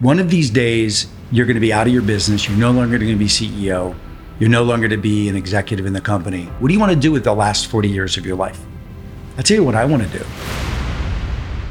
One 0.00 0.18
of 0.18 0.28
these 0.28 0.50
days, 0.50 1.06
you're 1.32 1.46
going 1.46 1.54
to 1.54 1.60
be 1.60 1.72
out 1.72 1.86
of 1.86 1.92
your 1.92 2.02
business. 2.02 2.46
You're 2.46 2.58
no 2.58 2.70
longer 2.70 2.98
going 2.98 3.10
to 3.10 3.16
be 3.16 3.28
CEO. 3.28 3.96
You're 4.38 4.50
no 4.50 4.62
longer 4.62 4.90
to 4.90 4.98
be 4.98 5.30
an 5.30 5.36
executive 5.36 5.86
in 5.86 5.94
the 5.94 6.02
company. 6.02 6.44
What 6.58 6.68
do 6.68 6.74
you 6.74 6.80
want 6.80 6.92
to 6.92 6.98
do 6.98 7.10
with 7.10 7.24
the 7.24 7.32
last 7.32 7.68
40 7.68 7.88
years 7.88 8.18
of 8.18 8.26
your 8.26 8.36
life? 8.36 8.60
I'll 9.38 9.42
tell 9.42 9.56
you 9.56 9.64
what 9.64 9.74
I 9.74 9.86
want 9.86 10.02
to 10.02 10.18
do. 10.18 10.22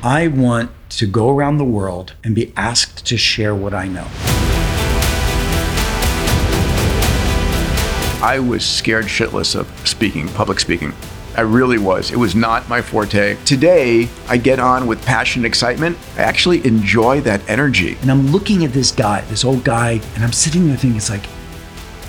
I 0.01 0.27
want 0.27 0.71
to 0.89 1.05
go 1.05 1.29
around 1.29 1.59
the 1.59 1.65
world 1.65 2.15
and 2.23 2.33
be 2.33 2.51
asked 2.57 3.05
to 3.05 3.15
share 3.15 3.53
what 3.53 3.75
I 3.75 3.87
know. 3.87 4.07
I 8.23 8.39
was 8.39 8.65
scared 8.65 9.05
shitless 9.05 9.55
of 9.55 9.67
speaking, 9.87 10.29
public 10.29 10.59
speaking. 10.59 10.93
I 11.37 11.41
really 11.41 11.77
was. 11.77 12.11
It 12.11 12.17
was 12.17 12.33
not 12.33 12.69
my 12.69 12.81
forte. 12.81 13.35
Today, 13.43 14.07
I 14.29 14.37
get 14.37 14.59
on 14.59 14.87
with 14.87 15.03
passion 15.05 15.41
and 15.41 15.45
excitement. 15.45 15.97
I 16.15 16.21
actually 16.21 16.65
enjoy 16.65 17.19
that 17.21 17.41
energy. 17.49 17.97
And 18.01 18.09
I'm 18.09 18.27
looking 18.27 18.63
at 18.63 18.71
this 18.71 18.91
guy, 18.91 19.21
this 19.21 19.43
old 19.43 19.63
guy, 19.65 19.99
and 20.15 20.23
I'm 20.23 20.31
sitting 20.31 20.67
there 20.67 20.77
thinking, 20.77 20.95
it's 20.95 21.09
like, 21.09 21.25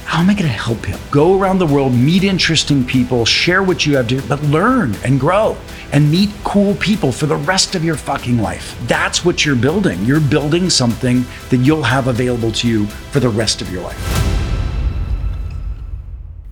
how 0.04 0.20
am 0.20 0.30
I 0.30 0.34
going 0.34 0.44
to 0.44 0.48
help 0.48 0.84
him? 0.84 1.00
Go 1.10 1.38
around 1.38 1.58
the 1.58 1.66
world, 1.66 1.92
meet 1.92 2.22
interesting 2.22 2.84
people, 2.84 3.24
share 3.24 3.64
what 3.64 3.84
you 3.84 3.96
have 3.96 4.06
to, 4.08 4.22
but 4.22 4.40
learn 4.44 4.94
and 5.04 5.18
grow 5.18 5.56
and 5.92 6.08
meet 6.08 6.30
cool 6.44 6.76
people 6.76 7.10
for 7.10 7.26
the 7.26 7.34
rest 7.36 7.74
of 7.74 7.84
your 7.84 7.96
fucking 7.96 8.38
life. 8.38 8.78
That's 8.86 9.24
what 9.24 9.44
you're 9.44 9.56
building. 9.56 10.04
You're 10.04 10.20
building 10.20 10.70
something 10.70 11.24
that 11.50 11.58
you'll 11.58 11.82
have 11.82 12.06
available 12.06 12.52
to 12.52 12.68
you 12.68 12.86
for 12.86 13.18
the 13.18 13.28
rest 13.28 13.60
of 13.60 13.72
your 13.72 13.82
life. 13.82 13.98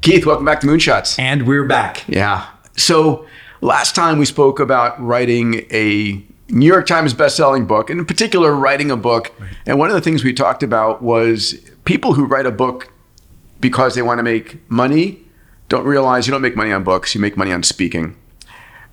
Keith, 0.00 0.26
welcome 0.26 0.44
back 0.44 0.60
to 0.60 0.66
Moonshots. 0.66 1.18
And 1.20 1.46
we're 1.46 1.64
back. 1.64 2.04
Yeah. 2.08 2.48
So 2.76 3.26
last 3.60 3.94
time 3.94 4.18
we 4.18 4.24
spoke 4.24 4.60
about 4.60 5.00
writing 5.02 5.66
a 5.70 6.22
New 6.48 6.66
York 6.66 6.86
Times 6.86 7.14
best-selling 7.14 7.66
book, 7.66 7.88
and 7.90 7.98
in 7.98 8.06
particular, 8.06 8.54
writing 8.54 8.90
a 8.90 8.96
book. 8.96 9.32
And 9.66 9.78
one 9.78 9.88
of 9.88 9.94
the 9.94 10.02
things 10.02 10.22
we 10.22 10.34
talked 10.34 10.62
about 10.62 11.02
was 11.02 11.54
people 11.84 12.14
who 12.14 12.26
write 12.26 12.46
a 12.46 12.50
book 12.50 12.92
because 13.60 13.94
they 13.94 14.02
want 14.02 14.18
to 14.18 14.22
make 14.22 14.58
money 14.70 15.24
don't 15.68 15.86
realize 15.86 16.26
you 16.26 16.30
don't 16.30 16.42
make 16.42 16.56
money 16.56 16.72
on 16.72 16.84
books; 16.84 17.14
you 17.14 17.20
make 17.20 17.36
money 17.36 17.52
on 17.52 17.62
speaking. 17.62 18.16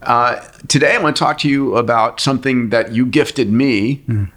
Uh, 0.02 0.40
today, 0.68 0.96
I 0.96 0.98
want 0.98 1.16
to 1.16 1.20
talk 1.20 1.38
to 1.40 1.50
you 1.50 1.76
about 1.76 2.20
something 2.20 2.70
that 2.70 2.92
you 2.92 3.06
gifted 3.06 3.52
me, 3.52 3.98
mm. 4.08 4.32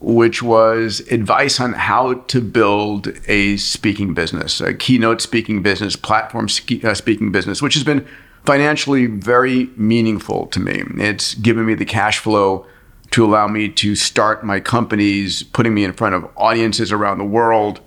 which 0.00 0.42
was 0.42 1.00
advice 1.10 1.58
on 1.60 1.72
how 1.72 2.14
to 2.14 2.40
build 2.40 3.12
a 3.28 3.56
speaking 3.56 4.12
business, 4.12 4.60
a 4.60 4.74
keynote 4.74 5.22
speaking 5.22 5.62
business, 5.62 5.96
platform 5.96 6.48
uh, 6.84 6.94
speaking 6.94 7.32
business, 7.32 7.62
which 7.62 7.74
has 7.74 7.84
been 7.84 8.06
financially 8.46 9.06
very 9.06 9.70
meaningful 9.76 10.46
to 10.48 10.60
me. 10.60 10.82
It's 10.96 11.34
given 11.34 11.66
me 11.66 11.74
the 11.74 11.84
cash 11.84 12.18
flow 12.18 12.66
to 13.10 13.24
allow 13.24 13.48
me 13.48 13.68
to 13.68 13.94
start 13.94 14.44
my 14.44 14.60
companies, 14.60 15.42
putting 15.42 15.74
me 15.74 15.84
in 15.84 15.92
front 15.92 16.14
of 16.14 16.28
audiences 16.36 16.92
around 16.92 17.18
the 17.18 17.24
world. 17.24 17.80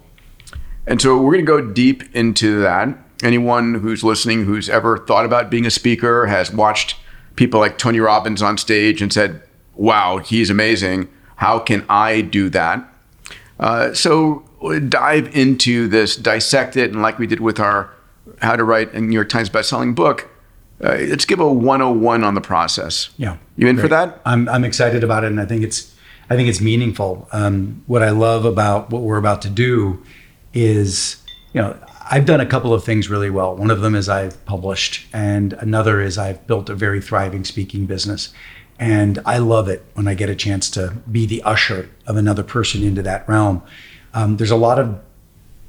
And 0.85 1.01
so 1.01 1.17
we're 1.17 1.33
going 1.41 1.45
to 1.45 1.67
go 1.67 1.73
deep 1.73 2.03
into 2.15 2.59
that. 2.61 2.97
Anyone 3.21 3.75
who's 3.75 4.03
listening 4.03 4.45
who's 4.45 4.69
ever 4.69 4.97
thought 4.97 5.25
about 5.25 5.49
being 5.49 5.65
a 5.65 5.71
speaker 5.71 6.27
has 6.27 6.51
watched 6.51 6.95
people 7.35 7.59
like 7.59 7.77
Tony 7.77 7.99
Robbins 7.99 8.41
on 8.41 8.57
stage 8.57 9.01
and 9.01 9.11
said, 9.11 9.41
wow, 9.75 10.17
he's 10.17 10.49
amazing. 10.49 11.09
How 11.35 11.59
can 11.59 11.85
I 11.89 12.21
do 12.21 12.49
that? 12.49 12.85
Uh, 13.59 13.93
so 13.93 14.45
dive 14.87 15.35
into 15.35 15.87
this, 15.87 16.15
dissect 16.15 16.77
it, 16.77 16.91
and 16.91 17.01
like 17.01 17.19
we 17.19 17.27
did 17.27 17.39
with 17.39 17.59
our 17.59 17.93
How 18.41 18.55
to 18.55 18.63
Write 18.63 18.93
a 18.93 19.01
New 19.01 19.13
York 19.13 19.29
Times 19.29 19.49
bestselling 19.49 19.95
book, 19.95 20.28
uh, 20.83 20.97
let's 21.09 21.25
give 21.25 21.39
a 21.39 21.51
101 21.51 22.23
on 22.23 22.35
the 22.35 22.41
process. 22.41 23.09
Yeah. 23.17 23.37
You 23.57 23.67
in 23.67 23.75
great. 23.75 23.83
for 23.83 23.87
that? 23.89 24.21
I'm, 24.25 24.47
I'm 24.47 24.63
excited 24.63 25.03
about 25.03 25.23
it. 25.23 25.27
And 25.27 25.41
I 25.41 25.45
think 25.45 25.63
it's, 25.63 25.93
I 26.29 26.35
think 26.35 26.47
it's 26.47 26.61
meaningful. 26.61 27.27
Um, 27.31 27.83
what 27.87 28.03
I 28.03 28.11
love 28.11 28.45
about 28.45 28.89
what 28.89 29.01
we're 29.01 29.17
about 29.17 29.41
to 29.43 29.49
do 29.49 30.03
is, 30.53 31.21
you 31.53 31.61
know, 31.61 31.77
I've 32.11 32.25
done 32.25 32.39
a 32.39 32.45
couple 32.45 32.73
of 32.73 32.83
things 32.83 33.09
really 33.09 33.29
well. 33.29 33.55
One 33.55 33.69
of 33.69 33.81
them 33.81 33.93
is 33.93 34.09
I've 34.09 34.43
published, 34.45 35.07
and 35.13 35.53
another 35.53 36.01
is 36.01 36.17
I've 36.17 36.45
built 36.47 36.69
a 36.69 36.75
very 36.75 37.01
thriving 37.01 37.43
speaking 37.43 37.85
business. 37.85 38.33
And 38.79 39.19
I 39.25 39.37
love 39.37 39.67
it 39.67 39.85
when 39.93 40.07
I 40.07 40.15
get 40.15 40.29
a 40.29 40.35
chance 40.35 40.69
to 40.71 40.95
be 41.11 41.25
the 41.25 41.43
usher 41.43 41.89
of 42.07 42.15
another 42.15 42.43
person 42.43 42.81
into 42.81 43.03
that 43.03 43.27
realm. 43.27 43.61
Um, 44.13 44.37
there's 44.37 44.51
a 44.51 44.55
lot 44.55 44.79
of 44.79 44.99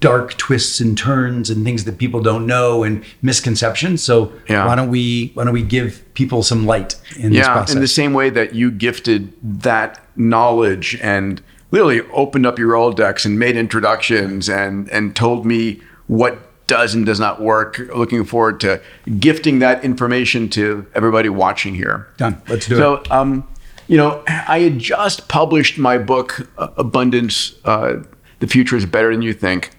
dark 0.01 0.37
twists 0.39 0.81
and 0.81 0.97
turns 0.97 1.51
and 1.51 1.65
things 1.65 1.85
that 1.85 1.99
people 1.99 2.21
don't 2.21 2.47
know 2.47 2.83
and 2.83 3.05
misconceptions. 3.23 4.03
So 4.03 4.33
yeah. 4.49 4.67
why 4.67 4.75
don't 4.75 4.89
we 4.89 5.31
why 5.35 5.45
don't 5.45 5.53
we 5.53 5.63
give 5.63 6.03
people 6.15 6.43
some 6.43 6.67
light 6.67 6.97
in 7.17 7.33
yeah, 7.33 7.41
this 7.41 7.49
process? 7.49 7.75
in 7.75 7.81
the 7.81 7.89
same 7.89 8.15
way 8.15 8.31
that 8.31 8.55
you 8.55 8.71
gifted 8.71 9.33
that 9.63 10.03
knowledge 10.17 10.99
and 11.03 11.43
literally 11.71 12.01
opened 12.13 12.47
up 12.47 12.59
your 12.59 12.73
Rolodex 12.73 13.25
and 13.25 13.39
made 13.39 13.57
introductions 13.57 14.49
and 14.49 14.89
and 14.89 15.15
told 15.15 15.45
me 15.45 15.81
what 16.07 16.39
does 16.67 16.95
and 16.95 17.05
does 17.05 17.21
not 17.21 17.43
work. 17.43 17.79
Looking 17.95 18.25
forward 18.25 18.61
to 18.61 18.81
gifting 19.19 19.59
that 19.59 19.85
information 19.85 20.49
to 20.51 20.87
everybody 20.95 21.29
watching 21.29 21.75
here. 21.75 22.09
Done. 22.17 22.41
Let's 22.49 22.67
do 22.67 22.77
so, 22.77 22.95
it. 22.95 23.07
So, 23.07 23.15
um, 23.15 23.49
you 23.87 23.97
know, 23.97 24.23
I 24.29 24.61
had 24.61 24.79
just 24.79 25.27
published 25.27 25.79
my 25.79 25.99
book, 25.99 26.49
Abundance. 26.57 27.57
Uh, 27.65 28.05
the 28.39 28.47
future 28.47 28.77
is 28.77 28.87
better 28.87 29.11
than 29.11 29.21
you 29.21 29.35
think 29.35 29.73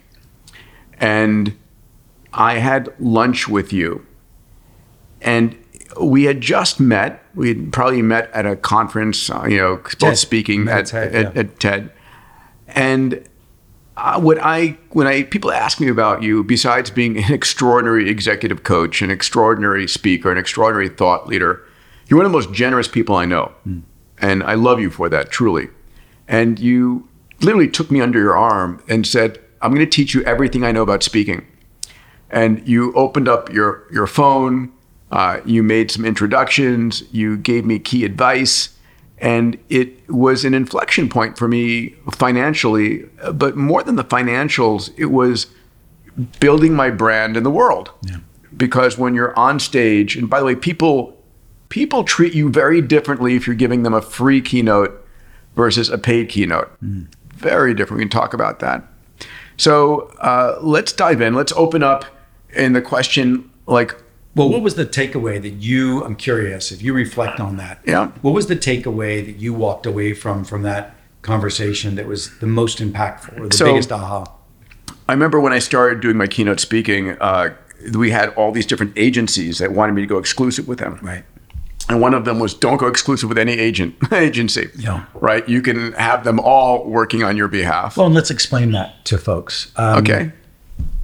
and 1.02 1.58
I 2.32 2.60
had 2.60 2.94
lunch 3.00 3.50
with 3.50 3.74
you. 3.74 4.06
And 5.20 5.58
we 6.00 6.24
had 6.24 6.40
just 6.40 6.80
met. 6.80 7.24
We 7.36 7.50
had 7.50 7.74
probably 7.74 8.02
met 8.02 8.32
at 8.32 8.46
a 8.46 8.56
conference, 8.56 9.30
uh, 9.30 9.46
you 9.50 9.58
know, 9.58 9.82
both 10.00 10.18
speaking 10.18 10.70
at, 10.70 10.86
TED, 10.86 11.16
at, 11.16 11.36
yeah. 11.36 11.40
at, 11.42 11.60
TED. 11.60 11.92
And 12.68 13.28
uh, 13.98 14.22
what 14.22 14.38
I 14.42 14.78
when 14.92 15.08
I 15.08 15.24
people 15.24 15.52
ask 15.52 15.82
me 15.82 15.90
about 15.90 16.24
you, 16.24 16.44
besides 16.44 16.90
being 16.90 17.18
an 17.18 17.34
extraordinary 17.34 18.10
executive 18.10 18.64
coach, 18.64 19.02
an 19.02 19.12
extraordinary 19.12 19.88
speaker, 19.88 20.32
an 20.32 20.38
extraordinary 20.38 20.88
thought 20.88 21.28
leader, 21.28 21.66
you're 22.08 22.18
one 22.18 22.26
of 22.26 22.32
the 22.32 22.38
most 22.38 22.54
generous 22.54 22.88
people 22.88 23.16
I 23.16 23.26
know, 23.26 23.52
mm. 23.68 23.82
and 24.20 24.44
I 24.44 24.54
love 24.54 24.80
you 24.80 24.90
for 24.90 25.10
that, 25.10 25.30
truly. 25.30 25.68
And 26.28 26.58
you 26.60 27.10
literally 27.42 27.68
took 27.68 27.92
me 27.92 28.00
under 28.00 28.20
your 28.20 28.38
arm 28.38 28.82
and 28.88 29.06
said, 29.06 29.40
I'm 29.62 29.74
going 29.74 29.86
to 29.86 29.90
teach 29.90 30.14
you 30.14 30.24
everything 30.24 30.64
I 30.64 30.72
know 30.72 30.82
about 30.82 31.04
speaking. 31.04 31.46
And 32.30 32.68
you 32.68 32.94
opened 32.94 33.28
up 33.28 33.52
your, 33.52 33.86
your 33.92 34.08
phone, 34.08 34.72
uh, 35.12 35.42
you 35.46 35.64
made 35.64 35.92
some 35.92 36.06
introductions, 36.06 37.04
you 37.12 37.38
gave 37.38 37.66
me 37.66 37.78
key 37.78 38.06
advice, 38.06 38.78
and 39.18 39.58
it 39.70 40.10
was 40.10 40.46
an 40.46 40.54
inflection 40.54 41.10
point 41.10 41.38
for 41.38 41.48
me 41.48 41.96
financially. 42.12 43.04
But 43.34 43.56
more 43.58 43.84
than 43.84 43.98
the 43.98 44.04
financials, 44.04 44.92
it 44.98 45.08
was 45.08 45.48
building 46.40 46.74
my 46.74 46.90
brand 46.90 47.38
in 47.38 47.44
the 47.44 47.52
world. 47.52 47.92
Yeah. 48.04 48.18
Because 48.56 48.98
when 48.98 49.14
you're 49.14 49.38
on 49.38 49.60
stage, 49.60 50.16
and 50.16 50.30
by 50.30 50.40
the 50.40 50.46
way, 50.46 50.56
people 50.56 51.18
people 51.70 52.04
treat 52.04 52.34
you 52.34 52.50
very 52.50 52.82
differently 52.82 53.36
if 53.36 53.48
you're 53.48 53.56
giving 53.56 53.84
them 53.84 53.94
a 53.94 54.02
free 54.02 54.42
keynote 54.42 55.08
versus 55.56 55.90
a 55.90 55.98
paid 55.98 56.28
keynote. 56.28 56.70
Mm. 56.82 57.08
Very 57.34 57.74
different. 57.74 58.00
We 58.00 58.04
can 58.04 58.10
talk 58.10 58.34
about 58.34 58.60
that. 58.60 58.84
So 59.62 60.12
uh, 60.20 60.58
let's 60.60 60.92
dive 60.92 61.22
in. 61.22 61.36
Let's 61.36 61.52
open 61.52 61.84
up 61.84 62.06
in 62.56 62.74
the 62.74 62.82
question 62.82 63.52
like, 63.68 63.96
well, 64.34 64.50
what 64.50 64.64
was 64.64 64.74
the 64.74 64.88
takeaway 64.88 65.40
that 65.40 65.50
you? 65.50 66.04
I'm 66.04 66.16
curious 66.16 66.72
if 66.72 66.82
you 66.82 66.94
reflect 66.94 67.40
on 67.40 67.58
that. 67.58 67.80
Yeah. 67.86 68.08
What 68.24 68.32
was 68.32 68.48
the 68.48 68.56
takeaway 68.56 69.24
that 69.24 69.36
you 69.36 69.54
walked 69.54 69.86
away 69.86 70.16
from 70.16 70.46
from 70.46 70.64
that 70.64 70.96
conversation 71.22 71.94
that 71.96 72.08
was 72.08 72.40
the 72.40 72.48
most 72.48 72.80
impactful 72.80 73.40
or 73.40 73.50
the 73.50 73.56
so, 73.56 73.66
biggest 73.66 73.92
aha? 73.92 74.26
I 75.08 75.14
remember 75.14 75.40
when 75.40 75.54
I 75.54 75.60
started 75.60 76.02
doing 76.02 76.18
my 76.18 76.26
keynote 76.26 76.60
speaking, 76.60 77.12
uh, 77.22 77.54
we 77.94 78.10
had 78.10 78.30
all 78.30 78.52
these 78.52 78.66
different 78.66 78.94
agencies 78.96 79.60
that 79.60 79.74
wanted 79.74 79.94
me 79.94 80.02
to 80.02 80.08
go 80.08 80.18
exclusive 80.18 80.68
with 80.68 80.80
them. 80.80 80.98
Right. 81.04 81.24
And 81.90 82.02
one 82.02 82.14
of 82.14 82.26
them 82.26 82.40
was 82.40 82.54
don't 82.54 82.78
go 82.78 82.88
exclusive 82.88 83.30
with 83.30 83.38
any 83.38 83.54
agent 83.54 83.96
agency. 84.12 84.70
Yeah. 84.78 85.06
Right. 85.14 85.48
You 85.48 85.62
can 85.62 85.94
have 85.94 86.24
them 86.24 86.40
all 86.40 86.86
working 86.86 87.24
on 87.24 87.38
your 87.38 87.48
behalf. 87.48 87.98
Well, 87.98 88.08
and 88.08 88.16
let's 88.16 88.32
explain 88.32 88.72
that 88.72 89.04
to 89.06 89.18
folks. 89.18 89.72
Um, 89.76 90.00
okay. 90.00 90.32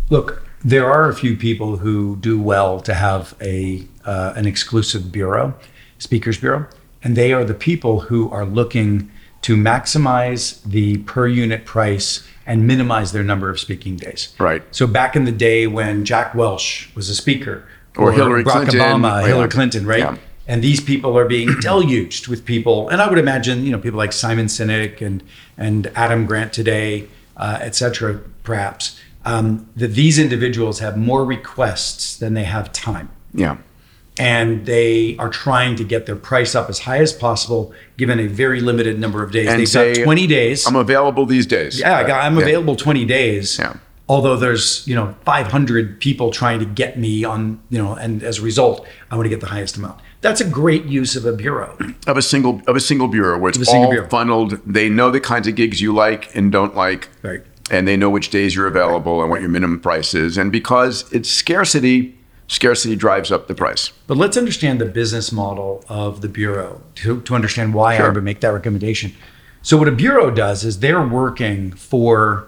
Look, 0.09 0.43
there 0.63 0.89
are 0.89 1.09
a 1.09 1.15
few 1.15 1.35
people 1.35 1.77
who 1.77 2.15
do 2.17 2.39
well 2.41 2.79
to 2.81 2.93
have 2.93 3.35
a 3.41 3.85
uh, 4.05 4.33
an 4.35 4.45
exclusive 4.45 5.11
bureau, 5.11 5.53
speakers 5.99 6.37
bureau, 6.39 6.67
and 7.03 7.15
they 7.15 7.33
are 7.33 7.43
the 7.43 7.53
people 7.53 8.01
who 8.01 8.29
are 8.31 8.45
looking 8.45 9.11
to 9.41 9.55
maximize 9.55 10.63
the 10.63 10.97
per 10.99 11.27
unit 11.27 11.65
price 11.65 12.27
and 12.45 12.65
minimize 12.65 13.11
their 13.11 13.23
number 13.23 13.49
of 13.49 13.59
speaking 13.59 13.97
days. 13.97 14.33
Right. 14.39 14.63
So 14.73 14.87
back 14.87 15.15
in 15.15 15.25
the 15.25 15.31
day 15.31 15.67
when 15.67 16.05
Jack 16.05 16.33
Welch 16.33 16.89
was 16.95 17.09
a 17.09 17.15
speaker, 17.15 17.67
or, 17.97 18.09
or 18.09 18.11
Hillary 18.13 18.43
Barack 18.43 18.69
Clinton, 18.69 18.79
Obama, 18.79 19.27
Hillary 19.27 19.49
Clinton, 19.49 19.85
right? 19.85 19.99
Yeah 19.99 20.17
and 20.47 20.63
these 20.63 20.79
people 20.81 21.17
are 21.17 21.25
being 21.25 21.49
deluged 21.61 22.27
with 22.27 22.45
people. 22.45 22.89
And 22.89 23.01
I 23.01 23.09
would 23.09 23.19
imagine, 23.19 23.63
you 23.65 23.71
know, 23.71 23.79
people 23.79 23.97
like 23.97 24.13
Simon 24.13 24.45
Sinek 24.47 25.01
and 25.01 25.23
and 25.57 25.87
Adam 25.95 26.25
Grant 26.25 26.53
today, 26.53 27.07
uh, 27.37 27.59
et 27.61 27.75
cetera, 27.75 28.19
perhaps, 28.43 28.99
um, 29.25 29.67
that 29.75 29.89
these 29.89 30.17
individuals 30.19 30.79
have 30.79 30.97
more 30.97 31.25
requests 31.25 32.17
than 32.17 32.33
they 32.33 32.43
have 32.45 32.71
time. 32.71 33.09
Yeah. 33.33 33.57
and 34.19 34.65
they 34.65 35.15
are 35.19 35.29
trying 35.29 35.75
to 35.75 35.83
get 35.83 36.07
their 36.07 36.15
price 36.15 36.55
up 36.55 36.69
as 36.71 36.79
high 36.79 36.97
as 36.97 37.13
possible, 37.13 37.71
given 37.97 38.19
a 38.19 38.25
very 38.25 38.61
limited 38.61 38.97
number 38.99 39.21
of 39.21 39.31
days. 39.31 39.47
And 39.47 39.59
They've 39.59 39.69
say, 39.69 39.93
got 39.95 40.03
20 40.05 40.25
days. 40.27 40.65
I'm 40.67 40.75
available 40.75 41.25
these 41.27 41.45
days. 41.45 41.79
yeah, 41.79 41.99
I'm 41.99 42.35
Yeah. 42.37 42.41
available 42.41 42.75
20 42.75 43.05
days. 43.05 43.59
Yeah. 43.59 43.73
Although 44.09 44.37
there's 44.37 44.87
you 44.87 44.95
know 44.95 45.13
500 45.25 45.99
people 45.99 46.31
trying 46.31 46.59
to 46.59 46.65
get 46.65 46.97
me 46.97 47.23
on 47.25 47.59
you 47.69 47.77
know, 47.77 47.93
and 47.93 48.23
as 48.23 48.39
a 48.39 48.41
result, 48.41 48.87
I 49.11 49.15
want 49.17 49.25
to 49.25 49.29
get 49.29 49.41
the 49.41 49.47
highest 49.55 49.77
amount. 49.77 49.99
That's 50.21 50.41
a 50.41 50.45
great 50.49 50.85
use 50.85 51.15
of 51.15 51.25
a 51.25 51.31
bureau. 51.33 51.77
of 52.07 52.17
a 52.17 52.21
single 52.21 52.61
of 52.67 52.75
a 52.75 52.79
single 52.79 53.07
bureau 53.07 53.37
where 53.37 53.49
it's 53.49 53.67
all 53.69 53.89
bureau. 53.89 54.07
funneled. 54.09 54.59
They 54.65 54.89
know 54.89 55.11
the 55.11 55.19
kinds 55.19 55.47
of 55.47 55.55
gigs 55.55 55.79
you 55.81 55.93
like 55.93 56.35
and 56.35 56.51
don't 56.51 56.75
like, 56.75 57.09
Right. 57.21 57.41
and 57.69 57.87
they 57.87 57.95
know 57.97 58.09
which 58.09 58.29
days 58.29 58.55
you're 58.55 58.67
available 58.67 59.21
and 59.21 59.29
what 59.29 59.41
your 59.41 59.49
minimum 59.49 59.79
price 59.79 60.13
is. 60.13 60.37
And 60.37 60.51
because 60.51 61.05
it's 61.13 61.29
scarcity, 61.29 62.17
scarcity 62.47 62.95
drives 62.95 63.31
up 63.31 63.47
the 63.47 63.53
price. 63.55 63.91
But 64.07 64.17
let's 64.17 64.37
understand 64.37 64.81
the 64.81 64.85
business 64.85 65.31
model 65.31 65.83
of 65.87 66.21
the 66.21 66.29
bureau 66.29 66.81
to, 66.95 67.21
to 67.21 67.35
understand 67.35 67.73
why 67.73 67.97
Sure. 67.97 68.07
I 68.07 68.09
would 68.09 68.23
make 68.23 68.39
that 68.41 68.49
recommendation. 68.53 69.13
So 69.61 69.77
what 69.77 69.87
a 69.87 69.91
bureau 69.91 70.31
does 70.31 70.63
is 70.63 70.79
they're 70.79 71.05
working 71.05 71.71
for 71.73 72.47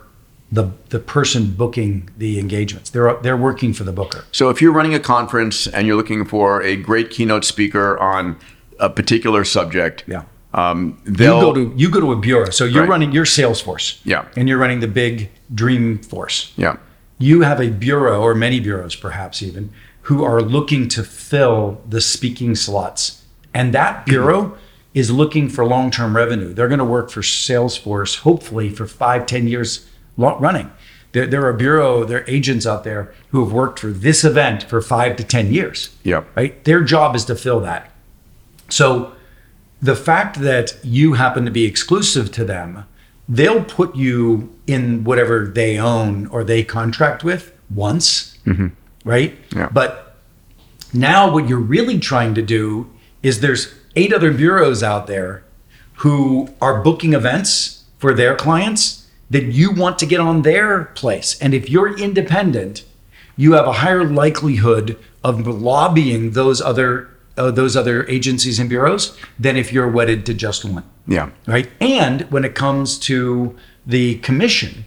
the 0.52 0.72
the 0.90 1.00
person 1.00 1.52
booking 1.52 2.10
the 2.18 2.40
engagements. 2.40 2.90
They're 2.90 3.16
they're 3.22 3.38
working 3.38 3.74
for 3.74 3.84
the 3.84 3.92
booker. 3.94 4.24
So 4.32 4.50
if 4.50 4.62
you're 4.62 4.72
running 4.72 4.94
a 4.96 5.00
conference 5.00 5.68
and 5.68 5.86
you're 5.86 5.96
looking 5.96 6.26
for 6.26 6.62
a 6.64 6.76
great 6.76 7.10
keynote 7.12 7.46
speaker 7.46 7.98
on 8.00 8.38
a 8.80 8.90
particular 8.90 9.44
subject, 9.44 10.04
Yeah. 10.08 10.24
um, 10.54 10.98
You 11.06 11.12
they'll 11.14 11.42
go 11.42 11.54
to 11.54 11.74
you 11.76 11.90
go 11.90 12.00
to 12.00 12.12
a 12.12 12.16
bureau. 12.16 12.50
So 12.50 12.66
you're 12.66 12.82
Right. 12.84 12.90
running 12.90 13.12
your 13.12 13.26
Salesforce. 13.26 14.00
Yeah. 14.04 14.26
And 14.36 14.48
you're 14.50 14.58
running 14.58 14.80
the 14.80 14.88
big 14.88 15.30
Dreamforce. 15.54 16.52
yeah. 16.58 16.78
You 17.20 17.42
have 17.42 17.60
a 17.60 17.70
bureau 17.70 18.22
or 18.22 18.34
many 18.34 18.60
bureaus 18.60 18.96
perhaps 18.96 19.44
even 19.44 19.70
who 20.04 20.24
are 20.24 20.42
looking 20.42 20.88
to 20.90 21.04
fill 21.04 21.82
the 21.88 22.02
speaking 22.02 22.56
slots. 22.56 23.22
And 23.54 23.74
that 23.74 24.06
bureau 24.06 24.56
is 24.94 25.12
looking 25.12 25.50
for 25.50 25.66
long-term 25.66 26.16
revenue. 26.16 26.54
They're 26.54 26.68
going 26.70 26.80
to 26.80 26.86
work 26.86 27.12
for 27.12 27.22
Salesforce 27.22 28.20
hopefully 28.20 28.70
for 28.70 28.88
five, 28.88 29.26
ten 29.26 29.48
years 29.48 29.86
running. 30.20 30.72
There, 31.12 31.26
there 31.26 31.46
are 31.46 31.54
bureau, 31.54 32.04
there 32.04 32.20
are 32.20 32.30
agents 32.30 32.68
out 32.68 32.84
there 32.84 33.12
who 33.30 33.44
have 33.44 33.52
worked 33.52 33.80
for 33.80 33.88
this 33.88 34.24
event 34.24 34.64
for 34.64 34.82
five 34.82 35.16
to 35.16 35.24
10 35.24 35.52
years. 35.52 35.96
Yeah. 36.04 36.24
Right? 36.36 36.64
Their 36.66 36.84
job 36.84 37.16
is 37.16 37.26
to 37.26 37.36
fill 37.36 37.60
that. 37.62 37.92
So 38.70 39.14
the 39.82 39.96
fact 39.96 40.40
that 40.42 40.78
you 40.84 41.14
happen 41.14 41.46
to 41.46 41.52
be 41.52 41.66
exclusive 41.66 42.32
to 42.34 42.46
them, 42.46 42.86
they'll 43.28 43.64
put 43.64 43.96
you 43.96 44.56
in 44.68 45.04
whatever 45.04 45.48
they 45.48 45.80
own 45.80 46.28
or 46.28 46.44
they 46.44 46.64
contract 46.64 47.24
with 47.24 47.54
once, 47.74 48.38
mm-hmm. 48.46 48.68
right? 49.04 49.36
Yeah. 49.56 49.70
But 49.72 50.16
now 50.94 51.32
what 51.32 51.48
you're 51.48 51.60
really 51.60 52.00
trying 52.00 52.36
to 52.36 52.42
do 52.42 52.90
is 53.24 53.42
there's 53.42 53.74
eight 53.96 54.14
other 54.14 54.32
bureaus 54.32 54.84
out 54.84 55.08
there 55.08 55.44
who 55.98 56.50
are 56.62 56.82
booking 56.82 57.14
events 57.14 57.86
for 57.98 58.14
their 58.14 58.36
clients 58.36 58.99
that 59.30 59.46
you 59.46 59.72
want 59.72 60.00
to 60.00 60.06
get 60.06 60.20
on 60.20 60.42
their 60.42 60.86
place. 60.86 61.40
And 61.42 61.54
if 61.54 61.70
you're 61.70 61.98
independent, 61.98 62.84
you 63.38 63.54
have 63.54 63.68
a 63.68 63.74
higher 63.74 64.04
likelihood 64.04 64.98
of 65.24 65.46
lobbying 65.48 66.32
those 66.32 66.62
other 66.62 67.10
uh, 67.38 67.52
those 67.52 67.78
other 67.78 68.06
agencies 68.08 68.60
and 68.60 68.68
bureaus 68.70 69.18
than 69.40 69.56
if 69.56 69.72
you're 69.72 69.88
wedded 69.90 70.26
to 70.26 70.34
just 70.34 70.66
one 70.66 70.84
Yeah. 71.08 71.30
right? 71.48 71.70
And 71.80 72.22
when 72.32 72.44
it 72.44 72.54
comes 72.54 72.98
to 73.00 73.56
the 73.88 74.16
commission, 74.16 74.84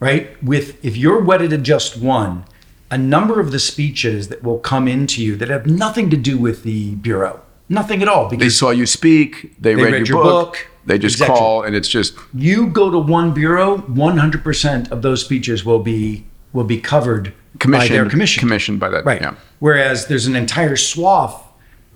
right? 0.00 0.42
With 0.42 0.82
if 0.82 0.96
you're 0.96 1.22
wedded 1.22 1.50
to 1.50 1.58
just 1.58 1.98
one, 1.98 2.44
a 2.90 2.96
number 2.96 3.40
of 3.40 3.52
the 3.52 3.58
speeches 3.58 4.28
that 4.28 4.42
will 4.42 4.58
come 4.58 4.88
into 4.88 5.22
you 5.22 5.36
that 5.36 5.50
have 5.50 5.66
nothing 5.66 6.08
to 6.10 6.16
do 6.16 6.38
with 6.38 6.62
the 6.62 6.94
bureau, 6.94 7.40
nothing 7.68 8.00
at 8.00 8.08
all, 8.08 8.28
Because 8.30 8.44
They 8.46 8.48
saw 8.48 8.70
you 8.70 8.86
speak. 8.86 9.54
They, 9.60 9.74
read, 9.74 9.92
read 9.92 10.08
your, 10.08 10.16
your 10.18 10.24
book. 10.24 10.52
book. 10.52 10.66
They 10.86 10.98
just 10.98 11.14
Exactly. 11.16 11.36
call, 11.38 11.62
and 11.62 11.76
it's 11.76 11.88
just 11.88 12.14
you 12.34 12.66
go 12.66 12.90
to 12.90 12.98
one 12.98 13.32
bureau, 13.32 13.78
100% 13.78 14.90
of 14.90 15.02
those 15.02 15.20
speeches 15.24 15.64
will 15.64 15.78
be 15.78 16.24
will 16.52 16.64
be 16.64 16.78
covered 16.78 17.32
commissioned. 17.60 17.88
by 17.90 17.94
their 17.96 18.10
commission. 18.10 18.40
Commissioned 18.40 18.78
by 18.80 18.88
that. 18.90 19.04
Right. 19.04 19.20
Yeah. 19.22 19.34
Whereas 19.60 20.06
there's 20.08 20.26
an 20.26 20.36
entire 20.36 20.76
swath 20.76 21.42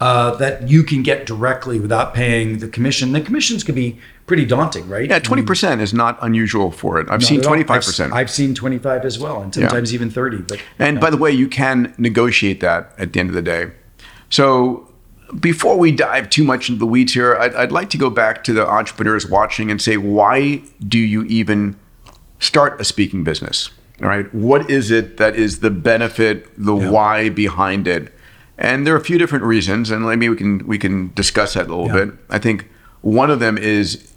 uh, 0.01 0.35
that 0.37 0.69
you 0.69 0.83
can 0.83 1.03
get 1.03 1.27
directly 1.27 1.79
without 1.81 2.15
paying 2.15 2.59
the 2.59 2.69
commission. 2.69 3.13
The 3.13 3.21
commissions 3.21 3.65
could 3.65 3.75
be 3.75 3.99
pretty 4.27 4.45
daunting, 4.45 4.89
right? 4.89 5.09
Yeah, 5.11 5.19
twenty 5.19 5.43
percent 5.43 5.81
is 5.81 5.93
not 5.93 6.17
unusual 6.23 6.71
for 6.71 7.01
it. 7.01 7.09
I've 7.11 7.25
seen 7.25 7.39
Not 7.39 7.41
at 7.41 7.47
all. 7.47 7.51
twenty 7.51 7.65
five 7.65 7.77
I've- 7.79 7.87
percent. 7.87 8.13
I've 8.13 8.31
seen 8.31 8.55
25 8.55 9.05
as 9.05 9.19
well, 9.19 9.43
and 9.43 9.55
sometimes 9.55 9.93
even 9.95 10.11
30. 10.11 10.39
But 10.39 10.61
And 10.79 11.01
by 11.01 11.11
the 11.11 11.17
way, 11.17 11.33
you 11.33 11.49
can 11.49 11.93
negotiate 11.99 12.61
that 12.61 12.93
at 12.99 13.13
the 13.13 13.21
end 13.21 13.31
of 13.31 13.35
the 13.35 13.43
day. 13.43 13.73
So 14.31 14.91
before 15.41 15.77
we 15.77 15.91
dive 15.93 16.31
too 16.31 16.45
much 16.45 16.69
into 16.69 16.79
the 16.79 16.87
weeds 16.87 17.15
here, 17.15 17.37
I'd, 17.37 17.55
I'd 17.55 17.73
like 17.73 17.91
to 17.91 17.99
go 17.99 18.11
back 18.11 18.45
to 18.45 18.53
the 18.53 18.67
entrepreneurs 18.67 19.29
watching 19.29 19.71
and 19.71 19.81
say, 19.83 19.97
why 19.97 20.63
do 20.87 20.99
you 20.99 21.25
even 21.25 21.77
start 22.39 22.81
a 22.81 22.85
speaking 22.85 23.25
business? 23.25 23.71
All 24.03 24.09
right. 24.09 24.33
What 24.35 24.71
is 24.71 24.91
it 24.91 25.17
that 25.17 25.37
is 25.37 25.61
the 25.61 25.71
benefit, 25.71 26.49
the 26.57 26.77
Yeah. 26.77 26.91
why 26.91 27.29
behind 27.31 27.89
it? 27.89 28.13
And 28.59 28.87
there 28.87 28.95
are 28.95 28.99
a 28.99 29.05
few 29.05 29.19
different 29.19 29.45
reasons, 29.45 29.91
and 29.91 30.05
maybe 30.07 30.29
we 30.29 30.37
can 30.37 30.67
we 30.67 30.79
can 30.79 31.13
discuss 31.15 31.55
that 31.55 31.67
a 31.67 31.75
little 31.75 31.87
Yeah. 31.87 32.05
bit. 32.07 32.15
I 32.31 32.39
think 32.39 32.69
one 33.03 33.31
of 33.31 33.41
them 33.41 33.59
is 33.59 34.11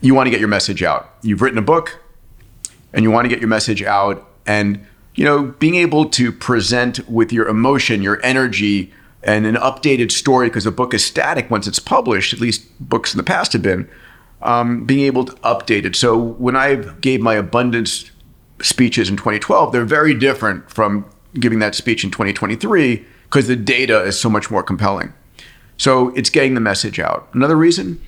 you 0.00 0.14
want 0.14 0.26
to 0.26 0.30
get 0.30 0.40
your 0.40 0.48
message 0.48 0.82
out. 0.82 1.10
You've 1.22 1.42
written 1.42 1.58
a 1.58 1.62
book, 1.62 1.98
and 2.92 3.02
you 3.02 3.10
want 3.10 3.24
to 3.24 3.28
get 3.28 3.40
your 3.40 3.48
message 3.48 3.82
out 3.82 4.28
and 4.46 4.80
you 5.14 5.24
know 5.24 5.42
being 5.58 5.74
able 5.76 6.06
to 6.06 6.30
present 6.32 7.08
with 7.08 7.32
your 7.32 7.46
emotion 7.48 8.00
your 8.02 8.20
energy 8.24 8.92
and 9.22 9.46
an 9.46 9.56
updated 9.56 10.10
story 10.10 10.48
because 10.48 10.66
a 10.66 10.72
book 10.72 10.94
is 10.94 11.04
static 11.04 11.50
once 11.50 11.66
it's 11.66 11.78
published 11.78 12.32
at 12.32 12.40
least 12.40 12.66
books 12.80 13.12
in 13.14 13.18
the 13.18 13.24
past 13.24 13.52
have 13.52 13.62
been 13.62 13.88
um, 14.42 14.84
being 14.86 15.04
able 15.04 15.24
to 15.24 15.32
update 15.36 15.84
it 15.84 15.94
so 15.96 16.16
when 16.16 16.56
i 16.56 16.76
gave 17.00 17.20
my 17.20 17.34
abundance 17.34 18.10
speeches 18.60 19.08
in 19.08 19.16
2012 19.16 19.72
they're 19.72 19.84
very 19.84 20.14
different 20.14 20.70
from 20.70 21.04
giving 21.34 21.58
that 21.58 21.74
speech 21.74 22.04
in 22.04 22.10
2023 22.10 23.04
because 23.24 23.46
the 23.46 23.56
data 23.56 24.02
is 24.02 24.18
so 24.18 24.28
much 24.28 24.50
more 24.50 24.62
compelling 24.62 25.12
so 25.76 26.08
it's 26.10 26.30
getting 26.30 26.54
the 26.54 26.60
message 26.60 26.98
out 26.98 27.28
another 27.32 27.56
reason 27.56 28.00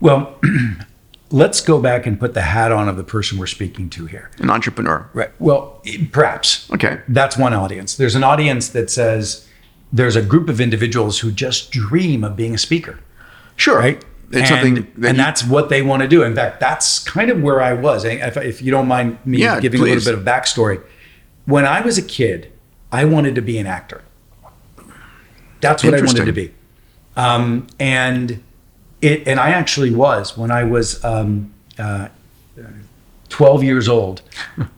well, 0.00 0.38
let's 1.30 1.60
go 1.60 1.80
back 1.80 2.06
and 2.06 2.18
put 2.18 2.34
the 2.34 2.42
hat 2.42 2.72
on 2.72 2.88
of 2.88 2.96
the 2.96 3.04
person 3.04 3.38
we're 3.38 3.46
speaking 3.46 3.90
to 3.90 4.06
here. 4.06 4.30
an 4.38 4.50
entrepreneur 4.50 5.08
Right. 5.12 5.30
Well, 5.38 5.82
perhaps. 6.10 6.70
Okay. 6.72 7.00
That's 7.06 7.36
one 7.36 7.52
audience. 7.52 7.96
There's 7.96 8.14
an 8.14 8.24
audience 8.24 8.70
that 8.70 8.90
says 8.90 9.46
there's 9.92 10.16
a 10.16 10.22
group 10.22 10.48
of 10.48 10.60
individuals 10.60 11.20
who 11.20 11.30
just 11.30 11.70
dream 11.70 12.22
of 12.24 12.36
being 12.36 12.54
a 12.54 12.58
speaker. 12.58 13.00
sure 13.56 13.78
right? 13.78 14.04
it's 14.30 14.38
and, 14.38 14.46
something 14.48 14.74
that 14.74 15.08
and 15.08 15.18
you- 15.18 15.24
that's 15.24 15.44
what 15.44 15.68
they 15.68 15.82
want 15.82 16.02
to 16.02 16.08
do. 16.08 16.22
In 16.22 16.34
fact, 16.34 16.60
that's 16.60 17.00
kind 17.00 17.30
of 17.30 17.42
where 17.42 17.60
I 17.60 17.72
was. 17.72 18.04
If, 18.04 18.36
if 18.36 18.62
you 18.62 18.70
don't 18.70 18.86
mind 18.86 19.18
me 19.24 19.38
Yeah, 19.38 19.58
giving 19.58 19.80
a 19.80 19.84
little 19.84 20.04
bit 20.04 20.14
of 20.14 20.24
backstory, 20.24 20.80
when 21.46 21.64
I 21.66 21.80
was 21.80 21.98
a 21.98 22.02
kid, 22.02 22.52
I 22.92 23.04
wanted 23.04 23.34
to 23.34 23.42
be 23.42 23.58
an 23.58 23.66
actor. 23.66 24.02
That's 25.60 25.82
what 25.84 25.94
I 25.94 26.00
wanted 26.00 26.24
to 26.24 26.32
be, 26.32 26.54
um, 27.16 27.66
and 27.78 28.42
it. 29.02 29.28
And 29.28 29.38
I 29.38 29.50
actually 29.50 29.90
was 29.94 30.36
when 30.36 30.50
I 30.50 30.64
was 30.64 31.04
um, 31.04 31.52
uh, 31.78 32.08
12 33.30 33.62
years 33.62 33.88
old. 33.88 34.22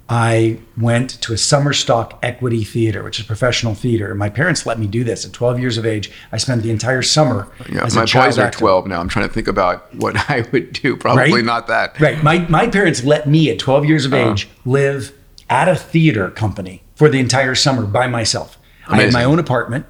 I 0.09 0.59
went 0.79 1.11
to 1.23 1.33
a 1.33 1.39
summer 1.39 1.73
stock 1.73 2.19
equity 2.23 2.65
theater, 2.65 3.03
which 3.03 3.19
is 3.19 3.27
professional 3.27 3.75
theater. 3.75 4.15
My 4.15 4.29
parents 4.29 4.67
let 4.67 4.79
me 4.79 4.87
do 4.87 5.03
this 5.05 5.25
at 5.25 5.33
12 5.33 5.59
years 5.59 5.79
of 5.79 5.87
age. 5.87 6.11
I 6.31 6.37
spent 6.37 6.63
the 6.63 6.71
entire 6.71 7.03
summer 7.03 7.49
Yeah, 7.71 7.85
as 7.87 7.97
my 7.97 8.03
boys 8.03 8.39
are 8.39 8.43
actor. 8.47 8.59
12 8.59 8.87
now. 8.87 9.01
I'm 9.01 9.09
trying 9.09 9.27
to 9.27 9.33
think 9.35 9.49
about 9.49 9.93
what 9.95 10.15
I 10.31 10.47
would 10.53 10.73
do. 10.75 10.97
Probably 10.97 11.33
Right? 11.33 11.45
not 11.45 11.67
that. 11.67 11.99
Right. 12.01 12.23
My 12.23 12.39
my 12.49 12.69
parents 12.69 13.03
let 13.05 13.27
me 13.27 13.51
at 13.51 13.59
12 13.59 13.87
years 13.87 14.05
of 14.05 14.13
Uh-huh. 14.13 14.33
age 14.33 14.49
live 14.65 15.13
at 15.51 15.69
a 15.69 15.75
theater 15.77 16.31
company 16.31 16.83
for 16.95 17.09
the 17.09 17.19
entire 17.19 17.55
summer 17.55 17.85
by 17.87 18.07
myself. 18.07 18.59
I 18.89 19.01
had 19.01 19.13
my 19.13 19.25
own 19.25 19.39
apartment, 19.39 19.87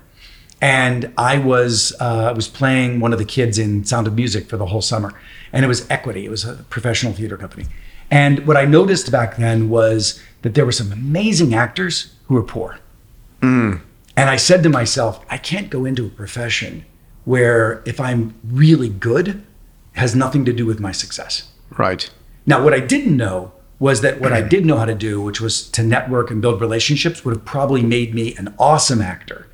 and 0.60 1.12
I 1.18 1.38
was 1.38 1.92
uh, 2.00 2.28
I 2.30 2.32
was 2.32 2.46
playing 2.46 3.00
one 3.00 3.12
of 3.12 3.18
the 3.18 3.24
kids 3.24 3.58
in 3.58 3.84
Sound 3.84 4.06
of 4.06 4.14
Music 4.14 4.48
for 4.48 4.56
the 4.56 4.66
whole 4.66 4.82
summer, 4.82 5.12
and 5.52 5.64
it 5.64 5.68
was 5.68 5.86
Equity. 5.90 6.24
It 6.26 6.30
was 6.30 6.44
a 6.44 6.54
professional 6.70 7.12
theater 7.12 7.36
company. 7.36 7.64
And 8.12 8.46
what 8.46 8.58
I 8.58 8.66
noticed 8.66 9.10
back 9.10 9.38
then 9.38 9.70
was 9.70 10.22
that 10.42 10.54
there 10.54 10.66
were 10.66 10.72
some 10.72 10.92
amazing 10.92 11.54
actors 11.54 12.14
who 12.26 12.34
were 12.34 12.42
poor. 12.42 12.78
Mm. 13.40 13.80
And 14.16 14.28
I 14.28 14.36
said 14.36 14.62
to 14.62 14.68
myself, 14.68 15.24
I 15.30 15.38
can't 15.38 15.70
go 15.70 15.86
into 15.86 16.06
a 16.06 16.10
profession 16.10 16.84
where 17.24 17.82
if 17.86 17.98
I'm 17.98 18.34
really 18.44 18.90
good, 18.90 19.28
it 19.28 19.36
has 19.92 20.14
nothing 20.14 20.44
to 20.44 20.52
do 20.52 20.66
with 20.66 20.78
my 20.78 20.92
success. 20.92 21.50
Right. 21.78 22.10
Now, 22.44 22.62
what 22.62 22.74
I 22.74 22.80
didn't 22.80 23.16
know 23.16 23.52
was 23.78 24.02
that 24.02 24.20
what 24.20 24.34
I 24.34 24.42
did 24.54 24.66
know 24.66 24.76
how 24.76 24.84
to 24.84 24.94
do, 24.94 25.22
which 25.22 25.40
was 25.40 25.66
to 25.70 25.82
network 25.82 26.30
and 26.30 26.42
build 26.42 26.60
relationships, 26.60 27.24
would 27.24 27.34
have 27.34 27.46
probably 27.46 27.82
made 27.82 28.14
me 28.14 28.34
an 28.36 28.54
awesome 28.58 29.00
actor. 29.00 29.46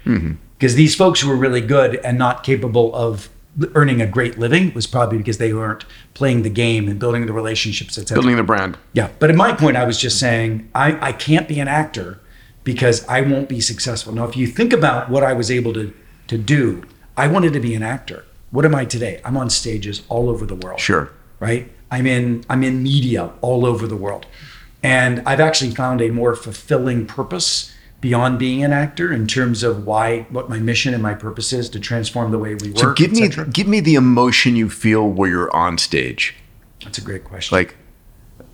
Because 0.59 0.75
these 0.75 0.97
folks 0.97 1.21
who 1.21 1.29
were 1.29 1.37
really 1.37 1.61
good 1.61 1.97
and 1.97 2.19
not 2.19 2.43
capable 2.43 2.93
of 2.93 3.29
earning 3.75 4.01
a 4.01 4.07
great 4.07 4.39
living 4.39 4.73
was 4.75 4.87
probably 4.87 5.19
because 5.19 5.39
they 5.39 5.53
weren't 5.53 5.85
playing 6.15 6.43
the 6.43 6.51
game 6.51 6.89
and 6.89 6.99
building 6.99 7.27
the 7.27 7.33
relationships, 7.33 7.99
etc. 7.99 8.23
Building 8.23 8.37
the 8.37 8.43
brand. 8.43 8.79
Yeah. 8.93 9.11
But 9.19 9.31
at 9.31 9.37
my 9.37 9.53
point, 9.53 9.77
I 9.77 9.85
was 9.85 9.99
just 9.99 10.19
saying, 10.19 10.69
I, 10.75 11.09
I 11.09 11.13
can't 11.13 11.49
be 11.49 11.61
an 11.61 11.69
actor 11.69 12.21
because 12.65 13.07
I 13.09 13.23
won't 13.23 13.49
be 13.49 13.61
successful. 13.61 14.13
Now, 14.13 14.29
if 14.29 14.37
you 14.37 14.47
think 14.47 14.73
about 14.73 15.11
what 15.11 15.23
I 15.23 15.33
was 15.33 15.51
able 15.51 15.73
to 15.75 15.93
to 16.29 16.39
do. 16.39 16.85
I 17.17 17.27
wanted 17.27 17.53
to 17.55 17.61
be 17.61 17.75
an 17.75 17.83
actor. 17.83 18.25
What 18.51 18.65
am 18.65 18.75
I 18.75 18.85
today? 18.85 19.21
I'm 19.25 19.37
on 19.37 19.51
stages 19.51 20.03
all 20.09 20.31
over 20.31 20.47
the 20.47 20.55
world. 20.55 20.79
Sure. 20.79 21.11
Right? 21.41 21.73
I'm 21.91 22.07
in 22.07 22.45
I'm 22.49 22.63
in 22.63 22.83
media 22.83 23.33
all 23.41 23.67
over 23.67 23.87
the 23.87 23.97
world. 23.97 24.27
And 24.83 25.23
I've 25.27 25.41
actually 25.41 25.73
found 25.73 26.01
a 26.01 26.11
more 26.11 26.37
fulfilling 26.37 27.07
purpose 27.07 27.75
beyond 28.01 28.39
being 28.39 28.63
an 28.63 28.73
actor 28.73 29.13
in 29.13 29.27
terms 29.27 29.63
of 29.63 29.85
why 29.87 30.21
what 30.31 30.49
my 30.49 30.59
mission 30.59 30.95
and 30.95 31.03
my 31.03 31.15
purpose 31.15 31.53
is 31.53 31.69
to 31.71 31.81
transform 31.81 32.31
the 32.31 32.39
way 32.39 32.55
we 32.55 32.71
work. 32.71 32.79
So 32.79 32.93
give 32.95 33.13
me 33.13 33.29
give 33.53 33.67
me 33.67 33.81
the 33.81 33.95
emotion 33.95 34.57
you 34.57 34.71
feel 34.71 35.09
where 35.09 35.29
you're 35.29 35.55
on 35.55 35.79
stage. 35.79 36.35
That's 36.85 36.99
a 36.99 37.03
great 37.03 37.25
question. 37.25 37.57
Like 37.57 37.77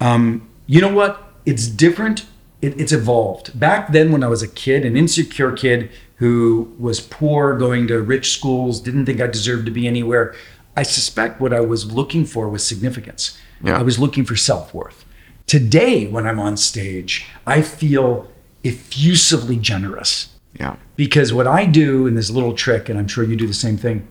um, 0.01 0.49
you 0.67 0.81
know 0.81 0.93
what? 0.93 1.23
It's 1.47 1.67
different. 1.67 2.27
It, 2.63 2.81
it's 2.81 2.93
evolved. 2.93 3.59
Back 3.59 3.93
then, 3.93 4.13
when 4.13 4.25
I 4.25 4.29
was 4.29 4.43
a 4.43 4.49
kid, 4.49 4.85
an 4.85 4.97
insecure 4.97 5.53
kid 5.53 5.91
who 6.17 6.75
was 6.79 7.01
poor, 7.01 7.57
going 7.57 7.87
to 7.89 8.01
rich 8.01 8.33
schools, 8.33 8.81
didn't 8.81 9.07
think 9.07 9.21
I 9.21 9.27
deserved 9.27 9.67
to 9.67 9.73
be 9.73 9.87
anywhere, 9.87 10.35
I 10.77 10.83
suspect 10.83 11.41
what 11.41 11.53
I 11.53 11.61
was 11.61 11.93
looking 11.93 12.25
for 12.25 12.49
was 12.49 12.65
significance. 12.65 13.39
Yeah. 13.63 13.79
I 13.79 13.83
was 13.83 13.99
looking 13.99 14.25
for 14.25 14.37
self 14.37 14.73
worth. 14.73 15.05
Today, 15.47 16.07
when 16.07 16.27
I'm 16.27 16.41
on 16.41 16.57
stage, 16.57 17.27
I 17.47 17.61
feel 17.61 18.29
effusively 18.65 19.57
generous 19.57 20.35
yeah. 20.59 20.77
because 20.97 21.33
what 21.33 21.47
I 21.47 21.67
do 21.67 22.07
in 22.07 22.15
this 22.15 22.31
little 22.31 22.55
trick, 22.55 22.89
and 22.89 22.99
I'm 22.99 23.09
sure 23.09 23.25
you 23.25 23.37
do 23.37 23.47
the 23.47 23.55
same 23.55 23.77
thing, 23.77 24.07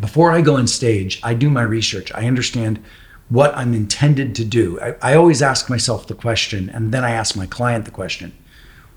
before 0.00 0.32
I 0.32 0.40
go 0.40 0.56
on 0.56 0.66
stage, 0.66 1.20
I 1.22 1.34
do 1.34 1.50
my 1.50 1.62
research. 1.62 2.12
I 2.14 2.26
understand 2.26 2.82
what 3.28 3.56
I'm 3.56 3.74
intended 3.74 4.34
to 4.36 4.44
do. 4.44 4.80
I, 4.80 4.94
I 5.02 5.14
always 5.14 5.42
ask 5.42 5.68
myself 5.68 6.06
the 6.06 6.14
question, 6.14 6.70
and 6.70 6.92
then 6.92 7.04
I 7.04 7.10
ask 7.10 7.36
my 7.36 7.46
client 7.46 7.84
the 7.84 7.90
question 7.90 8.32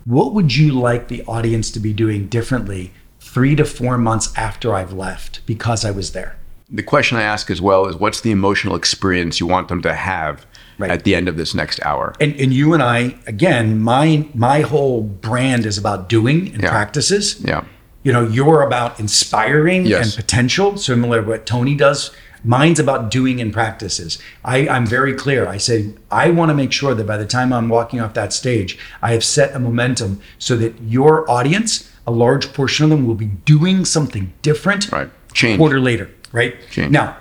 What 0.04 0.32
would 0.34 0.54
you 0.54 0.72
like 0.72 1.08
the 1.08 1.24
audience 1.24 1.70
to 1.72 1.80
be 1.80 1.92
doing 1.92 2.28
differently 2.28 2.92
three 3.20 3.54
to 3.56 3.64
four 3.64 3.98
months 3.98 4.32
after 4.36 4.74
I've 4.74 4.92
left 4.92 5.44
because 5.46 5.84
I 5.84 5.90
was 5.90 6.12
there? 6.12 6.36
The 6.70 6.82
question 6.82 7.18
I 7.18 7.22
ask 7.22 7.50
as 7.50 7.60
well 7.60 7.86
is 7.86 7.96
what's 7.96 8.22
the 8.22 8.30
emotional 8.30 8.76
experience 8.76 9.40
you 9.40 9.46
want 9.46 9.68
them 9.68 9.82
to 9.82 9.94
have 9.94 10.46
Right. 10.78 10.90
at 10.90 11.04
the 11.04 11.14
end 11.14 11.28
of 11.28 11.36
this 11.36 11.54
next 11.54 11.80
hour? 11.84 12.14
And, 12.20 12.34
and 12.40 12.52
you 12.52 12.74
and 12.74 12.82
I, 12.82 13.16
again, 13.26 13.80
my 13.80 14.26
my 14.34 14.60
whole 14.60 15.02
brand 15.02 15.66
is 15.66 15.78
about 15.78 16.08
doing 16.08 16.52
and 16.54 16.62
Yeah. 16.62 16.70
practices. 16.70 17.40
Yeah. 17.44 17.62
You 18.02 18.12
know, 18.12 18.26
you're 18.28 18.62
about 18.62 18.98
inspiring 18.98 19.86
Yes. 19.86 20.06
and 20.06 20.16
potential, 20.16 20.76
similar 20.76 21.22
to 21.22 21.28
what 21.28 21.46
Tony 21.46 21.74
does. 21.76 22.10
Mine's 22.44 22.80
about 22.80 23.08
doing 23.12 23.40
and 23.40 23.52
practices. 23.52 24.18
I, 24.44 24.66
I'm 24.66 24.84
very 24.84 25.14
clear. 25.14 25.46
I 25.46 25.58
say, 25.58 25.90
I 26.10 26.30
want 26.30 26.48
to 26.48 26.54
make 26.56 26.72
sure 26.72 26.92
that 26.92 27.06
by 27.06 27.16
the 27.16 27.24
time 27.26 27.52
I'm 27.52 27.68
walking 27.68 28.00
off 28.00 28.14
that 28.14 28.32
stage, 28.32 28.76
I 29.00 29.12
have 29.12 29.22
set 29.22 29.54
a 29.54 29.60
momentum 29.60 30.20
so 30.40 30.56
that 30.56 30.74
your 30.82 31.30
audience, 31.30 31.88
a 32.04 32.10
large 32.10 32.52
portion 32.52 32.82
of 32.84 32.90
them, 32.90 33.06
will 33.06 33.14
be 33.14 33.30
doing 33.44 33.84
something 33.84 34.32
different 34.42 34.90
Right. 34.90 35.08
Change. 35.32 35.54
a 35.54 35.58
quarter 35.58 35.78
later, 35.80 36.10
right? 36.32 36.56
Change. 36.72 36.90
Now, 36.90 37.16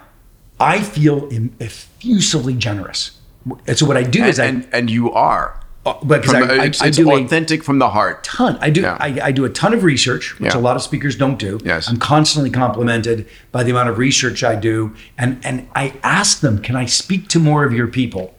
I 0.60 0.80
feel 0.82 1.30
effusively 1.60 2.56
generous. 2.56 3.12
And 3.68 3.78
so 3.78 3.86
what 3.86 3.98
I 3.98 4.04
do 4.04 4.24
is 4.24 4.40
I, 4.40 4.46
and 4.46 4.68
and 4.72 4.90
you 4.90 5.12
are. 5.12 5.60
uh, 5.86 5.94
because 6.06 6.32
From 6.32 6.44
I, 6.44 6.54
I, 6.54 6.66
it's 6.66 6.82
I 6.82 6.88
it's 6.88 6.98
do 6.98 7.10
a 7.10 7.16
authentic 7.24 7.64
from 7.64 7.80
the 7.80 7.90
heart. 7.90 8.24
ton. 8.24 8.58
I 8.62 8.70
do. 8.70 8.82
Yeah. 8.82 8.98
I, 9.00 9.20
I 9.24 9.32
do 9.32 9.46
a 9.46 9.50
ton 9.50 9.74
of 9.74 9.84
research, 9.84 10.40
which 10.40 10.54
Yeah. 10.54 10.60
a 10.60 10.62
lot 10.62 10.76
of 10.76 10.84
speakers 10.84 11.16
don't 11.16 11.40
do. 11.40 11.60
Yes. 11.66 11.88
I'm 11.90 11.98
constantly 11.98 12.52
complimented 12.52 13.26
by 13.52 13.64
the 13.64 13.72
amount 13.72 13.90
of 13.90 13.98
research 13.98 14.44
I 14.44 14.56
do, 14.56 14.94
and 15.18 15.40
and 15.44 15.68
I 15.76 15.94
ask 16.04 16.42
them, 16.42 16.60
can 16.62 16.76
I 16.76 16.86
speak 16.86 17.28
to 17.30 17.40
more 17.40 17.64
of 17.66 17.74
your 17.74 17.88
people 17.88 18.36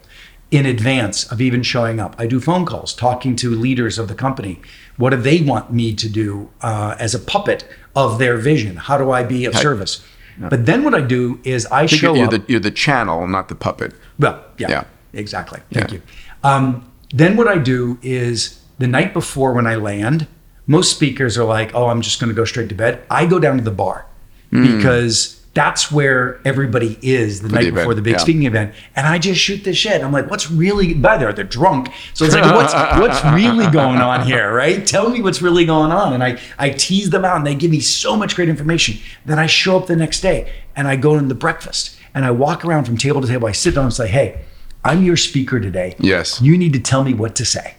in 0.51 0.65
advance 0.65 1.29
of 1.31 1.41
even 1.41 1.63
showing 1.63 1.99
up? 1.99 2.15
I 2.17 2.27
do 2.27 2.39
phone 2.39 2.65
calls, 2.65 2.93
talking 2.93 3.35
to 3.37 3.49
leaders 3.49 3.99
of 3.99 4.07
the 4.07 4.15
company. 4.15 4.61
What 4.95 5.09
do 5.09 5.17
they 5.17 5.41
want 5.41 5.73
me 5.73 5.93
to 5.95 6.07
do 6.07 6.49
uh, 6.61 6.95
as 6.99 7.13
a 7.15 7.19
puppet 7.19 7.67
of 7.95 8.19
their 8.19 8.37
vision? 8.37 8.77
How 8.77 8.97
do 8.97 9.11
I 9.11 9.23
be 9.23 9.43
of 9.45 9.55
service? 9.55 10.01
But 10.37 10.65
then 10.65 10.83
what 10.83 10.95
I 10.95 11.01
do 11.01 11.39
is 11.43 11.65
I 11.67 11.81
I 11.81 11.85
show 11.87 12.15
you're 12.15 12.25
up. 12.25 12.31
the 12.31 12.43
you're 12.47 12.59
the 12.71 12.71
channel, 12.85 13.27
not 13.27 13.49
the 13.49 13.55
puppet. 13.55 13.91
Well, 14.17 14.35
yeah, 14.57 14.69
Yeah. 14.69 14.83
Exactly. 15.13 15.59
Thank 15.71 15.91
Yeah. 15.91 15.95
you. 15.95 16.01
Um, 16.43 16.91
then 17.13 17.37
what 17.37 17.47
I 17.47 17.57
do 17.57 17.97
is 18.01 18.59
the 18.79 18.87
night 18.87 19.13
before 19.13 19.53
when 19.53 19.67
I 19.67 19.75
land, 19.75 20.27
most 20.67 20.91
speakers 20.95 21.37
are 21.37 21.43
like, 21.45 21.71
"Oh, 21.75 21.87
I'm 21.87 22.01
just 22.01 22.19
going 22.19 22.29
to 22.29 22.35
go 22.35 22.45
straight 22.45 22.69
to 22.69 22.75
bed." 22.75 22.99
I 23.09 23.25
go 23.25 23.39
down 23.39 23.57
to 23.57 23.63
the 23.63 23.71
bar 23.71 24.05
because 24.51 25.39
that's 25.55 25.91
where 25.91 26.39
everybody 26.45 26.97
is 27.03 27.41
the 27.41 27.49
night 27.49 27.61
event, 27.65 27.75
before 27.75 27.93
the 27.93 28.01
big 28.01 28.13
yeah. 28.13 28.17
speaking 28.19 28.43
event, 28.43 28.73
and 28.95 29.05
I 29.05 29.19
just 29.19 29.39
shoot 29.39 29.63
the 29.63 29.73
shit. 29.73 30.01
I'm 30.03 30.11
like, 30.11 30.29
"What's 30.29 30.49
really?" 30.49 30.93
By 30.95 31.17
there, 31.17 31.31
they're 31.33 31.43
drunk, 31.43 31.89
so 32.13 32.25
it's 32.25 32.33
like, 32.33 32.43
"What's 32.55 32.73
what's 32.99 33.23
really 33.35 33.67
going 33.67 33.99
on 33.99 34.25
here?" 34.25 34.51
Right? 34.53 34.85
Tell 34.85 35.09
me 35.09 35.21
what's 35.21 35.41
really 35.41 35.65
going 35.65 35.91
on, 35.91 36.13
and 36.13 36.23
I 36.23 36.39
I 36.57 36.71
tease 36.71 37.09
them 37.11 37.23
out, 37.25 37.37
and 37.37 37.45
they 37.45 37.55
give 37.55 37.69
me 37.71 37.79
so 37.81 38.15
much 38.15 38.35
great 38.35 38.49
information. 38.49 38.97
Then 39.25 39.37
I 39.37 39.45
show 39.45 39.77
up 39.77 39.87
the 39.87 39.95
next 39.95 40.21
day, 40.21 40.51
and 40.75 40.87
I 40.87 40.95
go 40.95 41.13
into 41.15 41.27
the 41.27 41.35
breakfast, 41.35 41.97
and 42.15 42.25
I 42.25 42.31
walk 42.31 42.65
around 42.65 42.85
from 42.85 42.97
table 42.97 43.21
to 43.21 43.27
table. 43.27 43.47
I 43.47 43.51
sit 43.51 43.75
down 43.75 43.85
and 43.85 43.93
say, 43.93 44.07
"Hey." 44.07 44.41
I'm 44.85 45.03
your 45.03 45.17
speaker 45.17 45.59
today. 45.59 45.95
Yes. 45.99 46.41
You 46.41 46.57
need 46.57 46.73
to 46.73 46.79
tell 46.79 47.03
me 47.03 47.13
what 47.13 47.35
to 47.35 47.45
say. 47.45 47.75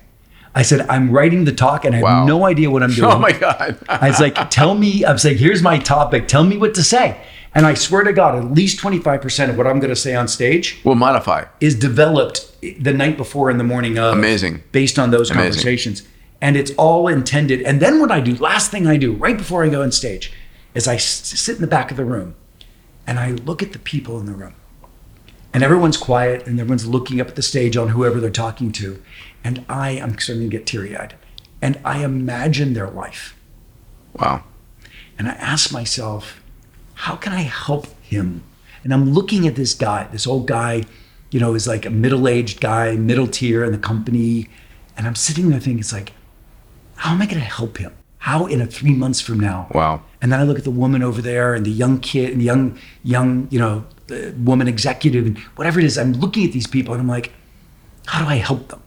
I 0.55 0.63
said, 0.63 0.87
I'm 0.89 1.11
writing 1.11 1.45
the 1.45 1.53
talk 1.53 1.85
and 1.85 1.95
I 1.95 1.99
have 1.99 2.05
Wow. 2.05 2.27
no 2.27 2.47
idea 2.47 2.71
what 2.71 2.83
I'm 2.83 2.93
doing. 2.93 3.11
Oh 3.13 3.19
my 3.19 3.33
God. 3.33 3.77
I 3.89 4.09
was 4.09 4.21
like, 4.21 4.51
tell 4.51 4.75
me, 4.75 5.05
I 5.05 5.13
was 5.13 5.25
like, 5.25 5.37
here's 5.37 5.63
my 5.63 5.79
topic. 5.79 6.29
Tell 6.29 6.45
me 6.45 6.57
what 6.57 6.75
to 6.75 6.83
say. 6.85 7.21
And 7.57 7.67
I 7.67 7.75
swear 7.75 8.03
to 8.05 8.13
God, 8.13 8.37
at 8.37 8.53
least 8.53 8.79
25% 8.81 9.51
of 9.51 9.57
what 9.57 9.67
I'm 9.67 9.79
going 9.81 9.91
to 9.91 9.97
say 9.97 10.15
on 10.15 10.27
stage 10.29 10.81
we'll 10.85 10.95
modify. 10.97 11.45
is 11.61 11.75
developed 11.77 12.51
the 12.81 12.93
night 12.93 13.17
before 13.17 13.51
in 13.51 13.59
the 13.59 13.65
morning 13.65 13.99
of. 13.99 14.17
Amazing. 14.17 14.63
Based 14.73 14.99
on 14.99 15.11
those 15.11 15.31
Amazing. 15.31 15.51
conversations. 15.53 16.03
And 16.41 16.57
it's 16.57 16.73
all 16.73 17.09
intended. 17.09 17.63
And 17.63 17.81
then 17.81 18.01
what 18.01 18.11
I 18.11 18.21
do, 18.21 18.35
last 18.37 18.71
thing 18.71 18.87
I 18.87 18.97
do 18.97 19.13
right 19.13 19.37
before 19.37 19.65
I 19.65 19.69
go 19.69 19.83
on 19.83 19.93
stage, 19.93 20.33
is 20.75 20.87
I 20.89 20.97
sit 20.97 21.57
in 21.57 21.61
the 21.61 21.67
back 21.69 21.91
of 21.91 21.97
the 21.97 22.05
room 22.05 22.35
and 23.07 23.19
I 23.19 23.33
look 23.33 23.63
at 23.63 23.73
the 23.73 23.79
people 23.79 24.19
in 24.21 24.27
the 24.27 24.33
room. 24.33 24.55
And 25.55 25.63
everyone's 25.63 25.97
quiet 25.97 26.49
and 26.49 26.59
everyone's 26.59 26.87
looking 26.87 27.21
up 27.21 27.29
at 27.29 27.37
the 27.37 27.43
stage 27.43 27.77
on 27.77 27.91
whoever 27.91 28.19
they're 28.19 28.29
talking 28.29 28.73
to. 28.73 29.01
And 29.45 29.65
I 29.69 29.91
am 29.93 30.19
starting 30.19 30.51
to 30.51 30.57
get 30.57 30.67
teary 30.67 30.97
eyed. 30.97 31.15
And 31.63 31.79
I 31.85 32.05
imagine 32.05 32.75
their 32.75 32.91
life. 32.91 33.37
Wow. 34.15 34.43
And 35.17 35.29
I 35.29 35.33
ask 35.35 35.73
myself, 35.73 36.43
how 36.95 37.15
can 37.15 37.33
I 37.33 37.43
help 37.43 37.87
him? 38.03 38.43
And 38.83 38.93
I'm 38.93 39.13
looking 39.13 39.47
at 39.47 39.55
this 39.55 39.75
guy, 39.75 40.09
this 40.11 40.27
old 40.27 40.49
guy, 40.49 40.85
you 41.31 41.39
know, 41.39 41.55
is 41.55 41.69
like 41.69 41.87
a 41.87 41.91
middle 41.91 42.27
aged 42.27 42.61
guy, 42.61 42.97
middle 42.97 43.29
tier 43.29 43.65
in 43.65 43.71
the 43.71 43.79
company. 43.79 44.49
And 44.97 45.07
I'm 45.07 45.15
sitting 45.15 45.51
there 45.51 45.61
thinking, 45.61 45.79
it's 45.79 45.93
like, 45.93 46.13
how 46.97 47.13
am 47.13 47.23
I 47.23 47.27
going 47.27 47.39
to 47.39 47.41
help 47.41 47.79
him? 47.79 47.95
How 48.19 48.47
in 48.47 48.61
a 48.61 48.67
three 48.67 48.93
months 48.93 49.21
from 49.21 49.39
now? 49.39 49.69
Wow. 49.73 50.03
And 50.21 50.33
then 50.33 50.41
I 50.41 50.43
look 50.43 50.59
at 50.59 50.65
the 50.65 50.71
woman 50.71 51.03
over 51.03 51.23
there 51.23 51.55
and 51.55 51.65
the 51.65 51.71
young 51.71 52.01
kid 52.01 52.31
and 52.31 52.41
the 52.41 52.45
young, 52.45 52.79
young, 53.05 53.47
you 53.51 53.61
know, 53.61 53.85
uh, 54.11 54.33
woman 54.39 54.69
executive 54.69 55.27
and 55.27 55.39
whatever 55.57 55.79
it 55.81 55.85
is. 55.87 55.97
I'm 55.99 56.13
looking 56.13 56.45
at 56.47 56.53
these 56.53 56.67
people 56.67 56.95
and 56.95 57.01
I'm 57.01 57.09
like, 57.09 57.33
how 58.07 58.23
do 58.23 58.29
I 58.29 58.37
help 58.37 58.69
them? 58.69 58.81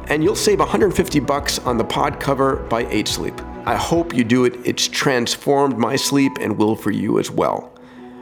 and 0.10 0.24
you'll 0.24 0.36
save 0.36 0.60
150 0.60 1.20
bucks 1.22 1.60
on 1.60 1.78
the 1.78 1.84
pod 1.84 2.20
cover 2.20 2.58
by 2.58 2.84
8sleep. 2.86 3.40
I 3.66 3.76
hope 3.76 4.14
you 4.14 4.24
do 4.24 4.46
it. 4.46 4.56
It's 4.66 4.88
transformed 4.88 5.78
my 5.78 5.96
sleep 5.96 6.34
and 6.42 6.58
will 6.58 6.76
for 6.76 6.92
you 6.92 7.20
as 7.20 7.32
well. 7.32 7.72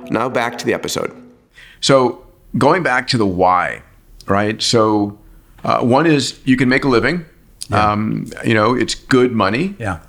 Now 0.09 0.29
back 0.29 0.57
to 0.59 0.65
the 0.65 0.73
episode. 0.73 1.15
So 1.81 2.25
going 2.57 2.83
back 2.83 3.07
to 3.07 3.17
the 3.17 3.25
why, 3.25 3.81
right? 4.27 4.61
So 4.61 5.17
uh, 5.63 5.81
one 5.81 6.05
is 6.05 6.39
you 6.45 6.57
can 6.57 6.69
make 6.69 6.83
a 6.83 6.87
living. 6.87 7.25
Um, 7.71 8.27
you 8.45 8.53
know, 8.53 8.75
it's 8.75 8.95
good 8.95 9.31
money. 9.31 9.75
Yeah. 9.79 10.01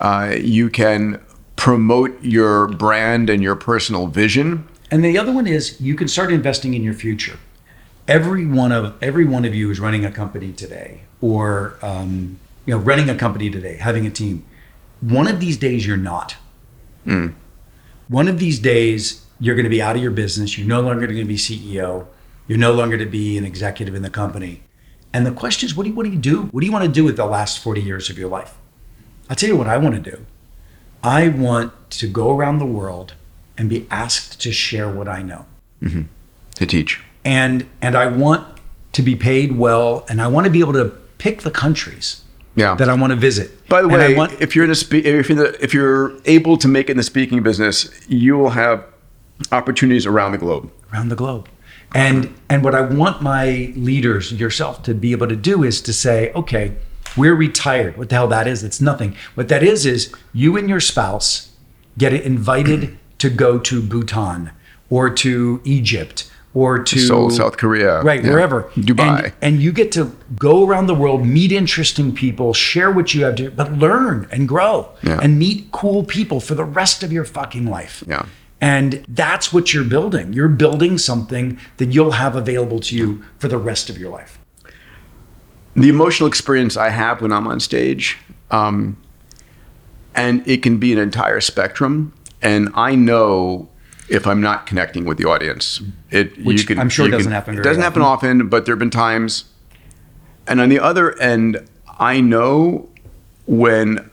Uh, 0.00 0.36
you 0.40 0.70
can 0.70 1.20
promote 1.58 2.22
your 2.22 2.68
brand 2.68 3.28
and 3.28 3.42
your 3.42 3.56
personal 3.56 4.06
vision. 4.06 4.66
And 4.90 5.04
the 5.04 5.18
other 5.18 5.32
one 5.32 5.46
is 5.46 5.78
you 5.80 5.96
can 5.96 6.08
start 6.08 6.32
investing 6.32 6.72
in 6.72 6.82
your 6.82 6.94
future. 6.94 7.38
Every 8.06 8.46
one 8.46 8.72
of 8.72 8.94
every 9.02 9.26
one 9.26 9.44
of 9.44 9.54
you 9.54 9.70
is 9.70 9.78
running 9.78 10.04
a 10.04 10.10
company 10.10 10.52
today, 10.52 11.02
or 11.20 11.76
um, 11.82 12.38
you 12.64 12.72
know, 12.72 12.80
running 12.80 13.10
a 13.10 13.14
company 13.14 13.50
today, 13.50 13.76
having 13.76 14.06
a 14.06 14.10
team. 14.10 14.46
One 15.00 15.28
of 15.28 15.40
these 15.40 15.58
days, 15.58 15.86
you're 15.86 15.98
not. 15.98 16.36
One 18.08 18.28
of 18.28 18.38
these 18.38 18.58
days, 18.58 19.26
you're 19.38 19.54
going 19.54 19.64
to 19.64 19.70
be 19.70 19.82
out 19.82 19.96
of 19.96 20.00
your 20.02 20.10
business. 20.10 20.56
You're 20.56 20.66
no 20.66 20.80
longer 20.80 21.06
going 21.06 21.18
to 21.18 21.24
be 21.24 21.36
CEO. 21.36 22.06
You're 22.46 22.58
no 22.58 22.72
longer 22.72 22.96
to 22.96 23.04
be 23.04 23.36
an 23.36 23.44
executive 23.44 23.94
in 23.94 24.02
the 24.02 24.10
company. 24.10 24.62
And 25.12 25.26
the 25.26 25.32
question 25.32 25.66
is, 25.66 25.74
what 25.74 25.82
do 25.84 25.90
you, 25.90 25.94
what 25.96 26.04
do 26.04 26.10
you 26.10 26.18
do? 26.18 26.44
What 26.44 26.60
do 26.60 26.66
you 26.66 26.72
want 26.72 26.84
to 26.86 26.90
do 26.90 27.04
with 27.04 27.16
the 27.16 27.26
last 27.26 27.58
40 27.58 27.82
years 27.82 28.08
of 28.08 28.18
your 28.18 28.30
life? 28.30 28.54
I'll 29.28 29.36
tell 29.36 29.50
you 29.50 29.56
what 29.56 29.66
I 29.66 29.76
want 29.76 30.02
to 30.02 30.10
do. 30.10 30.24
I 31.02 31.28
want 31.28 31.72
to 31.90 32.08
go 32.08 32.36
around 32.36 32.58
the 32.58 32.66
world 32.66 33.14
and 33.56 33.68
be 33.68 33.86
asked 33.90 34.40
to 34.42 34.52
share 34.52 34.88
what 34.90 35.08
I 35.08 35.22
know. 35.22 35.46
Mm-hmm. 35.82 36.02
to 36.56 36.66
teach. 36.66 37.00
And 37.24 37.66
and 37.80 37.94
I 37.96 38.06
want 38.06 38.44
to 38.92 39.02
be 39.02 39.14
paid 39.14 39.52
well 39.56 40.04
and 40.08 40.20
I 40.20 40.26
want 40.26 40.44
to 40.46 40.50
be 40.50 40.60
able 40.60 40.72
to 40.72 40.86
pick 41.18 41.42
the 41.42 41.50
countries 41.50 42.22
Yeah. 42.56 42.74
that 42.76 42.88
I 42.88 42.94
want 42.94 43.10
to 43.12 43.16
visit. 43.16 43.68
By 43.68 43.82
the 43.82 43.88
And 43.88 43.96
way, 43.96 44.14
want, 44.16 44.32
if 44.40 44.56
you're 44.56 44.64
in 44.64 44.70
a 44.70 44.74
spe- 44.74 45.04
if 45.06 45.28
you're 45.28 45.38
in 45.38 45.44
the, 45.44 45.62
if 45.64 45.72
you're 45.74 46.12
able 46.24 46.56
to 46.58 46.68
make 46.68 46.88
it 46.88 46.92
in 46.92 46.96
the 46.96 47.02
speaking 47.04 47.42
business, 47.42 47.88
you 48.08 48.36
will 48.38 48.50
have 48.50 48.82
opportunities 49.52 50.06
around 50.06 50.32
the 50.32 50.38
globe. 50.38 50.70
around 50.92 51.08
the 51.10 51.16
globe. 51.16 51.48
And 51.94 52.34
and 52.50 52.64
what 52.64 52.74
I 52.74 52.80
want 52.82 53.22
my 53.22 53.72
leaders, 53.76 54.32
yourself, 54.32 54.82
to 54.82 54.94
be 54.94 55.12
able 55.12 55.28
to 55.28 55.36
do 55.36 55.62
is 55.64 55.80
to 55.82 55.92
say, 55.92 56.32
okay, 56.34 56.72
we're 57.18 57.34
retired. 57.34 57.96
What 57.96 58.08
the 58.08 58.14
hell 58.14 58.28
that 58.28 58.46
is? 58.46 58.62
It's 58.64 58.80
nothing. 58.80 59.16
What 59.34 59.48
that 59.48 59.62
is 59.62 59.84
is 59.86 60.12
you 60.32 60.56
and 60.56 60.68
your 60.68 60.80
spouse 60.80 61.52
get 61.96 62.12
invited 62.12 62.98
to 63.18 63.28
go 63.30 63.58
to 63.58 63.82
Bhutan 63.82 64.50
or 64.90 65.10
to 65.10 65.60
Egypt 65.64 66.30
or 66.54 66.82
to 66.82 66.98
Seoul, 66.98 67.30
South 67.30 67.56
Korea, 67.58 68.00
right 68.02 68.24
yeah, 68.24 68.30
wherever 68.30 68.62
Dubai. 68.74 69.24
and, 69.24 69.32
and 69.42 69.62
you 69.62 69.70
get 69.70 69.92
to 69.92 70.16
go 70.36 70.66
around 70.66 70.86
the 70.86 70.94
world 70.94 71.26
meet 71.26 71.52
interesting 71.52 72.14
people 72.14 72.54
share 72.54 72.90
what 72.90 73.12
you 73.14 73.22
have 73.24 73.34
to 73.36 73.50
but 73.50 73.72
learn 73.72 74.26
and 74.30 74.48
grow 74.48 74.88
Yeah. 75.02 75.20
and 75.22 75.38
meet 75.38 75.70
cool 75.72 76.04
people 76.04 76.40
for 76.40 76.54
the 76.54 76.64
rest 76.64 77.02
of 77.02 77.12
your 77.12 77.24
fucking 77.26 77.66
life 77.66 78.02
Yeah. 78.08 78.24
and 78.62 79.04
that's 79.08 79.52
what 79.52 79.74
you're 79.74 79.84
building 79.84 80.32
you're 80.32 80.48
building 80.48 80.96
something 80.96 81.58
that 81.76 81.92
you'll 81.92 82.12
have 82.12 82.34
available 82.34 82.80
to 82.80 82.96
you 82.96 83.22
for 83.38 83.48
the 83.48 83.58
rest 83.58 83.90
of 83.90 83.98
your 83.98 84.10
life 84.10 84.37
the 85.82 85.88
emotional 85.88 86.28
experience 86.28 86.76
I 86.76 86.90
have 86.90 87.20
when 87.20 87.32
I'm 87.32 87.46
on 87.46 87.60
stage, 87.60 88.18
um, 88.50 88.96
and 90.14 90.46
it 90.46 90.62
can 90.62 90.78
be 90.78 90.92
an 90.92 90.98
entire 90.98 91.40
spectrum. 91.40 92.12
And 92.42 92.68
I 92.74 92.94
know 92.94 93.68
if 94.08 94.26
I'm 94.26 94.40
not 94.40 94.66
connecting 94.66 95.04
with 95.04 95.18
the 95.18 95.24
audience, 95.24 95.80
it 96.10 96.42
Which 96.44 96.60
you 96.62 96.66
can, 96.66 96.78
I'm 96.78 96.88
sure 96.88 97.08
doesn't 97.08 97.24
can- 97.24 97.32
happen 97.32 97.58
It 97.58 97.62
doesn't 97.62 97.82
happen 97.82 98.02
often, 98.02 98.48
but 98.48 98.64
there 98.64 98.72
have 98.74 98.78
been 98.78 98.90
times. 98.90 99.44
And 100.46 100.60
on 100.60 100.68
the 100.68 100.80
other 100.80 101.18
end, 101.18 101.68
I 101.98 102.20
know 102.20 102.88
when 103.46 104.10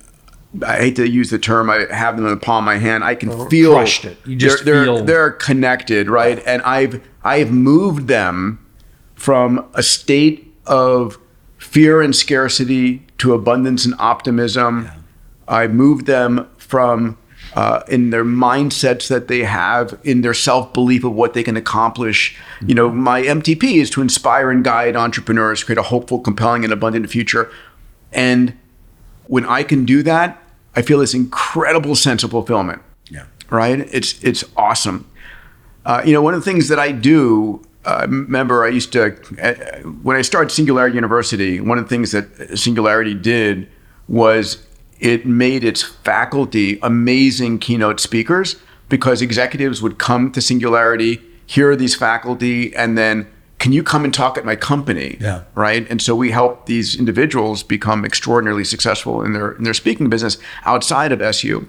I 0.66 0.78
hate 0.78 0.96
to 0.98 1.08
use 1.08 1.30
the 1.30 1.40
term, 1.40 1.70
I 1.70 1.86
have 1.92 2.18
them 2.18 2.26
in 2.26 2.32
the 2.32 2.40
palm 2.40 2.64
of 2.64 2.66
my 2.66 2.78
hand. 2.78 3.04
I 3.04 3.16
can 3.16 3.48
feel 3.50 3.74
crushed 3.74 4.06
it. 4.06 4.18
You 4.26 4.36
just 4.36 4.66
they're, 4.66 4.84
feel- 4.84 4.96
they're, 4.98 5.06
they're 5.06 5.32
connected, 5.32 6.10
right? 6.10 6.42
And 6.46 6.62
I've 6.64 7.02
I've 7.24 7.52
moved 7.52 8.08
them 8.08 8.66
from 9.16 9.66
a 9.74 9.84
state 9.84 10.54
of 10.66 11.18
fear 11.76 12.02
and 12.02 12.16
scarcity 12.16 13.06
to 13.18 13.34
abundance 13.34 13.86
and 13.86 13.94
optimism. 14.00 14.90
I 15.48 15.68
moved 15.68 16.06
them 16.06 16.48
from 16.58 17.18
uh, 17.54 17.84
in 17.88 18.10
their 18.10 18.26
mindsets 18.26 19.08
that 19.10 19.28
they 19.28 19.44
have, 19.44 20.00
in 20.04 20.22
their 20.22 20.34
self 20.34 20.74
belief 20.74 21.04
of 21.04 21.14
what 21.14 21.34
they 21.34 21.44
can 21.44 21.58
accomplish. 21.58 22.38
You 22.66 22.76
know, 22.76 22.90
my 22.90 23.22
MTP 23.22 23.76
is 23.82 23.90
to 23.92 24.02
inspire 24.02 24.50
and 24.52 24.64
guide 24.64 24.96
entrepreneurs, 24.96 25.64
create 25.64 25.78
a 25.78 25.84
hopeful, 25.84 26.20
compelling, 26.20 26.64
and 26.64 26.74
abundant 26.74 27.10
future. 27.10 27.52
And 28.12 28.58
when 29.28 29.46
I 29.46 29.64
can 29.64 29.86
do 29.86 30.02
that, 30.04 30.42
I 30.76 30.82
feel 30.82 31.00
this 31.00 31.14
incredible 31.14 31.96
sense 31.96 32.24
of 32.24 32.32
fulfillment 32.32 32.82
yeah 33.10 33.26
right? 33.50 33.88
It's 33.92 34.24
it's 34.24 34.44
awesome. 34.56 35.10
Uh, 35.86 36.02
you 36.06 36.14
know, 36.14 36.22
one 36.22 36.34
of 36.34 36.44
the 36.44 36.50
things 36.50 36.68
that 36.70 36.80
I 36.80 36.92
do. 36.92 37.62
Uh, 37.86 38.08
remember, 38.10 38.66
I 38.66 38.70
used 38.70 38.92
to 38.94 39.12
when 40.02 40.18
I 40.18 40.22
started 40.22 40.52
Singularity 40.52 40.96
University. 40.96 41.60
One 41.60 41.78
of 41.78 41.86
the 41.86 41.90
things 41.90 42.12
that 42.12 42.58
Singularity 42.58 43.14
did 43.14 43.70
was 44.08 44.66
it 45.00 45.26
made 45.26 45.64
its 45.64 45.84
faculty 45.84 46.80
amazing 46.82 47.60
keynote 47.60 48.00
speakers 48.00 48.56
because 48.90 49.22
executives 49.22 49.82
would 49.82 49.98
come 49.98 50.32
to 50.32 50.42
Singularity, 50.42 51.22
hear 51.46 51.76
these 51.76 51.96
faculty, 51.96 52.76
and 52.76 52.98
then 52.98 53.28
can 53.60 53.72
you 53.72 53.84
come 53.84 54.04
and 54.04 54.14
talk 54.14 54.38
at 54.38 54.46
my 54.46 54.56
company? 54.56 55.18
Yeah. 55.20 55.44
Right. 55.56 55.90
And 55.90 56.02
so 56.02 56.16
we 56.16 56.32
help 56.32 56.66
these 56.66 56.96
individuals 56.96 57.64
become 57.64 58.04
extraordinarily 58.04 58.64
successful 58.64 59.22
in 59.24 59.34
their 59.34 59.54
in 59.54 59.64
their 59.64 59.74
speaking 59.74 60.10
business 60.10 60.38
outside 60.66 61.12
of 61.12 61.22
SU. 61.22 61.68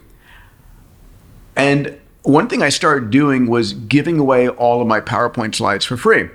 And 1.55 1.99
one 2.27 2.49
thing 2.49 2.63
I 2.63 2.69
started 2.71 3.11
doing 3.11 3.47
was 3.47 3.73
giving 3.73 4.19
away 4.19 4.49
all 4.49 4.81
of 4.83 4.89
my 4.89 5.01
PowerPoint 5.01 5.55
slides 5.55 5.85
for 5.85 5.97
free. 5.97 6.29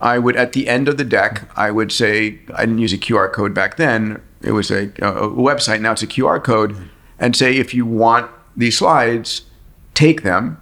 I 0.00 0.18
would, 0.18 0.36
at 0.36 0.52
the 0.52 0.68
end 0.68 0.88
of 0.88 0.98
the 0.98 1.04
deck, 1.04 1.48
I 1.56 1.70
would 1.70 1.90
say, 1.90 2.38
I 2.54 2.66
didn't 2.66 2.78
use 2.78 2.92
a 2.92 2.98
QR 2.98 3.32
code 3.32 3.54
back 3.54 3.76
then. 3.76 4.20
It 4.42 4.52
was 4.52 4.70
a, 4.70 4.84
a 4.98 5.28
website. 5.28 5.80
Now 5.80 5.92
it's 5.92 6.02
a 6.02 6.06
QR 6.06 6.42
code. 6.42 6.76
And 7.18 7.34
say, 7.34 7.56
if 7.56 7.72
you 7.72 7.86
want 7.86 8.30
these 8.56 8.78
slides, 8.78 9.42
take 9.94 10.22
them, 10.22 10.60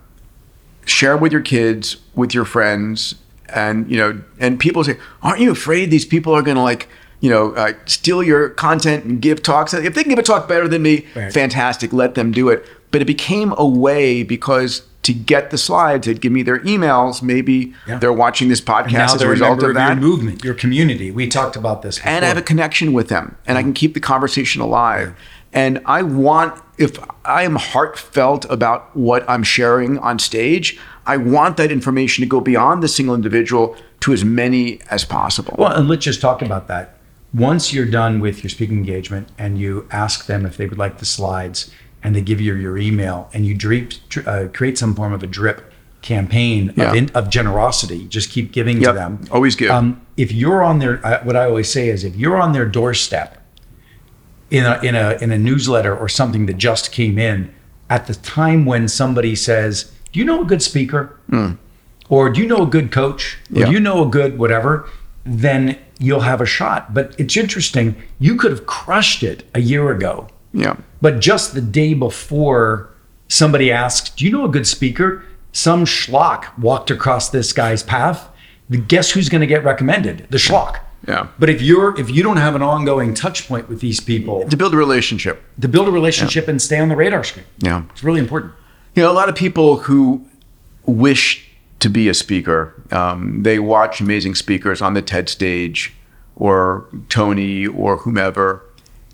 share 0.84 1.12
them 1.14 1.20
with 1.22 1.32
your 1.32 1.40
kids, 1.40 1.96
with 2.14 2.34
your 2.34 2.44
friends. 2.44 3.16
And, 3.48 3.90
you 3.90 3.96
know, 3.98 4.22
and 4.38 4.60
people 4.60 4.84
say, 4.84 4.96
aren't 5.22 5.40
you 5.40 5.50
afraid 5.50 5.90
these 5.90 6.04
people 6.06 6.32
are 6.34 6.42
going 6.42 6.56
to 6.56 6.62
like, 6.62 6.88
you 7.20 7.28
know, 7.30 7.52
uh, 7.54 7.72
steal 7.86 8.22
your 8.22 8.50
content 8.50 9.04
and 9.04 9.20
give 9.20 9.42
talks? 9.42 9.74
If 9.74 9.94
they 9.94 10.02
can 10.02 10.10
give 10.10 10.18
a 10.18 10.22
talk 10.22 10.46
better 10.48 10.68
than 10.68 10.82
me, 10.82 11.06
Right. 11.16 11.32
fantastic, 11.32 11.92
let 11.92 12.14
them 12.14 12.32
do 12.32 12.48
it. 12.48 12.64
But 12.92 13.02
it 13.02 13.07
became 13.07 13.52
a 13.59 13.66
way 13.66 14.22
because 14.22 14.83
to 15.02 15.12
get 15.12 15.50
the 15.50 15.59
slides, 15.59 16.07
they'd 16.07 16.20
give 16.20 16.31
me 16.31 16.44
their 16.44 16.61
emails. 16.61 17.22
Maybe 17.22 17.74
Yeah. 17.88 17.98
they're 17.98 18.12
watching 18.12 18.48
this 18.48 18.61
podcast 18.61 18.94
as 19.07 19.14
a 19.14 19.18
they're 19.18 19.28
a 19.28 19.31
result 19.33 19.62
of 19.64 19.70
of 19.70 19.74
that. 19.74 19.88
your 19.88 19.96
movement 19.96 20.44
your 20.44 20.55
community 20.55 21.11
we 21.11 21.26
talked 21.26 21.57
about 21.57 21.83
this 21.83 21.98
and 22.05 22.24
I 22.24 22.28
have 22.28 22.37
a 22.37 22.42
connection 22.42 22.92
with 22.92 23.09
them 23.09 23.35
and 23.46 23.59
I 23.59 23.62
can 23.62 23.72
keep 23.72 23.94
the 23.94 24.00
conversation 24.00 24.62
alive. 24.62 25.14
And 25.55 25.81
I 25.85 26.00
want, 26.02 26.59
if 26.78 26.98
I 27.26 27.42
am 27.42 27.57
heartfelt 27.57 28.46
about 28.48 28.96
what 28.96 29.28
I'm 29.28 29.42
sharing 29.42 29.98
on 29.98 30.18
stage, 30.18 30.78
I 31.07 31.18
want 31.18 31.59
that 31.59 31.70
information 31.70 32.22
to 32.22 32.26
go 32.28 32.40
beyond 32.40 32.83
the 32.83 32.88
single 32.88 33.14
individual 33.14 33.76
to 34.00 34.12
as 34.14 34.24
many 34.24 34.81
as 34.90 35.05
possible. 35.05 35.55
Well, 35.59 35.72
and 35.72 35.88
let's 35.88 36.05
just 36.05 36.20
talk 36.22 36.40
about 36.40 36.68
that. 36.68 36.96
Once 37.35 37.72
you're 37.72 37.85
done 37.87 38.18
with 38.20 38.42
your 38.42 38.48
speaking 38.50 38.78
engagement 38.78 39.28
and 39.38 39.59
you 39.59 39.87
ask 39.90 40.24
them 40.26 40.46
if 40.46 40.57
they 40.57 40.66
would 40.66 40.78
like 40.78 40.98
the 40.98 41.05
slides 41.07 41.70
and 42.02 42.14
they 42.16 42.20
give 42.20 42.40
you 42.40 42.54
your 42.54 42.76
email 42.78 43.28
and 43.32 43.46
you 43.46 43.54
drip, 43.54 43.92
uh, 44.26 44.46
create 44.52 44.76
some 44.78 44.94
form 44.94 45.12
of 45.12 45.22
a 45.22 45.26
drip 45.26 45.72
campaign 46.02 46.72
Yeah. 46.76 46.90
of, 46.90 46.96
in, 46.96 47.10
of 47.14 47.30
generosity, 47.30 48.06
just 48.08 48.30
keep 48.30 48.50
giving 48.52 48.78
Yep. 48.80 48.90
to 48.90 48.92
them. 48.92 49.24
Always 49.30 49.54
give. 49.54 49.70
Um, 49.70 50.00
if 50.16 50.32
you're 50.32 50.62
on 50.62 50.78
their, 50.80 51.04
I- 51.06 51.22
what 51.22 51.36
I 51.36 51.44
always 51.44 51.70
say 51.70 51.88
is 51.88 52.02
if 52.04 52.16
you're 52.16 52.40
on 52.40 52.52
their 52.52 52.66
doorstep 52.66 53.38
in 54.50 54.64
a, 54.64 54.80
in 54.82 54.94
a, 54.94 55.16
in 55.20 55.30
a 55.32 55.38
newsletter 55.38 55.96
or 55.96 56.08
something 56.08 56.46
that 56.46 56.56
just 56.58 56.90
came 56.92 57.18
in 57.18 57.54
at 57.88 58.06
the 58.06 58.14
time 58.14 58.64
when 58.64 58.88
somebody 58.88 59.34
says, 59.36 59.92
do 60.12 60.18
you 60.18 60.24
know 60.24 60.42
a 60.42 60.44
good 60.44 60.62
speaker? 60.62 61.18
or 62.08 62.28
do 62.28 62.42
you 62.42 62.46
know 62.46 62.62
a 62.62 62.66
good 62.66 62.90
coach, 62.92 63.38
or 63.54 63.60
Yeah. 63.60 63.66
do 63.66 63.72
you 63.72 63.80
know 63.80 64.04
a 64.06 64.08
good 64.10 64.38
whatever, 64.38 64.86
then 65.24 65.78
you'll 65.98 66.20
have 66.20 66.40
a 66.42 66.46
shot. 66.46 66.92
But 66.92 67.14
it's 67.16 67.36
interesting. 67.36 67.94
You 68.18 68.34
could 68.36 68.50
have 68.50 68.66
crushed 68.66 69.22
it 69.22 69.44
a 69.54 69.60
year 69.60 69.90
ago, 69.90 70.28
Yeah. 70.54 70.76
but 71.00 71.20
just 71.20 71.54
the 71.54 71.60
day 71.62 71.94
before, 71.94 72.90
somebody 73.28 73.70
asked, 73.72 74.16
"Do 74.16 74.24
you 74.24 74.30
know 74.30 74.44
a 74.44 74.48
good 74.48 74.66
speaker?" 74.66 75.24
Some 75.52 75.84
schlock 75.84 76.46
walked 76.58 76.90
across 76.90 77.28
this 77.30 77.52
guy's 77.52 77.82
path. 77.82 78.28
Guess 78.88 79.10
who's 79.10 79.28
going 79.28 79.42
to 79.42 79.46
get 79.46 79.62
recommended? 79.64 80.26
The 80.30 80.38
schlock. 80.38 80.78
Yeah. 81.06 81.26
But 81.38 81.50
if 81.50 81.60
you're 81.60 81.98
if 82.00 82.08
you 82.10 82.22
don't 82.22 82.36
have 82.38 82.54
an 82.54 82.62
ongoing 82.62 83.12
touch 83.12 83.48
point 83.48 83.68
with 83.68 83.80
these 83.80 84.00
people 84.00 84.48
To 84.48 84.56
build 84.56 84.72
a 84.72 84.76
relationship. 84.76 85.42
to 85.60 85.68
build 85.68 85.88
a 85.88 85.90
relationship 85.90 86.48
and 86.48 86.60
stay 86.62 86.78
on 86.78 86.88
the 86.88 86.96
radar 86.96 87.24
screen, 87.24 87.44
Yeah. 87.58 87.82
it's 87.90 88.04
really 88.04 88.20
important. 88.20 88.52
You 88.94 89.02
know, 89.02 89.10
a 89.10 89.12
lot 89.20 89.28
of 89.28 89.34
people 89.34 89.78
who 89.78 90.24
wish 90.86 91.48
to 91.80 91.88
be 91.90 92.08
a 92.08 92.14
speaker, 92.14 92.74
um, 92.92 93.42
they 93.42 93.58
watch 93.58 94.00
amazing 94.00 94.34
speakers 94.36 94.80
on 94.80 94.94
the 94.94 95.02
TED 95.02 95.28
stage 95.28 95.92
or 96.36 96.86
Tony 97.08 97.66
or 97.66 97.96
whomever, 97.98 98.62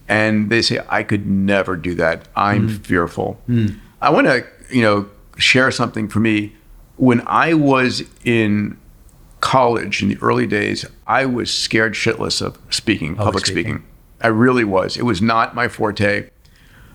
and 0.09 0.51
they 0.51 0.63
say, 0.63 0.81
I 0.89 1.03
could 1.03 1.27
never 1.27 1.77
do 1.77 1.95
that. 1.97 2.27
I'm 2.35 2.69
fearful. 2.69 3.41
I 4.01 4.11
want 4.11 4.27
to, 4.27 4.47
you 4.71 4.83
know, 4.83 5.09
share 5.37 5.71
something 5.71 6.09
for 6.09 6.21
me. 6.21 6.55
When 6.97 7.23
I 7.27 7.55
was 7.55 8.03
in 8.25 8.79
college 9.41 10.03
in 10.03 10.09
the 10.09 10.19
early 10.21 10.47
days, 10.47 10.85
I 11.07 11.27
was 11.27 11.53
scared 11.53 11.95
shitless 11.95 12.43
of 12.43 12.59
speaking, 12.71 13.15
public, 13.15 13.47
speaking. 13.47 13.63
speaking. 13.65 13.85
I 14.21 14.29
really 14.29 14.65
was. 14.65 14.97
It 14.97 15.05
was 15.05 15.23
not 15.23 15.55
my 15.55 15.69
forte. 15.69 16.31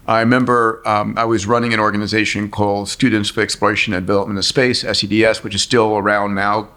I 0.06 0.20
remember 0.20 0.86
um, 0.86 1.18
I 1.18 1.24
was 1.24 1.46
running 1.46 1.74
an 1.74 1.80
organization 1.80 2.52
called 2.52 2.90
Students 2.90 3.30
for 3.30 3.42
Exploration 3.42 3.94
and 3.94 4.06
Development 4.06 4.38
of 4.38 4.44
Space, 4.44 4.84
SEDS, 4.84 5.44
which 5.44 5.56
is 5.56 5.62
still 5.62 5.96
around 5.96 6.36
now, 6.36 6.70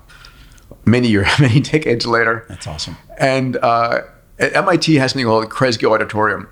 many 0.85 1.09
years, 1.09 1.29
many 1.41 1.61
decades 1.61 2.07
later. 2.07 2.45
That's 2.49 2.67
awesome. 2.67 2.97
And 3.19 3.57
uh, 3.57 4.03
at 4.39 4.55
MIT 4.55 4.95
has 4.97 5.13
something 5.13 5.27
called 5.27 5.45
the 5.45 5.49
Kresge 5.49 5.85
Auditorium, 5.89 6.49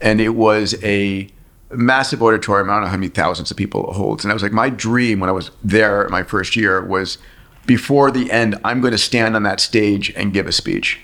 and 0.00 0.20
it 0.20 0.30
was 0.30 0.74
a 0.82 1.28
massive 1.70 2.22
auditorium. 2.22 2.70
I 2.70 2.74
don't 2.74 2.82
know 2.82 2.88
how 2.88 2.96
many 2.96 3.08
thousands 3.08 3.50
of 3.50 3.56
people 3.56 3.90
it 3.90 3.96
holds. 3.96 4.24
And 4.24 4.30
I 4.30 4.34
was 4.34 4.42
like, 4.42 4.52
my 4.52 4.70
dream 4.70 5.20
when 5.20 5.28
I 5.28 5.32
was 5.32 5.50
there 5.64 6.08
my 6.10 6.22
first 6.22 6.54
year 6.56 6.84
was 6.84 7.18
before 7.66 8.10
the 8.12 8.30
end, 8.30 8.56
I'm 8.64 8.80
going 8.80 8.92
to 8.92 8.98
stand 8.98 9.34
on 9.34 9.42
that 9.42 9.58
stage 9.60 10.12
and 10.14 10.32
give 10.32 10.46
a 10.46 10.52
speech. 10.52 11.00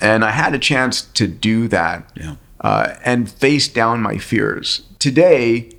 And 0.00 0.24
I 0.24 0.30
had 0.30 0.54
a 0.54 0.58
chance 0.60 1.02
to 1.02 1.26
do 1.26 1.66
that 1.68 2.08
Yeah. 2.14 2.36
uh, 2.60 2.94
and 3.04 3.28
face 3.28 3.66
down 3.66 4.00
my 4.00 4.16
fears. 4.18 4.82
Today, 5.00 5.70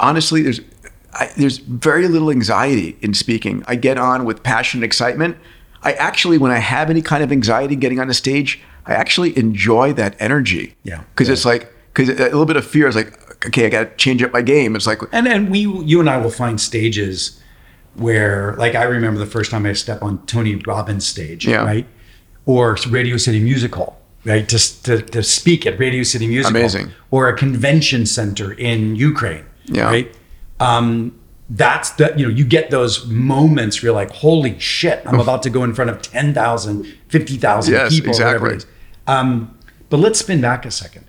honestly, 0.00 0.42
there's 0.42 0.60
I, 1.12 1.30
there's 1.36 1.58
very 1.58 2.06
little 2.06 2.30
anxiety 2.30 2.96
in 3.00 3.14
speaking. 3.14 3.64
I 3.66 3.76
get 3.76 3.98
on 3.98 4.24
with 4.24 4.42
passion 4.42 4.78
and 4.78 4.84
excitement. 4.84 5.36
I 5.82 5.92
actually, 5.94 6.38
when 6.38 6.50
I 6.50 6.58
have 6.58 6.90
any 6.90 7.02
kind 7.02 7.22
of 7.22 7.30
anxiety 7.32 7.76
getting 7.76 8.00
on 8.00 8.08
the 8.08 8.14
stage, 8.14 8.60
I 8.86 8.94
actually 8.94 9.36
enjoy 9.38 9.92
that 9.94 10.16
energy. 10.18 10.74
Yeah. 10.82 11.02
because 11.14 11.28
it's 11.28 11.44
like 11.44 11.72
because 11.94 12.08
a 12.08 12.24
little 12.24 12.46
bit 12.46 12.56
of 12.56 12.66
fear 12.66 12.86
is 12.88 12.96
like, 12.96 13.46
okay, 13.46 13.66
I 13.66 13.68
got 13.68 13.84
to 13.90 13.96
change 13.96 14.22
up 14.22 14.32
my 14.32 14.42
game. 14.42 14.74
It's 14.76 14.86
like, 14.86 15.00
And 15.12 15.26
and 15.28 15.50
we 15.50 15.60
you 15.60 16.00
and 16.00 16.08
I 16.08 16.16
will 16.18 16.30
find 16.30 16.60
stages 16.60 17.40
where 17.94 18.54
like 18.58 18.74
I 18.74 18.84
remember 18.84 19.18
the 19.18 19.26
first 19.26 19.50
time 19.50 19.66
I 19.66 19.72
stepped 19.72 20.02
on 20.02 20.24
Tony 20.26 20.54
Robbins 20.56 21.06
stage, 21.06 21.46
Yeah. 21.46 21.64
right? 21.64 21.86
Or 22.46 22.76
Radio 22.88 23.16
City 23.16 23.40
Music 23.40 23.74
Hall, 23.74 24.00
right? 24.24 24.48
To, 24.48 24.82
to, 24.84 25.02
to 25.02 25.22
speak 25.22 25.66
at 25.66 25.78
Radio 25.78 26.02
City 26.02 26.26
Music 26.26 26.50
Hall. 26.52 26.60
Amazing. 26.60 26.90
Or 27.10 27.28
a 27.28 27.36
convention 27.36 28.06
center 28.06 28.52
in 28.52 28.96
Ukraine, 28.96 29.44
Yeah. 29.66 29.84
right? 29.84 30.14
Um, 30.60 31.18
that's 31.50 31.90
the, 31.92 32.12
you 32.16 32.26
know, 32.26 32.30
you 32.32 32.44
get 32.44 32.70
those 32.70 33.06
moments 33.06 33.80
where 33.82 33.88
you're 33.88 33.94
like, 33.94 34.10
holy 34.10 34.58
shit, 34.58 35.02
I'm 35.06 35.18
about 35.18 35.42
to 35.44 35.50
go 35.50 35.64
in 35.64 35.74
front 35.74 35.90
of 35.90 36.02
10,000, 36.02 36.84
50,000 37.08 37.72
Yes, 37.72 37.94
people, 37.94 38.12
whatever 38.12 38.50
it 38.50 38.54
exactly. 38.54 38.74
Um, 39.06 39.58
but 39.88 39.96
let's 39.98 40.18
spin 40.18 40.40
back 40.42 40.66
a 40.66 40.70
second. 40.70 41.06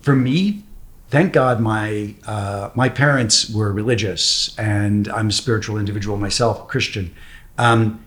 For 0.00 0.16
me, 0.16 0.64
thank 1.10 1.32
God 1.32 1.60
my 1.60 2.14
uh, 2.26 2.70
my 2.74 2.88
parents 2.88 3.48
were 3.50 3.72
religious, 3.72 4.58
and 4.58 5.06
I'm 5.08 5.28
a 5.28 5.32
spiritual 5.32 5.78
individual 5.78 6.16
myself, 6.16 6.66
Christian. 6.66 7.14
Um, 7.56 8.04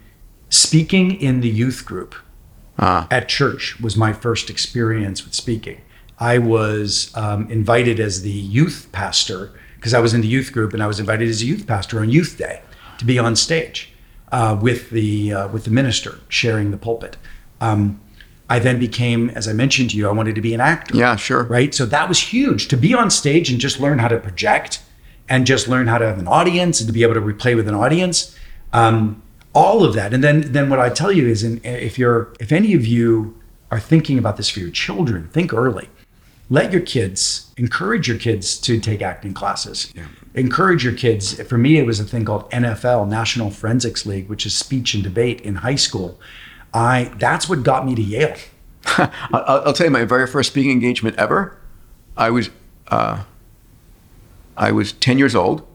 speaking 0.49 1.19
in 1.21 1.39
the 1.41 1.49
youth 1.49 1.85
group 1.85 2.15
Ah. 2.79 3.07
at 3.11 3.29
church 3.29 3.79
was 3.79 3.95
my 3.95 4.11
first 4.11 4.49
experience 4.49 5.23
with 5.23 5.33
speaking. 5.35 5.81
I 6.17 6.39
was 6.39 7.11
um, 7.15 7.49
invited 7.49 7.99
as 7.99 8.21
the 8.23 8.31
youth 8.31 8.89
pastor 8.91 9.51
because 9.81 9.95
I 9.95 9.99
was 9.99 10.13
in 10.13 10.21
the 10.21 10.27
youth 10.27 10.51
group, 10.53 10.73
and 10.73 10.83
I 10.83 10.85
was 10.85 10.99
invited 10.99 11.27
as 11.27 11.41
a 11.41 11.45
youth 11.45 11.65
pastor 11.65 11.99
on 12.01 12.11
Youth 12.11 12.37
Day 12.37 12.61
to 12.99 13.03
be 13.03 13.17
on 13.17 13.35
stage 13.35 13.91
uh, 14.31 14.55
with 14.61 14.91
the 14.91 15.33
uh, 15.33 15.47
with 15.47 15.63
the 15.63 15.71
minister 15.71 16.19
sharing 16.29 16.69
the 16.69 16.77
pulpit. 16.77 17.17
Um, 17.59 17.99
I 18.47 18.59
then 18.59 18.79
became, 18.79 19.31
as 19.31 19.47
I 19.47 19.53
mentioned 19.53 19.89
to 19.91 19.97
you, 19.97 20.07
I 20.07 20.11
wanted 20.11 20.35
to 20.35 20.41
be 20.41 20.53
an 20.53 20.61
actor 20.61 20.95
yeah, 20.95 21.15
sure, 21.15 21.43
right? 21.45 21.73
So 21.73 21.85
that 21.87 22.07
was 22.07 22.19
huge 22.19 22.67
to 22.67 22.77
be 22.77 22.93
on 22.93 23.09
stage 23.09 23.49
and 23.49 23.59
just 23.59 23.79
learn 23.79 23.97
how 23.97 24.07
to 24.09 24.19
project 24.19 24.83
and 25.27 25.47
just 25.47 25.67
learn 25.67 25.87
how 25.87 25.97
to 25.97 26.05
have 26.05 26.19
an 26.19 26.27
audience 26.27 26.79
and 26.79 26.87
to 26.87 26.93
be 26.93 27.01
able 27.01 27.15
to 27.15 27.21
replay 27.21 27.55
with 27.55 27.67
an 27.67 27.73
audience. 27.73 28.37
Um, 28.73 29.23
all 29.55 29.83
of 29.83 29.95
that, 29.95 30.13
and 30.13 30.23
then 30.23 30.51
then 30.51 30.69
what 30.69 30.79
I 30.79 30.89
tell 30.89 31.11
you 31.11 31.27
is, 31.27 31.43
in, 31.43 31.59
if 31.63 31.97
you're 31.97 32.33
if 32.39 32.51
any 32.51 32.75
of 32.75 32.85
you 32.85 33.35
are 33.71 33.79
thinking 33.79 34.19
about 34.19 34.37
this 34.37 34.49
for 34.49 34.59
your 34.59 34.69
children, 34.69 35.27
think 35.29 35.51
early. 35.53 35.89
Let 36.51 36.73
your 36.73 36.81
kids 36.81 37.49
encourage 37.55 38.09
your 38.09 38.17
kids 38.17 38.57
to 38.59 38.77
take 38.77 39.01
acting 39.01 39.33
classes. 39.33 39.93
Encourage 40.33 40.83
your 40.83 40.91
kids. 40.93 41.41
For 41.43 41.57
me, 41.57 41.77
it 41.77 41.85
was 41.85 42.01
a 42.01 42.03
thing 42.03 42.25
called 42.25 42.51
NFL, 42.51 43.07
National 43.07 43.49
Forensics 43.49 44.05
League, 44.05 44.27
which 44.27 44.45
is 44.45 44.53
speech 44.53 44.93
and 44.93 45.01
debate 45.01 45.39
in 45.41 45.55
high 45.55 45.75
school. 45.75 46.19
I 46.73 47.11
that's 47.17 47.47
what 47.47 47.63
got 47.63 47.85
me 47.85 47.95
to 47.95 48.01
Yale. 48.01 48.35
I'll, 48.85 49.61
I'll 49.67 49.73
tell 49.73 49.87
you 49.87 49.91
my 49.91 50.03
very 50.03 50.27
first 50.27 50.51
speaking 50.51 50.71
engagement 50.71 51.15
ever. 51.17 51.57
I 52.17 52.29
was 52.31 52.49
uh, 52.89 53.23
I 54.57 54.73
was 54.73 54.91
ten 54.91 55.17
years 55.17 55.35
old, 55.35 55.65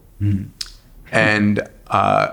and 1.11 1.69
uh, 1.87 2.29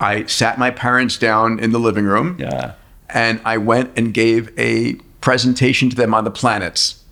I 0.00 0.26
sat 0.26 0.58
my 0.58 0.72
parents 0.72 1.16
down 1.16 1.60
in 1.60 1.70
the 1.70 1.78
living 1.78 2.06
room, 2.06 2.38
Yeah. 2.40 2.74
and 3.08 3.40
I 3.44 3.58
went 3.58 3.92
and 3.96 4.12
gave 4.12 4.52
a 4.58 4.94
presentation 5.20 5.90
to 5.90 5.96
them 5.96 6.12
on 6.12 6.24
the 6.24 6.30
planets. 6.32 7.03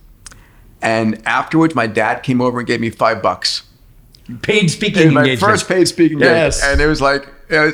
And 0.82 1.26
afterwards, 1.26 1.74
my 1.74 1.86
dad 1.86 2.22
came 2.22 2.40
over 2.40 2.58
and 2.58 2.66
gave 2.66 2.80
me 2.80 2.90
five 2.90 3.22
bucks. 3.22 3.62
Paid 4.42 4.68
speaking 4.70 5.14
my 5.14 5.20
engagement. 5.20 5.52
first 5.52 5.68
paid 5.68 5.86
speaking. 5.86 6.20
Yes. 6.20 6.62
And 6.62 6.80
it 6.80 6.86
was 6.86 7.00
like, 7.00 7.28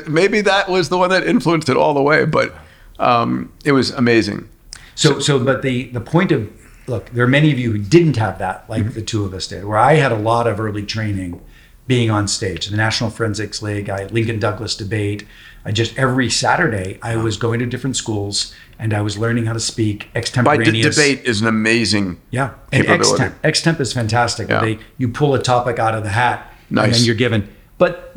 maybe 0.09 0.41
that 0.43 0.69
was 0.69 0.89
the 0.89 0.99
one 0.99 1.11
that 1.11 1.27
influenced 1.27 1.69
it 1.69 1.77
all 1.77 1.95
the 1.95 2.03
way, 2.03 2.25
but 2.25 2.55
um, 2.99 3.53
it 3.65 3.73
was 3.73 3.91
amazing. 3.91 4.49
So, 4.95 5.21
so, 5.21 5.43
but 5.43 5.63
the 5.63 5.85
the 5.91 6.01
point 6.01 6.33
of 6.33 6.51
look, 6.89 7.11
there 7.11 7.25
are 7.25 7.29
many 7.29 7.53
of 7.53 7.59
you 7.59 7.73
who 7.73 7.79
didn't 7.79 8.17
have 8.17 8.39
that, 8.39 8.69
like 8.69 8.95
the 8.95 9.03
two 9.03 9.25
of 9.25 9.33
us 9.33 9.47
did. 9.47 9.65
Where 9.65 9.79
I 9.79 9.95
had 9.95 10.11
a 10.11 10.17
lot 10.17 10.47
of 10.47 10.59
early 10.59 10.85
training, 10.85 11.41
being 11.89 12.11
on 12.11 12.29
stage, 12.29 12.67
the 12.67 12.77
National 12.77 13.11
Forensics 13.11 13.63
League, 13.63 13.89
I 13.91 14.05
Lincoln 14.07 14.39
Douglas 14.39 14.77
debate. 14.77 15.27
I 15.65 15.73
just 15.73 15.99
every 15.99 16.31
Saturday 16.31 16.99
I 17.03 17.17
was 17.17 17.37
going 17.37 17.59
to 17.59 17.67
different 17.67 17.97
schools 17.97 18.55
and 18.79 18.95
I 18.95 19.01
was 19.01 19.19
learning 19.19 19.47
how 19.47 19.55
to 19.55 19.61
speak 19.61 20.05
By 20.05 20.13
de- 20.13 20.19
extemporaneous. 20.21 20.95
debate 20.95 21.25
is 21.25 21.41
an 21.41 21.49
amazing 21.49 22.21
Yeah, 22.31 22.51
and 22.73 22.87
capability. 22.87 23.25
extemp, 23.25 23.41
extemp 23.43 23.81
is 23.81 23.93
fantastic. 23.93 24.49
Yeah. 24.49 24.61
They 24.61 24.79
you 24.99 25.09
pull 25.09 25.35
a 25.35 25.43
topic 25.43 25.79
out 25.81 25.95
of 25.95 26.05
the 26.05 26.11
hat 26.11 26.53
and 26.69 26.77
Nice. 26.77 26.97
then 26.99 27.05
you're 27.07 27.15
given. 27.17 27.49
But 27.79 28.13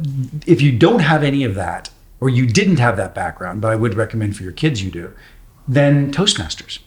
if 0.45 0.62
you 0.62 0.71
don't 0.77 0.99
have 0.99 1.23
any 1.23 1.43
of 1.45 1.55
that, 1.55 1.89
or 2.19 2.29
you 2.29 2.45
didn't 2.45 2.77
have 2.77 2.97
that 2.97 3.15
background, 3.15 3.62
but 3.62 3.71
I 3.71 3.75
would 3.75 3.95
recommend 3.95 4.36
for 4.36 4.43
your 4.43 4.51
kids 4.51 4.84
you 4.84 4.91
do, 4.91 5.12
then 5.67 6.12
Toastmasters. 6.12 6.79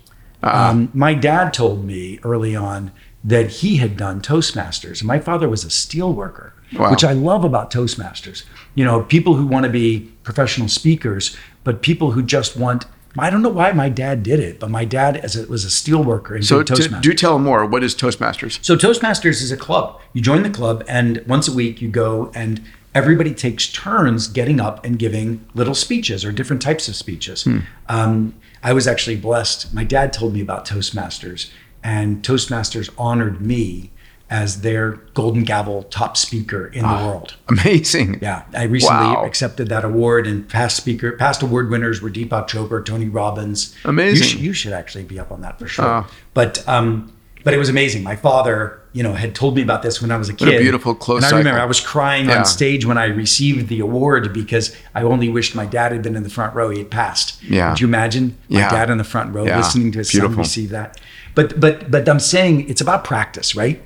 Ah. 0.42 0.68
Um, 0.70 0.90
my 0.92 1.14
dad 1.14 1.52
told 1.54 1.84
me 1.84 2.20
early 2.22 2.54
on 2.54 2.92
that 3.24 3.46
he 3.50 3.76
had 3.78 3.96
done 3.96 4.20
Toastmasters, 4.20 5.02
my 5.02 5.18
father 5.18 5.48
was 5.48 5.64
a 5.64 5.70
steel 5.70 6.12
worker, 6.12 6.52
Wow. 6.78 6.90
which 6.90 7.04
I 7.04 7.12
love 7.12 7.44
about 7.44 7.70
Toastmasters. 7.70 8.44
You 8.74 8.84
know, 8.84 9.02
people 9.02 9.34
who 9.34 9.46
want 9.46 9.64
to 9.64 9.70
be 9.70 10.10
professional 10.22 10.68
speakers, 10.68 11.37
but 11.62 11.82
people 11.82 12.12
who 12.12 12.22
just 12.22 12.56
want. 12.56 12.87
I 13.16 13.30
don't 13.30 13.42
know 13.42 13.48
why 13.48 13.70
my 13.70 13.88
dad 13.88 14.24
did 14.24 14.40
it, 14.40 14.58
but 14.58 14.70
my 14.70 14.84
dad, 14.84 15.16
as 15.16 15.37
it 15.37 15.48
was 15.48 15.64
a 15.64 15.70
steel 15.70 16.02
worker, 16.02 16.34
and 16.34 16.44
So 16.44 16.64
Toastmasters. 16.64 17.00
do 17.00 17.14
tell 17.14 17.38
more. 17.38 17.64
What 17.64 17.84
is 17.84 17.94
Toastmasters? 17.94 18.58
So 18.64 18.74
Toastmasters 18.76 19.40
is 19.40 19.52
a 19.52 19.56
club. 19.56 20.00
You 20.12 20.20
join 20.20 20.42
the 20.42 20.50
club, 20.50 20.82
and 20.88 21.22
once 21.28 21.46
a 21.46 21.52
week 21.52 21.80
you 21.80 21.88
go 21.88 22.32
and 22.34 22.60
everybody 22.92 23.32
takes 23.32 23.70
turns 23.72 24.26
getting 24.26 24.58
up 24.60 24.84
and 24.84 24.98
giving 24.98 25.44
little 25.54 25.74
speeches 25.74 26.24
or 26.24 26.32
different 26.32 26.60
types 26.62 26.88
of 26.88 26.96
speeches. 26.96 27.46
Um, 27.88 28.34
I 28.64 28.72
was 28.72 28.87
actually 28.88 29.16
blessed. 29.16 29.72
My 29.74 29.84
dad 29.84 30.12
told 30.12 30.32
me 30.34 30.40
about 30.40 30.66
Toastmasters, 30.66 31.50
and 31.84 32.22
Toastmasters 32.22 32.90
honored 32.98 33.40
me 33.40 33.90
as 34.30 34.62
their 34.62 34.92
Golden 35.12 35.44
Gavel 35.44 35.84
top 35.84 36.16
speaker 36.16 36.66
in 36.68 36.82
the 36.82 36.88
world. 36.88 37.34
Amazing. 37.48 38.18
Yeah, 38.22 38.42
I 38.54 38.64
recently 38.64 39.06
Wow. 39.06 39.24
accepted 39.24 39.68
that 39.68 39.84
award, 39.84 40.26
and 40.26 40.48
past 40.48 40.76
speaker, 40.76 41.12
past 41.12 41.42
award 41.42 41.70
winners 41.70 42.00
were 42.00 42.10
Deepak 42.10 42.48
Chopra, 42.48 42.84
Tony 42.84 43.08
Robbins. 43.08 43.74
Amazing. 43.84 44.16
You 44.16 44.24
should, 44.24 44.40
you 44.40 44.52
should 44.52 44.72
actually 44.72 45.04
be 45.04 45.18
up 45.20 45.30
on 45.30 45.42
that 45.42 45.58
for 45.58 45.66
sure. 45.68 45.84
Oh. 45.84 46.06
But 46.32 46.66
um, 46.66 47.12
but 47.44 47.52
it 47.52 47.58
was 47.58 47.68
amazing. 47.68 48.02
My 48.02 48.16
father 48.16 48.80
you 48.94 49.02
know, 49.02 49.12
had 49.12 49.34
told 49.34 49.56
me 49.56 49.62
about 49.62 49.82
this 49.82 50.00
when 50.00 50.12
I 50.12 50.16
was 50.16 50.28
a 50.28 50.32
kid. 50.32 50.54
a 50.54 50.58
beautiful 50.60 50.94
close 50.94 51.24
And 51.24 51.34
I 51.34 51.38
remember 51.38 51.56
cycle. 51.56 51.62
I 51.64 51.66
was 51.66 51.80
crying 51.80 52.26
Yeah. 52.28 52.38
on 52.38 52.44
stage 52.44 52.87
when 52.87 52.96
I 52.96 53.06
received 53.06 53.68
the 53.68 53.80
award 53.80 54.32
because 54.32 54.74
I 54.94 55.02
only 55.02 55.28
wished 55.28 55.56
my 55.56 55.66
dad 55.66 55.90
had 55.90 56.00
been 56.00 56.14
in 56.14 56.22
the 56.22 56.30
front 56.30 56.54
row. 56.54 56.70
He 56.70 56.78
had 56.78 56.92
passed. 56.92 57.42
Yeah. 57.42 57.70
Could 57.70 57.80
you 57.80 57.88
imagine 57.88 58.38
my 58.48 58.60
Yeah. 58.60 58.70
dad 58.70 58.90
in 58.90 58.98
the 58.98 59.02
front 59.04 59.34
row 59.34 59.44
Yeah. 59.46 59.56
listening 59.56 59.90
to 59.92 59.98
his 59.98 60.12
son 60.12 60.37
receive 60.37 60.70
that? 60.70 61.00
But 61.34 61.58
but 61.58 61.90
but 61.90 62.08
I'm 62.08 62.20
saying 62.20 62.68
it's 62.70 62.80
about 62.80 63.02
practice, 63.02 63.56
right? 63.56 63.82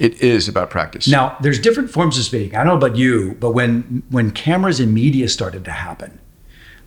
It 0.00 0.22
is 0.22 0.48
about 0.48 0.70
practice. 0.70 1.06
Now, 1.06 1.36
there's 1.42 1.58
different 1.60 1.90
forms 1.90 2.16
of 2.16 2.24
speaking. 2.24 2.54
I 2.56 2.64
don't 2.64 2.68
know 2.80 2.86
about 2.86 2.96
you, 2.96 3.36
but 3.38 3.50
when 3.50 4.02
when 4.08 4.30
cameras 4.30 4.80
and 4.80 4.94
media 4.94 5.28
started 5.28 5.62
to 5.66 5.72
happen, 5.72 6.18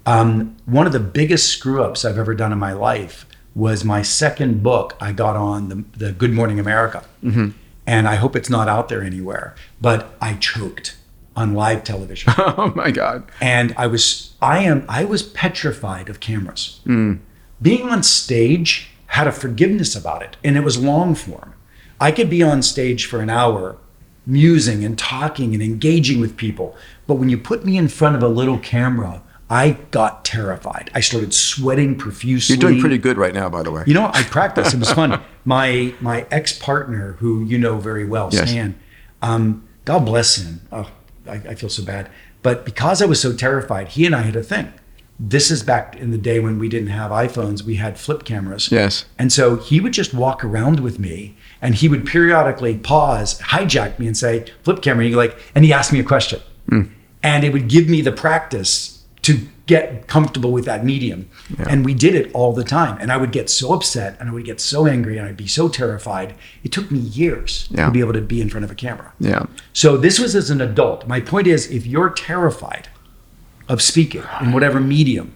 um, 0.08 0.58
one 0.66 0.88
of 0.88 0.94
the 0.94 1.00
biggest 1.00 1.48
screw 1.50 1.84
ups 1.84 2.04
I've 2.04 2.18
ever 2.18 2.34
done 2.34 2.52
in 2.52 2.58
my 2.58 2.74
life 2.74 3.28
was 3.54 3.86
my 3.86 4.02
second 4.02 4.64
book. 4.64 4.98
I 5.00 5.12
got 5.12 5.36
on 5.36 5.70
the, 5.70 5.84
the 5.96 6.12
Good 6.12 6.34
Morning 6.34 6.60
America, 6.60 7.04
and 7.86 8.08
I 8.08 8.16
hope 8.16 8.36
it's 8.36 8.50
not 8.50 8.68
out 8.68 8.90
there 8.90 9.04
anywhere. 9.04 9.54
But 9.80 10.16
I 10.20 10.34
choked 10.34 10.98
on 11.36 11.54
live 11.54 11.84
television, 11.84 12.34
oh 12.40 12.74
my 12.76 12.90
God. 12.90 13.30
and 13.40 13.76
I 13.78 13.86
was 13.86 14.34
I 14.42 14.60
am 14.64 14.86
I 14.90 15.06
was 15.06 15.22
petrified 15.22 16.10
of 16.10 16.20
cameras. 16.20 16.82
Being 17.62 17.90
on 17.90 18.02
stage 18.02 18.90
had 19.06 19.28
a 19.28 19.32
forgiveness 19.32 19.96
about 19.96 20.24
it, 20.24 20.36
and 20.44 20.58
it 20.58 20.62
was 20.62 20.78
long 20.84 21.14
form. 21.14 21.53
I 22.04 22.12
could 22.12 22.30
be 22.30 22.44
on 22.44 22.62
stage 22.62 23.06
for 23.06 23.22
an 23.22 23.30
hour, 23.30 23.78
musing 24.26 24.84
and 24.84 25.00
talking 25.00 25.54
and 25.54 25.64
engaging 25.64 26.20
with 26.20 26.36
people. 26.36 26.76
But 27.08 27.14
when 27.14 27.30
you 27.30 27.38
put 27.38 27.64
me 27.64 27.78
in 27.78 27.88
front 27.88 28.18
of 28.18 28.22
a 28.22 28.28
little 28.28 28.60
camera, 28.60 29.24
I 29.50 29.78
got 29.92 30.26
terrified. 30.26 30.92
I 30.94 31.00
started 31.00 31.34
sweating 31.34 31.96
profusely. 31.98 32.56
You're 32.56 32.70
doing 32.70 32.82
pretty 32.82 32.98
good 32.98 33.16
right 33.16 33.34
now, 33.34 33.48
by 33.48 33.64
the 33.64 33.72
way. 33.72 33.86
You 33.88 33.94
know, 33.94 34.12
I 34.14 34.24
practiced. 34.24 34.74
It 34.74 34.82
was 34.82 34.92
fun. 34.92 35.22
My 35.46 35.94
my 36.02 36.26
ex 36.30 36.52
partner, 36.52 37.14
who 37.20 37.46
you 37.46 37.58
know 37.58 37.78
very 37.78 38.06
well, 38.06 38.30
Yes. 38.34 38.50
Stan. 38.50 38.78
Um, 39.22 39.66
God 39.86 40.00
bless 40.06 40.36
him. 40.36 40.60
Oh, 40.74 40.92
I, 41.26 41.36
I 41.36 41.56
feel 41.56 41.70
so 41.70 41.86
bad. 41.86 42.10
But 42.42 42.66
because 42.66 43.02
I 43.02 43.06
was 43.06 43.22
so 43.22 43.34
terrified, 43.34 43.88
he 43.90 44.06
and 44.06 44.14
I 44.14 44.24
had 44.24 44.36
a 44.36 44.44
thing. 44.44 44.74
This 45.20 45.50
is 45.52 45.64
back 45.64 45.96
in 45.96 46.12
the 46.12 46.18
day 46.18 46.42
when 46.42 46.60
we 46.60 46.68
didn't 46.68 46.90
have 46.90 47.12
iPhones. 47.12 47.62
We 47.64 47.76
had 47.76 47.98
flip 47.98 48.26
cameras. 48.26 48.70
Yes. 48.72 49.06
And 49.18 49.32
so 49.32 49.56
he 49.56 49.80
would 49.80 49.94
just 49.94 50.14
walk 50.14 50.44
around 50.44 50.82
with 50.82 51.00
me, 51.00 51.38
and 51.64 51.74
he 51.74 51.90
would 51.90 52.06
periodically 52.06 52.78
pause, 52.78 53.40
hijack 53.40 53.98
me, 53.98 54.06
and 54.06 54.16
say, 54.16 54.46
"Flip 54.62 54.82
camera." 54.84 55.06
And 55.06 55.10
he 55.10 55.16
like, 55.16 55.36
and 55.56 55.66
he 55.66 55.74
asked 55.74 55.92
me 55.92 56.00
a 56.00 56.04
question, 56.04 56.42
hmm. 56.70 56.84
and 57.24 57.44
it 57.44 57.52
would 57.52 57.68
give 57.68 57.90
me 57.90 58.02
the 58.02 58.12
practice 58.12 59.04
to 59.24 59.40
get 59.66 60.08
comfortable 60.08 60.52
with 60.52 60.66
that 60.66 60.84
medium. 60.84 61.30
And 61.70 61.86
we 61.86 61.94
did 61.94 62.16
it 62.16 62.30
all 62.34 62.52
the 62.52 62.66
time. 62.66 62.98
And 63.00 63.12
I 63.12 63.18
would 63.18 63.32
get 63.32 63.50
so 63.50 63.74
upset, 63.74 64.18
and 64.20 64.30
I 64.30 64.34
would 64.34 64.44
get 64.44 64.60
so 64.60 64.86
angry, 64.86 65.18
and 65.18 65.26
I'd 65.26 65.38
be 65.38 65.48
so 65.48 65.70
terrified. 65.70 66.36
It 66.64 66.74
took 66.74 66.92
me 66.92 67.00
years 67.00 67.70
Yeah. 67.72 67.86
to 67.86 67.92
be 67.92 68.02
able 68.02 68.12
to 68.12 68.22
be 68.22 68.42
in 68.42 68.50
front 68.50 68.66
of 68.66 68.72
a 68.72 68.76
camera. 68.76 69.14
Yeah. 69.22 69.46
So 69.72 69.96
this 69.96 70.20
was 70.20 70.36
as 70.36 70.50
an 70.50 70.60
adult. 70.60 71.08
My 71.08 71.22
point 71.22 71.48
is, 71.48 71.72
if 71.72 71.86
you're 71.88 72.10
terrified 72.10 72.90
of 73.70 73.82
speaking 73.82 74.24
in 74.42 74.52
whatever 74.52 74.82
medium, 74.82 75.34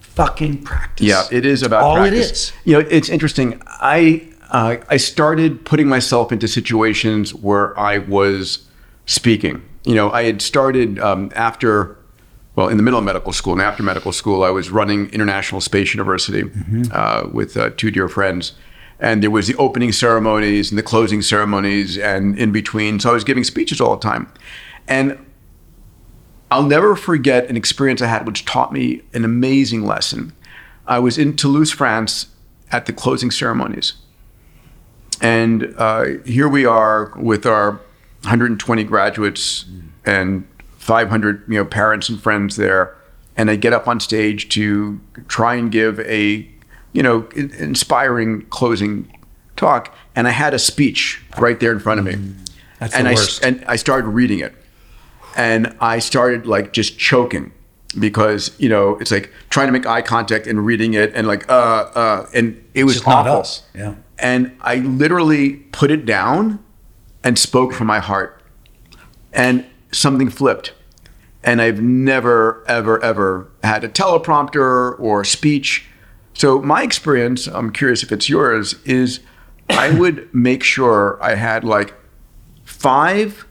fucking 0.00 0.64
practice. 0.64 1.06
Yeah, 1.06 1.24
it 1.30 1.46
is 1.46 1.62
about 1.62 1.82
all 1.84 1.96
practice. 1.96 2.18
it 2.18 2.32
is. 2.32 2.52
You 2.64 2.72
know, 2.74 2.88
it's 2.90 3.08
interesting. 3.08 3.62
I 3.66 4.26
uh, 4.52 4.76
I 4.88 4.98
started 4.98 5.64
putting 5.64 5.88
myself 5.88 6.30
into 6.30 6.46
situations 6.46 7.34
where 7.34 7.78
I 7.78 7.98
was 7.98 8.66
speaking. 9.06 9.62
You 9.84 9.94
know, 9.94 10.10
I 10.12 10.24
had 10.24 10.42
started 10.42 10.98
um, 10.98 11.32
after, 11.34 11.96
well, 12.54 12.68
in 12.68 12.76
the 12.76 12.82
middle 12.82 12.98
of 12.98 13.04
medical 13.04 13.32
school 13.32 13.54
and 13.54 13.62
after 13.62 13.82
medical 13.82 14.12
school, 14.12 14.44
I 14.44 14.50
was 14.50 14.70
running 14.70 15.08
International 15.08 15.60
Space 15.62 15.94
University 15.94 16.44
uh, 16.92 17.28
with 17.32 17.56
uh, 17.56 17.70
two 17.78 17.90
dear 17.90 18.08
friends. 18.08 18.52
And 19.00 19.22
there 19.22 19.30
was 19.30 19.48
the 19.48 19.56
opening 19.56 19.90
ceremonies 19.90 20.70
and 20.70 20.78
the 20.78 20.82
closing 20.82 21.22
ceremonies 21.22 21.96
and 21.98 22.38
in 22.38 22.52
between. 22.52 23.00
So 23.00 23.10
I 23.10 23.14
was 23.14 23.24
giving 23.24 23.44
speeches 23.44 23.80
all 23.80 23.96
the 23.96 24.02
time. 24.02 24.30
And 24.86 25.18
I'll 26.50 26.62
never 26.62 26.94
forget 26.94 27.48
an 27.48 27.56
experience 27.56 28.02
I 28.02 28.06
had 28.06 28.26
which 28.26 28.44
taught 28.44 28.70
me 28.70 29.00
an 29.14 29.24
amazing 29.24 29.86
lesson. 29.86 30.34
I 30.86 30.98
was 30.98 31.16
in 31.16 31.36
Toulouse, 31.36 31.70
France 31.70 32.26
at 32.70 32.84
the 32.84 32.92
closing 32.92 33.30
ceremonies. 33.30 33.94
And 35.22 35.74
uh, 35.78 36.04
here 36.26 36.48
we 36.48 36.66
are 36.66 37.12
with 37.16 37.46
our 37.46 37.72
120 38.22 38.84
graduates 38.84 39.64
and 40.04 40.46
500 40.78 41.44
you 41.48 41.54
know, 41.54 41.64
parents 41.64 42.08
and 42.08 42.20
friends 42.20 42.56
there. 42.56 42.96
And 43.36 43.50
I 43.50 43.56
get 43.56 43.72
up 43.72 43.88
on 43.88 44.00
stage 44.00 44.48
to 44.50 45.00
try 45.28 45.54
and 45.54 45.70
give 45.72 46.00
a 46.00 46.46
you 46.92 47.02
know 47.02 47.26
in- 47.34 47.50
inspiring 47.54 48.42
closing 48.46 49.10
talk. 49.56 49.94
And 50.14 50.28
I 50.28 50.32
had 50.32 50.52
a 50.52 50.58
speech 50.58 51.22
right 51.38 51.58
there 51.58 51.72
in 51.72 51.78
front 51.78 52.00
of 52.00 52.04
me. 52.04 52.34
That's 52.78 52.94
and 52.94 53.08
I, 53.08 53.16
and 53.42 53.64
I 53.66 53.76
started 53.76 54.08
reading 54.08 54.40
it 54.40 54.54
and 55.36 55.74
I 55.80 55.98
started 55.98 56.46
like 56.46 56.72
just 56.72 56.98
choking 56.98 57.52
because 57.98 58.54
you 58.58 58.68
know 58.68 58.96
it's 58.98 59.10
like 59.10 59.32
trying 59.50 59.66
to 59.68 59.72
make 59.72 59.86
eye 59.86 60.02
contact 60.02 60.46
and 60.46 60.64
reading 60.64 60.94
it 60.94 61.12
and 61.14 61.26
like 61.26 61.48
uh 61.50 61.52
uh 61.94 62.26
and 62.34 62.62
it 62.74 62.84
was 62.84 62.94
Just 62.94 63.06
not 63.06 63.26
awful. 63.26 63.40
us. 63.40 63.62
Yeah. 63.74 63.94
And 64.22 64.56
I 64.60 64.76
literally 64.76 65.56
put 65.72 65.90
it 65.90 66.06
down 66.06 66.64
and 67.24 67.38
spoke 67.38 67.72
from 67.72 67.86
my 67.86 67.98
heart, 67.98 68.42
and 69.32 69.66
something 69.90 70.30
flipped. 70.30 70.72
And 71.44 71.60
I've 71.60 71.82
never 71.82 72.64
ever 72.68 73.02
ever 73.02 73.48
had 73.62 73.84
a 73.84 73.88
teleprompter 73.88 74.98
or 74.98 75.22
a 75.22 75.26
speech. 75.26 75.86
So 76.34 76.62
my 76.62 76.82
experience, 76.82 77.46
I'm 77.46 77.72
curious 77.72 78.02
if 78.02 78.12
it's 78.12 78.28
yours, 78.28 78.74
is 78.84 79.20
I 79.68 79.90
would 79.98 80.32
make 80.32 80.62
sure 80.62 81.18
I 81.20 81.34
had 81.34 81.64
like 81.64 81.94
five 82.64 83.46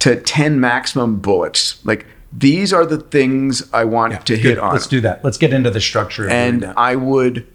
to 0.00 0.20
10 0.20 0.60
maximum 0.60 1.18
bullets. 1.18 1.84
Like 1.84 2.06
these 2.32 2.72
are 2.72 2.84
the 2.84 2.98
things 2.98 3.72
I 3.72 3.84
want 3.84 4.26
to 4.26 4.36
hit 4.36 4.54
Good. 4.54 4.58
on. 4.58 4.72
Let's 4.72 4.86
do 4.86 5.00
that. 5.02 5.24
Let's 5.24 5.38
get 5.38 5.52
into 5.52 5.70
the 5.70 5.80
structure. 5.80 6.26
Of 6.26 6.32
and. 6.32 6.64
I 6.76 6.96
would, 6.96 7.46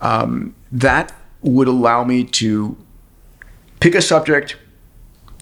um, 0.00 0.54
that 0.72 1.14
would 1.52 1.68
allow 1.68 2.04
me 2.04 2.24
to 2.24 2.76
pick 3.80 3.94
a 3.94 4.02
subject. 4.02 4.56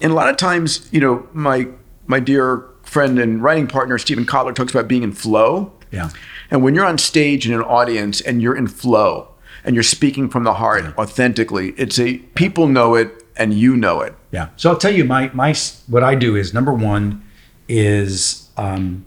And 0.01 0.11
a 0.11 0.15
lot 0.15 0.29
of 0.29 0.37
times, 0.37 0.87
you 0.91 0.99
know, 0.99 1.27
my, 1.33 1.67
my 2.07 2.19
dear 2.19 2.65
friend 2.83 3.17
and 3.17 3.41
writing 3.41 3.67
partner, 3.67 3.97
Steven 3.97 4.25
Kotler, 4.25 4.53
talks 4.53 4.71
about 4.73 4.87
being 4.87 5.03
in 5.03 5.13
flow. 5.13 5.71
Yeah. 5.91 6.09
And 6.51 6.61
when 6.63 6.75
you're 6.75 6.85
on 6.85 6.97
stage 6.97 7.47
in 7.47 7.53
an 7.53 7.61
audience 7.61 8.19
and 8.21 8.41
you're 8.41 8.55
in 8.55 8.67
flow 8.67 9.29
and 9.63 9.75
you're 9.75 9.83
speaking 9.83 10.29
from 10.29 10.43
the 10.43 10.55
heart 10.55 10.83
authentically, 10.97 11.69
it's 11.77 11.97
a, 11.99 12.17
people 12.35 12.67
know 12.67 12.95
it 12.95 13.23
and 13.37 13.53
you 13.53 13.75
know 13.77 14.01
it. 14.01 14.13
Yeah. 14.31 14.49
So 14.57 14.69
I'll 14.69 14.77
tell 14.77 14.93
you, 14.93 15.05
my 15.05 15.31
my 15.33 15.55
what 15.87 16.03
I 16.03 16.13
do 16.15 16.35
is 16.35 16.53
number 16.53 16.73
one 16.73 17.23
is 17.67 18.49
um, 18.57 19.05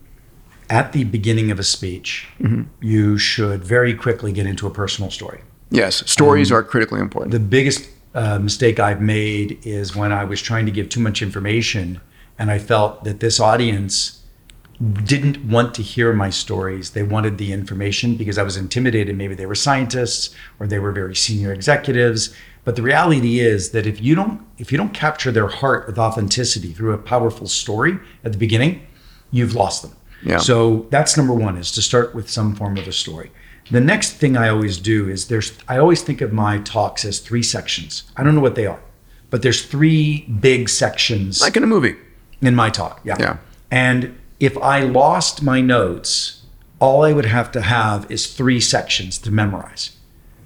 at 0.70 0.92
the 0.92 1.04
beginning 1.04 1.50
of 1.50 1.58
a 1.60 1.62
speech, 1.62 2.26
Mm-hmm. 2.40 2.62
you 2.80 3.18
should 3.18 3.62
very 3.62 3.94
quickly 3.94 4.32
get 4.32 4.46
into 4.46 4.66
a 4.66 4.70
personal 4.70 5.10
story. 5.10 5.42
Yes, 5.70 6.08
stories 6.10 6.52
are 6.52 6.62
critically 6.62 7.00
important. 7.00 7.32
The 7.32 7.40
biggest 7.40 7.88
uh, 8.14 8.38
mistake 8.38 8.78
I've 8.78 9.00
made 9.00 9.58
is 9.64 9.96
when 9.96 10.12
I 10.12 10.24
was 10.24 10.40
trying 10.40 10.66
to 10.66 10.72
give 10.72 10.88
too 10.88 11.00
much 11.00 11.22
information, 11.22 12.00
and 12.38 12.50
I 12.50 12.58
felt 12.58 13.04
that 13.04 13.20
this 13.20 13.40
audience 13.40 14.22
didn't 15.04 15.44
want 15.44 15.74
to 15.74 15.82
hear 15.82 16.12
my 16.12 16.30
stories. 16.30 16.90
They 16.90 17.02
wanted 17.02 17.38
the 17.38 17.52
information 17.52 18.16
because 18.16 18.36
I 18.36 18.42
was 18.42 18.56
intimidated. 18.56 19.16
Maybe 19.16 19.34
they 19.34 19.46
were 19.46 19.54
scientists 19.54 20.34
or 20.60 20.66
they 20.66 20.78
were 20.78 20.92
very 20.92 21.16
senior 21.16 21.52
executives. 21.52 22.34
But 22.64 22.76
the 22.76 22.82
reality 22.82 23.40
is 23.40 23.70
that 23.70 23.86
if 23.86 24.02
you 24.02 24.14
don't 24.14 24.44
if 24.58 24.70
you 24.70 24.76
don't 24.76 24.92
capture 24.92 25.32
their 25.32 25.46
heart 25.46 25.86
with 25.86 25.98
authenticity 25.98 26.72
through 26.72 26.92
a 26.92 26.98
powerful 26.98 27.46
story 27.46 27.98
at 28.22 28.32
the 28.32 28.38
beginning, 28.38 28.86
you've 29.30 29.54
lost 29.54 29.82
them. 29.82 29.92
Yeah. 30.22 30.38
So 30.38 30.86
that's 30.90 31.16
number 31.16 31.32
one 31.32 31.56
is 31.56 31.70
to 31.72 31.82
start 31.82 32.14
with 32.14 32.28
some 32.28 32.54
form 32.54 32.76
of 32.76 32.86
a 32.86 32.92
story. 32.92 33.30
The 33.70 33.80
next 33.80 34.12
thing 34.12 34.36
I 34.36 34.48
always 34.48 34.78
do 34.78 35.08
is 35.08 35.28
there's 35.28 35.52
I 35.68 35.78
always 35.78 36.02
think 36.02 36.20
of 36.20 36.32
my 36.32 36.58
talks 36.58 37.04
as 37.04 37.18
three 37.18 37.42
sections. 37.42 38.04
I 38.16 38.22
don't 38.22 38.34
know 38.34 38.40
what 38.40 38.54
they 38.54 38.66
are, 38.66 38.80
but 39.30 39.42
there's 39.42 39.64
three 39.64 40.22
big 40.40 40.68
sections 40.68 41.40
like 41.40 41.56
in 41.56 41.64
a 41.64 41.66
movie. 41.66 41.96
in 42.40 42.54
my 42.54 42.70
talk. 42.70 43.00
Yeah. 43.04 43.16
Yeah. 43.18 43.36
And 43.70 44.16
if 44.38 44.56
I 44.58 44.80
lost 44.80 45.42
my 45.42 45.60
notes, 45.60 46.42
all 46.78 47.02
I 47.02 47.12
would 47.12 47.24
have 47.26 47.50
to 47.52 47.60
have 47.62 48.08
is 48.10 48.32
three 48.32 48.60
sections 48.60 49.18
to 49.18 49.30
memorize, 49.30 49.96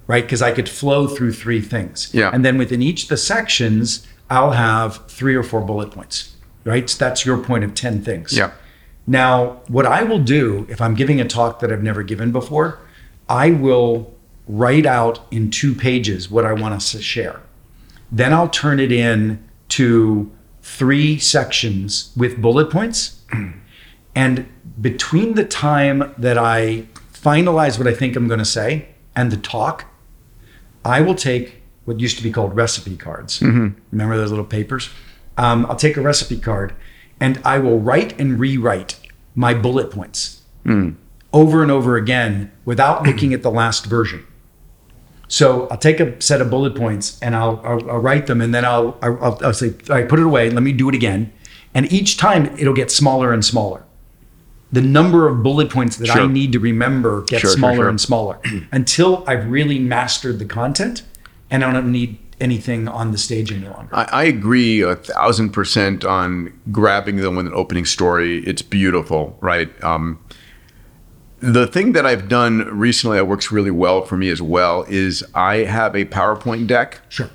right? 0.06 0.24
Because 0.24 0.40
I 0.40 0.52
could 0.52 0.68
flow 0.68 1.06
through 1.06 1.33
three 1.33 1.61
things. 1.61 2.09
Yeah. 2.14 2.30
And 2.33 2.44
then 2.44 2.56
within 2.56 2.80
each 2.83 3.02
of 3.04 3.09
the 3.11 3.16
sections, 3.16 4.06
I'll 4.30 4.52
have 4.52 5.04
three 5.09 5.35
or 5.35 5.42
four 5.42 5.61
bullet 5.61 5.90
points, 5.90 6.37
right? 6.64 6.88
So 6.88 7.04
that's 7.04 7.26
your 7.26 7.37
point 7.38 7.64
of 7.64 7.74
10 7.74 8.02
things. 8.02 8.33
Yeah. 8.37 8.52
Now, 9.06 9.61
what 9.66 9.87
I 9.87 10.04
will 10.04 10.20
do 10.20 10.66
if 10.70 10.80
I'm 10.80 10.94
giving 10.94 11.20
a 11.20 11.24
talk 11.26 11.59
that 11.61 11.72
I've 11.72 11.83
never 11.83 12.04
given 12.04 12.30
before, 12.30 12.78
I 13.30 13.52
will 13.52 14.12
write 14.48 14.84
out 14.84 15.20
in 15.30 15.50
two 15.50 15.74
pages 15.74 16.28
what 16.28 16.44
I 16.44 16.52
want 16.52 16.74
us 16.74 16.90
to 16.92 17.00
share. 17.00 17.40
Then 18.10 18.34
I'll 18.34 18.48
turn 18.48 18.80
it 18.80 18.90
in 18.90 19.42
to 19.68 20.30
three 20.62 21.18
sections 21.18 22.12
with 22.16 22.42
bullet 22.42 22.70
points. 22.70 23.22
And 24.12 24.48
between 24.80 25.34
the 25.34 25.44
time 25.44 26.12
that 26.18 26.36
I 26.36 26.88
finalize 27.12 27.78
what 27.78 27.86
I 27.86 27.94
think 27.94 28.16
I'm 28.16 28.26
going 28.26 28.40
to 28.40 28.44
say 28.44 28.88
and 29.14 29.30
the 29.30 29.36
talk, 29.36 29.84
I 30.84 31.00
will 31.00 31.14
take 31.14 31.62
what 31.84 32.00
used 32.00 32.16
to 32.16 32.22
be 32.24 32.32
called 32.32 32.56
recipe 32.56 32.96
cards. 32.96 33.40
Remember 33.92 34.16
those 34.16 34.30
little 34.30 34.44
papers? 34.44 34.90
Um, 35.38 35.64
I'll 35.66 35.76
take 35.76 35.96
a 35.96 36.00
recipe 36.00 36.38
card 36.38 36.74
and 37.20 37.40
I 37.44 37.60
will 37.60 37.78
write 37.78 38.18
and 38.18 38.38
rewrite 38.40 38.98
my 39.36 39.54
bullet 39.54 39.92
points 39.92 40.42
over 41.32 41.62
and 41.62 41.70
over 41.70 41.96
again 41.96 42.50
without 42.64 43.04
looking 43.04 43.32
at 43.32 43.42
the 43.42 43.50
last 43.50 43.86
version. 43.86 44.26
So 45.28 45.68
I'll 45.68 45.78
take 45.78 46.00
a 46.00 46.20
set 46.20 46.40
of 46.40 46.50
bullet 46.50 46.74
points 46.74 47.20
and 47.22 47.36
I'll, 47.36 47.60
I'll, 47.64 47.90
I'll 47.90 47.98
write 47.98 48.26
them 48.26 48.40
and 48.40 48.52
then 48.52 48.64
I'll, 48.64 48.98
I'll, 49.00 49.38
I'll 49.42 49.54
say, 49.54 49.68
all 49.88 49.96
right, 49.96 50.08
put 50.08 50.18
it 50.18 50.24
away. 50.24 50.50
Let 50.50 50.62
me 50.64 50.72
do 50.72 50.88
it 50.88 50.94
again. 50.94 51.32
And 51.72 51.90
each 51.92 52.16
time 52.16 52.46
it'll 52.58 52.74
get 52.74 52.90
smaller 52.90 53.32
and 53.32 53.44
smaller. 53.44 53.84
The 54.72 54.80
number 54.80 55.28
of 55.28 55.42
bullet 55.42 55.70
points 55.70 55.96
that 55.98 56.10
I 56.10 56.26
need 56.26 56.52
to 56.52 56.58
remember 56.58 57.22
gets 57.22 57.42
Sure, 57.42 57.50
sure, 57.50 57.58
smaller 57.58 57.76
sure. 57.76 57.88
and 57.88 58.00
smaller 58.00 58.40
until 58.72 59.24
I've 59.28 59.48
really 59.48 59.78
mastered 59.78 60.38
the 60.40 60.44
content 60.44 61.02
and 61.48 61.64
I 61.64 61.72
don't 61.72 61.92
need 61.92 62.18
anything 62.40 62.88
on 62.88 63.12
the 63.12 63.18
stage 63.18 63.52
any 63.52 63.68
longer. 63.68 63.94
I, 63.94 64.04
I 64.04 64.24
agree 64.24 64.80
a 64.80 64.96
thousand 64.96 65.50
percent 65.50 66.04
on 66.04 66.52
grabbing 66.72 67.16
them 67.16 67.36
with 67.36 67.46
an 67.46 67.52
opening 67.54 67.84
story. 67.84 68.44
It's 68.44 68.62
beautiful, 68.62 69.36
right? 69.40 69.70
Um, 69.84 70.18
the 71.40 71.66
thing 71.66 71.92
that 71.92 72.05
I've 72.07 72.29
done 72.29 72.59
recently 72.79 73.16
that 73.16 73.24
works 73.26 73.50
really 73.50 73.70
well 73.70 74.03
for 74.03 74.16
me 74.16 74.29
as 74.31 74.40
well 74.42 74.85
is 74.88 75.24
I 75.35 75.57
have 75.59 75.94
a 75.96 76.05
PowerPoint 76.05 76.66
deck, 76.66 77.00
Sure. 77.09 77.31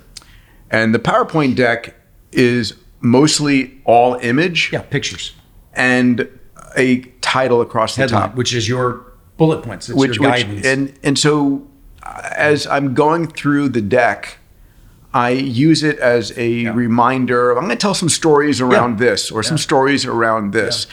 and 0.70 0.94
the 0.94 0.98
PowerPoint 0.98 1.56
deck 1.56 1.94
is 2.32 2.74
mostly 3.00 3.80
all 3.84 4.14
image 4.16 4.70
Yeah, 4.72 4.82
pictures. 4.82 5.32
and 5.74 6.28
a 6.76 6.98
title 7.20 7.60
across 7.60 7.96
the 7.96 8.02
Headline, 8.02 8.22
top. 8.22 8.34
which 8.36 8.54
is 8.54 8.68
your 8.68 9.02
bullet 9.36 9.62
points. 9.62 9.88
It's 9.88 9.98
which, 9.98 10.16
your 10.18 10.30
which 10.30 10.42
guidance. 10.46 10.66
and 10.66 10.92
and 11.02 11.18
so 11.18 11.66
as 12.04 12.66
I'm 12.66 12.94
going 12.94 13.26
through 13.26 13.70
the 13.70 13.80
deck, 13.80 14.38
I 15.12 15.30
use 15.30 15.82
it 15.82 15.98
as 15.98 16.32
a 16.36 16.68
reminder. 16.70 17.50
of, 17.50 17.56
I'm 17.58 17.64
going 17.64 17.76
to 17.76 17.80
tell 17.80 17.94
some 17.94 18.08
stories 18.10 18.60
around 18.60 18.92
Yeah. 19.00 19.06
this 19.10 19.30
or 19.30 19.42
some 19.42 19.58
stories 19.58 20.04
around 20.04 20.52
this. 20.52 20.86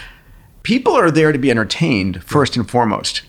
People 0.63 0.93
are 0.93 1.11
there 1.11 1.31
to 1.31 1.37
be 1.37 1.51
entertained 1.51 2.23
first 2.23 2.55
and 2.55 2.69
foremost. 2.69 3.21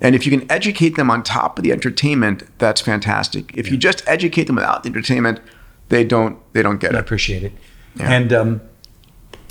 And 0.00 0.14
if 0.14 0.26
you 0.26 0.36
can 0.36 0.50
educate 0.50 0.96
them 0.96 1.10
on 1.10 1.22
top 1.22 1.58
of 1.58 1.64
the 1.64 1.72
entertainment, 1.72 2.42
that's 2.58 2.80
fantastic. 2.80 3.56
If 3.56 3.70
you 3.70 3.76
just 3.76 4.06
educate 4.06 4.44
them 4.44 4.56
without 4.56 4.82
the 4.82 4.90
entertainment, 4.90 5.40
they 5.88 6.04
don't 6.04 6.38
they 6.52 6.62
don't 6.62 6.78
get 6.78 6.92
I 6.92 6.94
it. 6.94 6.96
I 6.98 7.00
appreciate 7.00 7.42
it. 7.42 7.52
And 7.98 8.32
um, 8.32 8.60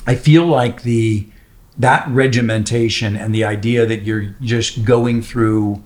I 0.06 0.16
feel 0.16 0.46
like 0.46 0.84
the 0.84 1.28
that 1.78 2.08
regimentation 2.10 3.16
and 3.16 3.34
the 3.34 3.44
idea 3.44 3.86
that 3.86 4.04
you're 4.04 4.36
just 4.42 4.86
going 4.86 5.22
through 5.22 5.84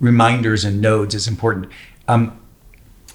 reminders 0.00 0.64
and 0.64 0.80
nodes 0.80 1.14
is 1.14 1.26
important. 1.26 1.68
Um, 2.08 2.38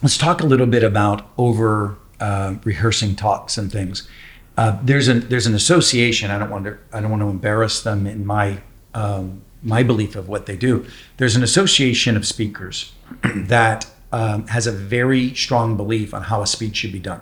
let's 0.02 0.18
talk 0.18 0.42
a 0.42 0.46
little 0.46 0.66
bit 0.66 0.84
about 0.84 1.30
over 1.38 1.98
uh, 2.20 2.56
rehearsing 2.64 3.16
talks 3.16 3.58
and 3.58 3.72
things. 3.72 4.08
Uh, 4.58 4.80
there's 4.84 5.08
an 5.08 5.28
there's 5.30 5.48
an 5.48 5.56
association. 5.56 6.32
I 6.32 6.40
don't 6.40 6.50
want 6.50 6.66
to 6.66 6.78
I 6.94 7.02
don't 7.02 7.12
want 7.12 7.22
to 7.22 7.30
embarrass 7.30 7.82
them 7.82 8.08
in 8.08 8.26
my 8.26 8.62
um, 8.94 9.42
my 9.62 9.84
belief 9.84 10.16
of 10.16 10.30
what 10.30 10.46
they 10.46 10.56
do. 10.56 10.86
There's 11.18 11.36
an 11.36 11.44
association 11.44 12.16
of 12.16 12.26
speakers 12.26 12.94
that 13.36 13.88
um, 14.12 14.48
has 14.48 14.68
a 14.68 14.72
very 14.72 15.34
strong 15.36 15.76
belief 15.76 16.14
on 16.14 16.24
how 16.24 16.42
a 16.42 16.48
speech 16.48 16.78
should 16.78 16.94
be 16.94 17.00
done 17.00 17.22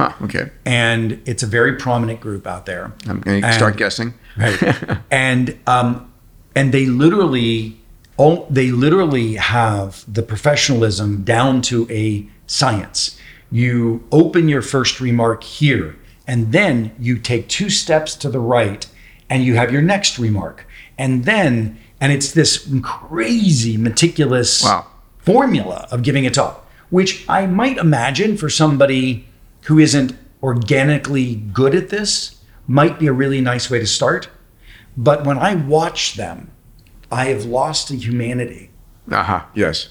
Huh, 0.00 0.14
okay. 0.22 0.50
and 0.64 1.20
it's 1.26 1.42
a 1.42 1.46
very 1.46 1.76
prominent 1.76 2.20
group 2.20 2.46
out 2.46 2.64
there. 2.64 2.92
I'm 3.06 3.20
going 3.20 3.42
to 3.42 3.52
start 3.52 3.76
guessing. 3.76 4.14
Right. 4.34 4.58
and 5.10 5.58
um, 5.66 6.10
and 6.54 6.72
they 6.72 6.86
literally, 6.86 7.78
all, 8.16 8.46
they 8.48 8.70
literally 8.70 9.34
have 9.34 10.04
the 10.12 10.22
professionalism 10.22 11.22
down 11.22 11.60
to 11.62 11.86
a 11.90 12.26
science. 12.46 13.18
You 13.50 14.02
open 14.10 14.48
your 14.48 14.62
first 14.62 15.00
remark 15.00 15.44
here, 15.44 15.96
and 16.30 16.52
then 16.52 16.92
you 17.00 17.18
take 17.18 17.48
two 17.48 17.68
steps 17.68 18.14
to 18.14 18.28
the 18.30 18.38
right, 18.38 18.86
and 19.28 19.42
you 19.44 19.56
have 19.56 19.72
your 19.72 19.82
next 19.82 20.16
remark, 20.16 20.64
and 20.96 21.24
then 21.24 21.76
and 22.00 22.12
it's 22.12 22.30
this 22.32 22.68
crazy 22.82 23.76
meticulous 23.76 24.62
Wow. 24.62 24.86
formula 25.18 25.88
of 25.90 26.02
giving 26.04 26.24
a 26.26 26.30
talk, 26.30 26.54
which 26.88 27.24
I 27.28 27.46
might 27.46 27.76
imagine 27.78 28.36
for 28.36 28.48
somebody 28.48 29.26
who 29.64 29.78
isn't 29.80 30.12
organically 30.42 31.34
good 31.34 31.74
at 31.74 31.88
this 31.90 32.36
might 32.66 32.98
be 33.00 33.06
a 33.08 33.12
really 33.12 33.40
nice 33.40 33.68
way 33.68 33.80
to 33.80 33.86
start. 33.86 34.28
But 34.96 35.26
when 35.26 35.36
I 35.36 35.56
watch 35.56 36.14
them, 36.14 36.50
I 37.10 37.24
have 37.26 37.44
lost 37.44 37.88
the 37.88 37.96
humanity. 37.96 38.70
Uh-huh. 39.10 39.42
Yes. 39.54 39.88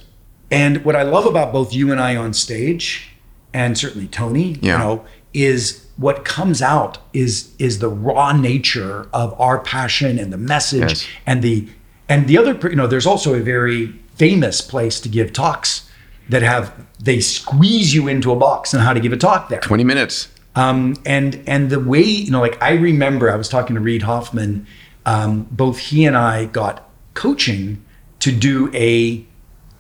And 0.49 0.84
what 0.86 0.95
I 0.95 1.04
love 1.04 1.25
about 1.28 1.52
both 1.54 1.73
you 1.73 1.91
and 1.91 1.99
I 2.02 2.15
on 2.15 2.34
stage, 2.34 3.12
and 3.54 3.78
certainly 3.78 4.08
Tony, 4.08 4.58
Yeah. 4.62 4.71
you 4.73 4.78
know, 4.80 5.06
is 5.34 5.86
what 6.05 6.23
comes 6.23 6.62
out 6.62 6.97
is 7.13 7.51
is 7.59 7.79
the 7.79 7.89
raw 7.89 8.31
nature 8.31 9.07
of 9.12 9.27
our 9.39 9.59
passion 9.59 10.17
and 10.17 10.31
the 10.31 10.38
message 10.38 10.81
Yes. 10.91 11.07
and 11.25 11.41
the 11.41 11.67
and 12.07 12.27
the 12.27 12.38
other 12.38 12.53
you 12.69 12.75
know 12.75 12.88
there's 12.88 13.05
also 13.05 13.33
a 13.33 13.39
very 13.41 13.81
famous 14.15 14.62
place 14.62 14.99
to 15.01 15.09
give 15.09 15.33
talks 15.33 15.89
that 16.29 16.41
have 16.41 16.71
they 17.03 17.19
squeeze 17.19 17.93
you 17.93 18.07
into 18.07 18.31
a 18.31 18.35
box 18.35 18.73
on 18.73 18.79
how 18.81 18.93
to 18.93 18.99
give 18.99 19.12
a 19.13 19.17
talk 19.17 19.49
there 19.49 19.59
20 19.59 19.83
minutes. 19.83 20.29
um, 20.55 20.95
and 21.05 21.41
and 21.47 21.69
the 21.69 21.79
way 21.79 22.01
you 22.01 22.31
know, 22.31 22.41
like 22.41 22.57
I 22.62 22.73
remember, 22.73 23.31
I 23.31 23.35
was 23.35 23.49
talking 23.49 23.75
to 23.75 23.81
Reid 23.81 24.03
Hoffman. 24.03 24.65
Um, 25.05 25.47
both 25.51 25.77
he 25.79 26.05
and 26.05 26.15
I 26.17 26.45
got 26.45 26.88
coaching 27.13 27.83
to 28.19 28.31
do 28.31 28.69
a 28.75 29.25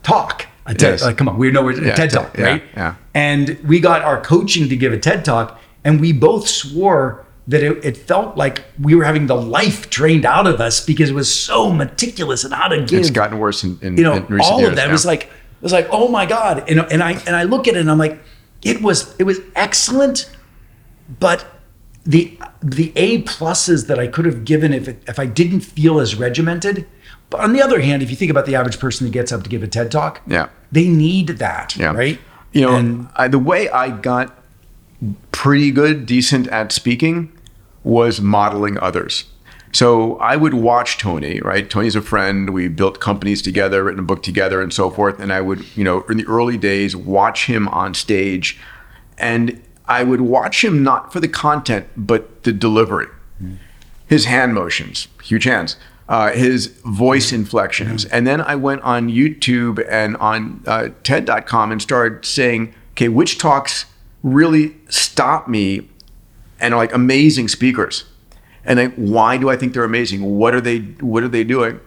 talk. 0.03 0.47
A 0.65 0.73
TED, 0.73 0.91
Yes. 0.91 1.03
like, 1.03 1.17
come 1.17 1.27
on, 1.29 1.37
we 1.37 1.51
know 1.51 1.63
we're 1.63 1.71
a 1.79 1.85
Yeah, 1.85 1.95
TED 1.95 2.09
TED, 2.09 2.11
talk, 2.11 2.37
yeah, 2.37 2.45
right? 2.45 2.63
yeah. 2.75 2.95
And 3.13 3.57
we 3.67 3.79
got 3.79 4.01
our 4.03 4.21
coaching 4.21 4.69
to 4.69 4.75
give 4.75 4.93
a 4.93 4.97
TED 4.99 5.25
talk, 5.25 5.58
and 5.83 5.99
we 6.01 6.11
both 6.13 6.47
swore 6.47 7.25
that 7.47 7.63
it, 7.63 7.83
it 7.83 7.97
felt 7.97 8.37
like 8.37 8.63
we 8.79 8.93
were 8.93 9.03
having 9.03 9.25
the 9.27 9.35
life 9.35 9.89
drained 9.89 10.23
out 10.25 10.45
of 10.45 10.61
us 10.61 10.85
because 10.85 11.09
it 11.09 11.13
was 11.15 11.33
so 11.33 11.71
meticulous 11.71 12.43
and 12.43 12.53
how 12.53 12.67
to 12.67 12.83
give 12.85 12.99
It's 12.99 13.09
gotten 13.09 13.39
worse 13.39 13.63
in, 13.63 13.79
in, 13.81 13.97
you 13.97 14.03
know 14.03 14.13
in 14.17 14.25
recent 14.27 14.53
all 14.53 14.59
years. 14.59 14.69
of 14.71 14.75
that 14.75 14.85
yeah. 14.87 14.91
was 14.91 15.05
like 15.05 15.23
it 15.23 15.61
was 15.63 15.71
like 15.73 15.87
oh 15.91 16.07
my 16.09 16.25
god 16.25 16.69
and, 16.69 16.79
and 16.91 17.01
i 17.01 17.13
and 17.25 17.35
i 17.35 17.43
look 17.43 17.67
at 17.67 17.75
it 17.75 17.79
and 17.79 17.89
i'm 17.89 17.97
like 17.97 18.19
it 18.63 18.81
was 18.81 19.15
it 19.19 19.23
was 19.23 19.39
excellent 19.55 20.29
but 21.19 21.45
the 22.05 22.37
the 22.61 22.91
a 22.95 23.23
pluses 23.23 23.87
that 23.87 23.99
i 23.99 24.07
could 24.07 24.25
have 24.25 24.45
given 24.45 24.71
if 24.73 24.87
it, 24.87 25.01
if 25.07 25.17
i 25.19 25.25
didn't 25.25 25.61
feel 25.61 25.99
as 25.99 26.15
regimented 26.15 26.85
but 27.31 27.39
on 27.41 27.53
the 27.53 27.61
other 27.61 27.79
hand 27.81 28.03
if 28.03 28.09
you 28.11 28.15
think 28.15 28.29
about 28.31 28.45
the 28.45 28.55
average 28.55 28.79
person 28.79 29.05
that 29.07 29.11
gets 29.13 29.31
up 29.31 29.43
to 29.43 29.49
give 29.49 29.63
a 29.63 29.67
ted 29.67 29.91
talk 29.91 30.21
Yeah. 30.27 30.49
they 30.71 30.87
need 30.87 31.27
that 31.39 31.75
Yeah. 31.75 31.93
right 31.93 32.19
You 32.51 32.61
know, 32.61 32.75
and 32.75 33.07
I, 33.15 33.27
the 33.27 33.37
way 33.39 33.69
I 33.69 33.89
got 33.89 34.35
pretty 35.39 35.71
good, 35.71 36.05
decent 36.05 36.49
at 36.49 36.69
speaking 36.69 37.31
was 37.81 38.19
modeling 38.19 38.77
others. 38.79 39.23
So 39.71 40.17
I 40.17 40.35
would 40.35 40.53
watch 40.53 40.97
Tony, 40.97 41.39
right? 41.39 41.69
Tony's 41.69 41.95
a 41.95 42.01
friend. 42.01 42.49
We 42.49 42.67
built 42.67 42.99
companies 42.99 43.41
together, 43.41 43.85
written 43.85 44.01
a 44.01 44.03
book 44.03 44.21
together, 44.21 44.61
and 44.61 44.73
so 44.73 44.89
forth. 44.89 45.17
And 45.17 45.31
I 45.31 45.39
would, 45.39 45.63
you 45.77 45.85
know, 45.85 46.01
in 46.09 46.17
the 46.17 46.25
early 46.25 46.57
days, 46.57 46.93
watch 46.93 47.45
him 47.45 47.69
on 47.69 47.93
stage. 47.93 48.59
And 49.17 49.63
I 49.85 50.03
would 50.03 50.19
watch 50.19 50.61
him 50.61 50.83
not 50.83 51.13
for 51.13 51.21
the 51.21 51.29
content, 51.29 51.87
but 51.95 52.43
the 52.43 52.51
delivery. 52.51 53.07
His 54.07 54.25
hand 54.25 54.53
motions, 54.53 55.07
huge 55.23 55.45
hands, 55.45 55.77
uh, 56.09 56.33
his 56.33 56.67
voice 56.83 57.31
inflections. 57.31 58.03
And 58.03 58.27
then 58.27 58.41
I 58.41 58.55
went 58.57 58.81
on 58.81 59.07
YouTube 59.07 59.87
and 59.89 60.17
on 60.17 60.63
uh, 60.67 60.89
TED.com 61.03 61.71
and 61.71 61.81
started 61.81 62.25
saying, 62.25 62.73
okay, 62.91 63.07
which 63.07 63.37
talks 63.37 63.85
really 64.23 64.75
stop 64.89 65.47
me 65.47 65.89
and 66.59 66.73
are 66.73 66.77
like 66.77 66.93
amazing 66.93 67.47
speakers? 67.47 68.05
And 68.65 68.77
like, 68.79 68.95
why 68.95 69.37
do 69.37 69.49
I 69.49 69.55
think 69.55 69.73
they're 69.73 69.83
amazing? 69.83 70.37
What 70.37 70.53
are 70.53 70.61
they? 70.61 70.79
What 70.79 71.23
are 71.23 71.29
they 71.29 71.43
doing? 71.43 71.79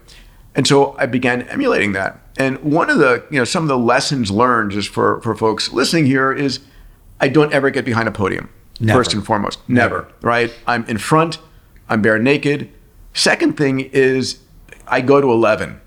And 0.54 0.66
so 0.66 0.96
I 0.98 1.06
began 1.06 1.42
emulating 1.42 1.92
that. 1.92 2.18
And 2.38 2.58
one 2.62 2.88
of 2.88 2.98
the, 2.98 3.24
you 3.30 3.38
know, 3.38 3.44
some 3.44 3.62
of 3.62 3.68
the 3.68 3.78
lessons 3.78 4.30
learned 4.30 4.72
just 4.72 4.88
for 4.88 5.20
for 5.20 5.34
folks 5.34 5.70
listening 5.72 6.06
here 6.06 6.32
is, 6.32 6.60
I 7.20 7.28
don't 7.28 7.52
ever 7.52 7.68
get 7.70 7.84
behind 7.84 8.08
a 8.08 8.12
podium. 8.12 8.48
Never. 8.80 8.98
First 8.98 9.12
and 9.12 9.24
foremost, 9.24 9.60
never. 9.68 10.08
Right? 10.22 10.52
I'm 10.66 10.84
in 10.86 10.96
front. 10.96 11.38
I'm 11.88 12.00
bare 12.00 12.18
naked. 12.18 12.70
Second 13.12 13.58
thing 13.58 13.80
is, 13.80 14.40
I 14.88 15.02
go 15.02 15.20
to 15.20 15.30
eleven. 15.30 15.81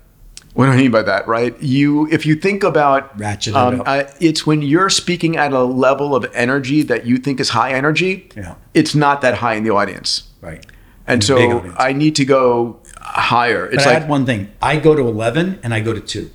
What 0.56 0.66
do 0.66 0.72
I 0.72 0.76
mean 0.76 0.90
by 0.90 1.02
that? 1.02 1.28
Right? 1.28 1.54
You, 1.60 2.08
if 2.10 2.24
you 2.24 2.34
think 2.34 2.64
about, 2.64 3.18
Ratchet 3.20 3.54
um, 3.54 3.82
up. 3.82 3.88
uh, 3.88 4.04
it's 4.20 4.46
when 4.46 4.62
you're 4.62 4.88
speaking 4.88 5.36
at 5.36 5.52
a 5.52 5.62
level 5.62 6.16
of 6.16 6.24
energy 6.32 6.80
that 6.82 7.04
you 7.04 7.18
think 7.18 7.40
is 7.40 7.50
high 7.50 7.72
energy. 7.74 8.28
Yeah. 8.34 8.54
It's 8.72 8.94
not 8.94 9.20
that 9.20 9.34
high 9.34 9.54
in 9.54 9.64
the 9.64 9.70
audience. 9.70 10.30
right 10.40 10.64
And 11.06 11.22
so. 11.22 11.36
I 11.76 11.92
need 11.92 12.16
to 12.16 12.24
go 12.24 12.80
higher. 13.00 13.66
but 13.66 13.74
It's 13.74 13.86
i 13.86 13.90
like 13.90 14.00
had 14.02 14.08
one 14.10 14.24
thing 14.26 14.50
i 14.60 14.76
go 14.78 14.94
to 14.96 15.02
11 15.06 15.60
and 15.62 15.72
i 15.72 15.80
go 15.80 15.92
to 15.92 16.00
2 16.00 16.30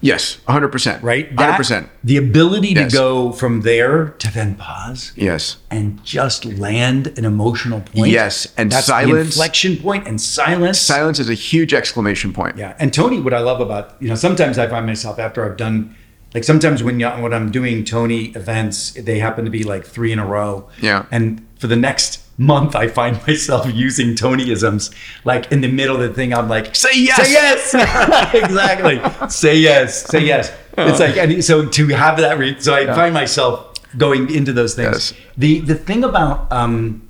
yes, 0.00 0.38
100%. 0.48 1.02
right 1.02 1.34
100%. 1.34 1.88
the 2.04 2.16
ability 2.16 2.68
Yes. 2.68 2.90
to 2.92 2.96
go 2.96 3.32
from 3.32 3.62
there 3.62 4.08
to 4.18 4.32
then 4.32 4.54
pause 4.54 5.12
yes. 5.16 5.56
and 5.70 6.02
just 6.04 6.44
land 6.44 7.16
an 7.18 7.24
emotional 7.24 7.80
point. 7.80 8.10
Yes, 8.10 8.48
and 8.56 8.70
that's 8.72 8.86
silence. 8.86 9.26
inflection 9.34 9.76
point 9.76 10.06
and 10.06 10.20
silence. 10.20 10.78
Silence 10.80 11.18
is 11.18 11.28
a 11.28 11.34
huge 11.34 11.72
exclamation 11.74 12.32
point. 12.32 12.56
Yeah, 12.56 12.74
and 12.78 12.92
Tony, 12.92 13.20
what 13.20 13.34
I 13.34 13.40
love 13.40 13.60
about 13.60 13.96
you 14.00 14.08
know, 14.08 14.14
sometimes 14.14 14.58
I 14.58 14.66
find 14.68 14.86
myself 14.86 15.18
after 15.18 15.44
I've 15.44 15.56
done 15.56 15.94
Like 16.34 16.44
sometimes 16.44 16.82
when 16.82 17.00
you, 17.00 17.08
when 17.08 17.32
I'm 17.32 17.50
doing 17.50 17.84
Tony 17.84 18.26
events, 18.34 18.92
they 18.92 19.20
happen 19.20 19.44
to 19.46 19.50
be 19.50 19.62
like 19.64 19.86
three 19.86 20.12
in 20.12 20.18
a 20.18 20.26
row. 20.26 20.68
Yeah. 20.82 21.06
And 21.10 21.46
for 21.58 21.66
the 21.66 21.76
next 21.76 22.20
month, 22.38 22.76
I 22.76 22.88
find 22.88 23.24
myself 23.26 23.72
using 23.72 24.14
Tonyisms. 24.14 24.94
Like 25.24 25.50
in 25.52 25.60
the 25.60 25.68
middle 25.70 25.96
of 25.96 26.02
the 26.02 26.12
thing, 26.14 26.34
I'm 26.34 26.48
like, 26.48 26.74
Say 26.76 26.90
yes. 26.94 27.16
say 27.22 27.32
yes, 27.32 27.74
exactly. 28.34 29.28
Say 29.28 29.56
yes, 29.56 30.06
say 30.06 30.20
yes. 30.24 30.52
It's 30.78 31.00
like, 31.00 31.16
and 31.16 31.42
so 31.44 31.66
to 31.66 31.86
have 31.88 32.18
that, 32.18 32.38
re- 32.38 32.60
so 32.60 32.74
I 32.74 32.86
find 32.86 33.14
myself 33.14 33.72
going 33.96 34.32
into 34.34 34.52
those 34.52 34.74
things. 34.74 35.12
Yes. 35.12 35.20
The 35.36 35.60
the 35.60 35.74
thing 35.74 36.04
about 36.04 36.52
um, 36.52 37.08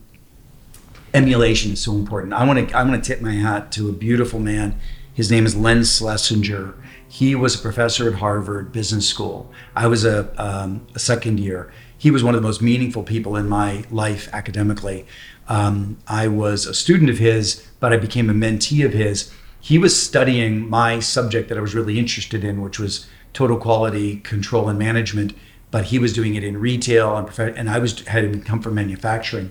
emulation 1.14 1.72
is 1.72 1.80
so 1.82 1.92
important. 1.94 2.32
I 2.32 2.44
want 2.46 2.68
to 2.68 2.76
I 2.76 2.82
want 2.84 3.02
to 3.02 3.06
tip 3.06 3.20
my 3.20 3.32
hat 3.34 3.72
to 3.72 3.88
a 3.88 3.92
beautiful 3.92 4.38
man. 4.38 4.78
His 5.12 5.30
name 5.30 5.46
is 5.46 5.56
Len 5.56 5.82
Schlesinger. 5.82 6.74
He 7.08 7.34
was 7.34 7.54
a 7.54 7.58
professor 7.58 8.08
at 8.08 8.14
Harvard 8.18 8.72
Business 8.72 9.08
School. 9.08 9.50
I 9.74 9.86
was 9.86 10.04
a, 10.04 10.30
um, 10.42 10.86
a 10.94 10.98
second 10.98 11.40
year. 11.40 11.72
He 12.06 12.12
was 12.12 12.22
one 12.22 12.36
of 12.36 12.40
the 12.40 12.46
most 12.46 12.62
meaningful 12.62 13.02
people 13.02 13.34
in 13.34 13.48
my 13.48 13.82
life 13.90 14.28
academically. 14.32 15.06
Um, 15.48 15.96
I 16.06 16.28
was 16.28 16.64
a 16.64 16.72
student 16.72 17.10
of 17.10 17.18
his, 17.18 17.66
but 17.80 17.92
I 17.92 17.96
became 17.96 18.30
a 18.30 18.32
mentee 18.32 18.86
of 18.86 18.92
his. 18.92 19.32
He 19.60 19.76
was 19.76 20.00
studying 20.00 20.70
my 20.70 21.00
subject 21.00 21.48
that 21.48 21.58
I 21.58 21.60
was 21.60 21.74
really 21.74 21.98
interested 21.98 22.44
in, 22.44 22.62
which 22.62 22.78
was 22.78 23.08
total 23.32 23.56
quality 23.56 24.18
control 24.20 24.68
and 24.68 24.78
management. 24.78 25.32
But 25.72 25.86
he 25.86 25.98
was 25.98 26.12
doing 26.12 26.36
it 26.36 26.44
in 26.44 26.58
retail 26.58 27.16
and, 27.16 27.26
prof- 27.26 27.56
and 27.56 27.68
I 27.68 27.80
was 27.80 28.06
had 28.06 28.22
him 28.22 28.40
come 28.40 28.62
from 28.62 28.76
manufacturing 28.76 29.50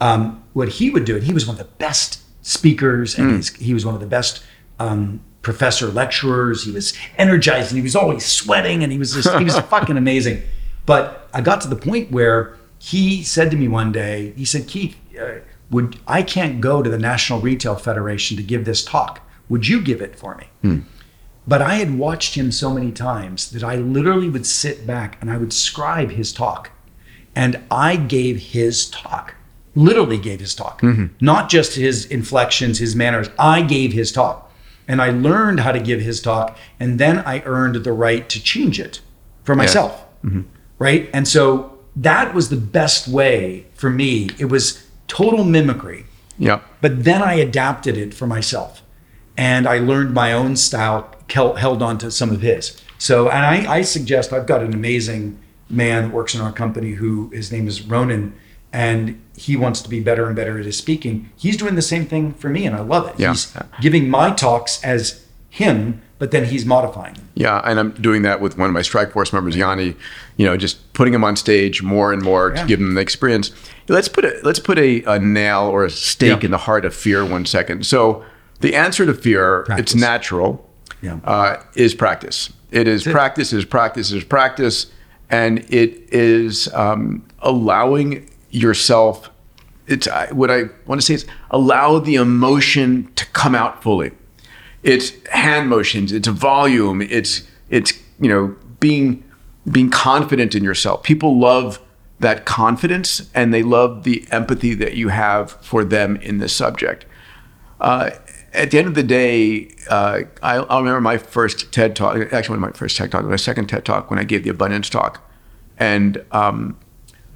um, 0.00 0.44
what 0.52 0.68
he 0.68 0.90
would 0.90 1.04
do, 1.04 1.16
and 1.16 1.24
he 1.24 1.32
was 1.32 1.48
one 1.48 1.54
of 1.54 1.58
the 1.58 1.72
best 1.78 2.20
speakers, 2.46 3.18
and 3.18 3.34
he's, 3.38 3.56
he 3.56 3.74
was 3.74 3.84
one 3.84 3.96
of 3.96 4.00
the 4.00 4.06
best 4.06 4.40
um, 4.78 5.20
professor 5.42 5.88
lecturers. 5.88 6.62
He 6.62 6.70
was 6.70 6.94
energized, 7.18 7.72
and 7.72 7.76
he 7.76 7.82
was 7.82 7.96
always 7.96 8.24
sweating, 8.24 8.84
and 8.84 8.92
he 8.92 8.98
was 8.98 9.14
just 9.14 9.36
he 9.36 9.42
was 9.42 9.58
fucking 9.74 9.96
amazing. 9.96 10.44
But 10.86 11.28
I 11.34 11.40
got 11.40 11.60
to 11.62 11.68
the 11.68 11.76
point 11.76 12.10
where 12.10 12.56
he 12.78 13.22
said 13.22 13.50
to 13.50 13.56
me 13.56 13.68
one 13.68 13.92
day, 13.92 14.32
he 14.36 14.44
said, 14.44 14.68
"Keith, 14.68 14.96
uh, 15.20 15.40
would 15.70 15.98
I 16.06 16.22
can't 16.22 16.60
go 16.60 16.82
to 16.82 16.88
the 16.88 16.98
National 16.98 17.40
Retail 17.40 17.74
Federation 17.74 18.36
to 18.36 18.42
give 18.42 18.64
this 18.64 18.84
talk? 18.84 19.20
Would 19.48 19.68
you 19.68 19.82
give 19.82 20.00
it 20.00 20.16
for 20.16 20.36
me?" 20.36 20.46
Hmm. 20.62 20.78
But 21.48 21.62
I 21.62 21.74
had 21.74 21.96
watched 21.96 22.34
him 22.34 22.50
so 22.50 22.72
many 22.72 22.90
times 22.90 23.50
that 23.52 23.62
I 23.62 23.76
literally 23.76 24.28
would 24.28 24.46
sit 24.46 24.86
back 24.86 25.16
and 25.20 25.30
I 25.30 25.36
would 25.36 25.52
scribe 25.52 26.10
his 26.10 26.32
talk. 26.32 26.70
And 27.36 27.60
I 27.70 27.96
gave 27.96 28.38
his 28.38 28.88
talk, 28.88 29.34
literally 29.74 30.18
gave 30.18 30.40
his 30.40 30.54
talk, 30.54 30.80
mm-hmm. 30.80 31.06
not 31.20 31.50
just 31.50 31.74
his 31.74 32.06
inflections, 32.06 32.78
his 32.78 32.96
manners. 32.96 33.28
I 33.38 33.62
gave 33.62 33.92
his 33.92 34.10
talk. 34.10 34.50
And 34.88 35.02
I 35.02 35.10
learned 35.10 35.60
how 35.60 35.72
to 35.72 35.80
give 35.80 36.00
his 36.00 36.20
talk. 36.20 36.56
And 36.80 36.98
then 36.98 37.18
I 37.18 37.42
earned 37.42 37.76
the 37.76 37.92
right 37.92 38.28
to 38.28 38.42
change 38.42 38.80
it 38.80 39.00
for 39.44 39.54
myself. 39.54 40.04
Mm-hmm. 40.24 40.42
Right. 40.78 41.08
And 41.12 41.26
so 41.26 41.78
that 41.96 42.34
was 42.34 42.50
the 42.50 42.56
best 42.56 43.08
way 43.08 43.66
for 43.74 43.90
me. 43.90 44.28
It 44.38 44.46
was 44.46 44.86
total 45.08 45.44
mimicry. 45.44 46.06
Yeah. 46.38 46.60
But 46.80 47.04
then 47.04 47.22
I 47.22 47.34
adapted 47.34 47.96
it 47.96 48.12
for 48.12 48.26
myself, 48.26 48.82
and 49.36 49.66
I 49.66 49.78
learned 49.78 50.12
my 50.12 50.32
own 50.32 50.56
style, 50.56 51.10
held 51.30 51.58
held 51.58 51.82
on 51.82 51.98
to 51.98 52.10
some 52.10 52.30
of 52.30 52.42
his. 52.42 52.80
So, 52.98 53.28
and 53.30 53.68
I, 53.68 53.76
I 53.76 53.82
suggest 53.82 54.32
I've 54.32 54.46
got 54.46 54.62
an 54.62 54.74
amazing 54.74 55.38
man 55.68 56.04
that 56.04 56.12
works 56.12 56.34
in 56.34 56.40
our 56.40 56.52
company 56.52 56.92
who 56.92 57.30
his 57.30 57.50
name 57.50 57.66
is 57.66 57.82
Ronan, 57.82 58.34
and 58.72 59.20
he 59.36 59.56
wants 59.56 59.80
to 59.82 59.88
be 59.88 60.00
better 60.00 60.26
and 60.26 60.36
better 60.36 60.58
at 60.58 60.66
his 60.66 60.76
speaking. 60.76 61.30
He's 61.36 61.56
doing 61.56 61.74
the 61.74 61.82
same 61.82 62.06
thing 62.06 62.34
for 62.34 62.48
me, 62.48 62.66
and 62.66 62.76
I 62.76 62.80
love 62.80 63.08
it. 63.08 63.18
Yeah. 63.18 63.30
He's 63.30 63.56
giving 63.80 64.08
my 64.10 64.32
talks 64.32 64.82
as 64.84 65.24
him, 65.48 66.02
but 66.18 66.30
then 66.30 66.44
he's 66.46 66.64
modifying. 66.64 67.14
them. 67.14 67.28
Yeah, 67.34 67.60
and 67.64 67.78
I'm 67.78 67.90
doing 67.92 68.22
that 68.22 68.40
with 68.40 68.56
one 68.58 68.68
of 68.70 68.74
my 68.74 68.82
Strike 68.82 69.12
Force 69.12 69.32
members, 69.32 69.54
Yanni. 69.56 69.94
You 70.36 70.46
know, 70.46 70.56
just 70.56 70.92
putting 70.94 71.12
him 71.14 71.24
on 71.24 71.36
stage 71.36 71.82
more 71.82 72.12
and 72.12 72.22
more 72.22 72.52
Yeah. 72.54 72.62
to 72.62 72.68
give 72.68 72.80
him 72.80 72.94
the 72.94 73.00
experience. 73.00 73.50
Let's 73.88 74.08
put 74.08 74.24
a 74.24 74.38
let's 74.42 74.58
put 74.58 74.78
a, 74.78 75.02
a 75.04 75.18
nail 75.18 75.62
or 75.62 75.84
a 75.84 75.90
stake 75.90 76.40
Yeah. 76.42 76.46
in 76.46 76.50
the 76.50 76.58
heart 76.58 76.84
of 76.84 76.94
fear 76.94 77.24
one 77.24 77.44
second. 77.46 77.86
So 77.86 78.24
the 78.60 78.74
answer 78.74 79.04
to 79.06 79.12
fear, 79.14 79.62
Practice. 79.64 79.92
it's 79.92 80.00
natural, 80.00 80.68
Yeah. 81.02 81.18
uh, 81.24 81.56
is 81.74 81.94
practice. 81.94 82.52
It 82.70 82.88
is 82.88 83.06
it. 83.06 83.12
practice, 83.12 83.52
is 83.52 83.64
practice, 83.64 84.10
is 84.12 84.24
practice, 84.24 84.86
and 85.30 85.58
it 85.68 86.08
is 86.12 86.72
um, 86.74 87.22
allowing 87.40 88.28
yourself. 88.50 89.30
It's 89.86 90.08
what 90.32 90.50
I 90.50 90.64
want 90.86 91.00
to 91.00 91.06
say 91.06 91.14
is 91.14 91.26
allow 91.50 91.98
the 92.00 92.16
emotion 92.16 93.08
to 93.16 93.24
come 93.26 93.54
out 93.54 93.82
fully 93.82 94.10
it's 94.86 95.12
hand 95.26 95.68
motions 95.68 96.12
it's 96.12 96.28
volume 96.28 97.02
it's 97.02 97.42
it's 97.68 97.92
you 98.20 98.28
know 98.28 98.56
being 98.80 99.22
being 99.70 99.90
confident 99.90 100.54
in 100.54 100.62
yourself. 100.62 101.02
People 101.02 101.38
love 101.38 101.80
that 102.20 102.44
confidence 102.44 103.28
and 103.34 103.52
they 103.52 103.62
love 103.62 104.04
the 104.04 104.26
empathy 104.30 104.74
that 104.74 104.94
you 104.94 105.08
have 105.08 105.52
for 105.62 105.84
them 105.84 106.16
in 106.16 106.38
this 106.38 106.52
subject. 106.52 107.04
Uh, 107.80 108.10
at 108.54 108.70
the 108.70 108.78
end 108.78 108.86
of 108.86 108.94
the 108.94 109.02
day 109.02 109.68
uh, 109.90 110.20
I, 110.42 110.56
remember 110.56 111.00
my 111.00 111.18
first 111.18 111.72
ted 111.72 111.94
talk 111.94 112.32
actually 112.32 112.58
my 112.58 112.70
first 112.70 112.96
ted 112.96 113.12
talk 113.12 113.24
my 113.24 113.36
second 113.36 113.66
ted 113.66 113.84
talk 113.84 114.08
when 114.08 114.18
i 114.18 114.24
gave 114.24 114.44
the 114.44 114.50
abundance 114.50 114.88
talk. 114.88 115.22
And 115.78 116.24
um, 116.32 116.78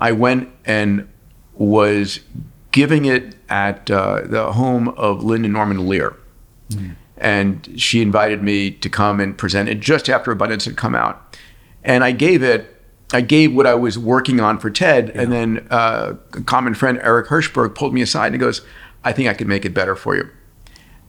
i 0.01 0.13
went 0.13 0.49
and 0.65 1.09
was 1.55 2.21
giving 2.73 3.05
it 3.05 3.35
at 3.51 3.91
uh, 3.91 4.23
the 4.25 4.53
home 4.53 4.89
of 4.91 5.23
lyn 5.23 5.45
and 5.45 5.53
norman 5.53 5.87
lear 5.89 6.17
and 7.21 7.69
she 7.77 8.03
invited 8.03 8.43
me 8.43 8.71
to 8.71 8.89
come 8.89 9.21
and 9.21 9.37
present 9.37 9.69
it 9.69 9.81
just 9.81 10.09
after 10.09 10.33
abundance 10.33 10.65
had 10.65 10.77
come 10.77 10.95
out. 10.95 11.37
And 11.85 12.03
i 12.05 12.13
gave 12.13 12.43
it 12.43 12.77
i 13.13 13.21
gave 13.21 13.55
what 13.55 13.67
i 13.67 13.75
was 13.75 13.99
working 13.99 14.41
on 14.41 14.59
for 14.59 14.71
ted. 14.71 15.11
And 15.11 15.33
then 15.33 15.67
uh, 15.71 16.15
a 16.33 16.41
common 16.43 16.75
friend 16.75 16.99
eric 17.03 17.29
hirshberg 17.29 17.75
pulled 17.75 17.95
me 17.95 18.03
aside 18.03 18.27
and 18.27 18.35
he 18.35 18.39
goes 18.39 18.63
i 19.05 19.13
think 19.13 19.29
i 19.29 19.35
could 19.35 19.47
make 19.49 19.65
it 19.65 19.75
better 19.75 19.97
for 19.97 20.17
you. 20.17 20.29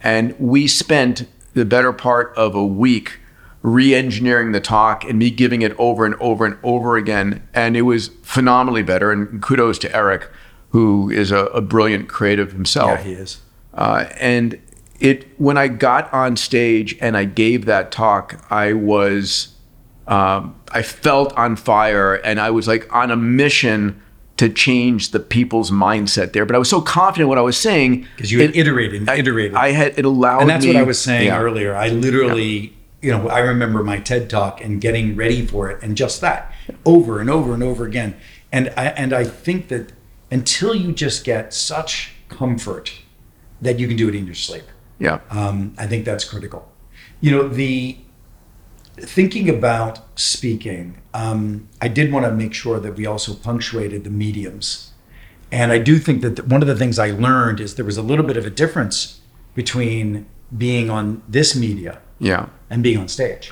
And 0.03 0.36
we 0.39 0.68
spent 0.68 1.28
the 1.53 1.66
better 1.66 1.93
part 1.93 2.34
of 2.36 2.55
a 2.55 2.66
week 2.66 3.20
re-engineering 3.62 4.51
the 4.51 4.59
talk 4.59 5.03
and 5.03 5.20
me 5.20 5.30
giving 5.30 5.62
it 5.62 5.76
over 5.78 6.05
and 6.05 6.16
over 6.16 6.45
and 6.45 6.57
over 6.64 6.97
again. 6.97 7.47
And 7.53 7.78
it 7.78 7.84
was 7.84 8.07
phenomenally 8.24 8.82
better. 8.82 9.12
And 9.12 9.41
kudos 9.41 9.78
to 9.80 9.95
eric 9.95 10.28
who 10.70 11.09
is 11.12 11.32
a, 11.32 11.45
a 11.47 11.62
brilliant 11.62 12.07
creative 12.09 12.53
himself. 12.53 12.99
Yeah, 12.99 13.03
he 13.03 13.12
is. 13.14 13.41
uh, 13.76 14.05
and 14.20 14.59
it 15.01 15.27
when 15.39 15.57
I 15.57 15.67
got 15.67 16.11
on 16.13 16.37
stage 16.37 16.97
and 17.01 17.17
I 17.17 17.25
gave 17.25 17.65
that 17.65 17.91
talk, 17.91 18.43
I 18.51 18.73
was 18.73 19.55
um, 20.07 20.55
I 20.71 20.81
felt 20.81 21.33
on 21.37 21.55
fire 21.55 22.15
and 22.15 22.39
I 22.39 22.49
was 22.51 22.67
like 22.67 22.93
on 22.93 23.11
a 23.11 23.15
mission 23.15 24.01
to 24.37 24.49
change 24.49 25.11
the 25.11 25.19
people's 25.19 25.69
mindset 25.71 26.33
there. 26.33 26.45
But 26.45 26.55
I 26.55 26.59
was 26.59 26.69
so 26.69 26.81
confident 26.81 27.23
in 27.25 27.29
what 27.29 27.37
I 27.37 27.41
was 27.41 27.57
saying 27.57 28.07
Because 28.15 28.31
you 28.31 28.41
had 28.41 28.49
it- 28.51 28.57
iterated 28.57 29.07
I, 29.07 29.17
iterated. 29.17 29.55
I 29.55 29.71
had 29.71 29.97
it 29.99 30.05
allowed 30.05 30.41
and 30.41 30.49
that's 30.49 30.65
me, 30.65 30.73
what 30.73 30.79
I 30.79 30.83
was 30.83 30.99
saying 30.99 31.27
Yeah. 31.27 31.39
earlier. 31.39 31.75
I 31.75 31.89
literally, 31.89 32.73
you 33.01 33.11
know, 33.11 33.27
I 33.29 33.39
remember 33.39 33.83
my 33.83 33.99
TED 33.99 34.29
talk 34.29 34.63
and 34.63 34.81
getting 34.81 35.15
ready 35.15 35.45
for 35.45 35.69
it, 35.69 35.81
and 35.83 35.95
just 35.95 36.21
that 36.21 36.51
over 36.85 37.19
and 37.19 37.29
over 37.29 37.53
and 37.53 37.61
over 37.63 37.85
again. 37.85 38.15
And 38.51 38.73
I 38.75 38.85
and 38.87 39.13
I 39.13 39.23
think 39.23 39.67
that 39.69 39.91
until 40.31 40.73
you 40.75 40.91
just 40.91 41.23
get 41.23 41.53
such 41.53 42.11
comfort 42.29 42.93
that 43.61 43.77
you 43.79 43.87
can 43.87 43.95
do 43.97 44.09
it 44.09 44.15
in 44.15 44.25
your 44.25 44.35
sleep, 44.35 44.63
Yeah, 45.01 45.19
um, 45.31 45.73
I 45.77 45.87
think 45.87 46.05
that's 46.05 46.23
critical. 46.23 46.71
You 47.21 47.31
know, 47.31 47.47
the 47.47 47.97
thinking 48.97 49.49
about 49.49 49.99
speaking, 50.19 51.01
um, 51.13 51.67
I 51.81 51.87
did 51.87 52.11
want 52.11 52.25
to 52.25 52.31
make 52.31 52.53
sure 52.53 52.79
that 52.79 52.95
we 52.95 53.05
also 53.05 53.33
punctuated 53.33 54.03
the 54.03 54.09
mediums. 54.09 54.91
And 55.51 55.71
I 55.71 55.79
do 55.79 55.99
think 55.99 56.21
that 56.21 56.47
one 56.47 56.61
of 56.61 56.67
the 56.67 56.75
things 56.75 56.97
I 56.97 57.11
learned 57.11 57.59
is 57.59 57.75
there 57.75 57.85
was 57.85 57.97
a 57.97 58.01
little 58.01 58.25
bit 58.25 58.37
of 58.37 58.45
a 58.45 58.49
difference 58.49 59.19
between 59.53 60.25
being 60.55 60.89
on 60.89 61.23
this 61.27 61.55
media 61.55 61.99
yeah. 62.19 62.47
and 62.69 62.83
being 62.83 62.97
on 62.97 63.07
stage. 63.07 63.51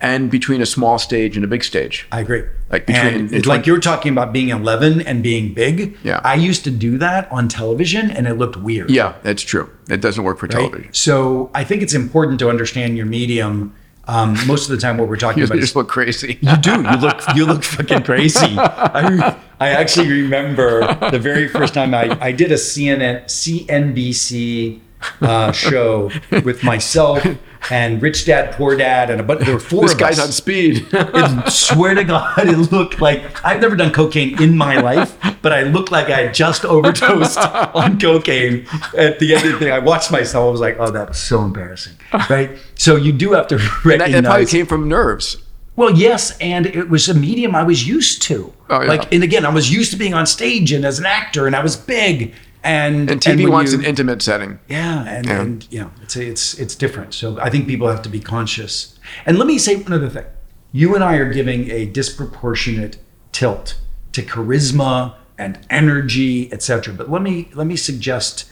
And 0.00 0.30
between 0.30 0.62
a 0.62 0.66
small 0.66 0.98
stage 0.98 1.34
and 1.36 1.44
a 1.44 1.48
big 1.48 1.64
stage. 1.64 2.06
I 2.12 2.20
agree. 2.20 2.44
Like 2.70 2.86
between- 2.86 3.34
and 3.34 3.46
like 3.46 3.66
you're 3.66 3.80
talking 3.80 4.12
about 4.12 4.32
being 4.32 4.50
11 4.50 5.00
and 5.00 5.22
being 5.22 5.54
big. 5.54 5.96
Yeah. 6.04 6.20
I 6.22 6.34
used 6.34 6.62
to 6.64 6.70
do 6.70 6.98
that 6.98 7.30
on 7.32 7.48
television 7.48 8.10
and 8.10 8.28
it 8.28 8.34
looked 8.34 8.56
weird. 8.56 8.90
Yeah, 8.90 9.14
that's 9.22 9.42
true. 9.42 9.68
It 9.90 10.00
doesn't 10.00 10.22
work 10.22 10.38
for 10.38 10.46
right? 10.46 10.52
television. 10.52 10.92
So 10.94 11.50
I 11.54 11.64
think 11.64 11.82
it's 11.82 11.94
important 11.94 12.38
to 12.40 12.48
understand 12.48 12.96
your 12.96 13.06
medium. 13.06 13.74
Um, 14.06 14.36
most 14.46 14.70
of 14.70 14.74
the 14.74 14.80
time, 14.80 14.96
what 14.98 15.08
we're 15.08 15.16
talking 15.16 15.38
You 15.40 15.44
about 15.46 15.58
is 15.58 15.64
just 15.64 15.76
look 15.76 15.88
crazy. 15.88 16.38
You 16.40 16.56
do. 16.56 16.70
You 16.82 16.96
look. 16.96 17.20
You 17.34 17.44
look 17.44 17.62
fucking 17.74 18.04
crazy. 18.04 18.56
I, 18.56 19.36
I 19.60 19.68
actually 19.70 20.10
remember 20.10 20.80
the 21.10 21.18
very 21.18 21.46
first 21.48 21.74
time 21.74 21.92
I, 21.94 22.16
I 22.20 22.32
did 22.32 22.50
a 22.50 22.54
CNN 22.54 23.24
CNBC 23.24 24.80
uh, 25.20 25.52
show 25.52 26.10
with 26.44 26.62
myself 26.64 27.24
and 27.70 28.00
Rich 28.00 28.26
Dad 28.26 28.52
Poor 28.54 28.76
Dad 28.76 29.10
and 29.10 29.20
a 29.20 29.24
bunch. 29.24 29.44
There 29.44 29.54
were 29.54 29.60
four 29.60 29.82
this 29.82 29.92
of 29.92 29.98
guy's 29.98 30.18
us. 30.18 30.26
on 30.26 30.32
speed. 30.32 30.86
It, 31.18 31.50
swear 31.50 31.94
to 31.94 32.04
God, 32.04 32.38
it 32.38 32.56
looked 32.72 33.00
like 33.00 33.44
I've 33.44 33.60
never 33.60 33.76
done 33.76 33.92
cocaine 33.92 34.40
in 34.40 34.56
my 34.56 34.80
life, 34.80 35.16
but 35.42 35.52
I 35.52 35.62
looked 35.62 35.90
like 35.90 36.08
I 36.10 36.28
just 36.28 36.64
overdosed 36.64 37.38
on 37.74 37.98
cocaine. 37.98 38.66
At 38.96 39.18
the 39.18 39.34
end 39.34 39.46
of 39.46 39.52
the 39.52 39.58
thing, 39.58 39.72
I 39.72 39.78
watched 39.78 40.12
myself. 40.12 40.48
I 40.48 40.50
was 40.50 40.60
like, 40.60 40.76
"Oh, 40.78 40.90
that 40.90 41.08
was 41.08 41.18
so 41.18 41.42
embarrassing." 41.42 41.94
Right. 42.30 42.50
So 42.76 42.96
you 42.96 43.12
do 43.12 43.32
have 43.32 43.48
to 43.48 43.56
that, 43.56 43.84
recognize. 43.84 44.12
that 44.12 44.24
probably 44.24 44.46
came 44.46 44.66
from 44.66 44.88
nerves. 44.88 45.38
Well, 45.76 45.94
yes, 45.94 46.36
and 46.38 46.66
it 46.66 46.88
was 46.88 47.08
a 47.08 47.14
medium 47.14 47.54
I 47.54 47.62
was 47.62 47.86
used 47.86 48.22
to. 48.22 48.52
Oh, 48.68 48.80
yeah. 48.80 48.88
Like, 48.88 49.12
and 49.12 49.22
again, 49.22 49.46
I 49.46 49.50
was 49.50 49.72
used 49.72 49.92
to 49.92 49.96
being 49.96 50.12
on 50.12 50.26
stage 50.26 50.72
and 50.72 50.84
as 50.84 50.98
an 50.98 51.06
actor, 51.06 51.46
and 51.46 51.54
I 51.54 51.62
was 51.62 51.76
big. 51.76 52.34
And 52.68 53.10
And 53.10 53.20
TV 53.20 53.44
when 53.44 53.52
wants 53.52 53.72
you- 53.72 53.78
an 53.78 53.84
intimate 53.84 54.20
setting. 54.22 54.58
Yeah, 54.68 55.04
and 55.06 55.26
Yeah. 55.26 55.40
and 55.40 55.66
you 55.70 55.80
know, 55.80 55.90
it's 56.02 56.16
it's 56.16 56.54
it's 56.58 56.74
different. 56.74 57.14
So 57.14 57.38
I 57.40 57.48
think 57.50 57.66
people 57.66 57.88
have 57.88 58.02
to 58.02 58.08
be 58.10 58.20
conscious. 58.20 58.98
And 59.26 59.38
let 59.38 59.46
me 59.46 59.58
say 59.58 59.76
one 59.76 59.92
other 59.92 60.10
thing. 60.10 60.24
You 60.72 60.94
and 60.94 61.02
I 61.02 61.14
are 61.16 61.32
giving 61.32 61.70
a 61.70 61.86
disproportionate 61.86 62.98
tilt 63.32 63.76
to 64.12 64.22
charisma 64.22 65.14
and 65.38 65.58
energy, 65.70 66.52
etc. 66.52 66.92
But 66.94 67.10
let 67.10 67.22
me 67.22 67.48
let 67.54 67.66
me 67.66 67.76
suggest 67.76 68.44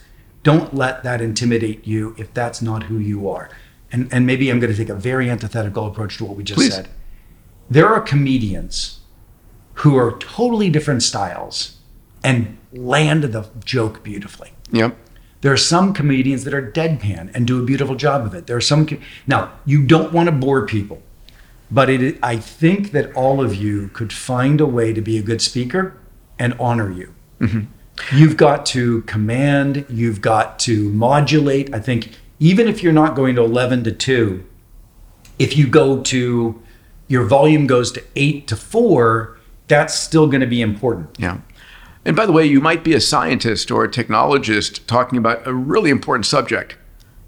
don't 0.43 0.73
let 0.73 1.03
that 1.03 1.21
intimidate 1.21 1.85
you 1.85 2.15
if 2.17 2.33
that's 2.33 2.61
not 2.61 2.83
who 2.83 2.97
you 2.97 3.29
are. 3.29 3.49
And 3.91 4.07
and 4.11 4.25
maybe 4.25 4.49
I'm 4.49 4.59
going 4.59 4.71
to 4.73 4.77
take 4.77 4.89
a 4.89 4.95
very 4.95 5.29
antithetical 5.29 5.85
approach 5.85 6.17
to 6.17 6.25
what 6.25 6.35
we 6.35 6.43
just 6.43 6.57
Please. 6.59 6.73
said. 6.73 6.87
There 7.69 7.87
are 7.87 8.01
comedians 8.01 8.99
who 9.81 9.95
are 9.97 10.17
totally 10.17 10.69
different 10.71 11.03
styles 11.03 11.76
and 12.27 12.57
land 12.73 13.23
the 13.23 13.49
joke 13.63 14.03
beautifully. 14.03 14.51
Yep. 14.71 14.97
There 15.41 15.53
are 15.53 15.57
some 15.57 15.93
comedians 15.93 16.43
that 16.43 16.53
are 16.53 16.71
deadpan 16.71 17.33
and 17.33 17.47
do 17.47 17.61
a 17.61 17.65
beautiful 17.65 17.95
job 17.95 18.25
of 18.25 18.33
it. 18.33 18.47
There 18.47 18.57
are 18.57 18.61
some 18.61 18.87
now 19.27 19.53
you 19.65 19.83
don't 19.83 20.11
want 20.11 20.27
to 20.27 20.33
bore 20.33 20.65
people, 20.65 21.01
but 21.71 21.89
it 21.89 22.19
I 22.21 22.37
think 22.37 22.91
that 22.91 23.13
all 23.13 23.41
of 23.41 23.55
you 23.55 23.87
could 23.89 24.11
find 24.11 24.59
a 24.59 24.65
way 24.65 24.93
to 24.93 25.01
be 25.01 25.17
a 25.17 25.21
good 25.21 25.41
speaker 25.41 25.97
and 26.37 26.53
honor 26.59 26.91
you. 26.91 27.13
Mm-hmm. 27.39 27.61
You've 28.17 28.35
got 28.35 28.65
to 28.67 29.01
command. 29.03 29.85
You've 29.89 30.21
got 30.21 30.59
to 30.59 30.89
modulate. 30.89 31.73
I 31.73 31.79
think 31.79 32.11
even 32.39 32.67
if 32.67 32.83
you're 32.83 32.93
not 32.93 33.15
going 33.15 33.35
to 33.35 33.43
eleven 33.43 33.83
to 33.85 33.91
two, 33.91 34.43
if 35.39 35.55
you 35.55 35.67
go 35.67 36.01
to 36.01 36.61
your 37.07 37.25
volume 37.25 37.67
goes 37.67 37.91
to 37.93 38.03
eight 38.15 38.47
to 38.47 38.55
four, 38.55 39.37
that's 39.67 39.93
still 39.97 40.27
going 40.27 40.41
to 40.41 40.47
be 40.47 40.61
important. 40.61 41.09
Yeah. 41.17 41.39
And 42.07 42.15
by 42.15 42.25
the 42.25 42.31
way, 42.31 42.45
you 42.45 42.61
might 42.61 42.85
be 42.85 42.93
a 42.93 43.01
scientist 43.01 43.69
or 43.69 43.83
a 43.83 43.89
technologist 43.89 44.87
talking 44.87 45.17
about 45.17 45.45
a 45.45 45.53
really 45.53 45.89
important 45.89 46.25
subject, 46.25 46.77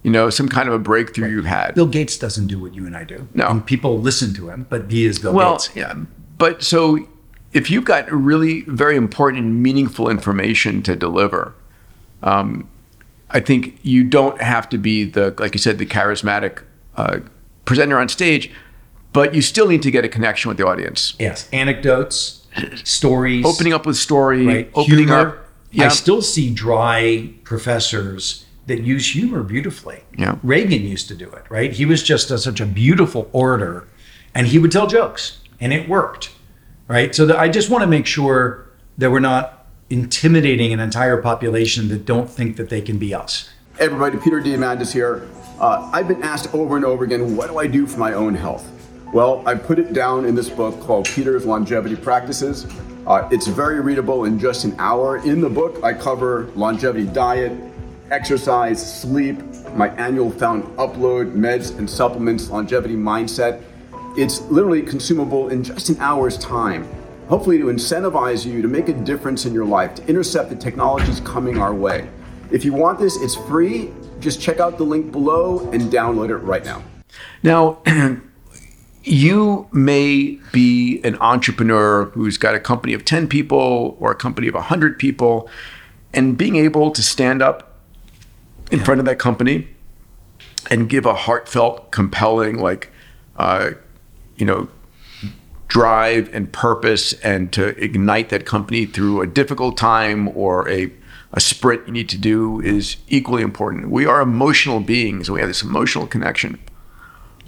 you 0.04 0.10
know, 0.10 0.30
some 0.30 0.48
kind 0.48 0.70
of 0.70 0.74
a 0.74 0.80
breakthrough 0.80 1.30
you've 1.30 1.44
had. 1.44 1.76
Bill 1.76 1.86
Gates 1.86 2.18
doesn't 2.18 2.48
do 2.48 2.58
what 2.58 2.74
you 2.74 2.88
and 2.88 2.96
I 2.96 3.04
do. 3.04 3.28
No. 3.34 3.50
And 3.50 3.66
people 3.66 4.00
listen 4.00 4.34
to 4.36 4.50
him, 4.50 4.68
but 4.70 4.90
he 4.90 5.06
is 5.06 5.20
Bill 5.20 5.34
well, 5.34 5.56
Gates. 5.56 5.70
yeah. 5.76 5.94
But 6.38 6.64
so 6.64 7.06
if 7.52 7.70
you've 7.70 7.84
got 7.84 8.10
really 8.10 8.62
very 8.62 8.96
important 8.96 9.44
and 9.44 9.62
meaningful 9.62 10.10
information 10.10 10.82
to 10.84 10.96
deliver, 10.96 11.54
um, 12.24 12.70
I 13.32 13.42
think 13.42 13.80
you 13.84 14.06
don't 14.06 14.42
have 14.42 14.70
to 14.70 14.78
be 14.78 15.04
the, 15.04 15.36
like 15.40 15.54
you 15.54 15.60
said, 15.60 15.78
the 15.78 15.86
charismatic 15.86 16.64
uh, 16.96 17.20
presenter 17.66 18.00
on 18.00 18.08
stage, 18.08 18.50
but 19.12 19.36
you 19.36 19.42
still 19.42 19.68
need 19.68 19.82
to 19.82 19.92
get 19.92 20.06
a 20.06 20.10
connection 20.10 20.48
with 20.48 20.58
the 20.58 20.66
audience. 20.66 21.16
Yes. 21.20 21.50
Anecdotes, 21.52 22.39
stories. 22.84 23.46
Opening 23.46 23.74
up 23.74 23.86
with 23.86 23.98
story, 23.98 24.46
right? 24.46 24.72
opening 24.74 25.08
humor. 25.08 25.28
up. 25.28 25.46
Yeah. 25.72 25.86
I 25.86 25.88
still 25.90 26.22
see 26.22 26.54
dry 26.54 27.32
professors 27.44 28.46
that 28.66 28.82
use 28.82 29.14
humor 29.14 29.44
beautifully. 29.44 30.04
Yeah. 30.18 30.38
Reagan 30.44 30.84
used 30.84 31.08
to 31.10 31.16
do 31.16 31.30
it, 31.32 31.44
right? 31.50 31.72
He 31.72 31.86
was 31.86 32.04
just 32.04 32.32
a, 32.32 32.38
such 32.38 32.60
a 32.60 32.66
beautiful 32.66 33.30
orator 33.34 33.88
and 34.34 34.48
he 34.48 34.60
would 34.60 34.72
tell 34.72 34.88
jokes 34.88 35.40
and 35.60 35.74
it 35.74 35.90
worked, 35.90 36.32
right? 36.88 37.14
So 37.14 37.26
that 37.26 37.38
I 37.38 37.50
just 37.50 37.70
want 37.70 37.82
to 37.82 37.88
make 37.88 38.06
sure 38.06 38.70
that 38.98 39.12
we're 39.12 39.20
not 39.20 39.68
intimidating 39.90 40.72
an 40.72 40.80
entire 40.80 41.22
population 41.22 41.88
that 41.90 42.06
don't 42.06 42.30
think 42.30 42.58
that 42.58 42.70
they 42.70 42.82
can 42.82 42.98
be 42.98 43.14
us. 43.14 43.50
Hey 43.78 43.86
everybody, 43.86 44.18
Peter 44.18 44.42
Diamandis 44.42 44.94
here. 44.94 45.28
Uh, 45.60 45.90
I've 45.92 46.08
been 46.08 46.22
asked 46.22 46.54
over 46.54 46.76
and 46.76 46.86
over 46.86 47.04
again, 47.04 47.36
what 47.36 47.50
do 47.50 47.58
I 47.58 47.68
do 47.68 47.88
for 47.88 48.00
my 48.00 48.14
own 48.14 48.36
health? 48.36 48.79
Well, 49.12 49.42
I 49.48 49.56
put 49.56 49.80
it 49.80 49.92
down 49.92 50.26
in 50.26 50.36
this 50.36 50.50
book 50.50 50.80
called 50.82 51.08
Peter's 51.08 51.44
Longevity 51.44 51.96
Practices. 51.96 52.68
Uh, 53.08 53.28
it's 53.32 53.48
very 53.48 53.80
readable 53.80 54.26
in 54.26 54.38
just 54.38 54.66
an 54.66 54.76
hour. 54.78 55.18
In 55.18 55.42
the 55.42 55.50
book, 55.50 55.84
I 55.84 55.94
cover 55.94 56.52
longevity 56.56 57.08
diet, 57.08 57.52
exercise, 58.12 59.02
sleep, 59.02 59.42
my 59.74 59.90
annual 59.96 60.30
Fountain 60.30 60.72
upload, 60.78 61.34
meds 61.34 61.76
and 61.80 61.90
supplements, 61.90 62.52
longevity 62.52 62.94
mindset. 62.94 63.64
It's 64.16 64.42
literally 64.42 64.84
consumable 64.84 65.50
in 65.50 65.64
just 65.64 65.90
an 65.90 65.98
hour's 66.00 66.38
time. 66.38 66.88
Hopefully, 67.30 67.58
to 67.58 67.66
incentivize 67.66 68.46
you 68.46 68.62
to 68.62 68.68
make 68.68 68.90
a 68.90 68.94
difference 68.94 69.48
in 69.48 69.56
your 69.56 69.66
life, 69.66 69.96
to 69.96 70.06
intercept 70.08 70.52
the 70.52 70.56
technologies 70.56 71.20
coming 71.22 71.58
our 71.58 71.74
way. 71.74 72.08
If 72.52 72.64
you 72.64 72.74
want 72.74 73.00
this, 73.00 73.18
it's 73.18 73.36
free. 73.36 73.92
Just 74.20 74.40
check 74.40 74.60
out 74.60 74.78
the 74.78 74.84
link 74.84 75.12
below 75.12 75.68
and 75.72 75.92
download 75.92 76.30
it 76.30 76.38
right 76.38 76.64
now. 76.64 76.84
Now, 77.42 77.82
you 79.04 79.68
may 79.72 80.40
be 80.52 81.02
an 81.04 81.16
entrepreneur 81.18 82.06
who's 82.06 82.38
got 82.38 82.56
a 82.56 82.60
company 82.60 82.94
of 82.94 83.06
10 83.06 83.28
people 83.28 83.98
or 84.00 84.12
a 84.12 84.16
company 84.16 84.48
of 84.48 84.54
100 84.54 85.00
people, 85.00 85.50
and 86.14 86.38
being 86.38 86.56
able 86.56 86.92
to 86.92 87.02
stand 87.02 87.42
up 87.42 87.78
in 88.72 88.80
front 88.80 89.00
of 89.00 89.06
that 89.06 89.20
company 89.20 89.68
and 90.70 90.90
give 90.90 91.06
a 91.06 91.14
heartfelt, 91.14 91.92
compelling, 91.92 92.60
like, 92.60 92.92
uh, 93.38 93.72
you 94.36 94.46
know, 94.46 94.68
drive 95.68 96.34
and 96.34 96.52
purpose 96.52 97.14
and 97.14 97.54
to 97.54 97.68
ignite 97.82 98.30
that 98.30 98.46
company 98.46 98.86
through 98.86 99.22
a 99.22 99.28
difficult 99.28 99.78
time 99.78 100.28
or 100.36 100.68
a, 100.68 100.92
a 101.32 101.40
sprint 101.40 101.86
you 101.86 101.94
need 101.94 102.10
to 102.10 102.18
do 102.18 102.60
is 102.62 102.98
equally 103.08 103.44
important. 103.44 103.90
We 103.90 104.06
are 104.06 104.22
emotional 104.22 104.80
beings. 104.80 105.30
We 105.30 105.40
have 105.40 105.50
this 105.50 105.62
emotional 105.62 106.08
connection. 106.08 106.60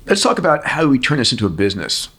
Let's 0.06 0.22
talk 0.22 0.40
about 0.40 0.66
how 0.68 0.88
we 0.88 1.00
turn 1.00 1.18
this 1.20 1.32
into 1.32 1.46
a 1.46 1.50
business. 1.50 2.10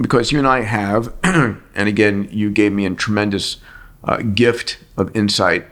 Because 0.00 0.32
you 0.32 0.38
and 0.38 0.46
I 0.46 0.62
have, 0.62 1.12
and 1.22 1.60
again, 1.74 2.28
you 2.30 2.50
gave 2.50 2.72
me 2.72 2.86
a 2.86 2.90
tremendous 2.94 3.58
uh, 4.04 4.18
gift 4.18 4.78
of 4.96 5.14
insight. 5.14 5.66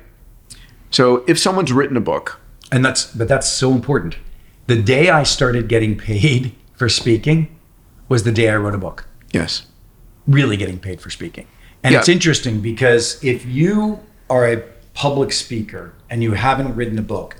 So 0.90 1.24
if 1.26 1.38
someone's 1.38 1.72
written 1.72 1.96
a 1.96 2.00
book, 2.00 2.38
And 2.70 2.84
that's 2.84 3.06
but 3.14 3.28
that's 3.28 3.48
so 3.48 3.72
important. 3.72 4.16
The 4.66 4.80
day 4.82 5.08
I 5.08 5.22
started 5.22 5.68
getting 5.68 5.96
paid 5.96 6.54
for 6.74 6.88
speaking 6.88 7.56
was 8.08 8.24
the 8.24 8.32
day 8.32 8.48
I 8.50 8.56
wrote 8.56 8.74
a 8.74 8.78
book. 8.78 9.06
yes, 9.32 9.62
Really 10.26 10.58
getting 10.58 10.78
paid 10.78 11.00
for 11.00 11.08
speaking. 11.10 11.46
And 11.82 11.92
Yeah. 11.94 12.00
it's 12.00 12.08
interesting 12.08 12.60
because 12.60 13.22
if 13.24 13.46
you 13.46 14.00
are 14.28 14.46
a 14.46 14.62
public 14.92 15.32
speaker 15.32 15.94
and 16.10 16.22
you 16.22 16.32
haven't 16.32 16.74
written 16.74 16.98
a 16.98 17.02
book, 17.02 17.36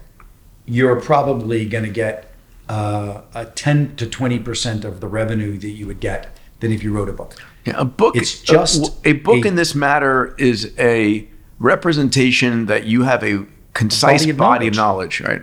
you're 0.64 0.99
probably 1.01 1.66
going 1.66 1.85
to 1.85 1.91
get 1.91 2.28
uh, 2.69 3.23
a 3.35 3.47
10 3.47 3.97
to 3.97 4.07
20% 4.07 4.85
of 4.85 5.01
the 5.01 5.09
revenue 5.09 5.59
that 5.59 5.71
you 5.71 5.87
would 5.87 6.01
get 6.01 6.39
than 6.61 6.73
if 6.73 6.83
you 6.83 6.93
wrote 6.93 7.09
a 7.09 7.12
book. 7.12 7.35
Yeah, 7.64 7.75
a 7.77 7.85
book. 7.85 8.16
It's 8.16 8.41
just 8.41 9.05
a, 9.07 9.11
a 9.11 9.12
book 9.14 9.45
a- 9.45 9.49
in 9.49 9.55
this 9.57 9.75
matter 9.75 10.35
is 10.39 10.73
a 10.79 11.29
representation 11.59 12.66
that 12.66 12.85
you 12.85 13.03
have 13.03 13.23
a 13.23 13.45
concise 13.75 14.23
Body 14.27 14.33
body 14.33 14.66
of 14.69 14.73
of, 14.73 14.77
knowledge, 14.77 15.21
right? 15.21 15.43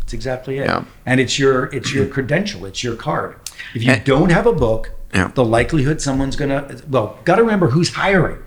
That's 0.00 0.12
exactly 0.12 0.58
it. 0.58 0.66
Yeah. 0.66 0.84
And 1.06 1.20
it's 1.20 1.38
your 1.38 1.66
it's 1.66 1.92
your 1.92 2.06
credential, 2.06 2.64
it's 2.66 2.82
your 2.84 2.96
card. 2.96 3.36
If 3.74 3.82
you 3.82 3.92
And- 3.92 4.04
don't 4.04 4.30
have 4.30 4.46
a 4.46 4.52
book, 4.52 4.90
Yeah. 5.14 5.30
the 5.34 5.44
likelihood 5.44 6.00
someone's 6.00 6.36
gonna 6.36 6.80
well, 6.88 7.18
got 7.24 7.36
to 7.36 7.42
remember 7.42 7.68
who's 7.70 7.90
hiring. 7.94 8.38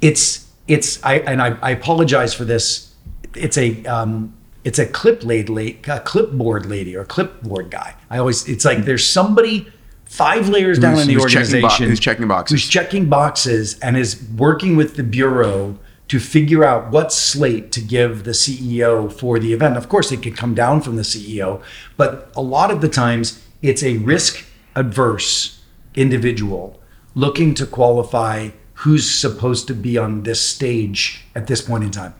It's 0.00 0.46
it's 0.68 1.02
I 1.04 1.14
and 1.20 1.40
I, 1.42 1.56
I 1.62 1.70
apologize 1.70 2.32
for 2.34 2.44
this. 2.44 2.92
It's 3.34 3.56
a 3.58 3.84
um, 3.86 4.34
it's 4.64 4.78
a 4.78 4.86
clip 4.86 5.24
lady, 5.24 5.78
a 5.88 6.00
clipboard 6.00 6.66
lady 6.66 6.94
or 6.96 7.04
clipboard 7.04 7.70
guy. 7.70 7.94
I 8.10 8.18
always 8.18 8.48
it's 8.48 8.64
like 8.64 8.84
there's 8.84 9.08
somebody 9.08 9.68
five 10.04 10.48
layers 10.48 10.78
down 10.78 10.94
Who's- 10.94 11.08
in 11.08 11.14
the 11.14 11.22
who's 11.22 11.32
checking 11.32 11.50
bo- 11.52 11.56
organization 11.68 11.88
who's 11.88 12.00
checking 12.00 12.28
boxes. 12.28 12.52
who's 12.62 12.68
checking 12.70 13.08
boxes 13.08 13.78
and 13.80 13.96
is 13.96 14.22
working 14.36 14.76
with 14.76 14.96
the 14.96 15.02
bureau 15.04 15.78
to 16.08 16.18
figure 16.18 16.64
out 16.64 16.90
what 16.90 17.12
slate 17.12 17.70
to 17.70 17.80
give 17.80 18.24
the 18.24 18.32
CEO 18.34 19.08
for 19.08 19.38
the 19.38 19.52
event. 19.52 19.76
Of 19.76 19.88
course, 19.88 20.10
it 20.10 20.20
could 20.22 20.36
come 20.36 20.54
down 20.54 20.80
from 20.80 20.96
the 20.96 21.04
CEO, 21.04 21.60
but 21.96 22.32
a 22.34 22.42
lot 22.42 22.72
of 22.72 22.80
the 22.80 22.88
times 22.88 23.40
it's 23.62 23.84
a 23.84 23.98
risk 23.98 24.44
adverse 24.74 25.60
individual 25.94 26.80
looking 27.14 27.54
to 27.54 27.64
qualify 27.66 28.48
who's 28.74 29.08
supposed 29.08 29.68
to 29.68 29.74
be 29.74 29.96
on 29.96 30.22
this 30.24 30.40
stage 30.40 31.24
at 31.36 31.46
this 31.46 31.60
point 31.60 31.84
in 31.84 31.90
time. 31.92 32.14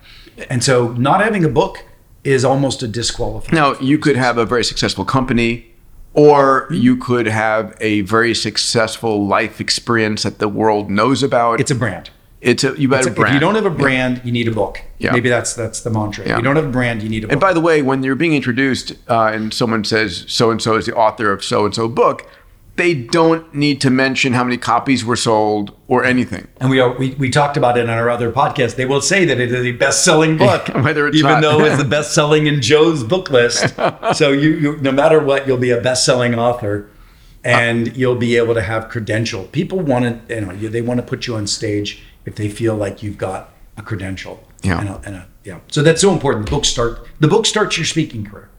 And 0.48 0.62
so 0.62 0.92
not 0.92 1.22
having 1.22 1.44
a 1.44 1.48
book 1.48 1.84
is 2.24 2.44
almost 2.44 2.82
a 2.82 2.88
disqualifier. 2.88 3.52
Now, 3.52 3.78
you 3.80 3.98
could 3.98 4.16
have 4.16 4.38
a 4.38 4.44
very 4.44 4.64
successful 4.64 5.04
company, 5.04 5.66
or 6.14 6.68
you 6.70 6.96
could 6.96 7.26
have 7.26 7.76
a 7.80 8.02
very 8.02 8.34
successful 8.34 9.26
life 9.26 9.60
experience 9.60 10.22
that 10.24 10.38
the 10.38 10.48
world 10.48 10.90
knows 10.90 11.22
about. 11.22 11.60
It's 11.60 11.70
a 11.70 11.74
brand. 11.74 12.10
It's 12.40 12.64
a 12.64 12.74
you 12.78 12.88
better 12.88 13.10
a- 13.10 13.12
brand. 13.12 13.28
If 13.30 13.34
you 13.34 13.40
don't 13.40 13.54
have 13.54 13.66
a 13.66 13.70
brand, 13.70 14.22
you 14.24 14.32
need 14.32 14.48
a 14.48 14.52
book. 14.52 14.82
Yeah. 14.98 15.12
Maybe 15.12 15.28
that's 15.28 15.54
that's 15.54 15.80
the 15.82 15.90
mantra. 15.90 16.24
Yeah. 16.26 16.32
If 16.32 16.38
you 16.38 16.44
don't 16.44 16.56
have 16.56 16.66
a 16.66 16.70
brand, 16.70 17.02
you 17.02 17.08
need 17.08 17.24
a 17.24 17.26
book. 17.26 17.32
And 17.32 17.40
by 17.40 17.52
the 17.52 17.60
way, 17.60 17.82
when 17.82 18.02
you're 18.02 18.14
being 18.14 18.34
introduced 18.34 18.94
uh, 19.08 19.26
and 19.26 19.52
someone 19.52 19.84
says 19.84 20.24
so 20.26 20.50
and 20.50 20.60
so 20.60 20.76
is 20.76 20.86
the 20.86 20.94
author 20.94 21.32
of 21.32 21.44
so 21.44 21.64
and 21.66 21.74
so 21.74 21.86
book, 21.86 22.26
they 22.76 22.94
don't 22.94 23.54
need 23.54 23.80
to 23.82 23.90
mention 23.90 24.32
how 24.32 24.44
many 24.44 24.56
copies 24.56 25.04
were 25.04 25.16
sold 25.16 25.76
or 25.88 26.04
anything. 26.04 26.46
And 26.60 26.70
we, 26.70 26.80
are, 26.80 26.96
we 26.96 27.10
we 27.14 27.28
talked 27.30 27.56
about 27.56 27.76
it 27.76 27.88
on 27.88 27.98
our 27.98 28.08
other 28.08 28.30
podcast. 28.32 28.76
They 28.76 28.86
will 28.86 29.00
say 29.02 29.24
that 29.26 29.38
it 29.40 29.52
is 29.52 29.66
a 29.66 29.72
best-selling 29.72 30.38
book, 30.38 30.68
Whether 30.74 31.08
it's 31.08 31.18
even 31.18 31.30
not. 31.32 31.40
though 31.42 31.64
it's 31.64 31.76
the 31.82 31.88
best-selling 31.98 32.46
in 32.46 32.62
Joe's 32.62 33.04
book 33.04 33.30
list. 33.30 33.74
so 34.14 34.30
you, 34.30 34.50
you, 34.56 34.76
no 34.78 34.92
matter 34.92 35.20
what, 35.22 35.46
you'll 35.46 35.58
be 35.58 35.70
a 35.70 35.80
best-selling 35.80 36.34
author. 36.34 36.88
and 37.44 37.96
you'll 37.96 38.16
be 38.16 38.36
able 38.36 38.54
to 38.54 38.62
have 38.62 38.88
credential. 38.88 39.44
People 39.44 39.80
want 39.80 40.28
to, 40.28 40.34
you 40.34 40.40
know, 40.42 40.54
they 40.54 40.82
want 40.82 41.00
to 41.00 41.06
put 41.06 41.26
you 41.26 41.34
on 41.36 41.46
stage 41.46 42.02
if 42.26 42.34
they 42.36 42.48
feel 42.48 42.74
like 42.76 43.02
you've 43.02 43.16
got 43.18 43.52
a 43.76 43.82
credential. 43.82 44.44
Yeah. 44.62 44.78
And 44.80 44.88
a, 44.90 45.00
and 45.06 45.14
a, 45.16 45.26
yeah. 45.44 45.60
So 45.68 45.82
that's 45.82 46.02
so 46.02 46.12
important. 46.12 46.44
The 46.46 46.50
book 46.50 46.64
start. 46.66 47.06
The 47.18 47.28
book 47.28 47.46
starts 47.46 47.78
your 47.78 47.86
speaking 47.86 48.26
career. 48.26 48.50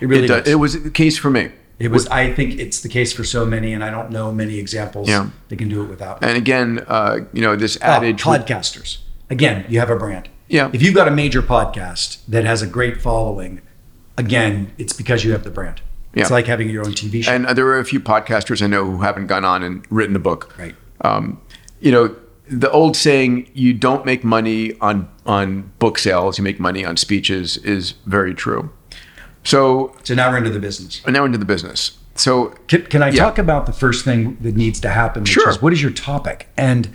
It 0.00 0.06
really 0.06 0.24
It, 0.24 0.30
uh, 0.30 0.40
does. 0.40 0.48
it 0.48 0.54
was 0.56 0.82
the 0.82 0.90
case 0.90 1.16
for 1.18 1.30
me. 1.30 1.50
It 1.78 1.90
was. 1.90 2.06
I 2.08 2.32
think 2.32 2.58
it's 2.58 2.80
the 2.80 2.88
case 2.88 3.12
for 3.12 3.22
so 3.24 3.44
many, 3.44 3.72
and 3.74 3.84
I 3.84 3.90
don't 3.90 4.10
know 4.10 4.32
many 4.32 4.58
examples 4.58 5.08
Yeah. 5.08 5.28
that 5.48 5.56
can 5.56 5.68
do 5.68 5.82
it 5.82 5.88
without. 5.88 6.22
And 6.24 6.36
again, 6.36 6.82
uh, 6.88 7.18
you 7.34 7.42
know, 7.42 7.54
this 7.56 7.76
Oh, 7.82 7.86
adage. 7.86 8.22
podcasters. 8.22 8.98
Again, 9.28 9.64
you 9.68 9.78
have 9.80 9.90
a 9.90 9.96
brand. 9.96 10.28
Yeah. 10.48 10.70
If 10.72 10.80
you've 10.82 10.94
got 10.94 11.06
a 11.08 11.10
major 11.10 11.42
podcast 11.42 12.18
that 12.28 12.44
has 12.44 12.62
a 12.62 12.66
great 12.66 13.02
following, 13.02 13.60
again, 14.16 14.70
it's 14.78 14.92
because 14.92 15.24
you 15.24 15.32
have 15.32 15.42
the 15.44 15.50
brand. 15.50 15.80
Yeah. 16.14 16.22
It's 16.22 16.30
like 16.30 16.46
having 16.46 16.70
your 16.70 16.86
own 16.86 16.92
TV 16.92 17.22
show. 17.22 17.32
and 17.32 17.46
there 17.48 17.66
are 17.66 17.78
a 17.78 17.84
few 17.84 18.00
podcasters 18.00 18.62
I 18.62 18.68
know 18.68 18.84
who 18.86 19.02
haven't 19.02 19.26
gone 19.26 19.44
on 19.44 19.62
and 19.62 19.84
written 19.90 20.16
a 20.16 20.20
book. 20.20 20.54
Right. 20.58 20.74
Um, 21.02 21.38
you 21.80 21.92
know, 21.92 22.14
the 22.48 22.70
old 22.70 22.96
saying, 22.96 23.50
"You 23.52 23.74
don't 23.74 24.06
make 24.06 24.24
money 24.24 24.72
on 24.80 25.08
on 25.26 25.72
book 25.78 25.98
sales; 25.98 26.38
you 26.38 26.44
make 26.44 26.58
money 26.58 26.84
on 26.86 26.96
speeches," 26.96 27.58
is 27.58 27.94
very 28.06 28.32
true. 28.32 28.70
So 29.46 29.94
so 30.02 30.14
now 30.14 30.30
we're 30.30 30.38
into 30.38 30.50
the 30.50 30.58
business. 30.58 31.00
now 31.06 31.24
into 31.24 31.38
the 31.38 31.44
business. 31.44 31.96
So 32.14 32.54
Can, 32.68 32.82
can 32.82 33.02
I 33.02 33.08
Yeah. 33.10 33.22
talk 33.24 33.38
about 33.38 33.66
the 33.66 33.72
first 33.72 34.04
thing 34.04 34.36
that 34.40 34.56
needs 34.56 34.80
to 34.80 34.88
happen? 34.88 35.22
Which 35.22 35.30
Sure. 35.32 35.48
is 35.50 35.62
what 35.62 35.72
is 35.72 35.80
your 35.82 35.92
topic? 35.92 36.48
And 36.56 36.88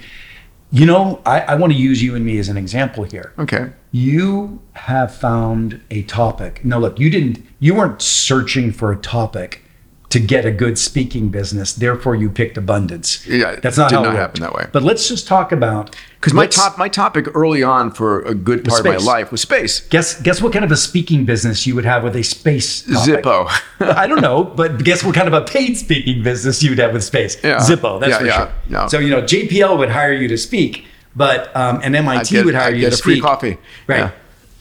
you 0.73 0.85
know, 0.85 1.19
I, 1.25 1.41
I 1.41 1.55
want 1.55 1.73
to 1.73 1.77
use 1.79 2.01
you 2.01 2.15
and 2.15 2.23
me 2.25 2.37
as 2.39 2.47
an 2.47 2.55
example 2.57 3.03
here. 3.03 3.33
okay, 3.37 3.71
You 3.91 4.61
have 4.73 5.13
found 5.13 5.81
a 5.91 6.03
topic. 6.03 6.63
Now, 6.63 6.79
look, 6.79 6.97
you 6.97 7.09
didn't. 7.09 7.45
You 7.59 7.75
weren't 7.75 8.01
searching 8.01 8.71
for 8.71 8.89
a 8.91 8.95
topic 8.95 9.63
to 10.11 10.19
get 10.19 10.45
a 10.45 10.51
good 10.51 10.77
speaking 10.77 11.29
business. 11.29 11.73
Therefore, 11.73 12.15
you 12.15 12.29
picked 12.29 12.57
abundance. 12.57 13.25
Yeah, 13.25 13.55
that's 13.55 13.77
not 13.77 13.89
did 13.89 13.95
how 13.95 14.03
not 14.03 14.13
it 14.15 14.17
happen 14.17 14.41
worked. 14.43 14.53
that 14.53 14.57
way. 14.65 14.69
But 14.71 14.83
let's 14.83 15.07
just 15.07 15.27
talk 15.27 15.51
about 15.51 15.95
because 16.19 16.33
my 16.33 16.45
top 16.47 16.77
my 16.77 16.87
topic 16.87 17.27
early 17.35 17.63
on 17.63 17.91
for 17.91 18.21
a 18.21 18.35
good 18.35 18.63
part 18.65 18.81
of 18.81 18.85
my 18.85 18.97
life 18.97 19.31
was 19.31 19.41
space. 19.41 19.79
Guess 19.87 20.21
guess 20.21 20.41
what 20.41 20.53
kind 20.53 20.63
of 20.63 20.71
a 20.71 20.77
speaking 20.77 21.25
business 21.25 21.65
you 21.65 21.73
would 21.75 21.85
have 21.85 22.03
with 22.03 22.15
a 22.15 22.23
space 22.23 22.83
topic? 22.83 23.23
Zippo. 23.23 23.49
I 23.79 24.05
don't 24.07 24.21
know, 24.21 24.43
but 24.43 24.83
guess 24.83 25.03
what 25.03 25.15
kind 25.15 25.27
of 25.27 25.33
a 25.33 25.41
paid 25.41 25.77
speaking 25.77 26.21
business 26.23 26.61
you'd 26.61 26.77
have 26.79 26.93
with 26.93 27.03
space? 27.03 27.37
Yeah. 27.43 27.57
Zippo, 27.57 27.99
that's 27.99 28.11
Yeah, 28.11 28.17
for 28.19 28.25
yeah, 28.25 28.37
sure. 28.37 28.51
yeah. 28.69 28.87
So 28.87 28.99
you 28.99 29.09
know, 29.09 29.21
JPL 29.23 29.77
would 29.77 29.89
hire 29.89 30.13
you 30.13 30.27
to 30.27 30.37
speak, 30.37 30.85
but 31.15 31.55
um, 31.55 31.79
and 31.83 31.95
MIT 31.95 32.29
get- 32.35 32.45
would 32.45 32.55
hire 32.55 32.67
I'd 32.67 32.75
you 32.77 32.89
to 32.89 32.93
a 32.93 32.97
free 32.97 33.13
speak. 33.15 33.23
coffee. 33.23 33.57
Right. 33.87 33.97
Yeah. 33.99 34.11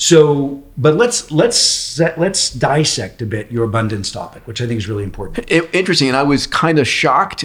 So, 0.00 0.62
but 0.78 0.96
let's 0.96 1.30
let's 1.30 1.58
set, 1.58 2.18
let's 2.18 2.48
dissect 2.48 3.20
a 3.20 3.26
bit 3.26 3.52
your 3.52 3.64
abundance 3.64 4.10
topic, 4.10 4.46
which 4.46 4.62
I 4.62 4.66
think 4.66 4.78
is 4.78 4.88
really 4.88 5.04
important. 5.04 5.50
It- 5.50 5.68
interesting, 5.74 6.08
and 6.08 6.16
I 6.16 6.22
was 6.22 6.46
kind 6.46 6.78
of 6.78 6.88
shocked 6.88 7.44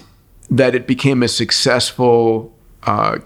that 0.49 0.73
it 0.73 0.87
became 0.87 1.21
a 1.21 1.27
successful, 1.27 2.55
uh, 2.83 3.17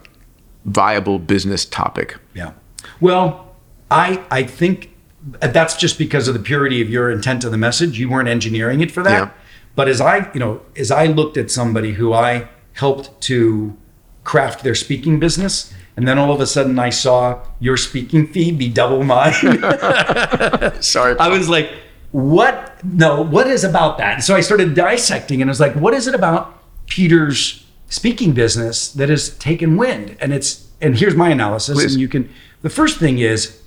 viable 0.65 1.19
business 1.19 1.63
topic. 1.63 2.17
Yeah. 2.34 2.53
Well, 3.01 3.55
I 3.91 4.25
I 4.32 4.41
think 4.41 4.95
that's 5.39 5.77
just 5.77 5.99
because 5.99 6.27
of 6.27 6.34
the 6.34 6.39
purity 6.39 6.82
of 6.82 6.89
your 6.89 7.11
intent 7.11 7.43
of 7.43 7.51
the 7.51 7.57
message. 7.57 7.99
You 7.99 8.09
weren't 8.09 8.30
engineering 8.30 8.82
it 8.82 8.91
for 8.91 9.03
that. 9.03 9.11
Yeah. 9.11 9.30
But 9.75 9.88
as 9.89 10.01
I, 10.01 10.32
you 10.34 10.39
know, 10.39 10.61
as 10.75 10.89
I 10.89 11.05
looked 11.05 11.38
at 11.38 11.51
somebody 11.51 11.93
who 11.93 12.13
I 12.13 12.49
helped 12.73 13.21
to 13.21 13.77
craft 14.23 14.63
their 14.63 14.73
speaking 14.73 15.19
business, 15.19 15.71
and 16.00 16.08
then 16.08 16.18
all 16.18 16.32
of 16.32 16.39
a 16.39 16.47
sudden 16.47 16.80
I 16.80 16.91
saw 16.91 17.45
your 17.60 17.76
speaking 17.76 18.26
fee 18.26 18.54
be 18.54 18.70
double 18.70 19.04
mine. 19.04 19.34
Sorry, 20.82 21.20
I 21.20 21.28
was 21.28 21.50
like, 21.50 21.74
what? 22.12 22.82
No, 22.86 23.22
what 23.22 23.47
is 23.47 23.66
about 23.66 23.97
that? 23.97 24.14
And 24.14 24.24
so 24.24 24.34
I 24.34 24.39
started 24.39 24.76
dissecting 24.76 25.41
and 25.41 25.50
I 25.50 25.52
was 25.52 25.60
like, 25.60 25.74
what 25.74 25.93
is 25.93 26.08
it 26.08 26.16
about 26.16 26.58
Peter's 26.88 27.66
speaking 27.89 28.32
business 28.32 28.93
that 28.93 29.10
has 29.10 29.38
taken 29.39 29.76
wind? 29.76 30.16
And 30.22 30.32
it's, 30.32 30.70
and 30.80 30.97
here's 30.97 31.18
my 31.18 31.32
analysis. 31.32 31.78
Please. 31.78 31.95
And 31.95 32.02
you 32.02 32.08
can, 32.08 32.30
the 32.62 32.70
first 32.70 32.97
thing 32.97 33.20
is, 33.20 33.62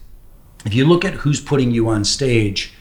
if 0.64 0.72
you 0.72 0.86
look 0.86 1.04
at 1.04 1.12
who's 1.12 1.38
putting 1.38 1.70
you 1.70 1.90
on 1.90 2.02
stage, 2.02 2.72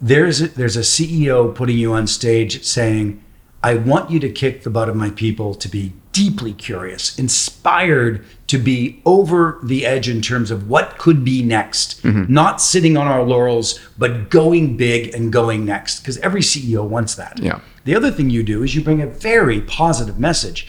there's 0.00 0.40
a, 0.40 0.46
there's 0.46 0.76
a 0.76 0.82
CEO 0.82 1.52
putting 1.52 1.78
you 1.78 1.94
on 1.94 2.06
stage 2.06 2.62
saying, 2.62 3.24
I 3.60 3.74
want 3.74 4.12
you 4.12 4.20
to 4.20 4.30
kick 4.30 4.62
the 4.62 4.70
butt 4.70 4.88
of 4.88 4.94
my 4.94 5.10
people 5.10 5.56
to 5.56 5.68
be 5.68 5.94
deeply 6.14 6.52
curious, 6.54 7.18
inspired 7.18 8.24
to 8.54 8.58
be 8.58 9.02
over 9.04 9.58
the 9.64 9.84
edge 9.84 10.08
in 10.08 10.22
terms 10.22 10.52
of 10.52 10.68
what 10.68 10.96
could 10.96 11.24
be 11.24 11.42
next, 11.42 12.00
mm-hmm. 12.04 12.32
not 12.32 12.60
sitting 12.60 12.96
on 12.96 13.08
our 13.08 13.24
laurels, 13.24 13.80
but 13.98 14.30
going 14.30 14.76
big 14.76 15.12
and 15.12 15.32
going 15.32 15.64
next. 15.64 15.98
Because 15.98 16.18
every 16.18 16.40
CEO 16.40 16.86
wants 16.86 17.16
that. 17.16 17.40
Yeah. 17.40 17.58
The 17.82 17.96
other 17.96 18.12
thing 18.12 18.30
you 18.30 18.44
do 18.44 18.62
is 18.62 18.76
you 18.76 18.84
bring 18.84 19.02
a 19.02 19.08
very 19.08 19.60
positive 19.60 20.20
message. 20.20 20.68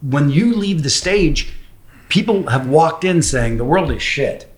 When 0.00 0.30
you 0.30 0.54
leave 0.54 0.82
the 0.82 0.88
stage, 0.88 1.52
people 2.08 2.46
have 2.48 2.66
walked 2.66 3.04
in 3.04 3.20
saying 3.20 3.58
the 3.58 3.64
world 3.66 3.90
is 3.90 4.00
shit 4.00 4.50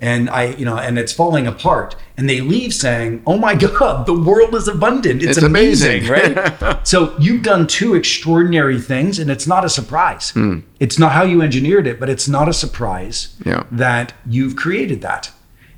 and 0.00 0.28
i 0.28 0.44
you 0.58 0.64
know 0.64 0.76
and 0.76 0.98
it's 0.98 1.12
falling 1.12 1.46
apart. 1.46 1.96
And 2.18 2.28
they 2.30 2.40
leave 2.40 2.72
saying 2.74 3.22
oh 3.26 3.38
my 3.38 3.54
god 3.54 4.06
the 4.06 4.18
world 4.18 4.54
is 4.54 4.68
abundant. 4.68 5.22
It's, 5.22 5.36
It's 5.38 5.46
amazing, 5.46 6.06
amazing. 6.06 6.34
right? 6.36 6.78
So 6.86 7.16
you've 7.18 7.42
done 7.42 7.66
two 7.66 7.94
extraordinary 7.94 8.80
things 8.80 9.18
and 9.18 9.30
it's 9.30 9.46
not 9.46 9.64
a 9.64 9.68
surprise. 9.68 10.32
It's 10.80 10.98
not 10.98 11.12
how 11.12 11.24
you 11.24 11.42
engineered 11.42 11.86
it 11.86 11.98
but 12.00 12.08
it's 12.08 12.28
not 12.28 12.48
a 12.48 12.52
surprise 12.52 13.36
Yeah. 13.44 13.64
that 13.70 14.12
you've 14.26 14.56
created 14.56 15.00
that. 15.02 15.30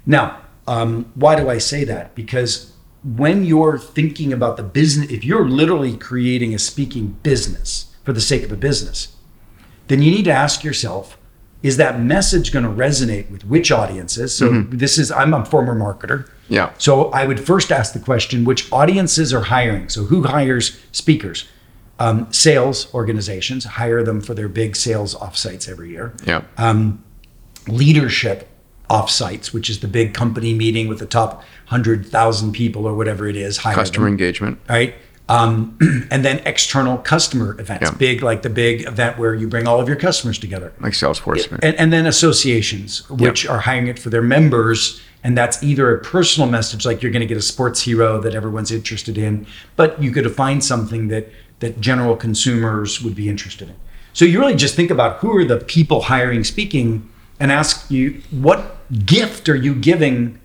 Now 0.06 0.38
um, 0.66 1.10
why 1.14 1.34
do 1.36 1.48
i 1.48 1.58
say 1.58 1.84
that? 1.84 2.14
Because 2.14 2.72
when 3.22 3.44
you're 3.44 3.78
thinking 3.78 4.32
about 4.32 4.56
the 4.56 4.62
business 4.80 5.10
if 5.10 5.24
you're 5.24 5.48
literally 5.48 5.96
creating 5.96 6.54
a 6.54 6.58
speaking 6.58 7.16
business 7.22 7.94
for 8.04 8.12
the 8.12 8.20
sake 8.20 8.42
of 8.42 8.50
a 8.52 8.56
business 8.56 9.14
then 9.86 10.02
you 10.02 10.10
need 10.10 10.24
to 10.24 10.32
ask 10.32 10.64
yourself 10.64 11.16
is 11.62 11.76
that 11.76 12.00
message 12.00 12.52
going 12.52 12.64
to 12.64 12.70
resonate 12.70 13.28
with 13.30 13.44
which 13.44 13.72
audiences 13.72 14.34
so 14.34 14.62
this 14.70 14.96
is 14.98 15.10
i'm 15.10 15.34
a 15.34 15.44
former 15.44 15.74
marketer 15.74 16.28
Yeah. 16.48 16.70
so 16.78 17.10
i 17.10 17.26
would 17.26 17.40
first 17.40 17.72
ask 17.72 17.92
the 17.92 17.98
question 18.00 18.44
which 18.44 18.70
audiences 18.72 19.34
are 19.34 19.42
hiring 19.42 19.88
so 19.88 20.04
who 20.04 20.22
hires 20.22 20.78
speakers 20.92 21.46
um, 22.00 22.32
sales 22.32 22.92
organizations 22.94 23.64
hire 23.64 24.04
them 24.04 24.20
for 24.20 24.32
their 24.34 24.48
big 24.48 24.76
sales 24.76 25.14
offsites 25.16 25.68
every 25.68 25.90
year 25.90 26.12
Yeah. 26.24 26.42
leadership 27.66 28.48
offsites 28.88 29.52
which 29.52 29.68
is 29.68 29.80
the 29.80 29.88
big 29.88 30.14
company 30.14 30.54
meeting 30.54 30.88
with 30.88 30.98
the 30.98 31.06
top 31.06 31.42
100000 31.68 32.52
people 32.52 32.86
or 32.86 32.94
whatever 32.94 33.28
it 33.28 33.36
is 33.36 33.58
hire 33.58 33.74
Customer 33.74 34.06
them 34.06 34.14
engagement. 34.14 34.58
right? 34.68 34.94
Um, 35.30 35.76
and 36.10 36.24
then 36.24 36.40
external 36.46 36.96
customer 36.98 37.54
events, 37.60 37.90
Yeah. 37.90 37.96
big 37.98 38.22
like 38.22 38.40
the 38.42 38.48
big 38.50 38.86
event 38.86 39.18
where 39.18 39.34
you 39.34 39.46
bring 39.46 39.68
all 39.68 39.78
of 39.78 39.86
your 39.86 39.96
customers 39.98 40.38
together, 40.38 40.72
Like 40.80 40.94
Salesforce. 40.94 41.50
and, 41.62 41.74
and 41.76 41.92
then 41.92 42.06
associations 42.06 43.08
which 43.10 43.46
are 43.46 43.58
hiring 43.60 43.88
it 43.88 43.98
for 43.98 44.08
their 44.08 44.22
members, 44.22 45.00
and 45.22 45.36
that's 45.36 45.62
either 45.62 45.94
a 45.94 46.00
personal 46.00 46.48
message 46.48 46.86
like 46.86 47.02
you're 47.02 47.12
going 47.12 47.20
to 47.20 47.26
get 47.26 47.36
a 47.36 47.42
sports 47.42 47.82
hero 47.82 48.18
that 48.22 48.34
everyone's 48.34 48.70
interested 48.70 49.18
in, 49.18 49.46
but 49.76 50.00
you 50.02 50.10
could 50.12 50.34
find 50.34 50.64
something 50.64 51.08
that 51.08 51.28
that 51.60 51.80
general 51.80 52.14
consumers 52.16 53.02
would 53.02 53.16
be 53.16 53.28
interested 53.28 53.68
in. 53.68 53.74
So 54.12 54.24
you 54.24 54.38
really 54.40 54.54
just 54.54 54.76
think 54.76 54.90
about 54.92 55.16
who 55.18 55.36
are 55.36 55.44
the 55.44 55.58
people 55.58 56.02
hiring 56.02 56.44
speaking, 56.44 57.08
and 57.40 57.52
ask 57.52 57.90
you 57.90 58.22
what 58.30 58.76
gift 59.04 59.48
are 59.48 59.56
you 59.56 59.74
giving 59.74 60.38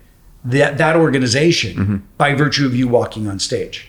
that 0.44 0.76
that 0.76 0.94
organization 0.96 2.06
by 2.18 2.34
virtue 2.34 2.66
of 2.66 2.74
you 2.76 2.86
walking 2.86 3.26
on 3.28 3.38
stage 3.38 3.88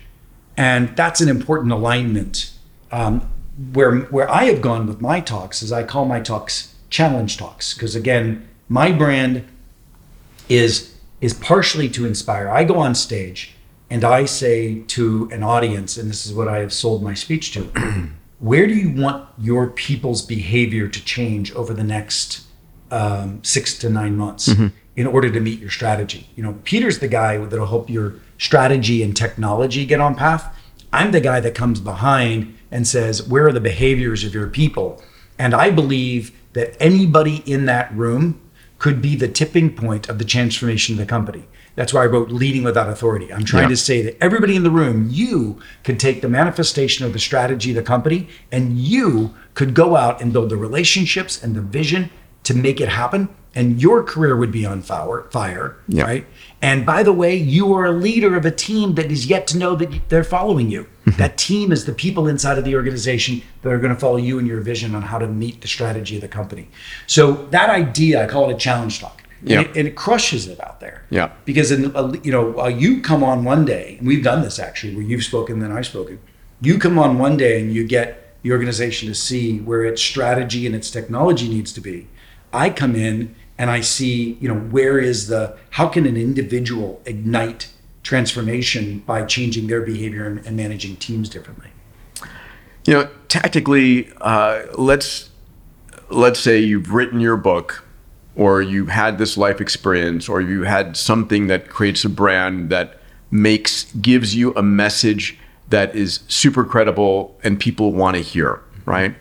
and 0.57 0.95
that's 0.95 1.21
an 1.21 1.29
important 1.29 1.71
alignment. 1.71 2.51
Um, 2.91 3.29
where 3.73 3.99
where 3.99 4.29
I 4.29 4.45
have 4.45 4.61
gone 4.61 4.85
with 4.87 5.01
my 5.01 5.21
talks 5.21 5.61
is 5.61 5.71
I 5.71 5.83
call 5.83 6.05
my 6.05 6.19
talks 6.19 6.75
challenge 6.89 7.37
talks 7.37 7.73
because 7.73 7.95
again, 7.95 8.47
my 8.67 8.91
brand 8.91 9.45
is 10.49 10.95
is 11.21 11.33
partially 11.33 11.89
to 11.89 12.05
inspire. 12.05 12.49
I 12.49 12.63
go 12.63 12.77
on 12.77 12.95
stage 12.95 13.55
and 13.89 14.03
I 14.03 14.25
say 14.25 14.81
to 14.81 15.29
an 15.31 15.43
audience, 15.43 15.97
and 15.97 16.09
this 16.09 16.25
is 16.25 16.33
what 16.33 16.47
I 16.47 16.59
have 16.59 16.73
sold 16.73 17.01
my 17.01 17.13
speech 17.13 17.51
to: 17.53 17.63
Where 18.39 18.67
do 18.67 18.73
you 18.73 19.01
want 19.01 19.29
your 19.37 19.67
people's 19.67 20.21
behavior 20.21 20.87
to 20.87 21.03
change 21.03 21.53
over 21.53 21.73
the 21.73 21.83
next 21.83 22.45
um, 22.91 23.43
six 23.43 23.77
to 23.79 23.89
nine 23.89 24.15
months 24.15 24.49
in 24.95 25.07
order 25.07 25.29
to 25.29 25.39
meet 25.39 25.59
your 25.59 25.69
strategy. 25.69 26.29
You 26.35 26.43
know, 26.43 26.57
Peter's 26.63 26.99
the 26.99 27.07
guy 27.07 27.37
that'll 27.37 27.65
help 27.65 27.89
your 27.89 28.15
strategy 28.37 29.01
and 29.03 29.15
technology 29.15 29.85
get 29.85 29.99
on 29.99 30.15
path. 30.15 30.53
I'm 30.91 31.11
the 31.11 31.21
guy 31.21 31.39
that 31.39 31.55
comes 31.55 31.79
behind 31.79 32.57
and 32.71 32.87
says, 32.87 33.23
where 33.27 33.47
are 33.47 33.53
the 33.53 33.59
behaviors 33.59 34.23
of 34.23 34.33
your 34.33 34.47
people? 34.47 35.01
And 35.37 35.53
I 35.53 35.69
believe 35.71 36.31
that 36.53 36.75
anybody 36.81 37.37
in 37.45 37.65
that 37.65 37.93
room 37.95 38.41
could 38.79 39.01
be 39.01 39.15
the 39.15 39.27
tipping 39.27 39.75
point 39.75 40.09
of 40.09 40.19
the 40.19 40.25
transformation 40.25 40.93
of 40.95 40.99
the 40.99 41.05
company. 41.05 41.45
That's 41.75 41.93
why 41.93 42.03
I 42.03 42.07
wrote 42.07 42.29
Leading 42.29 42.63
Without 42.63 42.89
Authority. 42.89 43.33
I'm 43.33 43.43
trying 43.43 43.63
Yeah. 43.63 43.69
to 43.69 43.77
say 43.77 44.01
that 44.01 44.17
everybody 44.23 44.55
in 44.55 44.63
the 44.63 44.71
room, 44.71 45.09
you 45.11 45.59
could 45.83 45.99
take 45.99 46.21
the 46.21 46.29
manifestation 46.29 47.05
of 47.05 47.11
the 47.11 47.19
strategy 47.19 47.71
of 47.71 47.75
the 47.75 47.81
company 47.83 48.27
and 48.51 48.77
you 48.77 49.33
could 49.53 49.73
go 49.73 49.97
out 49.97 50.21
and 50.21 50.31
build 50.31 50.49
the 50.49 50.57
relationships 50.57 51.41
and 51.41 51.55
the 51.55 51.61
vision 51.61 52.09
to 52.43 52.53
make 52.53 52.79
it 52.79 52.89
happen. 52.89 53.27
And 53.55 53.81
your 53.81 54.03
career 54.03 54.35
would 54.35 54.51
be 54.51 54.65
on 54.65 54.81
fire, 54.81 55.23
fire 55.31 55.77
Yeah. 55.87 56.03
right? 56.03 56.25
And 56.61 56.85
by 56.85 57.03
the 57.03 57.13
way, 57.13 57.35
you 57.35 57.73
are 57.73 57.85
a 57.85 57.91
leader 57.91 58.35
of 58.35 58.45
a 58.45 58.51
team 58.51 58.95
that 58.95 59.11
is 59.11 59.27
yet 59.27 59.47
to 59.47 59.57
know 59.57 59.75
that 59.75 60.09
they're 60.09 60.23
following 60.23 60.69
you. 60.69 60.87
that 61.17 61.37
team 61.37 61.71
is 61.71 61.85
the 61.85 61.93
people 61.93 62.27
inside 62.27 62.57
of 62.57 62.65
the 62.65 62.75
organization 62.75 63.41
that 63.61 63.71
are 63.71 63.77
going 63.77 63.93
to 63.93 63.99
follow 63.99 64.17
you 64.17 64.39
and 64.39 64.47
your 64.47 64.59
vision 64.59 64.95
on 64.95 65.03
how 65.03 65.19
to 65.19 65.27
meet 65.27 65.61
the 65.61 65.67
strategy 65.67 66.15
of 66.15 66.21
the 66.21 66.27
company. 66.27 66.67
So 67.07 67.33
that 67.51 67.69
idea, 67.69 68.23
I 68.23 68.27
call 68.27 68.49
it 68.49 68.53
a 68.55 68.57
challenge 68.57 68.99
talk. 68.99 69.21
Yeah. 69.43 69.59
And, 69.59 69.67
it, 69.69 69.77
and 69.77 69.87
it 69.87 69.95
crushes 69.95 70.47
it 70.47 70.59
out 70.59 70.79
there. 70.79 71.03
Yeah. 71.11 71.29
Because 71.45 71.71
in, 71.71 71.91
a- 71.95 72.17
you 72.23 72.31
know, 72.31 72.59
uh, 72.59 72.67
you 72.67 73.01
come 73.01 73.23
on 73.23 73.43
one 73.43 73.63
day, 73.65 73.97
and 73.99 74.07
we've 74.07 74.23
done 74.23 74.41
this 74.41 74.57
actually, 74.57 74.95
where 74.95 75.03
you've 75.05 75.23
spoken, 75.23 75.59
then 75.59 75.71
I've 75.71 75.85
spoken. 75.85 76.19
You 76.61 76.79
come 76.79 76.97
on 76.97 77.19
one 77.19 77.37
day 77.37 77.61
and 77.61 77.71
you 77.71 77.85
get 77.87 78.35
the 78.41 78.51
organization 78.51 79.07
to 79.07 79.13
see 79.15 79.59
where 79.59 79.85
its 79.85 80.01
strategy 80.01 80.65
and 80.65 80.73
its 80.75 80.89
technology 80.89 81.47
needs 81.47 81.71
to 81.73 81.81
be. 81.81 82.07
I 82.51 82.69
come 82.71 82.95
in 82.95 83.35
and 83.57 83.69
I 83.69 83.81
see, 83.81 84.37
you 84.41 84.47
know, 84.47 84.59
where 84.59 84.99
is 84.99 85.27
the, 85.27 85.57
how 85.71 85.87
can 85.87 86.05
an 86.05 86.17
individual 86.17 87.01
ignite 87.05 87.71
transformation 88.03 88.99
by 88.99 89.25
changing 89.25 89.67
their 89.67 89.81
behavior 89.81 90.27
and, 90.27 90.45
and 90.45 90.57
managing 90.57 90.97
teams 90.97 91.29
differently? 91.29 91.69
You 92.85 92.93
know, 92.93 93.09
tactically, 93.29 94.11
uh, 94.21 94.63
let's 94.77 95.31
let's 96.11 96.39
say 96.39 96.59
you've 96.59 96.93
written 96.93 97.19
your 97.19 97.35
book, 97.35 97.83
or 98.35 98.61
you 98.61 98.87
had 98.87 99.17
this 99.17 99.37
life 99.37 99.59
experience, 99.59 100.29
or 100.29 100.39
you 100.39 100.63
had 100.63 100.95
something 100.95 101.47
that 101.47 101.67
creates 101.67 102.05
a 102.05 102.09
brand 102.09 102.69
that 102.69 102.99
makes 103.31 103.91
gives 103.93 104.35
you 104.35 104.53
a 104.55 104.61
message 104.61 105.39
that 105.69 105.95
is 105.95 106.19
super 106.27 106.63
credible 106.63 107.39
and 107.43 107.59
people 107.59 107.91
want 107.91 108.15
to 108.15 108.21
hear, 108.21 108.61
right? 108.85 109.15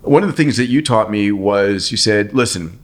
One 0.00 0.22
of 0.22 0.28
the 0.28 0.34
things 0.34 0.56
that 0.56 0.66
you 0.66 0.80
taught 0.80 1.10
me 1.10 1.32
was 1.32 1.90
you 1.90 1.98
said, 1.98 2.32
listen, 2.32 2.78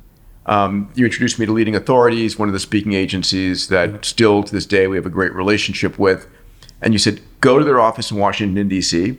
um, 0.51 0.91
you 0.97 1.05
introduced 1.05 1.39
me 1.39 1.47
to 1.47 1.53
Leading 1.53 1.77
Authorities, 1.77 2.37
one 2.37 2.49
of 2.49 2.53
the 2.53 2.59
speaking 2.59 2.93
agencies 2.93 3.69
that 3.69 4.05
still 4.05 4.43
to 4.43 4.53
this 4.53 4.67
day 4.67 4.89
we 4.89 4.97
have 4.97 5.07
a 5.07 5.11
great 5.11 5.33
relationship 5.33 5.97
with. 5.97 6.27
And 6.83 6.93
you 6.93 6.99
said, 6.99 7.21
go 7.41 7.59
to 7.59 7.65
their 7.65 7.81
office 7.81 8.11
in 8.11 8.17
Washington, 8.19 8.67
D.C., 8.69 9.17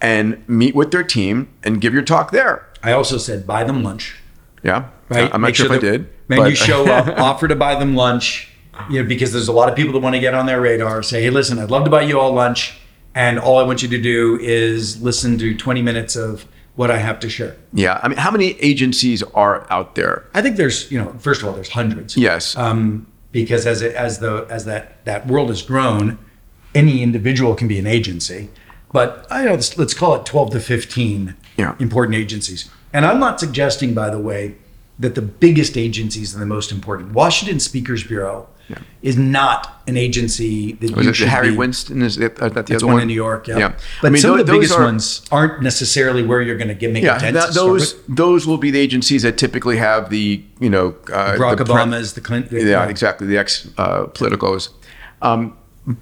and 0.00 0.48
meet 0.48 0.74
with 0.74 0.92
their 0.92 1.04
team 1.04 1.48
and 1.62 1.80
give 1.80 1.92
your 1.92 2.02
talk 2.02 2.30
there. 2.30 2.66
I 2.82 2.92
also 2.92 3.18
said, 3.18 3.46
buy 3.46 3.64
them 3.64 3.82
lunch. 3.82 4.16
Yeah. 4.62 4.88
right? 5.10 5.24
I'm 5.32 5.42
not 5.42 5.48
Make 5.48 5.56
sure, 5.56 5.66
if 5.66 5.72
I 5.72 5.78
did. 5.78 6.08
Man, 6.28 6.38
but- 6.38 6.50
you 6.50 6.56
show 6.56 6.90
up, 6.90 7.06
offer 7.18 7.48
to 7.48 7.56
buy 7.56 7.74
them 7.78 7.94
lunch, 7.94 8.50
you 8.88 9.02
know, 9.02 9.08
because 9.08 9.32
there's 9.32 9.48
a 9.48 9.52
lot 9.52 9.68
of 9.68 9.76
people 9.76 9.92
that 9.92 10.00
want 10.00 10.14
to 10.14 10.20
get 10.20 10.32
on 10.32 10.46
their 10.46 10.60
radar. 10.60 11.02
Say, 11.02 11.22
hey, 11.22 11.30
listen, 11.30 11.58
I'd 11.58 11.70
love 11.70 11.84
to 11.84 11.90
buy 11.90 12.02
you 12.02 12.18
all 12.18 12.32
lunch, 12.32 12.78
and 13.14 13.38
all 13.38 13.58
I 13.58 13.62
want 13.62 13.82
you 13.82 13.88
to 13.88 14.00
do 14.00 14.38
is 14.40 15.02
listen 15.02 15.36
to 15.38 15.54
20 15.54 15.82
minutes 15.82 16.16
of 16.16 16.46
what 16.76 16.90
I 16.90 16.98
have 16.98 17.18
to 17.20 17.28
share. 17.28 17.56
yeah. 17.72 17.98
I 18.02 18.08
mean, 18.08 18.18
how 18.18 18.30
many 18.30 18.52
agencies 18.60 19.22
are 19.34 19.66
out 19.70 19.94
there? 19.94 20.24
I 20.34 20.42
think 20.42 20.56
there's, 20.56 20.90
you 20.92 20.98
know, 20.98 21.12
first 21.18 21.42
of 21.42 21.48
all, 21.48 21.54
there's 21.54 21.70
hundreds. 21.70 22.16
Yes. 22.16 22.56
Um, 22.56 23.06
because 23.32 23.66
as 23.66 23.82
it, 23.82 23.94
as 23.94 24.18
the 24.20 24.46
as 24.50 24.64
that 24.66 25.04
that 25.04 25.26
world 25.26 25.48
has 25.48 25.62
grown, 25.62 26.18
any 26.74 27.02
individual 27.02 27.54
can 27.54 27.66
be 27.68 27.78
an 27.78 27.86
agency. 27.86 28.50
But 28.92 29.26
I 29.30 29.44
know 29.44 29.52
let's, 29.52 29.76
let's 29.76 29.94
call 29.94 30.14
it 30.14 30.24
12 30.24 30.50
to 30.52 30.60
15 30.60 31.34
Yeah. 31.56 31.74
important 31.78 32.14
agencies. 32.16 32.70
And 32.92 33.04
I'm 33.04 33.18
not 33.18 33.40
suggesting, 33.40 33.92
by 33.94 34.08
the 34.10 34.18
way, 34.18 34.54
that 34.98 35.14
the 35.14 35.22
biggest 35.22 35.76
agencies 35.76 36.34
are 36.34 36.38
the 36.38 36.46
most 36.46 36.70
important. 36.72 37.12
Washington 37.12 37.60
Speakers 37.60 38.04
Bureau 38.04 38.48
is 39.02 39.16
not 39.16 39.82
an 39.86 39.96
agency 39.96 40.72
that 40.72 40.96
Was 40.96 41.06
you 41.06 41.12
should 41.12 41.28
Harry 41.28 41.50
be. 41.50 41.56
Winston? 41.56 42.02
Is 42.02 42.18
uh, 42.18 42.28
that 42.48 42.66
the 42.66 42.76
other 42.76 42.86
one 42.86 42.94
one 42.94 43.02
in 43.02 43.08
New 43.08 43.14
York, 43.14 43.46
yeah. 43.46 43.58
Yeah. 43.58 43.72
But 44.02 44.08
I 44.08 44.10
mean, 44.10 44.20
some 44.22 44.30
tho- 44.32 44.40
of 44.40 44.46
the 44.46 44.52
those 44.52 44.60
biggest 44.60 44.78
are- 44.78 44.84
ones 44.84 45.22
aren't 45.30 45.62
necessarily 45.62 46.22
where 46.24 46.42
you're 46.42 46.56
going 46.56 46.68
to 46.68 46.74
get 46.74 46.92
make 46.92 47.04
Yeah, 47.04 47.24
a 47.24 47.32
that, 47.32 47.54
those 47.54 47.94
those 48.08 48.46
will 48.46 48.58
be 48.58 48.70
the 48.70 48.80
agencies 48.80 49.22
that 49.22 49.38
typically 49.38 49.76
have 49.76 50.10
the 50.10 50.42
you 50.60 50.70
know 50.70 50.88
uh, 51.12 51.36
Barack 51.36 51.58
the 51.58 51.64
pre- 51.64 52.02
the 52.02 52.20
Clinton. 52.20 52.66
yeah, 52.66 52.86
exactly 52.88 53.26
the 53.26 53.38
ex 53.38 53.68
uh, 53.78 54.06
politicos. 54.06 54.70
Um, 55.22 55.56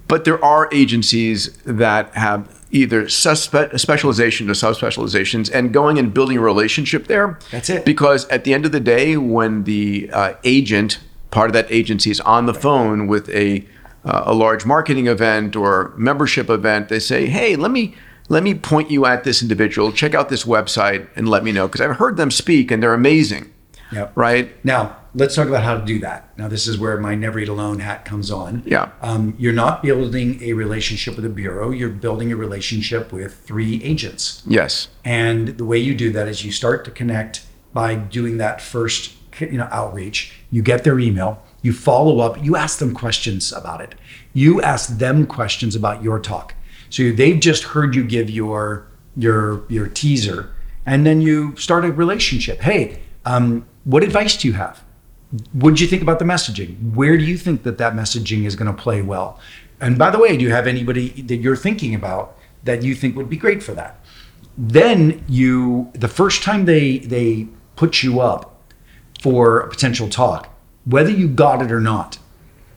but 0.09 0.25
there 0.25 0.43
are 0.43 0.69
agencies 0.73 1.57
that 1.67 2.15
have 2.15 2.49
either 2.71 3.05
suspe- 3.05 3.79
specialization 3.79 4.47
to 4.47 4.53
subspecializations 4.55 5.51
and 5.53 5.73
going 5.73 5.99
and 5.99 6.13
building 6.15 6.39
a 6.39 6.41
relationship 6.41 7.07
there. 7.07 7.39
That's 7.53 7.69
it. 7.71 7.85
Because 7.85 8.27
at 8.29 8.45
the 8.45 8.55
end 8.55 8.65
of 8.67 8.73
the 8.73 8.81
day, 8.81 9.17
when 9.17 9.65
the 9.65 10.09
uh, 10.13 10.35
agent, 10.43 10.99
part 11.35 11.51
of 11.51 11.53
that 11.53 11.67
agency, 11.69 12.11
is 12.11 12.21
on 12.21 12.47
the 12.47 12.55
phone 12.55 13.07
with 13.07 13.29
a 13.31 13.67
uh, 14.05 14.23
a 14.27 14.35
large 14.35 14.65
marketing 14.65 15.07
event 15.09 15.57
or 15.57 15.93
membership 15.97 16.49
event, 16.49 16.89
they 16.89 17.01
say, 17.01 17.27
"Hey, 17.27 17.57
let 17.57 17.71
me." 17.71 17.95
Let 18.31 18.43
me 18.43 18.55
point 18.55 18.91
you 18.91 19.05
at 19.05 19.25
this 19.25 19.43
individual. 19.43 19.93
Check 19.93 20.15
out 20.15 20.31
this 20.31 20.45
website 20.45 21.09
and 21.15 21.29
let 21.29 21.45
me 21.45 21.53
know 21.53 21.69
because 21.69 21.83
I've 21.83 21.97
heard 21.97 22.17
them 22.17 22.31
speak 22.31 22.71
and 22.71 22.83
they're 22.83 22.95
amazing. 22.95 23.53
Yep. 23.93 24.13
Right? 24.15 24.65
Now, 24.65 24.97
let's 25.15 25.35
talk 25.35 25.47
about 25.47 25.63
how 25.63 25.77
to 25.77 25.85
do 25.85 25.99
that. 25.99 26.37
Now, 26.39 26.49
this 26.49 26.67
is 26.67 26.79
where 26.79 26.99
my 26.99 27.15
Never 27.15 27.39
Eat 27.39 27.51
Alone 27.51 27.81
hat 27.81 28.07
comes 28.07 28.31
on. 28.31 28.63
Yeah. 28.65 28.93
Um, 29.03 29.35
you're 29.39 29.53
not 29.53 29.83
building 29.83 30.43
a 30.43 30.55
relationship 30.55 31.17
with 31.17 31.27
a 31.27 31.29
bureau, 31.29 31.71
you're 31.71 31.91
building 31.91 32.33
a 32.33 32.37
relationship 32.37 33.13
with 33.13 33.35
three 33.41 33.83
agents. 33.85 34.43
Yes. 34.47 34.89
And 35.05 35.59
the 35.59 35.67
way 35.67 35.77
you 35.77 35.95
do 35.95 36.11
that 36.13 36.27
is 36.27 36.47
you 36.47 36.51
start 36.51 36.87
to 36.87 36.91
connect 36.91 37.45
by 37.75 37.95
doing 37.95 38.39
that 38.39 38.63
first 38.63 39.13
you 39.41 39.59
know, 39.59 39.69
outreach. 39.71 40.33
You 40.55 40.63
get 40.63 40.85
their 40.85 41.01
email, 41.01 41.43
you 41.63 41.73
follow 41.73 42.21
up, 42.21 42.41
you 42.41 42.55
ask 42.55 42.79
them 42.79 42.95
questions 42.95 43.53
about 43.53 43.81
it. 43.81 43.97
You 44.35 44.63
ask 44.63 44.99
them 44.99 45.27
questions 45.27 45.75
about 45.75 46.01
your 46.01 46.21
talk. 46.21 46.55
So 46.91 47.11
they've 47.11 47.41
just 47.41 47.65
heard 47.65 47.97
you 47.97 48.05
give 48.05 48.31
your 48.31 48.87
your 49.17 49.65
your 49.69 49.89
teaser, 49.89 50.55
and 50.87 51.05
then 51.05 51.21
you 51.21 51.57
start 51.57 51.85
a 51.85 51.91
relationship. 51.91 52.61
Hey, 52.61 53.01
um, 53.25 53.67
what 53.83 54.05
advice 54.05 54.37
do 54.37 54.47
you 54.47 54.55
have? 54.55 54.85
What 55.51 55.75
do 55.75 55.83
you 55.83 55.91
think 55.91 56.03
about 56.03 56.21
the 56.21 56.25
messaging? 56.25 56.95
Where 56.95 57.19
do 57.19 57.25
you 57.25 57.37
think 57.37 57.65
that 57.65 57.79
that 57.79 57.95
messaging 57.95 58.45
is 58.45 58.55
going 58.55 58.73
to 58.73 58.81
play 58.81 59.03
well? 59.03 59.41
And 59.81 59.99
by 59.99 60.11
the 60.11 60.21
way, 60.21 60.37
do 60.37 60.45
you 60.45 60.53
have 60.53 60.69
anybody 60.69 61.21
that 61.23 61.39
you're 61.39 61.57
thinking 61.57 61.97
about 61.97 62.39
that 62.63 62.85
you 62.85 62.95
think 62.95 63.17
would 63.17 63.29
be 63.29 63.37
great 63.37 63.61
for 63.61 63.73
that? 63.73 63.99
Then 64.57 65.25
you, 65.27 65.91
the 65.95 66.07
first 66.07 66.45
time 66.45 66.65
they 66.67 66.99
they 66.99 67.49
put 67.75 68.05
you 68.05 68.21
up 68.21 68.54
for 69.25 69.61
a 69.61 69.69
potential 69.71 70.07
talk, 70.07 70.51
whether 70.85 71.09
you 71.09 71.27
got 71.27 71.63
it 71.63 71.73
or 71.73 71.81
not, 71.81 72.19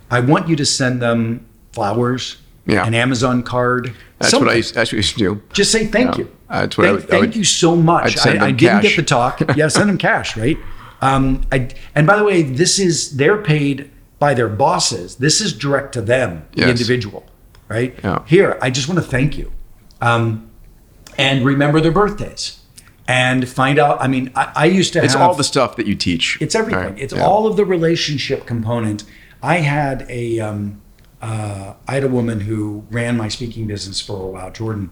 I 0.10 0.22
want 0.22 0.48
you 0.48 0.56
to 0.56 0.66
send 0.66 1.02
them 1.02 1.46
flowers, 1.74 2.38
Yeah. 2.66 2.88
an 2.88 2.94
Amazon 2.96 3.44
card. 3.44 3.92
That's 4.20 4.32
something. 4.32 4.46
what 4.48 4.54
I 4.54 4.56
used, 4.56 4.74
that's 4.74 4.94
what 4.94 4.96
I 4.96 5.00
used 5.00 5.14
to 5.18 5.20
do. 5.20 5.42
Just 5.52 5.74
say 5.74 5.86
thank 5.88 6.12
Yeah. 6.12 6.20
you. 6.20 6.32
That's 6.50 6.78
what 6.78 6.88
I 6.88 6.92
thank, 6.92 7.00
would- 7.02 7.04
I 7.04 7.12
thank 7.12 7.22
would- 7.26 7.36
you 7.36 7.44
so 7.44 7.76
much. 7.76 8.26
I, 8.26 8.46
I 8.46 8.52
didn't 8.52 8.82
get 8.82 8.96
the 8.96 9.04
talk. 9.04 9.42
Yeah, 9.58 9.68
send 9.68 9.90
them 9.90 9.98
cash, 9.98 10.38
right? 10.38 10.58
Um, 11.02 11.42
I, 11.52 11.68
and 11.94 12.08
by 12.08 12.16
the 12.16 12.24
way, 12.24 12.44
this 12.44 12.80
is 12.80 13.18
they're 13.18 13.42
paid 13.42 13.92
by 14.18 14.34
their 14.34 14.48
bosses. 14.48 15.18
This 15.18 15.42
is 15.42 15.52
direct 15.52 15.92
to 15.96 16.02
them, 16.02 16.44
the 16.54 16.70
individual, 16.70 17.26
right? 17.68 17.94
Yeah. 18.02 18.20
Here, 18.26 18.58
I 18.62 18.70
just 18.70 18.88
want 18.88 19.00
to 19.04 19.06
thank 19.06 19.38
you, 19.38 19.52
um, 20.00 20.50
and 21.18 21.44
remember 21.46 21.82
their 21.82 21.92
birthdays, 21.92 22.60
and 23.08 23.48
find 23.48 23.80
out. 23.80 24.02
I 24.02 24.08
mean, 24.08 24.32
I, 24.36 24.52
I 24.56 24.66
used 24.66 24.94
to 24.94 25.04
It's 25.04 25.14
have 25.14 25.22
all 25.22 25.34
the 25.36 25.44
stuff 25.44 25.76
that 25.78 25.88
you 25.88 25.96
teach. 25.96 26.38
it's 26.42 26.56
everything. 26.56 26.84
Right. 26.94 27.00
It's 27.00 27.14
Yeah. 27.14 27.26
all 27.26 27.48
of 27.48 27.56
the 27.58 27.66
relationship 27.66 28.46
component. 28.46 29.04
I 29.42 29.58
had 29.58 30.06
a 30.10 30.40
um, 30.40 30.82
uh, 31.22 31.74
I 31.88 31.94
had 31.94 32.04
a 32.04 32.10
woman 32.10 32.42
who 32.42 32.86
ran 32.92 33.18
my 33.18 33.28
speaking 33.28 33.68
business 33.68 34.02
for 34.02 34.22
a 34.24 34.28
while, 34.28 34.52
Jordan, 34.52 34.90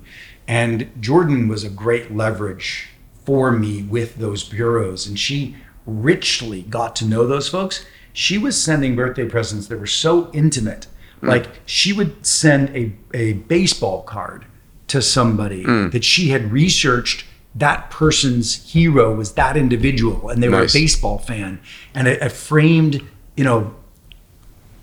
and 0.48 0.90
Jordan 1.00 1.48
was 1.48 1.64
a 1.64 1.70
great 1.70 2.16
leverage 2.16 2.90
for 3.26 3.52
me 3.52 3.84
with 3.84 4.16
those 4.18 4.44
bureaus, 4.44 5.08
and 5.08 5.18
she 5.20 5.56
richly 5.86 6.62
got 6.64 6.96
to 6.98 7.06
know 7.06 7.28
those 7.28 7.48
folks. 7.50 7.86
She 8.14 8.38
was 8.38 8.60
sending 8.62 8.96
birthday 8.96 9.28
presents 9.28 9.68
that 9.68 9.80
were 9.80 9.86
so 9.88 10.30
intimate. 10.32 10.88
Like 11.22 11.48
she 11.66 11.92
would 11.92 12.24
send 12.26 12.70
a, 12.76 12.94
a 13.16 13.34
baseball 13.34 14.04
card 14.04 14.46
to 14.88 15.02
somebody 15.02 15.64
that 15.64 16.04
she 16.04 16.30
had 16.30 16.52
researched 16.52 17.26
that 17.56 17.90
person's 17.90 18.72
hero 18.74 19.16
was 19.16 19.34
that 19.34 19.56
individual 19.56 20.30
and 20.30 20.44
they 20.44 20.50
were 20.50 20.64
a 20.64 20.68
baseball 20.74 21.18
fan 21.18 21.60
and 21.94 22.08
a, 22.08 22.26
a 22.26 22.30
framed 22.30 23.02
you 23.38 23.44
know 23.44 23.74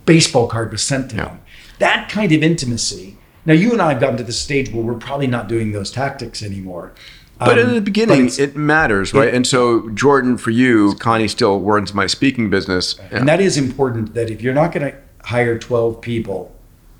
baseball 0.07 0.47
card 0.49 0.73
was 0.73 0.83
sent 0.83 1.11
to 1.11 1.17
Yeah. 1.17 1.25
them 1.27 1.41
that 1.79 2.09
kind 2.09 2.33
of 2.33 2.43
intimacy 2.43 3.17
now 3.47 3.53
you 3.55 3.73
and 3.73 3.81
i 3.83 3.91
have 3.93 4.01
gotten 4.01 4.17
to 4.17 4.25
the 4.25 4.33
stage 4.33 4.71
where 4.73 4.83
we're 4.83 4.95
probably 4.95 5.27
not 5.27 5.49
doing 5.49 5.73
those 5.73 5.91
tactics 5.91 6.43
anymore 6.43 6.93
But 7.39 7.59
Um, 7.59 7.69
in 7.71 7.75
the 7.75 7.81
beginning, 7.81 8.31
it 8.39 8.55
matters, 8.55 9.13
right? 9.13 9.27
it- 9.29 9.35
and 9.35 9.45
so, 9.45 9.89
Jordan, 9.91 10.39
for 10.39 10.51
you, 10.53 10.95
Connie 11.01 11.27
still 11.27 11.59
runs 11.61 11.93
my 11.93 12.07
speaking 12.07 12.51
business. 12.51 12.95
Yeah. 13.01 13.19
And 13.19 13.27
that 13.29 13.41
is 13.41 13.57
important 13.57 14.15
that 14.15 14.31
if 14.31 14.41
you're 14.43 14.55
not 14.55 14.71
going 14.71 14.87
to 14.93 14.95
hire 15.25 15.59
12 15.59 16.01
people 16.01 16.53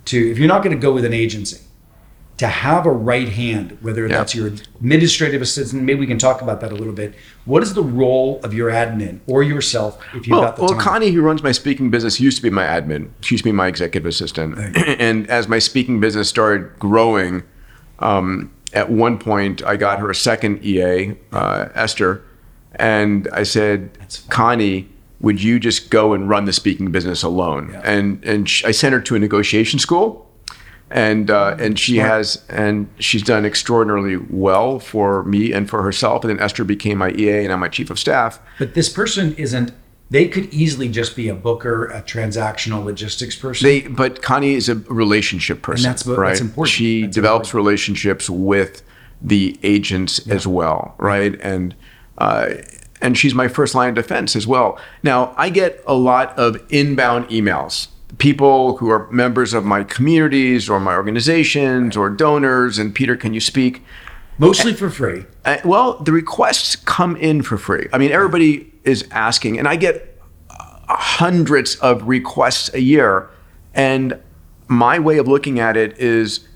to, 0.05 0.17
if 0.31 0.37
you're 0.37 0.49
not 0.49 0.61
going 0.61 0.75
to 0.75 0.81
go 0.87 0.91
with 0.91 1.05
an 1.05 1.13
agency, 1.13 1.61
to 2.43 2.49
have 2.49 2.85
a 2.85 2.91
right 2.91 3.29
hand, 3.29 3.77
whether 3.79 4.05
Yeah. 4.05 4.17
that's 4.17 4.35
your 4.35 4.47
administrative 4.47 5.41
assistant, 5.41 5.83
maybe 5.83 6.01
we 6.01 6.07
can 6.07 6.17
talk 6.17 6.41
about 6.41 6.59
that 6.59 6.73
a 6.73 6.75
little 6.75 6.93
bit. 6.93 7.15
What 7.45 7.63
is 7.63 7.73
the 7.73 7.81
role 7.81 8.41
of 8.43 8.53
your 8.53 8.69
admin 8.69 9.19
or 9.27 9.43
yourself 9.43 9.97
if 10.13 10.27
you've 10.27 10.33
well, 10.33 10.41
got 10.41 10.57
the 10.57 10.63
well, 10.63 10.71
time? 10.71 10.79
Connie, 10.79 11.11
who 11.11 11.21
runs 11.21 11.41
my 11.41 11.53
speaking 11.53 11.89
business, 11.89 12.19
used 12.19 12.35
to 12.35 12.43
be 12.43 12.49
my 12.49 12.65
admin. 12.65 13.07
She 13.21 13.35
used 13.35 13.45
to 13.45 13.47
be 13.47 13.53
my 13.53 13.67
executive 13.67 14.05
assistant. 14.05 14.57
and 14.99 15.25
as 15.29 15.47
my 15.47 15.57
speaking 15.57 16.01
business 16.01 16.27
started 16.27 16.77
growing, 16.79 17.43
um, 17.99 18.51
at 18.73 18.91
one 18.91 19.17
point 19.17 19.63
I 19.63 19.77
got 19.77 19.99
her 19.99 20.09
a 20.09 20.15
second 20.15 20.65
EA, 20.65 21.15
uh, 21.31 21.69
Esther, 21.75 22.23
and 22.75 23.29
I 23.31 23.43
said, 23.43 23.97
Connie, 24.29 24.89
would 25.21 25.41
you 25.41 25.59
just 25.59 25.89
go 25.89 26.11
and 26.11 26.27
run 26.27 26.43
the 26.43 26.51
speaking 26.51 26.91
business 26.91 27.23
alone? 27.23 27.73
And 27.85 28.21
and 28.25 28.49
sh 28.49 28.65
I 28.65 28.71
sent 28.71 28.91
her 28.91 28.99
to 28.99 29.15
a 29.15 29.19
negotiation 29.19 29.79
school, 29.79 30.27
and 30.93 31.31
uh, 31.31 31.57
and 31.59 31.77
she 31.77 31.97
has 31.97 32.45
and 32.49 32.87
she's 32.99 33.23
done 33.23 33.45
extraordinarily 33.45 34.15
well 34.15 34.77
for 34.79 35.23
me 35.23 35.51
and 35.51 35.67
for 35.67 35.81
herself. 35.81 36.23
And 36.23 36.29
then 36.29 36.39
Esther 36.39 36.63
became 36.63 36.99
my 36.99 37.09
EA, 37.11 37.43
and 37.43 37.51
I'm 37.51 37.59
my 37.59 37.67
chief 37.67 37.89
of 37.89 37.97
staff. 37.99 38.39
But 38.59 38.75
this 38.75 38.89
person 38.89 39.35
isn't. 39.35 39.73
They 40.11 40.27
could 40.27 40.53
easily 40.53 40.89
just 40.89 41.15
be 41.15 41.27
a 41.27 41.33
booker, 41.33 41.87
a 41.87 42.03
transactional 42.03 42.85
logistics 42.85 43.35
person. 43.35 43.67
They, 43.67 43.81
but 43.81 44.21
Connie 44.21 44.53
is 44.53 44.69
a 44.69 44.75
relationship 44.75 45.63
person, 45.63 45.89
that's 45.89 46.05
right? 46.05 46.27
that's 46.29 46.41
important. 46.41 46.71
She 46.71 47.01
That's 47.01 47.15
develops 47.15 47.49
important. 47.49 47.65
relationships 47.65 48.29
with 48.29 48.83
the 49.19 49.57
agents 49.63 50.27
as 50.27 50.45
well, 50.45 50.93
right? 50.99 51.39
And 51.41 51.73
uh, 52.19 52.49
and 53.01 53.17
she's 53.17 53.33
my 53.33 53.47
first 53.47 53.73
line 53.73 53.89
of 53.89 53.95
defense 53.95 54.35
as 54.35 54.45
well. 54.45 54.77
Now 55.01 55.33
I 55.37 55.49
get 55.49 55.81
a 55.87 55.95
lot 55.95 56.37
of 56.37 56.63
inbound 56.69 57.29
emails, 57.29 57.87
people 58.17 58.77
who 58.77 58.89
are 58.89 59.09
members 59.11 59.53
of 59.53 59.65
my 59.65 59.83
communities 59.83 60.69
or 60.69 60.79
my 60.79 60.95
organizations 60.95 61.97
or 61.97 62.09
donors, 62.09 62.77
and 62.77 62.93
Peter, 62.93 63.15
can 63.15 63.33
you 63.33 63.39
speak? 63.39 63.83
Mostly 64.37 64.73
for 64.73 64.89
free. 64.89 65.25
Uh, 65.45 65.57
well, 65.63 65.99
the 65.99 66.11
requests 66.11 66.75
come 66.75 67.15
in 67.17 67.41
for 67.43 67.57
free. 67.57 67.87
I 67.93 67.97
mean, 67.97 68.11
everybody 68.11 68.71
is 68.83 69.07
asking, 69.11 69.59
and 69.59 69.67
I 69.67 69.75
get 69.75 70.19
uh, 70.49 70.55
hundreds 70.87 71.75
of 71.77 72.07
requests 72.07 72.73
a 72.73 72.81
year. 72.81 73.29
And 73.73 74.19
my 74.67 74.99
way 74.99 75.17
of 75.17 75.27
looking 75.27 75.59
at 75.59 75.77
it 75.77 75.97
is 75.99 76.47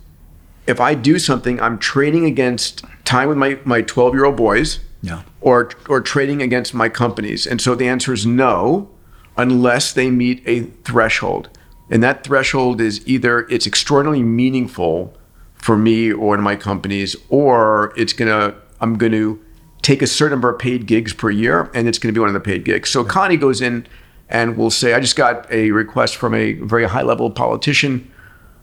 if 0.65 0.79
I 0.79 0.95
do 0.95 1.19
something, 1.19 1.61
I'm 1.61 1.77
trading 1.77 2.25
against 2.25 2.83
time 3.05 3.29
with 3.29 3.37
my, 3.37 3.59
my 3.63 3.81
12 3.81 4.13
year 4.15 4.25
old 4.25 4.35
boys 4.35 4.79
Yeah. 5.01 5.21
or, 5.39 5.69
or 5.87 6.01
trading 6.01 6.41
against 6.41 6.73
my 6.73 6.89
companies. 6.89 7.45
And 7.47 7.61
so 7.61 7.73
the 7.75 7.87
answer 7.87 8.11
is 8.11 8.25
no, 8.25 8.89
unless 9.37 9.93
they 9.93 10.09
meet 10.09 10.41
a 10.45 10.61
threshold. 10.83 11.49
And 11.89 12.03
that 12.03 12.23
threshold 12.23 12.81
is 12.81 13.07
either 13.07 13.41
it's 13.49 13.65
extraordinarily 13.65 14.23
meaningful 14.23 15.15
for 15.55 15.77
me 15.77 16.11
or 16.11 16.35
in 16.35 16.41
my 16.41 16.55
companies, 16.55 17.15
or 17.29 17.93
it's 17.95 18.13
gonna 18.13 18.55
I'm 18.81 18.97
gonna 18.97 19.37
take 19.81 20.01
a 20.01 20.07
certain 20.07 20.31
number 20.31 20.49
of 20.49 20.59
paid 20.59 20.85
gigs 20.85 21.13
per 21.13 21.29
year, 21.29 21.71
and 21.73 21.87
it's 21.87 21.97
gonna 21.97 22.13
be 22.13 22.19
one 22.19 22.29
of 22.29 22.33
the 22.33 22.39
paid 22.39 22.65
gigs. 22.65 22.89
So 22.89 23.03
Connie 23.03 23.37
goes 23.37 23.61
in 23.61 23.87
and 24.29 24.57
will 24.57 24.71
say, 24.71 24.93
I 24.93 24.99
just 24.99 25.15
got 25.15 25.49
a 25.51 25.71
request 25.71 26.15
from 26.17 26.33
a 26.33 26.53
very 26.53 26.85
high 26.85 27.01
level 27.01 27.31
politician 27.31 28.11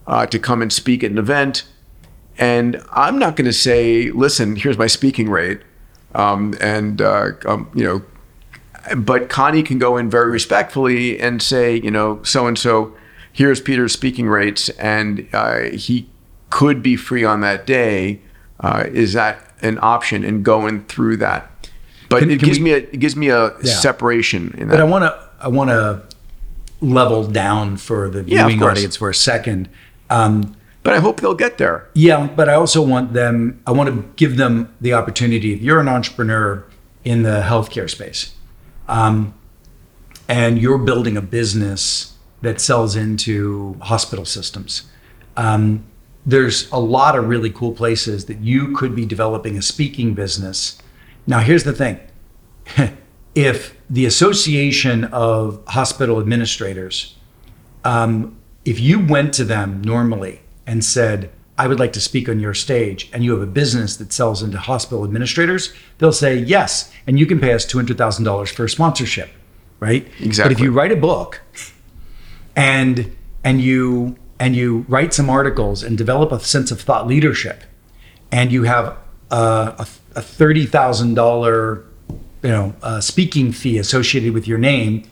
uh, 0.07 0.27
to 0.27 0.39
come 0.39 0.61
and 0.63 0.73
speak 0.73 1.03
at 1.03 1.11
an 1.11 1.19
event. 1.19 1.65
And 2.37 2.83
I'm 2.91 3.19
not 3.19 3.37
going 3.37 3.47
to 3.47 3.53
say, 3.53 4.11
listen, 4.11 4.57
here's 4.57 4.77
my 4.77 4.87
speaking 4.87 5.31
rate. 5.31 5.61
Um, 6.15 6.55
and, 6.61 7.01
uh, 7.01 7.33
um, 7.47 7.71
you 7.75 7.85
know, 7.85 8.03
but 8.97 9.29
Connie 9.29 9.63
can 9.63 9.79
go 9.79 9.97
in 9.97 10.11
very 10.11 10.31
respectfully 10.31 11.19
and 11.21 11.41
say, 11.43 11.77
you 11.77 11.91
know, 11.91 12.21
so 12.23 12.47
and 12.47 12.59
so, 12.59 12.95
here's 13.33 13.61
Peter's 13.61 13.93
speaking 13.93 14.29
rates, 14.29 14.69
and 14.71 15.27
uh, 15.33 15.61
he 15.71 16.09
could 16.51 16.83
be 16.83 16.97
free 16.97 17.25
on 17.25 17.41
that 17.41 17.67
day. 17.67 18.21
Uh, 18.61 18.85
is 18.89 19.13
that 19.15 19.39
an 19.63 19.79
option? 19.83 20.25
And 20.25 20.45
going 20.45 20.85
through 20.85 21.17
that, 21.19 21.51
but 22.09 22.21
Can- 22.21 22.31
it 22.31 22.39
can 22.39 22.47
gives 22.49 22.59
we- 22.59 22.65
me 22.65 22.71
a 22.73 22.77
it 22.79 22.99
gives 23.01 23.17
me 23.17 23.29
a 23.29 23.53
Yeah. 23.63 23.73
separation 23.75 24.55
in 24.59 24.69
But 24.69 24.81
I 24.81 24.85
want 24.85 25.03
to 25.05 25.19
I 25.41 25.49
want 25.49 25.71
to 25.71 26.03
level 26.81 27.25
down 27.27 27.77
for 27.77 28.09
the 28.11 28.23
Yeah, 28.27 28.45
viewing 28.47 28.61
course. 28.61 28.73
audience 28.79 28.97
for 28.97 29.09
a 29.11 29.15
second. 29.15 29.69
Um, 30.11 30.55
but 30.83 30.93
I 30.93 30.99
hope 30.99 31.21
they'll 31.23 31.35
get 31.35 31.57
there. 31.59 31.87
yeah, 31.95 32.29
but 32.37 32.49
I 32.49 32.55
also 32.55 32.83
want 32.83 33.15
them. 33.15 33.59
I 33.67 33.73
want 33.73 33.89
to 33.89 34.05
give 34.17 34.37
them 34.37 34.69
the 34.81 34.93
opportunity. 34.93 35.55
If 35.55 35.63
you're 35.63 35.81
an 35.81 35.89
entrepreneur 35.89 36.63
in 37.05 37.23
the 37.23 37.43
healthcare 37.47 37.89
space, 37.89 38.34
um, 38.89 39.35
and 40.29 40.59
you're 40.59 40.79
building 40.79 41.17
a 41.17 41.23
business 41.23 42.17
that 42.43 42.61
sells 42.61 42.97
into 42.97 43.77
hospital 43.81 44.25
systems, 44.25 44.83
um, 45.37 45.85
there's 46.27 46.71
a 46.71 46.79
lot 46.79 47.19
of 47.19 47.29
really 47.29 47.51
cool 47.51 47.73
places 47.73 48.27
that 48.27 48.39
you 48.39 48.75
could 48.75 48.95
be 48.95 49.05
developing 49.05 49.59
a 49.59 49.63
speaking 49.63 50.15
business. 50.15 50.79
Now, 51.27 51.41
here's 51.41 51.65
the 51.65 51.73
thing 51.73 52.01
if 53.35 53.77
the 53.91 54.07
Association 54.07 55.05
of 55.05 55.63
Hospital 55.69 56.19
Administrators, 56.19 57.17
um, 57.85 58.37
if 58.65 58.81
you 58.81 59.05
went 59.05 59.35
to 59.35 59.45
them 59.45 59.83
normally 59.83 60.41
and 60.67 60.85
said, 60.85 61.31
I 61.57 61.69
would 61.69 61.79
like 61.79 61.93
to 61.93 62.01
speak 62.01 62.29
on 62.29 62.41
your 62.41 62.55
stage, 62.55 63.09
and 63.13 63.23
you 63.25 63.31
have 63.33 63.41
a 63.43 63.47
business 63.47 63.97
that 63.99 64.13
sells 64.13 64.43
into 64.43 64.59
hospital 64.59 65.05
administrators, 65.05 65.73
they'll 65.99 66.13
say 66.13 66.37
yes, 66.37 66.93
and 67.07 67.19
you 67.19 67.27
can 67.27 67.39
pay 67.39 67.53
us 67.53 67.65
$200,000 67.65 68.49
for 68.49 68.65
a 68.65 68.69
sponsorship, 68.69 69.31
right? 69.79 70.07
Exactly. 70.21 70.53
But 70.55 70.59
if 70.59 70.65
you 70.65 70.73
write 70.73 70.91
a 70.91 70.97
book 70.97 71.41
and 72.57 73.15
and 73.43 73.61
you 73.61 74.17
and 74.41 74.57
you 74.57 74.85
write 74.89 75.15
some 75.15 75.31
articles 75.31 75.83
and 75.83 75.97
develop 75.97 76.33
a 76.33 76.41
sense 76.41 76.71
of 76.71 76.81
thought 76.81 77.07
leadership, 77.07 77.63
and 78.33 78.51
you 78.51 78.65
have 78.65 78.97
a, 79.31 79.37
a, 79.37 79.87
a 80.17 80.23
thirty 80.23 80.67
thousand 80.67 81.15
dollar, 81.15 81.85
you 82.43 82.51
know, 82.51 82.75
uh, 82.83 83.01
speaking 83.01 83.53
fee 83.53 83.79
associated 83.79 84.33
with 84.33 84.49
your 84.49 84.59
name, 84.59 85.05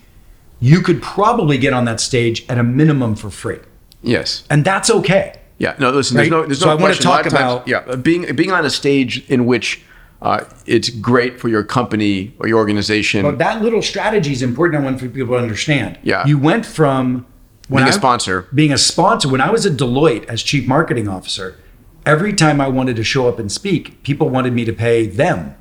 you 0.60 0.80
could 0.80 1.00
probably 1.02 1.58
get 1.58 1.72
on 1.72 1.84
that 1.84 2.00
stage 2.00 2.44
at 2.48 2.58
a 2.58 2.62
minimum 2.62 3.14
for 3.14 3.30
free, 3.30 3.60
Yes. 4.02 4.44
and 4.50 4.64
that's 4.64 4.90
okay. 4.90 5.38
Yeah, 5.62 5.76
no, 5.78 5.90
listen. 5.90 6.16
Right? 6.16 6.22
There's 6.22 6.30
no, 6.30 6.44
there's 6.46 6.58
So 6.60 6.66
no 6.66 6.72
I. 6.72 6.90
A 6.90 6.92
lot 6.92 6.94
talk 7.00 7.26
of 7.26 7.32
times- 7.32 7.52
about- 7.52 7.68
yeah, 7.68 7.94
being 7.96 8.34
being 8.34 8.50
on 8.50 8.64
a 8.64 8.70
stage 8.70 9.24
in 9.30 9.46
which 9.46 9.80
uh, 10.20 10.44
it's 10.66 10.88
great 10.88 11.38
for 11.40 11.48
your 11.48 11.62
company 11.62 12.34
or 12.40 12.48
your 12.48 12.58
organization. 12.58 13.22
But 13.22 13.38
that 13.38 13.62
little 13.62 13.80
strategy 13.82 14.32
is 14.32 14.42
important. 14.42 14.82
I 14.82 14.84
want 14.84 14.98
for 15.00 15.08
people 15.08 15.36
to 15.36 15.40
understand. 15.42 15.98
Yeah. 16.02 16.26
you 16.26 16.36
went 16.38 16.66
from 16.66 17.26
when 17.68 17.84
Being 17.84 17.90
a 17.90 17.92
sponsor. 17.92 18.48
being 18.52 18.72
a 18.72 18.78
sponsor. 18.78 19.28
When 19.28 19.40
I 19.40 19.50
was 19.50 19.64
at 19.64 19.74
Deloitte 19.74 20.24
as 20.26 20.42
chief 20.42 20.66
marketing 20.66 21.08
officer, 21.08 21.56
every 22.04 22.32
time 22.32 22.60
I 22.60 22.66
wanted 22.68 22.96
to 22.96 23.04
show 23.04 23.28
up 23.28 23.38
and 23.38 23.50
speak, 23.50 24.02
people 24.02 24.28
wanted 24.28 24.52
me 24.52 24.64
to 24.64 24.72
pay 24.72 25.06
them. 25.06 25.54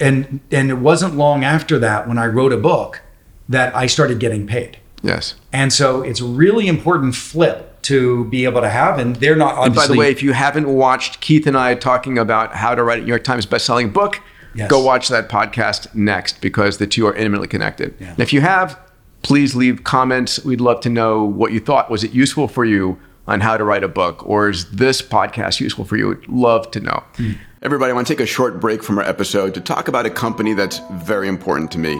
And 0.00 0.40
and 0.50 0.70
it 0.70 0.78
wasn't 0.78 1.16
long 1.16 1.44
after 1.44 1.78
that 1.80 2.06
when 2.08 2.18
I 2.18 2.26
wrote 2.26 2.52
a 2.52 2.56
book 2.56 3.02
that 3.48 3.74
I 3.76 3.86
started 3.86 4.18
getting 4.20 4.46
paid. 4.46 4.78
yes. 5.02 5.34
And 5.52 5.72
so 5.72 6.02
it's 6.02 6.20
a 6.20 6.24
really 6.24 6.66
important 6.68 7.14
flip 7.14 7.73
to 7.84 8.24
be 8.26 8.44
able 8.44 8.60
to 8.60 8.68
have. 8.68 8.98
And 8.98 9.16
they're 9.16 9.36
not 9.36 9.64
And 9.64 9.74
by 9.74 9.86
the 9.86 9.94
way, 9.94 10.10
if 10.10 10.22
you 10.22 10.32
haven't 10.32 10.68
watched 10.68 11.20
Keith 11.20 11.46
and 11.46 11.56
I 11.56 11.74
talking 11.74 12.18
about 12.18 12.54
how 12.54 12.74
to 12.74 12.82
write 12.82 12.98
a 12.98 13.02
New 13.02 13.08
York 13.08 13.24
Times 13.24 13.46
bestselling 13.46 13.92
book, 13.92 14.20
Yes. 14.56 14.70
go 14.70 14.80
watch 14.80 15.08
that 15.08 15.28
podcast 15.28 15.92
next 15.94 16.40
because 16.40 16.78
the 16.78 16.86
two 16.86 17.06
are 17.06 17.14
intimately 17.14 17.48
connected. 17.48 17.94
Yeah. 17.98 18.10
And 18.10 18.20
if 18.20 18.32
you 18.32 18.40
have, 18.40 18.78
please 19.22 19.56
leave 19.56 19.82
comments. 19.84 20.44
We'd 20.44 20.60
love 20.60 20.80
to 20.82 20.88
know 20.90 21.24
what 21.24 21.50
you 21.52 21.58
thought. 21.60 21.90
Was 21.90 22.04
it 22.04 22.12
useful 22.12 22.46
for 22.46 22.64
you 22.64 22.98
on 23.26 23.40
how 23.40 23.56
to 23.56 23.64
write 23.64 23.82
a 23.82 23.88
book, 23.88 24.24
or 24.26 24.50
is 24.50 24.70
this 24.70 25.00
podcast 25.02 25.58
useful 25.58 25.84
for 25.84 25.96
you? 25.96 26.08
We'd 26.08 26.28
love 26.28 26.70
to 26.72 26.80
know. 26.80 27.02
Hmm. 27.16 27.32
Everybody, 27.62 27.90
I 27.90 27.94
want 27.94 28.06
to 28.06 28.12
take 28.12 28.20
a 28.20 28.26
short 28.26 28.60
break 28.60 28.82
from 28.84 28.98
our 28.98 29.04
episode 29.04 29.54
to 29.54 29.60
talk 29.60 29.88
about 29.88 30.04
a 30.04 30.10
company 30.10 30.52
that's 30.52 30.80
very 30.92 31.26
important 31.26 31.70
to 31.72 31.78
me 31.78 31.94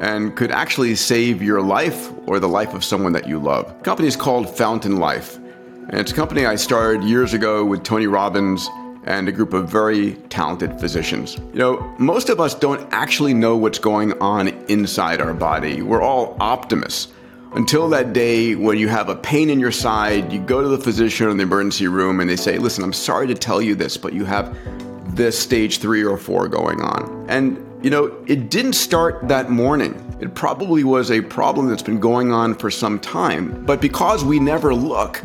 and 0.00 0.34
could 0.34 0.50
actually 0.50 0.94
save 0.94 1.42
your 1.42 1.60
life 1.62 2.10
or 2.26 2.40
the 2.40 2.48
life 2.48 2.74
of 2.74 2.82
someone 2.82 3.12
that 3.12 3.28
you 3.28 3.38
love. 3.38 3.66
The 3.78 3.84
company 3.84 4.08
is 4.08 4.16
called 4.16 4.48
Fountain 4.56 4.96
Life, 4.96 5.36
and 5.36 5.94
it's 6.00 6.12
a 6.12 6.14
company 6.14 6.46
I 6.46 6.56
started 6.56 7.04
years 7.04 7.34
ago 7.34 7.64
with 7.64 7.84
Tony 7.84 8.06
Robbins 8.06 8.68
and 9.04 9.28
a 9.28 9.32
group 9.32 9.52
of 9.52 9.68
very 9.68 10.12
talented 10.28 10.78
physicians. 10.78 11.36
You 11.52 11.58
know, 11.58 11.94
most 11.98 12.28
of 12.28 12.40
us 12.40 12.54
don't 12.54 12.86
actually 12.92 13.34
know 13.34 13.56
what's 13.56 13.78
going 13.78 14.12
on 14.20 14.48
inside 14.68 15.20
our 15.20 15.34
body. 15.34 15.82
We're 15.82 16.02
all 16.02 16.36
optimists. 16.40 17.12
Until 17.52 17.88
that 17.88 18.12
day 18.12 18.54
when 18.54 18.78
you 18.78 18.88
have 18.88 19.08
a 19.08 19.16
pain 19.16 19.50
in 19.50 19.58
your 19.58 19.72
side, 19.72 20.32
you 20.32 20.38
go 20.38 20.62
to 20.62 20.68
the 20.68 20.78
physician 20.78 21.28
in 21.30 21.36
the 21.36 21.42
emergency 21.42 21.88
room 21.88 22.20
and 22.20 22.30
they 22.30 22.36
say, 22.36 22.58
Listen, 22.58 22.84
I'm 22.84 22.92
sorry 22.92 23.26
to 23.26 23.34
tell 23.34 23.60
you 23.60 23.74
this, 23.74 23.96
but 23.96 24.12
you 24.12 24.24
have 24.24 24.56
this 25.16 25.36
stage 25.36 25.78
three 25.78 26.04
or 26.04 26.16
four 26.16 26.46
going 26.46 26.80
on. 26.80 27.26
And, 27.28 27.66
you 27.82 27.88
know, 27.88 28.14
it 28.26 28.50
didn't 28.50 28.74
start 28.74 29.26
that 29.28 29.50
morning. 29.50 29.94
It 30.20 30.34
probably 30.34 30.84
was 30.84 31.10
a 31.10 31.22
problem 31.22 31.68
that's 31.68 31.82
been 31.82 32.00
going 32.00 32.30
on 32.30 32.54
for 32.54 32.70
some 32.70 32.98
time. 32.98 33.64
But 33.64 33.80
because 33.80 34.22
we 34.22 34.38
never 34.38 34.74
look, 34.74 35.22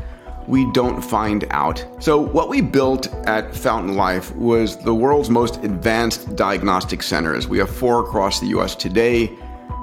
we 0.47 0.71
don't 0.71 1.01
find 1.01 1.45
out. 1.49 1.85
So, 1.99 2.19
what 2.19 2.49
we 2.49 2.61
built 2.61 3.07
at 3.27 3.53
Fountain 3.55 3.95
Life 3.95 4.33
was 4.35 4.77
the 4.77 4.93
world's 4.93 5.29
most 5.29 5.63
advanced 5.63 6.35
diagnostic 6.35 7.03
centers. 7.03 7.47
We 7.47 7.57
have 7.57 7.69
four 7.69 7.99
across 8.01 8.39
the 8.39 8.47
US 8.47 8.75
today, 8.75 9.37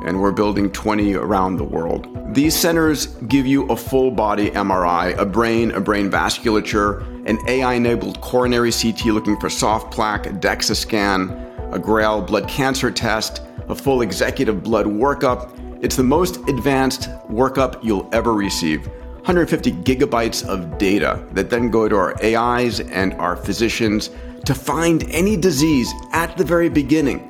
and 0.06 0.20
we're 0.20 0.32
building 0.32 0.70
20 0.70 1.14
around 1.14 1.56
the 1.56 1.64
world. 1.64 2.08
These 2.34 2.56
centers 2.56 3.06
give 3.28 3.46
you 3.46 3.66
a 3.66 3.76
full 3.76 4.10
body 4.10 4.50
MRI, 4.50 5.18
a 5.18 5.26
brain, 5.26 5.72
a 5.72 5.80
brain 5.80 6.10
vasculature, 6.10 7.02
an 7.28 7.38
AI 7.48 7.74
enabled 7.74 8.20
coronary 8.20 8.72
CT 8.72 9.06
looking 9.06 9.38
for 9.38 9.50
soft 9.50 9.92
plaque, 9.92 10.26
a 10.26 10.30
DEXA 10.30 10.76
scan, 10.76 11.51
a 11.72 11.78
GRAIL 11.78 12.22
blood 12.22 12.48
cancer 12.48 12.90
test, 12.90 13.42
a 13.68 13.74
full 13.74 14.02
executive 14.02 14.62
blood 14.62 14.86
workup. 14.86 15.50
It's 15.82 15.96
the 15.96 16.02
most 16.04 16.36
advanced 16.48 17.10
workup 17.28 17.82
you'll 17.82 18.08
ever 18.12 18.32
receive. 18.34 18.86
150 18.86 19.72
gigabytes 19.72 20.44
of 20.46 20.78
data 20.78 21.24
that 21.32 21.48
then 21.48 21.70
go 21.70 21.88
to 21.88 21.96
our 21.96 22.14
AIs 22.24 22.80
and 22.80 23.14
our 23.14 23.36
physicians 23.36 24.10
to 24.44 24.54
find 24.54 25.04
any 25.10 25.36
disease 25.36 25.92
at 26.12 26.36
the 26.36 26.44
very 26.44 26.68
beginning. 26.68 27.28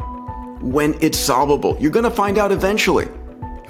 when 0.62 0.95
it's 1.01 1.18
solvable. 1.18 1.76
You're 1.80 1.90
going 1.90 2.05
to 2.05 2.11
find 2.11 2.38
out 2.38 2.53
eventually. 2.53 3.09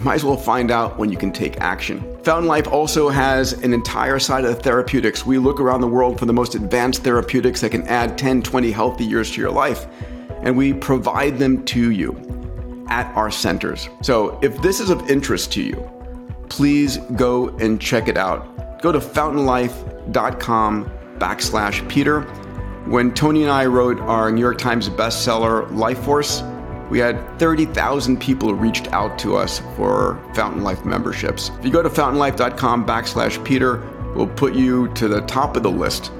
Might 0.00 0.16
as 0.16 0.24
well 0.24 0.36
find 0.36 0.70
out 0.70 0.98
when 0.98 1.10
you 1.10 1.16
can 1.16 1.32
take 1.32 1.60
action. 1.60 2.02
Fountain 2.22 2.46
Life 2.46 2.68
also 2.68 3.08
has 3.08 3.54
an 3.54 3.72
entire 3.72 4.18
side 4.18 4.44
of 4.44 4.60
therapeutics. 4.60 5.24
We 5.24 5.38
look 5.38 5.58
around 5.58 5.80
the 5.80 5.86
world 5.86 6.18
for 6.18 6.26
the 6.26 6.32
most 6.32 6.54
advanced 6.54 7.02
therapeutics 7.02 7.60
that 7.62 7.70
can 7.70 7.86
add 7.88 8.18
10, 8.18 8.42
20 8.42 8.70
healthy 8.70 9.04
years 9.04 9.30
to 9.32 9.40
your 9.40 9.50
life, 9.50 9.86
and 10.42 10.56
we 10.56 10.72
provide 10.72 11.38
them 11.38 11.64
to 11.66 11.90
you 11.90 12.16
at 12.88 13.06
our 13.16 13.30
centers. 13.30 13.88
So 14.02 14.38
if 14.42 14.60
this 14.62 14.80
is 14.80 14.90
of 14.90 15.08
interest 15.10 15.52
to 15.52 15.62
you, 15.62 15.90
please 16.48 16.98
go 17.16 17.48
and 17.58 17.80
check 17.80 18.08
it 18.08 18.16
out. 18.16 18.80
Go 18.82 18.92
to 18.92 18.98
fountainlife.com 18.98 20.90
backslash 21.18 21.88
Peter. 21.88 22.22
When 22.86 23.14
Tony 23.14 23.42
and 23.42 23.50
I 23.50 23.66
wrote 23.66 24.00
our 24.00 24.30
New 24.32 24.40
York 24.40 24.58
Times 24.58 24.88
bestseller, 24.88 25.72
Life 25.74 26.00
Force, 26.00 26.42
we 26.90 26.98
had 26.98 27.38
30,000 27.38 28.20
people 28.20 28.54
reached 28.54 28.92
out 28.92 29.18
to 29.20 29.36
us 29.36 29.60
for 29.76 30.22
Fountain 30.34 30.62
Life 30.62 30.84
memberships. 30.84 31.50
If 31.58 31.64
you 31.64 31.70
go 31.70 31.82
to 31.82 31.88
fountainlife.com 31.88 32.84
backslash 32.84 33.42
Peter, 33.44 33.78
we'll 34.14 34.26
put 34.26 34.54
you 34.54 34.88
to 34.88 35.08
the 35.08 35.22
top 35.22 35.56
of 35.56 35.62
the 35.62 35.70
list. 35.70 36.12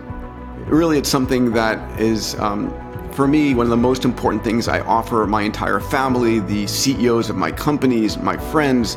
Really, 0.66 0.96
it's 0.96 1.10
something 1.10 1.52
that 1.52 2.00
is, 2.00 2.36
um, 2.36 2.70
for 3.14 3.28
me, 3.28 3.54
one 3.54 3.66
of 3.66 3.70
the 3.70 3.76
most 3.76 4.04
important 4.04 4.42
things 4.42 4.68
I 4.68 4.80
offer 4.80 5.26
my 5.26 5.42
entire 5.42 5.80
family, 5.80 6.40
the 6.40 6.66
CEOs 6.66 7.28
of 7.28 7.36
my 7.36 7.52
companies, 7.52 8.16
my 8.16 8.36
friends. 8.50 8.96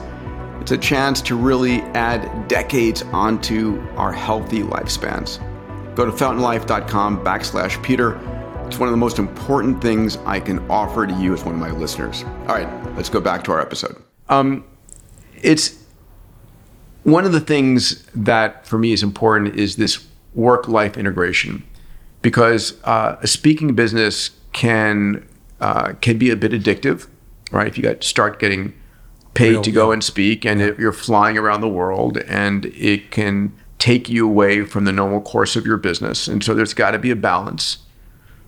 It's 0.61 0.71
a 0.71 0.77
chance 0.77 1.21
to 1.23 1.35
really 1.35 1.81
add 1.93 2.47
decades 2.47 3.03
onto 3.13 3.81
our 3.97 4.11
healthy 4.11 4.61
lifespans. 4.61 5.39
Go 5.95 6.05
to 6.05 6.11
fountainlife.com 6.11 7.23
backslash 7.23 7.81
Peter. 7.83 8.15
It's 8.65 8.79
one 8.79 8.87
of 8.87 8.93
the 8.93 8.97
most 8.97 9.19
important 9.19 9.81
things 9.81 10.17
I 10.25 10.39
can 10.39 10.59
offer 10.71 11.05
to 11.05 11.13
you 11.13 11.33
as 11.33 11.43
one 11.43 11.55
of 11.55 11.59
my 11.59 11.71
listeners. 11.71 12.23
All 12.47 12.55
right, 12.55 12.95
let's 12.95 13.09
go 13.09 13.19
back 13.19 13.43
to 13.43 13.51
our 13.51 13.61
episode. 13.61 14.01
Um, 14.29 14.65
it's 15.41 15.83
one 17.03 17.25
of 17.25 17.31
the 17.31 17.41
things 17.41 18.03
that 18.15 18.65
for 18.65 18.79
me 18.79 18.91
is 18.91 19.03
important 19.03 19.55
is 19.55 19.75
this 19.75 20.07
work 20.33 20.67
life 20.67 20.97
integration 20.97 21.63
because 22.25 22.73
uh, 22.85 23.17
a 23.21 23.27
speaking 23.27 23.75
business 23.75 24.31
can 24.51 25.23
uh, 25.61 25.93
can 26.01 26.17
be 26.17 26.31
a 26.31 26.35
bit 26.35 26.53
addictive, 26.53 27.07
right? 27.51 27.67
If 27.67 27.77
you 27.77 27.83
got 27.83 28.03
start 28.03 28.39
getting 28.39 28.73
paid 29.35 29.51
Real, 29.51 29.61
to 29.61 29.71
go 29.71 29.87
yeah. 29.89 29.93
and 29.93 30.03
speak, 30.03 30.43
and 30.43 30.59
if 30.59 30.79
you're 30.79 30.91
flying 30.91 31.37
around 31.37 31.61
the 31.61 31.69
world, 31.69 32.17
and 32.17 32.65
it 32.65 33.11
can 33.11 33.53
take 33.77 34.09
you 34.09 34.27
away 34.27 34.65
from 34.65 34.85
the 34.85 34.91
normal 34.91 35.21
course 35.21 35.55
of 35.55 35.67
your 35.67 35.77
business, 35.77 36.27
and 36.27 36.43
so 36.43 36.55
there's 36.55 36.73
got 36.73 36.91
to 36.91 36.97
be 36.97 37.11
a 37.11 37.15
balance. 37.15 37.77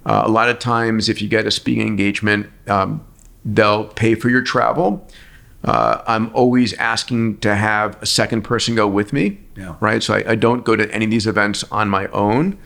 Uh, 0.08 0.24
a 0.26 0.30
lot 0.30 0.50
of 0.50 0.58
times, 0.58 1.08
if 1.08 1.22
you 1.22 1.28
get 1.28 1.46
a 1.46 1.52
speaking 1.52 1.86
engagement, 1.86 2.50
um, 2.66 3.06
they'll 3.46 3.86
pay 3.90 4.16
for 4.16 4.30
your 4.30 4.42
travel. 4.42 5.08
Uh, 5.64 6.02
I'm 6.08 6.32
always 6.34 6.74
asking 6.74 7.38
to 7.42 7.54
have 7.54 8.02
a 8.02 8.08
second 8.08 8.42
person 8.42 8.74
go 8.74 8.88
with 8.88 9.14
me, 9.14 9.38
Yeah. 9.56 9.76
right? 9.80 10.02
So 10.02 10.16
I, 10.16 10.32
I 10.32 10.36
don't 10.36 10.66
go 10.66 10.76
to 10.76 10.92
any 10.92 11.06
of 11.06 11.12
these 11.12 11.28
events 11.28 11.64
on 11.72 11.90
my 11.90 12.08
own. 12.08 12.58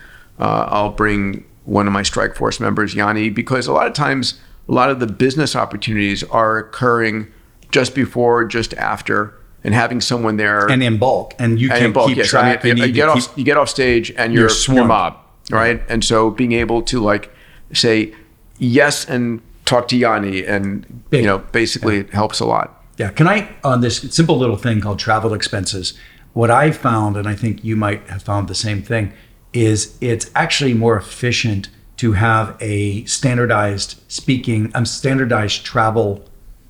Uh, 0.41 0.65
I'll 0.69 0.91
bring 0.91 1.45
one 1.65 1.85
of 1.87 1.93
my 1.93 2.01
Strike 2.03 2.35
Force 2.35 2.59
members, 2.59 2.95
Yanni, 2.95 3.29
because 3.29 3.67
a 3.67 3.73
lot 3.73 3.85
of 3.87 3.93
times, 3.93 4.39
a 4.67 4.71
lot 4.71 4.89
of 4.89 4.99
the 4.99 5.07
business 5.07 5.55
opportunities 5.55 6.23
are 6.23 6.57
occurring 6.57 7.27
just 7.69 7.93
before, 7.93 8.43
just 8.45 8.73
after, 8.73 9.33
and 9.63 9.73
having 9.75 10.01
someone 10.01 10.37
there 10.37 10.65
and 10.67 10.81
in 10.81 10.97
bulk, 10.97 11.35
and 11.37 11.61
you 11.61 11.69
and 11.69 11.79
can 11.79 11.91
bulk, 11.93 12.07
keep 12.07 12.17
yes. 12.17 12.33
I 12.33 12.41
mean, 12.43 12.59
track. 12.59 12.77
you, 12.77 12.85
you 12.85 12.91
get 12.91 13.07
off 13.09 13.27
keep- 13.27 13.37
you 13.37 13.43
get 13.45 13.57
off 13.57 13.69
stage 13.69 14.11
and 14.17 14.33
You're 14.33 14.49
you're, 14.67 14.83
mob, 14.85 15.17
right? 15.51 15.81
And 15.87 16.03
so 16.03 16.31
being 16.31 16.53
able 16.53 16.81
to 16.83 16.99
like 16.99 17.31
say 17.71 18.13
yes 18.57 19.05
and 19.07 19.41
talk 19.65 19.87
to 19.89 19.97
Yanni 19.97 20.43
and 20.45 21.07
Big. 21.11 21.21
you 21.21 21.27
know 21.27 21.37
basically 21.37 21.99
it 21.99 22.09
helps 22.09 22.39
a 22.39 22.45
lot. 22.45 22.83
Yeah. 22.97 23.09
Can 23.11 23.27
I, 23.27 23.49
on 23.63 23.81
this 23.81 23.99
simple 24.13 24.37
little 24.37 24.57
thing 24.57 24.81
called 24.81 24.99
travel 24.99 25.33
expenses, 25.33 25.93
what 26.33 26.51
I 26.51 26.71
found, 26.71 27.15
and 27.17 27.27
I 27.27 27.35
think 27.35 27.63
you 27.63 27.75
might 27.75 28.07
have 28.09 28.21
found 28.23 28.47
the 28.47 28.55
same 28.55 28.81
thing, 28.83 29.13
is 29.53 29.95
it's 30.01 30.29
actually 30.35 30.73
more 30.73 30.97
efficient 30.97 31.69
to 31.97 32.13
have 32.13 32.55
a 32.61 33.03
standardized 33.05 33.99
speaking, 34.07 34.71
um, 34.73 34.85
standardized 34.85 35.63
travel 35.65 36.23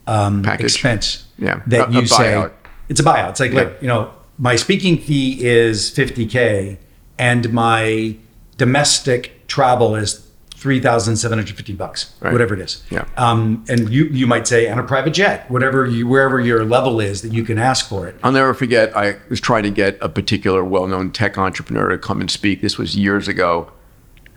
um, 0.08 0.42
Package. 0.44 0.66
expense. 0.66 1.26
Yeah. 1.38 1.62
That 1.68 1.90
A- 1.90 1.92
you 1.94 2.02
a 2.02 2.08
say, 2.08 2.34
buyout. 2.34 2.52
it's 2.90 3.00
a 3.00 3.04
buyout. 3.04 3.30
It's 3.32 3.40
like, 3.40 3.52
Yeah. 3.52 3.60
look, 3.62 3.82
you 3.82 3.88
know, 3.88 4.12
my 4.38 4.56
speaking 4.56 4.98
fee 4.98 5.38
is 5.46 5.92
50K 5.92 6.78
and 7.18 7.54
my 7.54 8.16
domestic 8.58 9.48
travel 9.48 9.96
is 9.96 10.21
3,750 10.62 11.74
bucks, 11.74 12.14
Right. 12.22 12.32
whatever 12.32 12.54
it 12.54 12.60
is. 12.60 12.84
Yeah. 12.92 13.06
Um, 13.18 13.66
and 13.68 13.90
you, 13.90 14.06
you 14.06 14.28
might 14.28 14.46
say 14.48 14.70
on 14.70 14.78
a 14.78 14.84
private 14.84 15.12
jet, 15.12 15.50
whatever 15.50 15.88
you, 15.88 16.08
wherever 16.08 16.40
your 16.40 16.64
level 16.64 17.00
is 17.02 17.24
that 17.24 17.34
you 17.34 17.44
can 17.44 17.58
ask 17.58 17.90
for 17.90 18.08
it. 18.08 18.16
I'll 18.24 18.32
never 18.32 18.54
forget. 18.54 18.96
I 18.96 19.16
was 19.30 19.42
trying 19.42 19.64
to 19.64 19.72
get 19.72 19.98
a 20.02 20.08
particular 20.08 20.64
well-known 20.64 21.12
tech 21.12 21.38
entrepreneur 21.38 21.90
to 21.90 21.98
come 21.98 22.22
and 22.22 22.30
speak. 22.30 22.62
This 22.62 22.78
was 22.78 22.96
years 22.96 23.28
ago, 23.28 23.72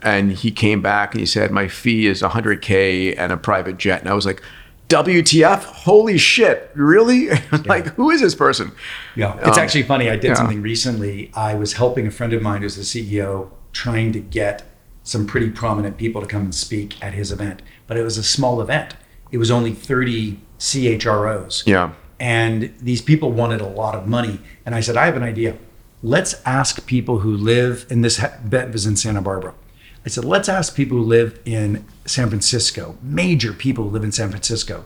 and 0.01 0.31
he 0.33 0.49
came 0.51 0.81
back 0.81 1.13
and 1.13 1.19
he 1.19 1.25
said, 1.27 1.51
"My 1.51 1.67
fee 1.67 2.07
is 2.07 2.21
100k 2.23 3.15
and 3.17 3.31
a 3.31 3.37
private 3.37 3.77
jet." 3.77 4.01
And 4.01 4.09
I 4.09 4.13
was 4.13 4.25
like, 4.25 4.41
"WTF? 4.89 5.63
Holy 5.63 6.17
shit! 6.17 6.69
Really? 6.75 7.29
like, 7.65 7.87
who 7.95 8.09
is 8.09 8.21
this 8.21 8.35
person?" 8.35 8.71
Yeah. 9.15 9.37
It's 9.39 9.57
Um, 9.57 9.63
actually 9.63 9.83
funny. 9.83 10.09
I 10.09 10.15
did 10.15 10.29
yeah. 10.29 10.33
something 10.35 10.61
recently. 10.61 11.31
I 11.35 11.53
was 11.55 11.73
helping 11.73 12.07
a 12.07 12.11
friend 12.11 12.33
of 12.33 12.41
mine 12.41 12.61
who's 12.63 12.77
a 12.77 12.81
CEO 12.81 13.49
trying 13.73 14.11
to 14.13 14.19
get 14.19 14.63
some 15.05 15.25
pretty 15.25 15.49
prominent 15.49 15.97
people 15.97 16.19
to 16.19 16.27
come 16.27 16.41
and 16.41 16.53
speak 16.53 17.01
at 17.01 17.13
his 17.13 17.31
event, 17.31 17.61
but 17.87 17.95
it 17.95 18.03
was 18.03 18.17
a 18.17 18.23
small 18.23 18.59
event. 18.59 18.95
It 19.31 19.37
was 19.37 19.51
only 19.51 19.71
30 19.71 20.39
CHROs. 20.59 21.65
Yeah. 21.65 21.93
And 22.19 22.73
these 22.81 23.01
people 23.01 23.31
wanted 23.31 23.61
a 23.61 23.67
lot 23.67 23.95
of 23.95 24.07
money. 24.07 24.41
And 24.65 24.73
I 24.73 24.79
said, 24.81 24.97
I 24.97 25.05
have 25.05 25.15
an 25.15 25.23
idea. 25.23 25.57
Let's 26.01 26.41
ask 26.45 26.85
people 26.87 27.19
who 27.19 27.37
live, 27.37 27.85
in 27.89 28.01
this 28.01 28.23
bet 28.43 28.71
was 28.71 28.85
in 28.85 28.95
Santa 28.95 29.21
Barbara. 29.21 29.53
I 30.05 30.09
said, 30.09 30.25
let's 30.25 30.49
ask 30.49 30.75
people 30.75 30.97
who 30.97 31.03
live 31.03 31.39
in 31.45 31.85
San 32.05 32.29
Francisco, 32.29 32.97
major 33.01 33.53
people 33.53 33.85
who 33.85 33.89
live 33.91 34.03
in 34.03 34.11
San 34.11 34.29
Francisco. 34.29 34.85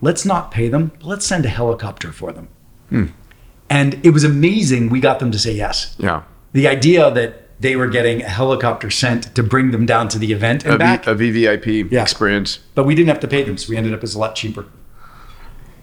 Let's 0.00 0.24
not 0.24 0.50
pay 0.50 0.68
them, 0.68 0.92
but 0.98 1.06
let's 1.06 1.26
send 1.26 1.44
a 1.44 1.48
helicopter 1.48 2.10
for 2.10 2.32
them. 2.32 2.48
Hmm. 2.88 3.06
And 3.70 4.04
it 4.04 4.10
was 4.10 4.24
amazing. 4.24 4.88
We 4.88 5.00
got 5.00 5.20
them 5.20 5.30
to 5.30 5.38
say 5.38 5.52
yes. 5.52 5.94
Yeah. 5.98 6.22
The 6.52 6.66
idea 6.68 7.10
that 7.12 7.41
they 7.62 7.76
were 7.76 7.86
getting 7.86 8.22
a 8.22 8.28
helicopter 8.28 8.90
sent 8.90 9.34
to 9.36 9.42
bring 9.42 9.70
them 9.70 9.86
down 9.86 10.08
to 10.08 10.18
the 10.18 10.32
event 10.32 10.64
and 10.64 10.74
A, 10.74 10.78
back, 10.78 11.04
v, 11.04 11.10
a 11.46 11.56
VVIP 11.56 11.90
Yeah. 11.92 12.02
experience. 12.02 12.58
but 12.74 12.84
we 12.84 12.94
didn't 12.96 13.08
have 13.08 13.20
to 13.20 13.28
pay 13.28 13.42
them, 13.44 13.56
so 13.56 13.70
we 13.70 13.76
ended 13.76 13.94
up 13.94 14.02
as 14.02 14.14
a 14.14 14.18
lot 14.18 14.34
cheaper. 14.34 14.66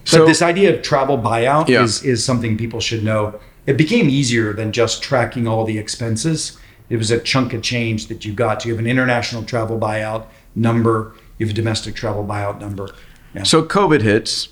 So 0.04 0.18
but 0.20 0.26
this 0.26 0.42
idea 0.42 0.74
of 0.74 0.82
travel 0.82 1.18
buyout 1.18 1.68
Yeah. 1.68 1.82
is, 1.82 2.02
is 2.04 2.22
something 2.24 2.56
people 2.58 2.80
should 2.80 3.02
know. 3.02 3.40
It 3.66 3.76
became 3.76 4.08
easier 4.08 4.52
than 4.52 4.72
just 4.72 5.02
tracking 5.02 5.46
all 5.48 5.64
the 5.64 5.78
expenses. 5.78 6.58
It 6.90 6.96
was 6.96 7.10
a 7.10 7.18
chunk 7.18 7.52
of 7.54 7.62
change 7.62 8.08
that 8.08 8.24
you 8.24 8.32
got. 8.32 8.64
You 8.64 8.72
have 8.72 8.80
an 8.80 8.86
international 8.86 9.42
travel 9.44 9.78
buyout 9.78 10.26
number. 10.54 11.12
You 11.38 11.46
have 11.46 11.52
a 11.54 11.56
domestic 11.56 11.94
travel 11.94 12.24
buyout 12.26 12.60
number. 12.60 12.88
Yeah. 13.34 13.44
so 13.44 13.62
COVID 13.62 14.02
hits, 14.02 14.48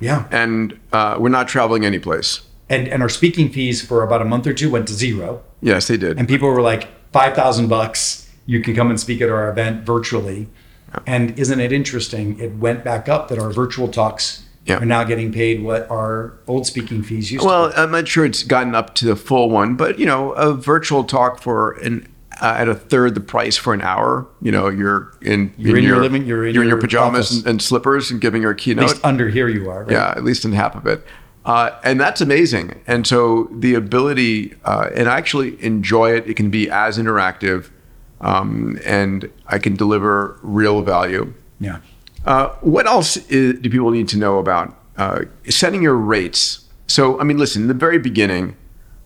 yeah. 0.00 0.24
and 0.32 0.78
uh, 0.92 1.16
we're 1.18 1.28
not 1.28 1.46
traveling 1.48 1.84
anyplace. 1.86 2.40
And 2.68 2.88
and 2.88 3.02
our 3.02 3.08
speaking 3.08 3.50
fees 3.50 3.84
for 3.84 4.02
about 4.02 4.22
a 4.22 4.24
month 4.24 4.46
or 4.46 4.52
two 4.52 4.70
went 4.70 4.88
to 4.88 4.94
zero. 4.94 5.42
Yes, 5.60 5.86
they 5.88 5.96
did. 5.96 6.18
And 6.18 6.26
people 6.26 6.48
were 6.48 6.60
like, 6.62 6.88
five 7.12 7.34
thousand 7.34 7.68
bucks, 7.68 8.28
you 8.44 8.60
can 8.60 8.74
come 8.74 8.90
and 8.90 8.98
speak 8.98 9.20
at 9.20 9.28
our 9.28 9.48
event 9.50 9.84
virtually. 9.86 10.48
And 11.06 11.38
isn't 11.38 11.60
it 11.60 11.72
interesting? 11.72 12.38
It 12.40 12.56
went 12.56 12.82
back 12.82 13.08
up 13.08 13.28
that 13.28 13.38
our 13.38 13.50
virtual 13.50 13.88
talks 13.88 14.44
Yeah. 14.64 14.78
are 14.78 14.84
now 14.86 15.04
getting 15.04 15.30
paid 15.32 15.62
what 15.62 15.88
our 15.90 16.32
old 16.46 16.66
speaking 16.66 17.02
fees 17.02 17.30
used 17.30 17.42
to. 17.42 17.46
Well, 17.46 17.72
I'm 17.76 17.90
not 17.90 18.08
sure 18.08 18.24
it's 18.24 18.42
gotten 18.42 18.74
up 18.74 18.94
to 18.96 19.04
the 19.06 19.16
full 19.16 19.50
one, 19.50 19.74
but 19.76 19.98
you 19.98 20.06
know, 20.06 20.32
a 20.32 20.54
virtual 20.54 21.04
talk 21.04 21.40
for 21.40 21.72
an 21.72 22.08
uh, 22.40 22.54
at 22.58 22.68
a 22.68 22.74
third 22.74 23.14
the 23.14 23.20
price 23.20 23.56
for 23.56 23.72
an 23.74 23.80
hour. 23.82 24.26
You 24.42 24.52
know, 24.52 24.68
you're 24.68 25.12
in 25.22 25.52
You're 25.56 25.76
in 25.76 25.84
your 25.84 26.00
living- 26.00 26.26
you're 26.26 26.46
in 26.46 26.54
your 26.54 26.64
your 26.64 26.78
pajamas 26.80 27.30
and, 27.38 27.46
and 27.46 27.62
slippers 27.62 28.10
and 28.10 28.20
giving 28.20 28.42
your 28.42 28.54
keynote. 28.54 28.84
At 28.84 28.90
least 28.90 29.04
under 29.04 29.28
here 29.28 29.48
you 29.48 29.70
are. 29.70 29.82
Right? 29.84 29.92
yeah, 29.92 30.10
at 30.16 30.24
least 30.24 30.44
in 30.44 30.52
half 30.52 30.74
of 30.74 30.86
it. 30.86 31.06
Uh, 31.46 31.70
and 31.84 32.00
that's 32.00 32.20
amazing. 32.20 32.82
And 32.88 33.06
so 33.06 33.48
the 33.52 33.74
ability, 33.74 34.54
uh, 34.64 34.90
and 34.92 35.08
I 35.08 35.16
actually 35.16 35.62
enjoy 35.64 36.16
it. 36.16 36.28
It 36.28 36.34
can 36.34 36.50
be 36.50 36.68
as 36.68 36.98
interactive, 36.98 37.70
um, 38.20 38.80
and 38.84 39.30
I 39.46 39.60
can 39.60 39.76
deliver 39.76 40.40
real 40.42 40.82
value. 40.82 41.32
Yeah. 41.60 41.78
Uh, 42.24 42.48
what 42.60 42.86
else 42.86 43.16
is, 43.28 43.60
do 43.60 43.70
people 43.70 43.90
need 43.90 44.08
to 44.08 44.18
know 44.18 44.38
about 44.38 44.76
uh, 44.96 45.20
setting 45.48 45.82
your 45.82 45.94
rates? 45.94 46.64
So, 46.88 47.20
I 47.20 47.22
mean, 47.22 47.38
listen, 47.38 47.62
in 47.62 47.68
the 47.68 47.74
very 47.74 48.00
beginning, 48.00 48.56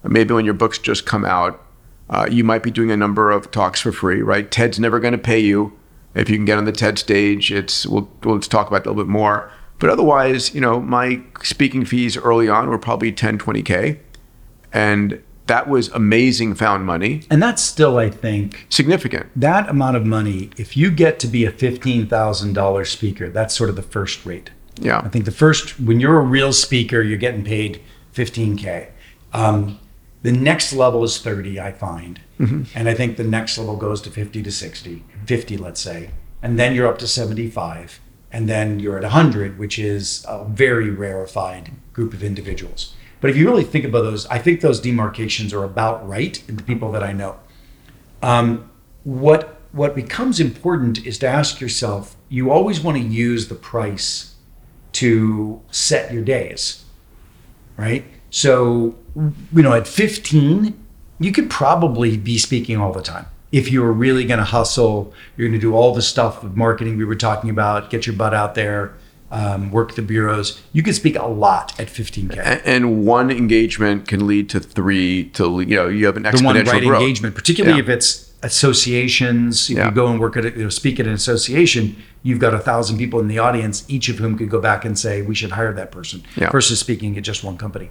maybe 0.03 0.32
when 0.32 0.47
your 0.47 0.55
books 0.55 0.78
just 0.78 1.05
come 1.05 1.26
out, 1.26 1.62
uh, 2.09 2.26
you 2.30 2.43
might 2.43 2.62
be 2.62 2.70
doing 2.70 2.91
a 2.91 2.97
number 2.97 3.30
of 3.30 3.51
talks 3.51 3.82
for 3.82 3.93
free, 3.93 4.22
right? 4.22 4.51
TED's 4.51 4.80
never 4.80 4.99
going 4.99 5.12
to 5.12 5.18
pay 5.18 5.38
you. 5.38 5.78
If 6.14 6.30
you 6.30 6.36
can 6.36 6.47
get 6.47 6.57
on 6.57 6.64
the 6.64 6.72
TED 6.72 6.99
stage, 6.99 7.53
it's 7.53 7.86
we'll, 7.86 8.09
we'll 8.24 8.41
talk 8.41 8.66
about 8.68 8.84
that 8.84 8.91
a 8.91 8.93
little 8.93 9.05
bit 9.05 9.11
more. 9.11 9.53
But 9.81 9.91
otherwise, 9.91 10.55
you 10.55 10.61
know, 10.61 10.78
my 10.81 11.20
speaking 11.43 11.85
fees 11.85 12.16
early 12.16 12.49
on 12.49 12.68
were 12.68 12.78
probably 12.78 13.11
10, 13.11 13.39
20K. 13.39 13.99
And 14.72 15.20
that 15.47 15.68
was 15.68 15.89
amazing 15.89 16.55
found 16.55 16.87
money, 16.87 17.22
And 17.28 17.43
that's 17.43 17.61
still, 17.61 17.99
I 17.99 18.09
think, 18.09 18.66
significant. 18.68 19.26
that 19.35 19.68
amount 19.68 19.97
of 19.97 20.07
money, 20.07 20.51
if 20.57 20.76
you 20.76 20.93
get 20.93 21.18
to 21.20 21.26
be 21.26 21.45
a 21.45 21.51
$15,000 21.51 22.87
speaker, 22.87 23.28
that's 23.31 23.53
sort 23.57 23.68
of 23.68 23.74
the 23.74 23.83
first 23.83 24.24
rate. 24.24 24.51
Yeah. 24.81 25.01
I 25.05 25.09
think 25.09 25.24
the 25.24 25.33
first, 25.33 25.81
when 25.81 25.99
you're 25.99 26.18
a 26.18 26.22
real 26.22 26.53
speaker, 26.53 27.03
you're 27.03 27.18
getting 27.18 27.43
paid 27.43 27.81
15K. 28.14 28.91
Um, 29.33 29.81
the 30.22 30.31
next 30.31 30.72
level 30.72 31.03
is 31.03 31.18
30, 31.18 31.59
I 31.59 31.72
find. 31.72 32.20
And 32.39 32.89
I 32.89 32.95
think 32.95 33.18
the 33.18 33.24
next 33.24 33.59
level 33.59 33.76
goes 33.76 34.01
to 34.03 34.11
50 34.11 34.43
to 34.43 34.51
60, 34.51 35.05
50, 35.26 35.57
let's 35.59 35.78
say. 35.81 36.11
And 36.43 36.59
then 36.59 36.74
you're 36.74 36.87
up 36.87 36.99
to 37.01 37.07
75. 37.07 38.01
And 38.33 38.49
then 38.49 38.78
you're 38.78 38.97
at 38.97 39.03
100, 39.03 39.59
which 39.59 39.78
is 39.78 40.24
a 40.28 40.45
very 40.45 40.91
rarefied 40.91 41.72
group 41.93 42.14
of 42.14 42.22
individuals. 42.22 42.95
But 43.20 43.31
if 43.31 43.37
you 43.37 43.47
really 43.49 43.64
think 43.64 43.85
about 43.85 44.03
those, 44.03 44.26
I 44.26 44.39
think 44.39 44.61
those 44.61 44.81
demarcations 44.81 45.53
are 45.53 45.64
about 45.64 46.07
right 46.09 46.43
in 46.49 46.57
the 46.57 46.62
people 46.62 46.93
that 46.93 47.03
I 47.03 47.12
know. 47.12 47.39
Um, 48.22 48.70
what 49.05 49.57
what 49.72 49.95
becomes 49.95 50.41
important 50.41 51.07
is 51.07 51.18
to 51.18 51.28
ask 51.28 51.61
yourself 51.61 52.16
you 52.28 52.51
always 52.51 52.81
want 52.81 52.97
to 52.99 53.03
use 53.03 53.49
the 53.49 53.55
price 53.55 54.35
to 54.93 55.62
set 55.70 56.12
your 56.12 56.24
days 56.24 56.85
right? 57.81 58.05
So 58.31 58.97
you 59.16 59.62
know 59.62 59.72
at 59.72 59.89
15 59.89 60.87
you 61.18 61.33
could 61.33 61.51
probably 61.51 62.16
be 62.16 62.39
speaking 62.39 62.76
all 62.76 62.93
the 62.93 63.03
time 63.03 63.26
if 63.53 63.70
you 63.72 63.82
were 63.82 63.92
really 63.92 64.24
going 64.24 64.38
to 64.38 64.44
hustle 64.44 65.12
you're 65.36 65.48
going 65.48 65.61
to 65.61 65.66
do 65.66 65.74
all 65.74 65.94
the 65.94 66.03
stuff 66.03 66.42
of 66.44 66.57
marketing 66.57 66.96
we 66.96 67.05
were 67.05 67.14
talking 67.16 67.51
about 67.51 67.90
get 67.90 68.07
your 68.07 68.14
butt 68.16 68.32
out 68.34 68.55
there 68.55 68.94
um, 69.32 69.70
work 69.70 69.94
the 69.94 70.03
bureaus 70.03 70.61
you 70.72 70.82
could 70.82 70.94
speak 70.94 71.16
a 71.16 71.26
lot 71.26 71.78
at 71.78 71.86
15k. 71.86 72.62
And 72.64 73.05
one 73.07 73.30
engagement 73.30 74.09
can 74.09 74.26
lead 74.26 74.48
to 74.51 74.59
three 74.61 75.26
to 75.30 75.61
you 75.61 75.76
know 75.76 75.88
you 75.88 76.07
have 76.07 76.16
an 76.16 76.24
exponential 76.24 76.38
the 76.40 76.44
one 76.44 76.57
right 76.66 76.82
growth. 76.84 77.03
engagement, 77.03 77.34
particularly 77.36 77.76
Yeah. 77.78 77.82
if 77.84 77.88
it's 77.88 78.32
associations. 78.42 79.70
If 79.70 79.76
Yeah. 79.76 79.86
you 79.88 79.94
go 79.94 80.07
and 80.09 80.18
work 80.18 80.36
at 80.36 80.44
a, 80.46 80.51
you 80.51 80.64
know, 80.64 80.68
speak 80.68 80.98
at 80.98 81.07
an 81.07 81.12
association, 81.12 81.96
you've 82.22 82.38
got 82.40 82.55
a 82.55 82.59
thousand 82.59 82.98
people 82.98 83.20
in 83.20 83.28
the 83.28 83.38
audience, 83.38 83.84
each 83.88 84.09
of 84.09 84.18
whom 84.18 84.36
could 84.38 84.51
go 84.51 84.61
back 84.61 84.84
and 84.84 84.98
say 84.98 85.22
we 85.22 85.34
should 85.34 85.53
hire 85.53 85.72
that 85.74 85.92
person 85.92 86.22
Yeah. 86.36 86.51
versus 86.51 86.80
speaking 86.80 87.16
at 87.16 87.22
just 87.22 87.44
one 87.44 87.57
company. 87.57 87.90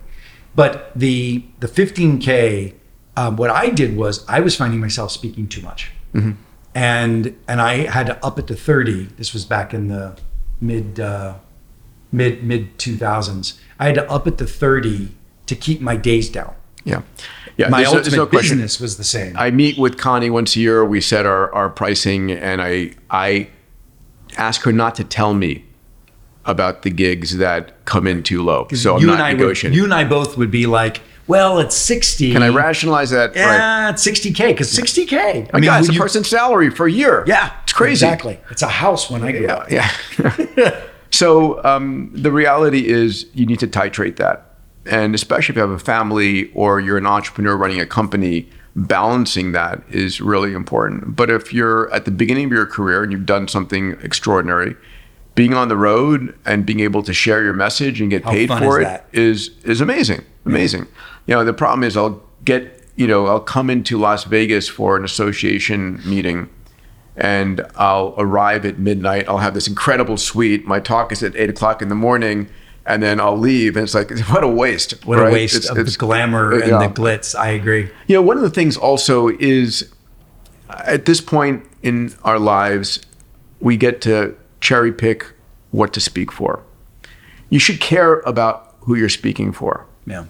But 0.56 0.92
the 0.96 1.44
the 1.60 1.68
15k, 1.68 2.74
um, 3.20 3.36
what 3.38 3.50
I 3.50 3.70
did 3.70 3.96
was 3.98 4.26
I 4.28 4.40
was 4.40 4.56
finding 4.56 4.80
myself 4.80 5.12
speaking 5.12 5.48
too 5.48 5.62
much, 5.62 5.92
Mm-hmm. 6.14 6.32
and 6.76 7.36
and 7.48 7.62
I 7.62 7.74
had 7.96 8.06
to 8.08 8.26
up 8.26 8.40
it 8.40 8.48
to 8.48 8.56
30. 8.56 9.10
This 9.18 9.34
was 9.34 9.46
back 9.46 9.74
in 9.74 9.88
the 9.90 10.18
mid 10.62 11.00
uh, 11.00 11.36
mid 12.12 12.44
mid 12.44 12.78
2000s. 12.78 13.60
I 13.80 13.86
had 13.88 13.96
to 13.96 14.10
up 14.10 14.26
it 14.28 14.38
to 14.40 14.46
30 14.46 15.10
to 15.48 15.56
keep 15.56 15.82
my 15.82 15.96
days 15.96 16.30
down. 16.30 16.54
Yeah, 16.86 17.02
yeah. 17.58 17.70
My 17.70 17.82
there's 17.84 17.94
ultimate 17.94 18.16
no 18.18 18.26
question. 18.28 18.58
business 18.58 18.80
was 18.80 18.98
the 18.98 19.04
same. 19.04 19.36
I 19.38 19.52
meet 19.52 19.78
with 19.78 19.98
Connie 19.98 20.30
once 20.30 20.56
a 20.56 20.60
year. 20.60 20.84
We 20.86 21.02
set 21.02 21.26
our, 21.26 21.54
our 21.54 21.70
pricing, 21.70 22.32
and 22.32 22.62
I 22.62 22.92
I 23.12 23.50
ask 24.38 24.62
her 24.64 24.72
not 24.72 24.96
to 24.96 25.04
tell 25.04 25.34
me 25.34 25.66
about 26.46 26.82
the 26.84 26.90
gigs 26.90 27.38
that 27.38 27.86
come 27.86 28.08
in 28.08 28.24
too 28.24 28.42
low. 28.44 28.68
So 28.74 28.96
I'm 28.96 29.02
you 29.02 29.08
not 29.08 29.20
and 29.20 29.24
I 29.24 29.34
would, 29.46 29.62
you 29.64 29.84
and 29.84 29.94
I 29.94 30.04
both 30.06 30.38
would 30.38 30.50
be 30.52 30.66
like, 30.66 31.02
well, 31.30 31.60
it's 31.60 31.76
60. 31.76 32.34
Can 32.34 32.44
I 32.44 32.50
rationalize 32.50 33.12
that? 33.12 33.30
Right. 33.30 33.36
Yeah, 33.36 33.90
it's 33.92 34.06
60K 34.06 34.48
because 34.48 34.74
60K. 34.76 35.50
I 35.54 35.60
My 35.60 35.66
God, 35.66 35.80
it's 35.82 35.90
a 35.90 35.94
you- 35.94 36.00
person's 36.02 36.28
salary 36.28 36.70
for 36.70 36.88
a 36.88 36.92
year. 36.92 37.24
Yeah, 37.28 37.54
it's 37.64 37.72
crazy. 37.72 38.06
Exactly. 38.06 38.40
It's 38.52 38.64
a 38.64 38.68
house 38.68 39.10
when 39.10 39.24
I 39.24 39.32
grew 39.32 39.44
Yeah, 39.44 39.54
up. 39.56 39.72
yeah. 39.72 40.82
so 41.12 41.64
um, 41.64 42.10
the 42.14 42.32
reality 42.32 42.88
is 42.88 43.28
you 43.34 43.46
need 43.46 43.60
to 43.60 43.68
titrate 43.68 44.18
that, 44.18 44.56
and 44.86 45.14
especially 45.16 45.54
if 45.54 45.58
you 45.58 45.62
have 45.62 45.72
a 45.72 45.80
family 45.80 46.52
or 46.54 46.80
you're 46.80 46.98
an 46.98 47.06
entrepreneur 47.06 47.56
running 47.56 47.80
a 47.80 47.86
company, 47.86 48.50
balancing 48.76 49.52
that 49.52 49.82
is 49.90 50.22
really 50.22 50.54
important. 50.54 51.16
But 51.16 51.30
if 51.30 51.54
you're 51.54 51.92
at 51.94 52.06
the 52.06 52.12
beginning 52.12 52.46
of 52.46 52.52
your 52.52 52.66
career 52.66 53.04
and 53.04 53.12
you've 53.12 53.26
done 53.26 53.48
something 53.48 53.98
extraordinary, 54.04 54.76
being 55.40 55.54
on 55.54 55.70
the 55.70 55.78
road 55.78 56.38
and 56.46 56.66
being 56.66 56.82
able 56.82 57.02
to 57.02 57.14
share 57.14 57.42
your 57.42 57.54
message 57.54 58.02
and 58.02 58.10
get 58.10 58.26
How 58.26 58.32
paid 58.32 58.50
for 58.50 58.82
is 58.82 58.88
it 58.88 58.90
that? 58.90 59.06
is 59.14 59.52
is 59.64 59.80
amazing, 59.80 60.22
amazing. 60.46 60.86
You 61.28 61.36
know, 61.36 61.46
the 61.46 61.54
problem 61.54 61.86
is 61.86 61.96
I'll 61.96 62.22
get 62.44 62.84
you 62.98 63.08
know 63.08 63.26
I'll 63.28 63.40
come 63.56 63.70
into 63.70 63.98
Las 63.98 64.26
Vegas 64.26 64.68
for 64.68 64.98
an 64.98 65.06
association 65.06 66.02
meeting 66.06 66.50
and 67.16 67.66
I'll 67.78 68.16
arrive 68.18 68.66
at 68.66 68.80
midnight. 68.80 69.30
I'll 69.30 69.38
have 69.38 69.54
this 69.54 69.68
incredible 69.68 70.18
suite. 70.18 70.66
My 70.66 70.82
talk 70.82 71.14
is 71.14 71.24
at 71.24 71.34
eight 71.38 71.50
o'clock 71.50 71.82
in 71.82 71.88
the 71.88 71.96
morning, 71.96 72.50
and 72.86 73.02
then 73.02 73.22
I'll 73.22 73.38
leave. 73.38 73.78
And 73.78 73.84
it's 73.86 73.96
like, 73.96 74.10
what 74.34 74.44
a 74.44 74.48
waste! 74.50 75.06
What 75.06 75.20
right? 75.20 75.30
a 75.30 75.32
waste 75.34 75.56
It's- 75.56 75.70
of 75.72 75.78
it's- 75.78 75.94
the 75.96 76.00
glamour 76.00 76.52
uh, 76.52 76.60
and 76.60 76.68
yeah. 76.72 76.88
the 76.88 76.94
glitz. 76.94 77.34
I 77.34 77.52
agree. 77.52 77.90
You 78.08 78.16
know, 78.18 78.22
one 78.22 78.36
of 78.36 78.44
the 78.44 78.50
things 78.60 78.76
also 78.76 79.30
is 79.40 79.90
at 80.70 81.06
this 81.06 81.22
point 81.22 81.64
in 81.82 82.14
our 82.26 82.40
lives, 82.40 83.00
we 83.62 83.78
get 83.78 84.02
to 84.02 84.36
cherry 84.60 84.92
pick 84.92 85.34
what 85.72 85.94
to 85.94 86.00
speak 86.00 86.32
for. 86.32 86.64
You 87.50 87.60
should 87.60 87.80
care 87.80 88.20
about 88.22 88.76
who 88.82 88.96
you're 88.96 89.10
speaking 89.10 89.52
for. 89.52 89.86
Yeah. 90.06 90.26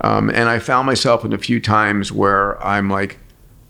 Um, 0.00 0.30
and 0.30 0.48
I 0.48 0.58
found 0.58 0.86
myself 0.86 1.24
in 1.24 1.32
a 1.32 1.38
few 1.38 1.60
times 1.60 2.12
where 2.12 2.62
I'm 2.64 2.88
like, 2.88 3.18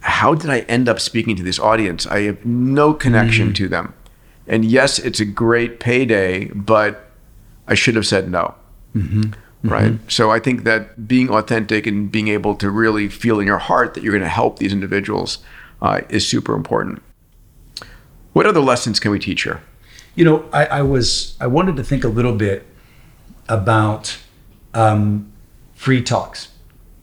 how 0.01 0.34
did 0.34 0.51
I 0.51 0.61
end 0.61 0.89
up 0.89 1.01
speaking 1.01 1.36
to 1.36 1.43
this 1.43 1.59
audience? 1.59 2.07
I 2.07 2.22
have 2.22 2.45
no 2.45 2.95
connection 2.95 3.49
to 3.55 3.68
them. 3.68 3.95
And 4.47 4.64
yes, 4.64 4.99
it's 4.99 5.20
a 5.20 5.24
great 5.24 5.80
payday, 5.80 6.47
but 6.47 7.11
I 7.66 7.74
should 7.74 7.97
have 7.97 8.07
said 8.07 8.30
no. 8.30 8.55
Right. 9.62 9.99
So 10.09 10.30
I 10.30 10.39
think 10.39 10.64
that 10.64 11.09
being 11.09 11.28
authentic 11.30 11.86
and 11.86 12.11
being 12.11 12.28
able 12.28 12.55
to 12.57 12.70
really 12.70 13.09
feel 13.09 13.41
in 13.41 13.47
your 13.47 13.59
heart 13.59 13.95
that 13.95 14.03
you're 14.03 14.12
going 14.12 14.22
to 14.22 14.28
help 14.28 14.59
these 14.59 14.72
individuals 14.72 15.39
uh, 15.82 16.03
is 16.09 16.26
super 16.26 16.55
important. 16.55 17.03
What 18.32 18.47
other 18.47 18.61
lessons 18.61 19.01
can 19.01 19.11
we 19.11 19.18
teach 19.18 19.43
here? 19.43 19.61
You 20.19 20.25
know, 20.25 20.49
I, 20.53 20.66
I 20.66 20.83
was 20.83 21.37
I 21.41 21.47
wanted 21.47 21.77
to 21.77 21.85
think 21.85 22.03
a 22.03 22.09
little 22.09 22.35
bit 22.35 22.66
about 23.49 24.19
um, 24.75 25.31
free 25.77 26.03
talks 26.03 26.49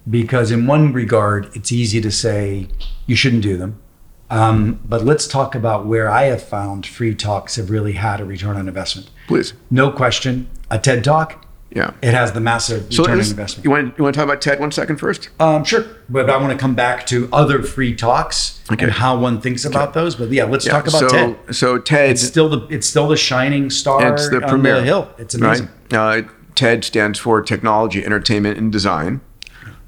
because 0.10 0.52
in 0.52 0.68
one 0.68 0.92
regard 0.92 1.50
it's 1.56 1.72
easy 1.72 2.02
to 2.02 2.12
say 2.12 2.68
you 3.08 3.16
shouldn't 3.16 3.42
do 3.42 3.56
them, 3.56 3.82
um, 4.30 4.82
but 4.84 5.06
let's 5.06 5.28
talk 5.30 5.56
about 5.56 5.86
where 5.86 6.10
I 6.10 6.24
have 6.24 6.44
found 6.44 6.86
free 6.86 7.16
talks 7.16 7.56
have 7.56 7.70
really 7.70 7.94
had 7.94 8.20
a 8.20 8.26
return 8.26 8.58
on 8.58 8.68
investment. 8.68 9.10
Please. 9.28 9.54
No 9.72 9.92
question, 9.92 10.50
a 10.70 10.78
TED 10.78 11.02
talk. 11.06 11.45
Yeah. 11.76 11.92
It 12.02 12.14
has 12.14 12.32
the 12.32 12.40
massive 12.40 12.92
So 12.94 13.04
return 13.04 13.20
on 13.20 13.26
investment. 13.26 13.66
you 13.66 13.70
want 13.70 13.98
you 13.98 14.04
want 14.06 14.14
to 14.16 14.18
talk 14.18 14.24
about 14.30 14.42
Ted 14.42 14.62
one 14.62 14.72
second 14.72 14.96
first? 14.96 15.28
Um, 15.42 15.66
sure, 15.66 15.84
but 16.08 16.30
I 16.30 16.38
want 16.38 16.54
to 16.54 16.58
come 16.58 16.74
back 16.74 17.06
to 17.08 17.28
other 17.34 17.62
free 17.62 17.94
talks 17.94 18.62
Okay. 18.72 18.86
and 18.86 18.94
how 18.94 19.18
one 19.20 19.42
thinks 19.42 19.66
about 19.66 19.94
those. 19.94 20.16
But 20.16 20.32
yeah, 20.32 20.46
let's 20.46 20.64
talk 20.66 20.88
about 20.88 21.02
so, 21.02 21.08
TED. 21.10 21.56
So 21.56 21.78
Ted, 21.78 22.12
It's 22.12 22.22
still 22.22 22.48
the 22.48 22.66
it's 22.74 22.88
still 22.88 23.10
the 23.10 23.18
shining 23.18 23.70
star 23.70 24.14
it's 24.14 24.30
the 24.30 24.42
on 24.42 24.50
premier 24.50 24.76
the 24.76 24.84
hill. 24.84 25.10
It's 25.18 25.36
amazing. 25.36 25.68
Right? 25.92 26.24
Uh, 26.26 26.30
TED 26.56 26.86
stands 26.86 27.20
for 27.20 27.42
Technology, 27.42 28.06
Entertainment, 28.06 28.58
and 28.58 28.72
Design, 28.72 29.20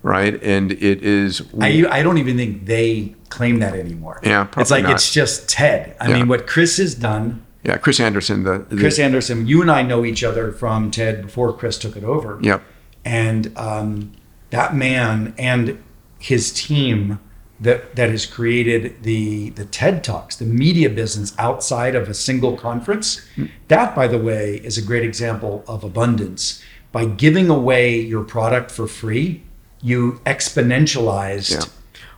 right? 0.04 0.38
And 0.44 0.74
it 0.74 1.02
is 1.02 1.42
I 1.62 1.86
I 1.90 2.04
don't 2.04 2.18
even 2.18 2.36
think 2.36 2.66
they 2.66 3.16
claim 3.30 3.60
that 3.60 3.74
anymore. 3.76 4.20
Yeah, 4.24 4.48
it's 4.58 4.72
like 4.72 4.84
not. 4.84 4.92
it's 4.92 5.14
just 5.14 5.48
TED. 5.48 5.96
I 6.02 6.10
Yeah. 6.10 6.16
mean, 6.16 6.28
what 6.28 6.48
Chris 6.48 6.76
has 6.80 6.96
done. 6.96 7.44
Yeah, 7.68 7.78
Chris 7.78 8.00
Anderson, 8.00 8.44
the, 8.44 8.60
the 8.60 8.78
Chris 8.78 8.98
Anderson, 8.98 9.46
you 9.46 9.62
and 9.62 9.70
I 9.70 9.82
know 9.82 10.06
each 10.06 10.24
other 10.24 10.54
from 10.54 10.90
TED 10.90 11.22
before 11.22 11.52
Chris 11.52 11.78
took 11.78 11.98
it 11.98 12.04
over. 12.04 12.40
Yep. 12.42 12.64
And 13.04 13.58
um, 13.58 14.14
that 14.52 14.74
man 14.74 15.36
and 15.38 15.84
his 16.18 16.54
team 16.54 17.20
that 17.60 17.96
that 17.96 18.10
has 18.10 18.26
created 18.26 19.04
the 19.04 19.50
the 19.52 19.66
TED 19.66 20.04
Talks, 20.04 20.36
the 20.36 20.46
media 20.46 20.90
business 20.90 21.34
outside 21.38 21.96
of 21.96 22.08
a 22.08 22.14
single 22.14 22.56
conference. 22.56 23.26
That, 23.68 23.96
by 23.96 24.08
the 24.08 24.18
way, 24.18 24.62
is 24.64 24.78
a 24.78 24.82
great 24.82 25.04
example 25.04 25.64
of 25.68 25.84
abundance. 25.84 26.64
By 26.92 27.06
giving 27.06 27.50
away 27.50 28.00
your 28.00 28.24
product 28.24 28.72
for 28.72 28.88
free, 28.88 29.44
you 29.82 30.22
exponentialized. 30.26 31.52
Yeah. 31.52 31.72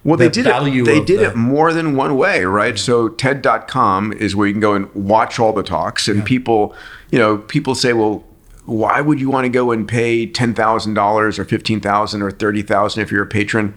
Well, 0.04 0.18
they 0.18 0.30
did 0.30 0.48
it. 0.48 0.86
They 0.86 1.02
did 1.04 1.20
the- 1.20 1.30
it 1.32 1.36
more 1.36 1.74
than 1.74 1.96
one 1.96 2.16
way, 2.16 2.46
right? 2.46 2.78
So 2.80 3.10
TED.com 3.10 4.14
is 4.14 4.36
where 4.36 4.48
you 4.48 4.54
can 4.54 4.62
go 4.62 4.74
and 4.74 4.94
watch 4.96 5.40
all 5.40 5.52
the 5.54 5.64
talks, 5.64 6.08
and 6.08 6.24
people, 6.26 6.74
you 7.12 7.20
know, 7.20 7.38
people 7.38 7.76
say, 7.76 7.94
well, 7.94 8.24
why 8.66 9.02
would 9.02 9.20
you 9.20 9.30
want 9.30 9.46
to 9.46 9.50
go 9.50 9.72
and 9.72 9.88
pay 9.88 10.26
ten 10.26 10.54
thousand 10.54 10.94
dollars 10.94 11.38
or 11.40 11.44
fifteen 11.46 11.82
thousand 11.82 12.22
or 12.22 12.32
thirty 12.32 12.62
thousand 12.62 13.02
if 13.04 13.12
you're 13.12 13.24
a 13.24 13.28
patron, 13.28 13.74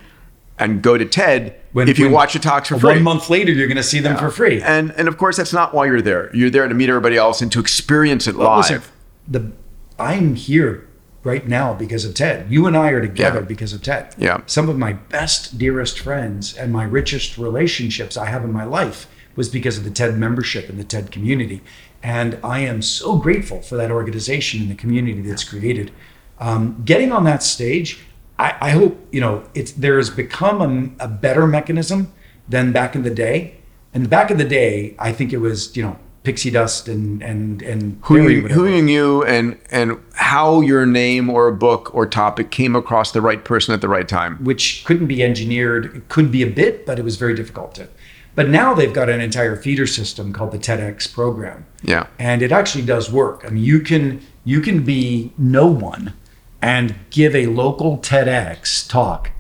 and 0.59 0.82
go 0.82 0.97
to 0.99 1.05
TED 1.05 1.55
When- 1.73 1.89
if 1.89 1.99
you 1.99 2.05
when- 2.07 2.12
watch 2.15 2.35
the 2.35 2.39
talks 2.39 2.69
for 2.69 2.78
free? 2.78 2.94
One 2.94 3.03
month 3.03 3.28
later, 3.31 3.51
you're 3.53 3.66
going 3.69 3.77
to 3.78 3.82
see 3.82 4.01
them 4.01 4.16
for 4.19 4.31
free. 4.31 4.61
And 4.62 4.93
and 4.97 5.09
of 5.09 5.16
course, 5.19 5.36
that's 5.39 5.53
not 5.53 5.74
why 5.74 5.86
you're 5.86 6.03
there. 6.03 6.31
You're 6.35 6.51
there 6.51 6.69
to 6.69 6.74
meet 6.74 6.89
everybody 6.90 7.16
else 7.16 7.40
and 7.40 7.51
to 7.53 7.59
experience 7.61 8.27
it 8.27 8.36
live. 8.36 8.70
Listen, 8.70 8.82
the 9.27 9.53
I'm 9.99 10.35
here 10.35 10.86
right 11.24 11.47
now 11.47 11.73
because 11.74 12.05
of 12.05 12.15
Ted. 12.15 12.47
You 12.51 12.66
and 12.66 12.77
I 12.77 12.90
are 12.90 13.01
together 13.01 13.40
Yeah. 13.40 13.44
because 13.47 13.73
of 13.73 13.82
Ted. 13.82 14.15
Yeah. 14.19 14.40
Some 14.47 14.69
of 14.69 14.77
my 14.78 14.94
best, 14.94 15.57
dearest 15.59 15.99
friends 15.99 16.57
and 16.57 16.73
my 16.73 16.85
richest 16.85 17.39
relationships 17.39 18.16
I 18.16 18.27
have 18.27 18.44
in 18.44 18.53
my 18.53 18.65
life 18.65 19.07
was 19.36 19.49
because 19.49 19.78
of 19.78 19.85
the 19.85 19.90
TED 19.90 20.19
membership 20.19 20.69
and 20.69 20.78
the 20.78 20.85
TED 20.85 21.11
community. 21.11 21.62
And 22.03 22.39
I 22.43 22.59
am 22.61 22.82
so 22.82 23.16
grateful 23.16 23.62
for 23.62 23.77
that 23.77 23.90
organization 23.90 24.61
and 24.62 24.70
the 24.70 24.74
community 24.74 25.20
that's 25.23 25.44
created. 25.44 25.93
Um, 26.40 26.82
getting 26.85 27.12
on 27.12 27.24
that 27.24 27.43
stage, 27.43 28.01
I, 28.39 28.55
I 28.61 28.70
hope 28.70 28.99
you 29.12 29.20
know 29.20 29.44
it's 29.55 29.70
there 29.73 29.97
has 29.99 30.11
become 30.11 30.94
a, 31.01 31.05
a 31.05 31.09
better 31.09 31.47
mechanism 31.47 32.12
than 32.49 32.73
back 32.73 32.97
in 32.97 33.03
the 33.03 33.11
day. 33.15 33.59
And 33.94 34.11
back 34.11 34.31
in 34.31 34.39
the 34.39 34.44
day, 34.44 34.97
I 34.99 35.12
think 35.12 35.32
it 35.32 35.39
was 35.39 35.77
you 35.77 35.82
know 35.85 35.99
pixie 36.23 36.51
dust 36.51 36.89
and 36.89 37.23
and 37.23 37.62
and 37.62 37.99
Who 38.05 38.19
fairy 38.19 38.35
you, 38.35 38.49
who 38.49 38.66
you 38.66 38.82
knew 38.82 39.23
and 39.24 39.59
and 39.70 40.01
how 40.15 40.61
your 40.61 40.86
name 40.86 41.28
or 41.28 41.49
a 41.49 41.53
book 41.53 41.94
or 41.94 42.07
topic 42.07 42.51
came 42.51 42.77
across 42.77 43.12
the 43.12 43.20
right 43.20 43.44
person 43.44 43.74
at 43.74 43.81
the 43.81 43.89
right 43.89 44.09
time. 44.09 44.43
which 44.44 44.85
couldn't 44.85 45.07
be 45.07 45.23
engineered. 45.23 45.97
It 45.97 46.09
could 46.09 46.31
be 46.31 46.43
a 46.43 46.47
bit, 46.47 46.86
but 46.86 46.99
it 46.99 47.03
was 47.03 47.16
very 47.16 47.35
difficult 47.35 47.74
to. 47.77 47.89
But 48.35 48.49
now 48.49 48.73
they've 48.73 48.93
got 48.93 49.11
an 49.11 49.20
entire 49.20 49.57
feeder 49.57 49.86
system 49.86 50.32
called 50.32 50.53
the 50.53 50.59
TEDx 50.59 51.12
program. 51.12 51.66
Yeah. 51.82 52.07
And 52.19 52.40
it 52.40 52.51
actually 52.51 52.85
does 52.85 53.12
work. 53.12 53.44
I 53.44 53.51
mean, 53.51 53.62
you 53.62 53.81
can 53.81 54.23
you 54.44 54.61
can 54.61 54.85
be 54.85 55.32
no 55.36 55.66
one 55.66 56.15
and 56.61 56.94
give 57.11 57.35
a 57.35 57.47
local 57.47 57.99
TEDx 57.99 58.89
talk 58.89 59.32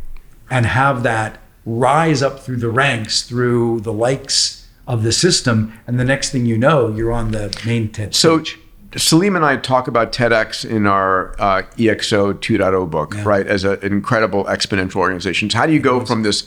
and 0.50 0.66
have 0.66 1.02
that 1.04 1.38
rise 1.64 2.22
up 2.22 2.40
through 2.40 2.56
the 2.56 2.68
ranks 2.68 3.22
through 3.22 3.80
the 3.80 3.92
likes 3.92 4.61
of 4.92 5.02
the 5.02 5.12
system 5.12 5.72
and 5.86 5.98
the 5.98 6.04
next 6.04 6.30
thing 6.30 6.44
you 6.44 6.58
know, 6.58 6.88
you're 6.94 7.12
on 7.12 7.30
the 7.30 7.58
main 7.66 7.90
TED 7.90 8.14
So. 8.14 8.44
Salim 8.94 9.36
and 9.36 9.42
I 9.42 9.56
talk 9.56 9.88
about 9.88 10.12
TEDx 10.12 10.68
in 10.68 10.86
our 10.86 11.34
uh, 11.40 11.62
EXO 11.78 12.34
2.0 12.34 12.90
book, 12.90 13.14
right? 13.24 13.46
As 13.46 13.64
a, 13.64 13.78
an 13.78 13.90
incredible 13.90 14.44
exponential 14.44 14.96
organization. 14.96 15.48
So 15.48 15.56
how 15.56 15.64
do 15.64 15.72
you 15.72 15.80
go 15.80 16.04
from 16.04 16.24
this 16.24 16.46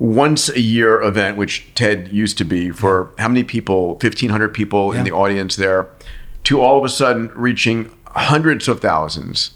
once 0.00 0.48
a 0.48 0.60
year 0.60 1.00
event, 1.00 1.36
which 1.36 1.72
TED 1.76 2.08
used 2.12 2.38
to 2.38 2.44
be 2.44 2.72
for 2.72 3.12
how 3.18 3.28
many 3.28 3.44
people, 3.44 3.90
1,500 3.90 4.48
people 4.52 4.90
in 4.90 5.04
the 5.04 5.12
audience 5.12 5.54
there, 5.54 5.88
to 6.42 6.60
all 6.60 6.76
of 6.76 6.84
a 6.84 6.88
sudden 6.88 7.30
reaching 7.36 7.96
hundreds 8.06 8.66
of 8.66 8.80
thousands, 8.80 9.52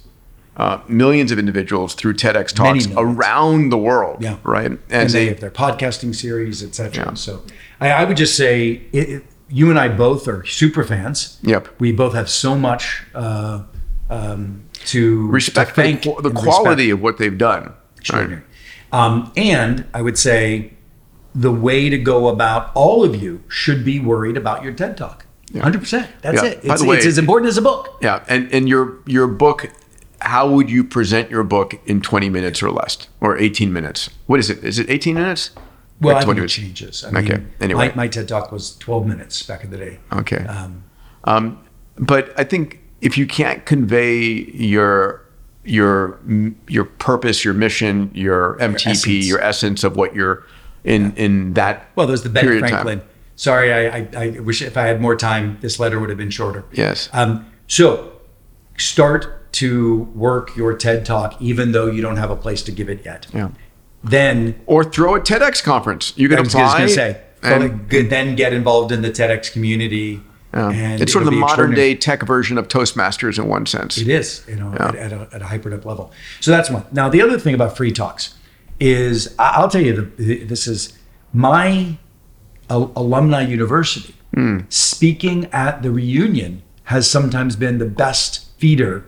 uh, 0.57 0.81
millions 0.87 1.33
of 1.33 1.39
individuals 1.39 1.95
through 1.95 2.15
TEDx 2.15 2.55
talks 2.55 2.87
around 2.97 3.71
the 3.71 3.79
world, 3.79 4.23
Yeah. 4.23 4.37
right? 4.45 4.67
And, 4.67 4.79
and 4.89 5.11
they 5.11 5.25
they, 5.25 5.29
have 5.31 5.41
their 5.41 5.51
podcasting 5.51 6.15
series, 6.15 6.63
etc. 6.63 7.07
Yeah. 7.07 7.15
So 7.15 7.43
I, 7.81 7.91
I 7.91 8.05
would 8.05 8.17
just 8.17 8.37
say 8.37 8.83
it, 8.93 9.09
it- 9.09 9.25
you 9.53 9.69
and 9.69 9.81
I 9.81 9.89
both 9.89 10.29
are 10.29 10.45
super 10.47 10.85
fans. 10.85 11.39
Yep. 11.43 11.81
We 11.81 11.91
both 11.91 12.15
have 12.15 12.31
so 12.31 12.57
much 12.57 13.03
uh, 13.17 13.65
um, 14.09 14.63
to 14.87 15.27
respect 15.27 15.75
to 15.75 15.97
for 15.97 16.23
the, 16.23 16.29
the 16.29 16.35
quality 16.41 16.85
respect. 16.85 16.93
of 16.93 17.03
what 17.03 17.19
they've 17.19 17.37
done. 17.37 17.73
right? 18.13 18.39
Um, 18.93 19.33
and 19.37 19.87
I 19.93 20.03
would 20.03 20.17
say 20.17 20.75
the 21.35 21.51
way 21.51 21.89
to 21.91 21.99
go 21.99 22.29
about 22.29 22.71
all 22.77 23.03
of 23.03 23.21
you 23.21 23.43
should 23.49 23.85
be 23.85 23.99
worried 23.99 24.37
about 24.37 24.63
your 24.63 24.73
TED 24.73 24.97
Talk. 24.97 25.27
100%. 25.53 26.07
That's 26.23 26.43
Yeah. 26.43 26.49
it. 26.51 26.63
By 26.65 26.75
It's, 26.75 26.83
the 26.83 26.89
way- 26.89 26.97
it's 26.99 27.07
as 27.07 27.19
important 27.19 27.49
as 27.49 27.59
a 27.59 27.63
book. 27.63 27.99
Yeah, 28.01 28.23
and 28.29 28.49
and 28.55 28.69
your 28.69 28.99
your 29.05 29.27
book, 29.27 29.69
how 30.21 30.49
would 30.49 30.71
you 30.71 30.85
present 30.85 31.29
your 31.29 31.43
book 31.43 31.75
in 31.87 32.01
twenty 32.01 32.31
minutes 32.31 32.63
or 32.63 32.71
less, 32.71 33.09
or 33.21 33.37
eighteen 33.37 33.73
minutes? 33.73 34.11
What 34.27 34.39
is 34.39 34.49
it? 34.49 34.63
Is 34.63 34.79
it 34.79 34.89
eighteen 34.89 35.15
minutes? 35.17 35.51
Well, 36.01 36.15
Or 36.15 36.19
I 36.19 36.21
think 36.23 36.35
20 36.39 36.45
it 36.45 36.49
changes. 36.49 37.05
I 37.05 37.09
Okay, 37.09 37.21
mean, 37.37 37.53
anyway. 37.61 37.89
my, 37.89 37.95
my 37.95 38.09
TED 38.09 38.29
Talk 38.29 38.51
was 38.53 38.77
12 38.79 39.07
minutes 39.07 39.43
back 39.43 39.65
in 39.65 39.71
the 39.71 39.77
day. 39.77 39.99
Okay. 40.13 40.39
Um, 40.47 40.85
Um, 41.25 41.59
but 41.99 42.33
I 42.39 42.45
think 42.45 42.81
if 43.03 43.19
you 43.19 43.27
can't 43.27 43.65
convey 43.67 44.19
your 44.55 45.23
your 45.65 46.19
your 46.69 46.85
purpose, 46.87 47.45
your 47.45 47.53
mission, 47.53 48.11
your 48.15 48.57
MTP, 48.59 48.87
essence. 48.87 49.07
your 49.29 49.41
essence 49.43 49.85
of 49.85 49.95
what 49.97 50.15
you're 50.15 50.45
in 50.85 51.13
in 51.17 51.53
that 51.55 51.91
Well, 51.97 52.07
there's 52.07 52.23
the 52.23 52.31
Ben. 52.31 52.59
Franklin. 52.61 53.03
Sorry, 53.37 53.73
I, 53.73 53.99
I, 53.99 54.09
I 54.17 54.29
wish 54.41 54.63
if 54.63 54.77
I 54.77 54.83
had 54.87 55.01
more 55.01 55.17
time, 55.17 55.59
this 55.61 55.79
letter 55.79 55.99
would 56.01 56.09
have 56.11 56.19
been 56.19 56.31
shorter. 56.31 56.65
Yes. 56.73 57.09
Um, 57.13 57.47
so 57.67 58.13
start 58.79 59.53
to 59.53 60.05
work 60.15 60.57
your 60.57 60.75
TED 60.77 61.05
Talk, 61.05 61.41
even 61.41 61.73
though 61.73 61.87
you 61.91 62.01
don't 62.03 62.17
have 62.17 62.31
a 62.31 62.37
place 62.37 62.63
to 62.63 62.73
give 62.73 62.89
it 62.89 63.05
yet. 63.05 63.27
Yeah. 63.35 63.51
Then 64.03 64.59
Or 64.67 64.83
throw 64.85 65.15
a 65.17 65.21
TEDx 65.21 65.63
conference. 65.63 66.13
You 66.17 66.29
can 66.29 66.39
I 66.39 66.41
was 66.43 66.55
apply. 66.55 66.81
to 66.81 66.89
say, 66.89 67.21
and- 67.43 67.89
then 67.91 68.35
get 68.37 68.53
involved 68.53 68.93
in 68.93 69.03
the 69.03 69.11
TEDx 69.11 69.53
community. 69.53 70.21
yeah. 70.55 70.71
And 70.71 71.01
it's 71.03 71.13
sort 71.13 71.23
of 71.27 71.31
the 71.31 71.37
modern 71.37 71.75
day 71.75 71.95
tech 71.95 72.23
version 72.25 72.59
of 72.59 72.67
Toastmasters 72.69 73.39
in 73.39 73.47
one 73.49 73.67
sense. 73.67 73.99
It 73.99 74.09
is, 74.09 74.43
you 74.49 74.57
know, 74.57 74.73
Yeah. 74.75 74.89
at, 74.89 74.95
at, 74.97 75.13
a, 75.13 75.29
at 75.33 75.43
a 75.43 75.45
hypered 75.45 75.75
up 75.75 75.85
level. 75.85 76.13
So 76.41 76.51
that's 76.51 76.71
one. 76.71 76.85
Now, 76.93 77.09
the 77.09 77.21
other 77.23 77.39
thing 77.39 77.55
about 77.55 77.77
free 77.77 77.93
talks 77.93 78.35
is 78.81 79.35
I'll 79.39 79.69
tell 79.69 79.83
you, 79.83 80.11
the, 80.17 80.45
this 80.45 80.67
is 80.67 80.93
my 81.33 81.99
al- 82.71 82.93
alumni 82.97 83.43
university. 83.43 84.15
Speaking 84.69 85.47
at 85.53 85.83
the 85.83 85.91
reunion 85.91 86.63
has 86.85 87.11
sometimes 87.11 87.57
been 87.57 87.79
the 87.79 87.85
best 87.85 88.47
feeder 88.59 89.05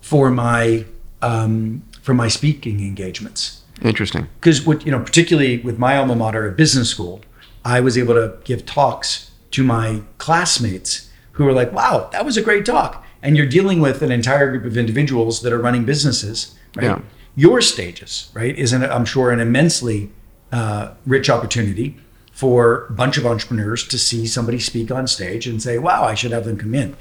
for 0.00 0.30
my 0.30 0.84
um, 1.22 1.82
for 2.02 2.14
my 2.14 2.28
speaking 2.28 2.80
engagements 2.80 3.62
Interesting. 3.82 4.28
because 4.40 4.64
what 4.66 4.84
you 4.86 4.90
know 4.92 5.00
particularly 5.00 5.58
with 5.58 5.78
my 5.78 5.96
alma 5.96 6.16
mater 6.16 6.48
at 6.48 6.56
business 6.56 6.88
school 6.90 7.20
i 7.64 7.78
was 7.80 7.98
able 7.98 8.14
to 8.14 8.36
give 8.44 8.64
talks 8.64 9.30
to 9.50 9.62
my 9.62 10.02
classmates 10.18 11.10
who 11.32 11.44
were 11.44 11.52
like 11.52 11.72
wow 11.72 12.08
that 12.12 12.24
was 12.24 12.36
a 12.36 12.42
great 12.42 12.64
talk 12.64 13.04
and 13.22 13.36
you're 13.36 13.46
dealing 13.46 13.80
with 13.80 14.02
an 14.02 14.10
entire 14.12 14.50
group 14.50 14.64
of 14.64 14.76
individuals 14.76 15.42
that 15.42 15.52
are 15.52 15.58
running 15.58 15.84
businesses 15.84 16.54
right 16.74 16.84
Yeah. 16.84 17.00
your 17.34 17.60
stages 17.60 18.30
right 18.34 18.56
is 18.56 18.72
an, 18.72 18.82
i'm 18.84 19.04
sure 19.04 19.30
an 19.30 19.40
immensely 19.40 20.10
uh, 20.52 20.94
rich 21.06 21.28
opportunity 21.28 21.96
for 22.32 22.86
a 22.86 22.92
bunch 22.92 23.16
of 23.18 23.26
entrepreneurs 23.26 23.86
to 23.88 23.98
see 23.98 24.26
somebody 24.26 24.58
speak 24.58 24.90
on 24.90 25.06
stage 25.06 25.46
and 25.46 25.62
say 25.62 25.76
wow 25.78 26.04
i 26.04 26.14
should 26.14 26.32
have 26.32 26.44
them 26.44 26.56
come 26.56 26.74
in 26.74 26.96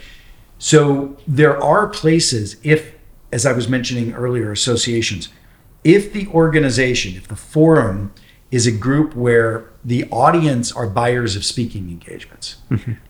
so 0.58 1.18
there 1.28 1.62
are 1.62 1.86
places, 1.88 2.56
if, 2.64 2.94
as 3.34 3.46
I 3.46 3.52
was 3.52 3.68
mentioning 3.68 4.14
earlier, 4.14 4.54
associations, 4.54 5.28
if 5.86 6.12
the 6.12 6.28
organization, 6.28 7.16
if 7.16 7.28
the 7.30 7.36
forum 7.38 8.12
is 8.52 8.68
a 8.68 8.72
group 8.72 9.16
where 9.16 9.70
the 9.86 10.04
audience 10.12 10.72
are 10.72 10.88
buyers 10.88 11.36
of 11.38 11.46
speaking 11.46 11.90
engagements, 11.90 12.58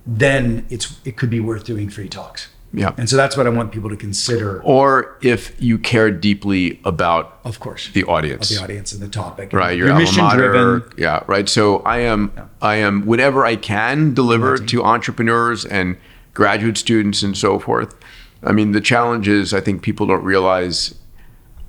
then 0.06 0.66
it's 0.70 1.00
it 1.06 1.18
could 1.18 1.30
be 1.30 1.40
worth 1.40 1.64
doing 1.64 1.90
free 1.90 2.10
talks. 2.10 2.50
Yeah. 2.74 2.94
And 2.98 3.10
so 3.10 3.16
that's 3.16 3.38
what 3.38 3.48
I 3.48 3.50
want 3.52 3.72
people 3.72 3.90
to 3.90 3.96
consider, 3.96 4.62
Or 4.64 5.18
if 5.22 5.56
you 5.62 5.78
care 5.78 6.12
deeply 6.12 6.82
about 6.84 7.40
of 7.46 7.60
course, 7.62 7.90
the 7.94 8.04
audience. 8.04 8.50
the 8.50 8.62
audience 8.62 8.92
and 8.92 9.02
the 9.02 9.08
topic. 9.08 9.54
right 9.54 9.78
your 9.78 9.88
You're 9.88 9.98
mission 9.98 10.24
mater 10.24 10.52
driven. 10.52 10.92
yeah 10.98 11.24
right 11.28 11.48
so 11.48 11.80
i 11.86 12.00
am 12.00 12.32
i 12.62 12.76
am 12.76 13.06
whatever 13.06 13.46
i 13.46 13.56
can 13.56 14.14
deliver 14.14 14.58
to 14.58 14.84
entrepreneurs 14.84 15.64
and 15.64 15.96
graduate 16.34 16.78
students 16.78 17.24
and 17.24 17.38
so 17.38 17.60
forth 17.60 17.96
i 18.44 18.52
mean 18.52 18.74
the 18.74 18.82
challenge 18.82 19.28
is 19.30 19.54
i 19.54 19.62
think 19.62 19.82
people 19.82 20.06
don't 20.08 20.24
realize 20.26 20.96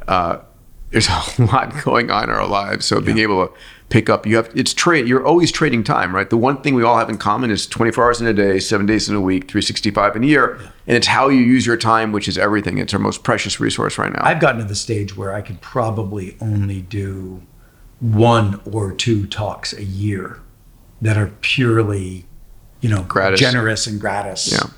uh, 0.08 0.38
there's 0.90 1.08
a 1.38 1.42
lot 1.44 1.72
going 1.84 2.10
on 2.10 2.24
in 2.24 2.30
our 2.30 2.46
lives. 2.46 2.86
So 2.86 3.00
being 3.00 3.18
able 3.18 3.46
to 3.48 3.52
pick 3.88 4.10
up 4.10 4.26
you 4.26 4.34
have 4.34 4.50
it's 4.52 4.74
trade 4.74 5.06
you're 5.06 5.24
always 5.24 5.52
trading 5.52 5.84
time 5.84 6.12
right? 6.14 6.28
The 6.28 6.36
one 6.36 6.60
thing 6.60 6.74
we 6.74 6.82
all 6.82 6.98
have 6.98 7.08
in 7.08 7.18
common 7.18 7.52
is 7.52 7.68
24 7.68 8.02
hours 8.04 8.20
in 8.20 8.26
a 8.26 8.32
day 8.32 8.58
seven 8.58 8.84
days 8.84 9.08
in 9.08 9.14
a 9.14 9.20
week 9.20 9.44
365 9.44 10.16
in 10.16 10.24
a 10.24 10.26
year. 10.26 10.58
And 10.88 10.96
it's 10.96 11.06
how 11.06 11.28
you 11.28 11.38
use 11.40 11.64
your 11.66 11.76
time 11.76 12.10
which 12.12 12.26
is 12.26 12.36
everything. 12.36 12.78
It's 12.78 12.92
our 12.94 12.98
most 12.98 13.22
precious 13.22 13.60
resource 13.60 13.96
right 13.96 14.12
now. 14.12 14.22
I've 14.24 14.40
gotten 14.40 14.60
to 14.60 14.66
the 14.66 14.74
stage 14.74 15.16
where 15.16 15.32
I 15.32 15.40
could 15.40 15.60
probably 15.60 16.36
only 16.40 16.82
do 16.82 17.42
one 18.00 18.60
or 18.70 18.92
two 18.92 19.26
talks 19.28 19.72
a 19.72 19.84
year 19.84 20.40
that 21.00 21.16
are 21.16 21.32
purely, 21.40 22.26
you 22.80 22.88
know, 22.90 23.04
Gratis. 23.04 23.38
generous 23.40 23.86
and 23.86 24.00
gratis, 24.00 24.52
Yeah. 24.52 24.68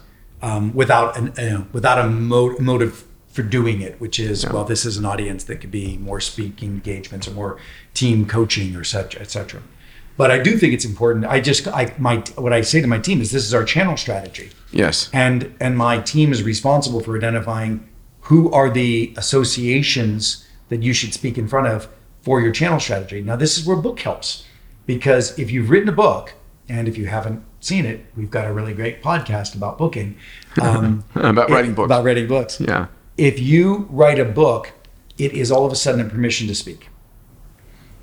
um, 0.43 0.74
without 0.74 1.16
an, 1.16 1.32
know, 1.51 1.66
without 1.72 1.98
a 1.98 2.09
mo- 2.09 2.56
motive 2.59 3.05
for 3.39 3.48
doing 3.48 3.81
it, 3.81 4.01
which 4.01 4.19
is 4.19 4.44
well, 4.52 4.65
this 4.65 4.85
is 4.85 4.97
an 4.97 5.05
audience 5.05 5.44
that 5.44 5.60
could 5.60 5.70
be 5.70 5.97
more 5.98 6.20
speaking 6.20 6.70
engagements 6.70 7.28
or 7.28 7.32
more 7.32 7.59
team 7.94 8.27
coaching 8.27 8.74
or 8.74 8.85
such, 8.85 9.16
et 9.16 9.31
cetera. 9.31 9.62
But 10.16 10.32
I 10.32 10.39
do 10.40 10.59
think 10.59 10.74
it's 10.74 10.85
important. 10.85 11.24
I 11.27 11.40
just, 11.40 11.69
I 11.69 11.94
my 11.98 12.16
what 12.36 12.52
I 12.52 12.62
say 12.62 12.81
to 12.81 12.86
my 12.89 12.98
team 12.98 13.20
is 13.20 13.31
this 13.31 13.44
is 13.44 13.55
our 13.55 13.65
channel 13.65 13.97
strategy 13.97 14.51
yes 14.73 15.09
and 15.12 15.55
and 15.60 15.77
my 15.77 15.98
team 16.01 16.32
is 16.32 16.43
responsible 16.43 17.01
for 17.01 17.16
identifying 17.16 17.89
who 18.23 18.51
are 18.52 18.69
the 18.70 19.15
associations 19.16 20.47
that 20.69 20.82
you 20.82 20.93
should 20.93 21.15
speak 21.15 21.39
in 21.39 21.48
front 21.48 21.66
of 21.66 21.89
for 22.23 22.40
your 22.40 22.52
channel 22.52 22.81
strategy 22.81 23.23
now 23.23 23.36
this 23.36 23.56
is 23.59 23.66
where 23.66 23.77
book 23.77 24.01
helps 24.01 24.44
because 24.86 25.39
if 25.39 25.51
you've 25.51 25.70
written 25.70 25.89
a 25.89 25.93
book 25.93 26.35
and 26.69 26.89
if 26.89 26.98
you 26.98 27.06
haven't 27.06 27.43
seen 27.60 27.86
it 27.86 28.05
we've 28.16 28.31
got 28.31 28.47
a 28.47 28.52
really 28.52 28.74
great 28.74 29.02
podcast 29.02 29.55
about 29.55 29.78
booking 29.78 30.16
um, 30.60 31.02
About 31.15 31.51
writing 31.51 31.74
books. 31.74 31.86
about 31.86 32.05
writing 32.05 32.27
books 32.28 32.60
yeah 32.60 32.86
if 33.18 33.38
you 33.38 33.86
write 33.90 34.18
a 34.18 34.24
book, 34.24 34.72
it 35.18 35.32
is 35.32 35.50
all 35.50 35.66
of 35.66 35.72
a 35.72 35.76
sudden 35.76 36.00
a 36.00 36.08
permission 36.08 36.46
to 36.46 36.54
speak. 36.54 36.88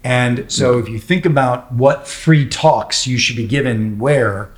And 0.03 0.51
so 0.51 0.77
if 0.77 0.87
you 0.87 0.99
think 0.99 1.25
about 1.25 1.71
what 1.71 2.07
free 2.07 2.47
talks 2.47 3.07
you 3.07 3.17
should 3.17 3.35
be 3.35 3.47
given 3.47 3.97
where, 3.97 4.53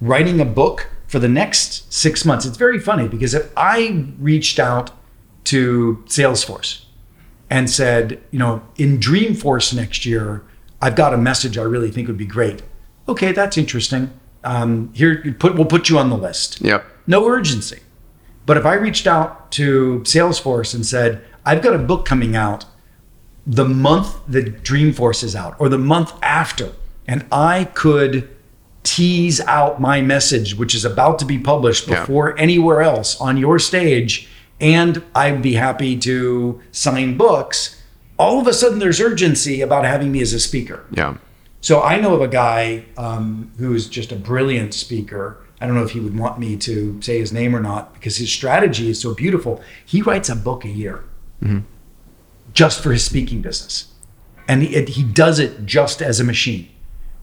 writing 0.00 0.40
a 0.40 0.44
book 0.44 0.90
for 1.06 1.18
the 1.18 1.28
next 1.28 1.90
six 1.92 2.24
months, 2.24 2.44
it's 2.44 2.58
very 2.58 2.78
funny 2.78 3.08
because 3.08 3.32
if 3.32 3.50
I 3.56 4.06
reached 4.18 4.58
out 4.58 4.90
to 5.44 6.04
Salesforce 6.06 6.84
and 7.48 7.70
said, 7.70 8.20
you 8.30 8.38
know, 8.38 8.62
in 8.76 8.98
Dreamforce 8.98 9.74
next 9.74 10.04
year, 10.04 10.44
I've 10.82 10.96
got 10.96 11.14
a 11.14 11.18
message 11.18 11.56
I 11.56 11.62
really 11.62 11.90
think 11.90 12.08
would 12.08 12.18
be 12.18 12.26
great. 12.26 12.62
Okay, 13.08 13.32
that's 13.32 13.56
interesting. 13.56 14.10
Um, 14.44 14.92
here, 14.92 15.34
put, 15.38 15.54
we'll 15.54 15.64
put 15.64 15.88
you 15.88 15.98
on 15.98 16.10
the 16.10 16.16
list 16.16 16.60
yep 16.60 16.84
no 17.06 17.26
urgency. 17.26 17.80
But 18.46 18.56
if 18.56 18.66
I 18.66 18.74
reached 18.74 19.06
out 19.06 19.41
to 19.52 20.00
Salesforce 20.04 20.74
and 20.74 20.84
said, 20.84 21.24
I've 21.44 21.62
got 21.62 21.74
a 21.74 21.78
book 21.78 22.04
coming 22.04 22.36
out 22.36 22.64
the 23.46 23.64
month 23.64 24.16
the 24.28 24.42
Dreamforce 24.42 25.24
is 25.24 25.34
out 25.34 25.56
or 25.58 25.68
the 25.68 25.78
month 25.78 26.12
after, 26.22 26.72
and 27.08 27.24
I 27.32 27.64
could 27.74 28.28
tease 28.84 29.40
out 29.40 29.80
my 29.80 30.00
message, 30.00 30.54
which 30.56 30.74
is 30.74 30.84
about 30.84 31.18
to 31.20 31.24
be 31.24 31.38
published 31.38 31.88
Yeah. 31.88 32.00
before 32.00 32.38
anywhere 32.38 32.82
else 32.82 33.20
on 33.20 33.36
your 33.36 33.58
stage, 33.58 34.28
and 34.60 35.02
I'd 35.14 35.42
be 35.42 35.54
happy 35.54 35.96
to 35.98 36.60
sign 36.70 37.16
books. 37.16 37.80
All 38.18 38.40
of 38.40 38.46
a 38.46 38.52
sudden, 38.52 38.78
there's 38.78 39.00
urgency 39.00 39.60
about 39.60 39.84
having 39.84 40.12
me 40.12 40.20
as 40.22 40.32
a 40.32 40.40
speaker. 40.40 40.84
Yeah. 40.92 41.14
So 41.60 41.82
I 41.82 42.00
know 42.00 42.14
of 42.14 42.20
a 42.20 42.28
guy 42.28 42.84
um, 42.96 43.50
who's 43.58 43.88
just 43.88 44.12
a 44.12 44.16
brilliant 44.16 44.74
speaker. 44.74 45.38
I 45.62 45.66
don't 45.66 45.76
know 45.76 45.84
if 45.84 45.92
he 45.92 46.00
would 46.00 46.18
want 46.18 46.40
me 46.40 46.56
to 46.56 47.00
say 47.00 47.20
his 47.20 47.32
name 47.32 47.54
or 47.54 47.60
not 47.60 47.94
because 47.94 48.16
his 48.16 48.32
strategy 48.32 48.90
is 48.90 49.00
so 49.00 49.14
beautiful. 49.14 49.62
He 49.86 50.02
writes 50.02 50.28
a 50.28 50.34
book 50.34 50.64
a 50.64 50.68
year 50.68 51.04
mm-hmm. 51.40 51.60
just 52.52 52.82
for 52.82 52.90
his 52.90 53.04
speaking 53.04 53.42
business. 53.42 53.92
And 54.48 54.64
he, 54.64 54.74
it, 54.74 54.88
he 54.90 55.04
does 55.04 55.38
it 55.38 55.64
just 55.64 56.02
as 56.02 56.18
a 56.18 56.24
machine. 56.24 56.68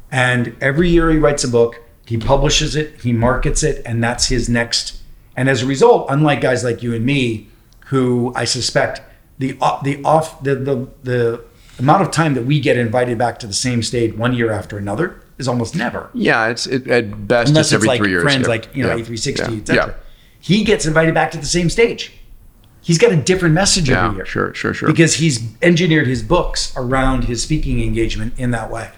And 0.09 0.55
every 0.61 0.87
year 0.87 1.11
he 1.11 1.17
writes 1.17 1.43
a 1.43 1.49
book, 1.49 1.81
he 2.05 2.17
publishes 2.17 2.77
it, 2.77 3.01
he 3.01 3.11
markets 3.11 3.61
it, 3.61 3.81
and 3.85 4.01
that's 4.01 4.27
his 4.29 4.47
next. 4.47 5.01
And 5.35 5.49
as 5.49 5.61
a 5.61 5.65
result, 5.65 6.07
unlike 6.09 6.39
guys 6.39 6.63
like 6.63 6.81
you 6.81 6.95
and 6.95 7.05
me, 7.05 7.49
who 7.87 8.31
I 8.37 8.45
suspect 8.45 9.01
the 9.37 9.57
uh, 9.59 9.81
the 9.83 10.01
off 10.05 10.41
the 10.43 10.55
the 10.55 10.87
the 11.03 11.43
amount 11.77 12.03
of 12.03 12.11
time 12.11 12.35
that 12.35 12.45
we 12.45 12.61
get 12.61 12.77
invited 12.77 13.17
back 13.17 13.37
to 13.39 13.47
the 13.47 13.53
same 13.53 13.83
stage 13.83 14.15
one 14.15 14.33
year 14.33 14.49
after 14.49 14.77
another 14.77 15.21
is 15.39 15.47
almost 15.47 15.75
never. 15.75 16.09
Yeah, 16.13 16.47
it's 16.47 16.67
it, 16.67 16.87
at 16.87 17.27
best 17.27 17.49
Unless 17.49 17.67
it's 17.67 17.73
it's 17.83 17.85
like 17.85 17.99
three 17.99 18.09
years. 18.11 18.23
friends 18.23 18.43
Yeah. 18.43 18.47
like 18.47 18.75
you 18.75 18.83
know 18.83 18.95
Yeah. 18.95 19.03
A360, 19.03 19.37
Yeah. 19.51 19.57
etc. 19.57 19.95
He 20.39 20.63
gets 20.63 20.85
invited 20.85 21.13
back 21.13 21.31
to 21.31 21.37
the 21.37 21.45
same 21.45 21.69
stage. 21.69 22.11
He's 22.81 22.97
got 22.97 23.11
a 23.11 23.15
different 23.17 23.53
message 23.55 23.89
Yeah, 23.89 24.05
every 24.05 24.17
year. 24.17 24.25
sure, 24.25 24.53
sure, 24.53 24.73
sure. 24.73 24.87
Because 24.89 25.15
he's 25.15 25.41
engineered 25.61 26.07
his 26.07 26.23
books 26.23 26.73
around 26.77 27.25
his 27.25 27.41
speaking 27.43 27.81
engagement 27.83 28.33
in 28.37 28.51
that 28.51 28.71
way. 28.71 28.89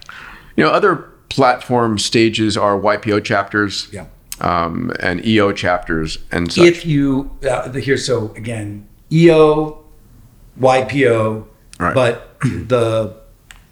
You 0.56 0.64
know, 0.66 0.70
other 0.70 1.06
platform 1.30 1.98
stages 1.98 2.56
are 2.58 2.78
YPO 2.78 3.24
chapters, 3.24 3.88
Yeah. 3.92 4.06
um, 4.40 4.92
and 5.00 5.26
EO 5.26 5.52
chapters, 5.52 6.20
and 6.32 6.52
such. 6.52 6.66
If 6.66 6.86
you 6.86 7.32
uh, 7.50 7.70
the- 7.70 7.80
here, 7.80 7.98
so 7.98 8.34
again, 8.38 8.86
EO, 9.12 9.84
YPO, 10.60 11.46
Right. 11.80 11.94
but 11.96 12.36
the 12.42 13.16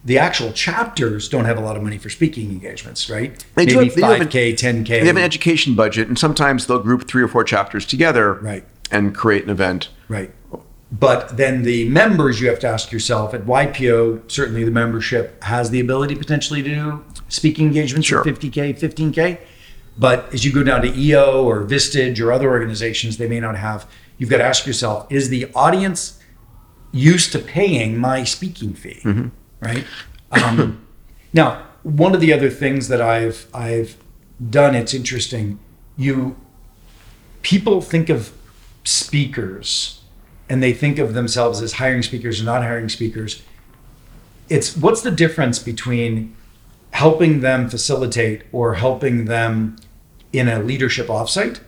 the 0.05 0.17
actual 0.17 0.51
chapters 0.53 1.27
don't 1.27 1.45
have 1.45 1.57
a 1.57 1.61
lot 1.61 1.75
of 1.75 1.83
money 1.83 1.97
for 1.97 2.09
speaking 2.09 2.51
engagements, 2.51 3.09
right? 3.09 3.45
They 3.55 3.65
do 3.65 3.77
Maybe 3.77 3.89
do 3.95 4.01
have 4.01 4.11
an- 4.13 4.19
five 4.21 4.29
k, 4.29 4.55
ten 4.55 4.83
k. 4.83 5.01
they 5.01 5.07
have 5.07 5.17
an 5.17 5.23
education 5.23 5.75
budget, 5.75 6.07
and 6.07 6.17
sometimes 6.17 6.67
they'll 6.67 6.79
group 6.79 7.07
three 7.07 7.21
or 7.21 7.27
four 7.27 7.43
chapters 7.43 7.85
together, 7.85 8.33
Right. 8.35 8.63
and 8.91 9.13
create 9.13 9.43
an 9.43 9.49
event. 9.49 9.89
Right. 10.07 10.31
But 10.91 11.37
then 11.37 11.61
the 11.63 11.87
members, 11.89 12.41
you 12.41 12.47
have 12.49 12.59
to 12.59 12.67
ask 12.67 12.91
yourself 12.91 13.33
at 13.35 13.45
YPO, 13.45 14.21
certainly 14.27 14.63
the 14.63 14.71
membership 14.71 15.43
has 15.43 15.69
the 15.69 15.79
ability 15.79 16.15
potentially 16.15 16.63
to 16.63 16.69
do 16.69 17.03
speaking 17.27 17.67
engagements 17.67 18.07
Sure. 18.07 18.23
for 18.23 18.29
50K, 18.29 18.73
15K. 18.73 19.37
But 19.99 20.33
as 20.33 20.45
you 20.45 20.51
go 20.53 20.63
down 20.63 20.81
to 20.81 20.97
EO 20.97 21.43
or 21.43 21.63
Vistage 21.65 22.19
or 22.21 22.31
other 22.31 22.49
organizations, 22.49 23.17
they 23.17 23.27
may 23.27 23.39
not 23.39 23.55
have. 23.57 23.85
You've 24.17 24.29
got 24.29 24.37
to 24.37 24.43
ask 24.45 24.65
yourself 24.65 25.05
is 25.11 25.29
the 25.29 25.47
audience 25.53 26.17
used 26.91 27.31
to 27.33 27.39
paying 27.39 27.97
my 27.97 28.23
speaking 28.23 28.73
fee? 28.73 29.01
Mm-hmm. 29.03 29.27
Right. 29.59 29.85
Um, 30.31 30.85
now, 31.33 31.65
one 31.83 32.13
of 32.13 32.21
the 32.21 32.33
other 32.33 32.49
things 32.49 32.87
that 32.87 33.01
I've 33.01 33.47
I've 33.53 33.97
done, 34.49 34.75
it's 34.75 34.93
interesting. 34.93 35.59
You 35.97 36.35
people 37.41 37.81
think 37.81 38.09
of 38.09 38.31
speakers 38.83 40.01
and 40.49 40.63
they 40.63 40.73
think 40.73 40.97
of 40.97 41.13
themselves 41.13 41.61
as 41.61 41.73
hiring 41.73 42.03
speakers 42.03 42.41
or 42.41 42.45
not 42.45 42.63
hiring 42.63 42.89
speakers. 42.89 43.43
It's 44.49 44.75
what's 44.75 45.01
the 45.01 45.11
difference 45.11 45.59
between 45.59 46.35
helping 46.91 47.41
them 47.41 47.69
facilitate 47.69 48.43
or 48.51 48.75
helping 48.75 49.25
them 49.25 49.77
in 50.33 50.47
a 50.47 50.59
leadership 50.59 51.07
offsite 51.07 51.59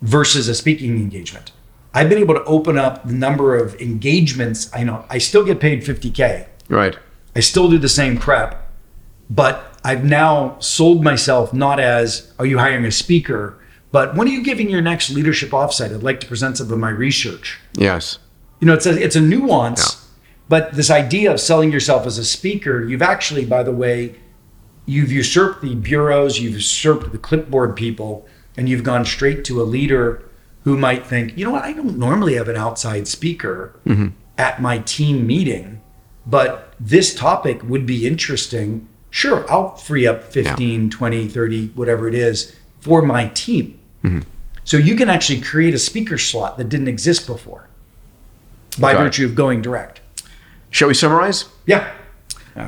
versus 0.00 0.48
a 0.48 0.54
speaking 0.54 0.96
engagement? 0.96 1.52
I've 1.96 2.10
been 2.10 2.18
able 2.18 2.34
to 2.34 2.44
open 2.44 2.76
up 2.76 3.06
the 3.06 3.14
number 3.14 3.56
of 3.56 3.74
engagements. 3.80 4.70
I 4.74 4.84
know 4.84 5.06
I 5.08 5.16
still 5.16 5.42
get 5.46 5.60
paid 5.60 5.80
50K. 5.82 6.46
Right. 6.68 6.94
I 7.34 7.40
still 7.40 7.70
do 7.70 7.78
the 7.78 7.88
same 7.88 8.18
prep, 8.18 8.70
but 9.30 9.78
I've 9.82 10.04
now 10.04 10.58
sold 10.58 11.02
myself 11.02 11.54
not 11.54 11.80
as, 11.80 12.34
are 12.38 12.44
you 12.44 12.58
hiring 12.58 12.84
a 12.84 12.90
speaker? 12.90 13.58
But 13.92 14.14
when 14.14 14.28
are 14.28 14.30
you 14.30 14.42
giving 14.42 14.68
your 14.68 14.82
next 14.82 15.08
leadership 15.08 15.50
offsite? 15.50 15.94
I'd 15.94 16.02
like 16.02 16.20
to 16.20 16.26
present 16.26 16.58
some 16.58 16.70
of 16.70 16.78
my 16.78 16.90
research. 16.90 17.58
Yes. 17.72 18.18
You 18.60 18.66
know, 18.66 18.74
it's 18.74 18.84
a, 18.84 19.02
it's 19.02 19.16
a 19.16 19.20
nuance, 19.22 19.80
Yeah. 19.94 20.18
but 20.50 20.74
this 20.74 20.90
idea 20.90 21.32
of 21.32 21.40
selling 21.40 21.72
yourself 21.72 22.06
as 22.06 22.18
a 22.18 22.26
speaker, 22.26 22.84
you've 22.84 23.00
actually, 23.00 23.46
by 23.46 23.62
the 23.62 23.72
way, 23.72 24.16
you've 24.84 25.10
usurped 25.10 25.62
the 25.62 25.74
bureaus, 25.74 26.38
you've 26.40 26.54
usurped 26.54 27.10
the 27.10 27.18
clipboard 27.18 27.74
people, 27.74 28.26
and 28.54 28.68
you've 28.68 28.84
gone 28.84 29.06
straight 29.06 29.46
to 29.46 29.62
a 29.62 29.64
leader 29.64 30.25
who 30.66 30.76
might 30.76 31.06
think, 31.06 31.38
you 31.38 31.44
know 31.44 31.52
what, 31.52 31.62
I 31.62 31.72
don't 31.72 31.96
normally 31.96 32.34
have 32.34 32.48
an 32.48 32.56
outside 32.56 33.06
speaker 33.06 33.78
mm-hmm. 33.86 34.08
at 34.36 34.60
my 34.60 34.78
team 34.78 35.24
meeting, 35.24 35.80
but 36.26 36.74
this 36.80 37.14
topic 37.14 37.62
would 37.62 37.86
be 37.86 38.04
interesting. 38.04 38.88
Sure, 39.10 39.48
I'll 39.48 39.76
free 39.76 40.08
up 40.08 40.24
15, 40.24 40.90
20, 40.90 41.28
30, 41.28 41.68
whatever 41.68 42.08
it 42.08 42.16
is 42.16 42.56
for 42.80 43.00
my 43.00 43.28
team. 43.28 43.78
Mm-hmm. 44.02 44.22
So 44.64 44.76
you 44.76 44.96
can 44.96 45.08
actually 45.08 45.40
create 45.40 45.72
a 45.72 45.78
speaker 45.78 46.18
slot 46.18 46.58
that 46.58 46.68
didn't 46.68 46.88
exist 46.88 47.28
before 47.28 47.68
by 48.76 48.92
Got 48.92 49.02
it. 49.02 49.04
virtue 49.04 49.24
of 49.26 49.36
going 49.36 49.62
direct. 49.62 50.00
Shall 50.70 50.88
we 50.88 50.94
summarize? 50.94 51.44
Yeah. 51.66 51.92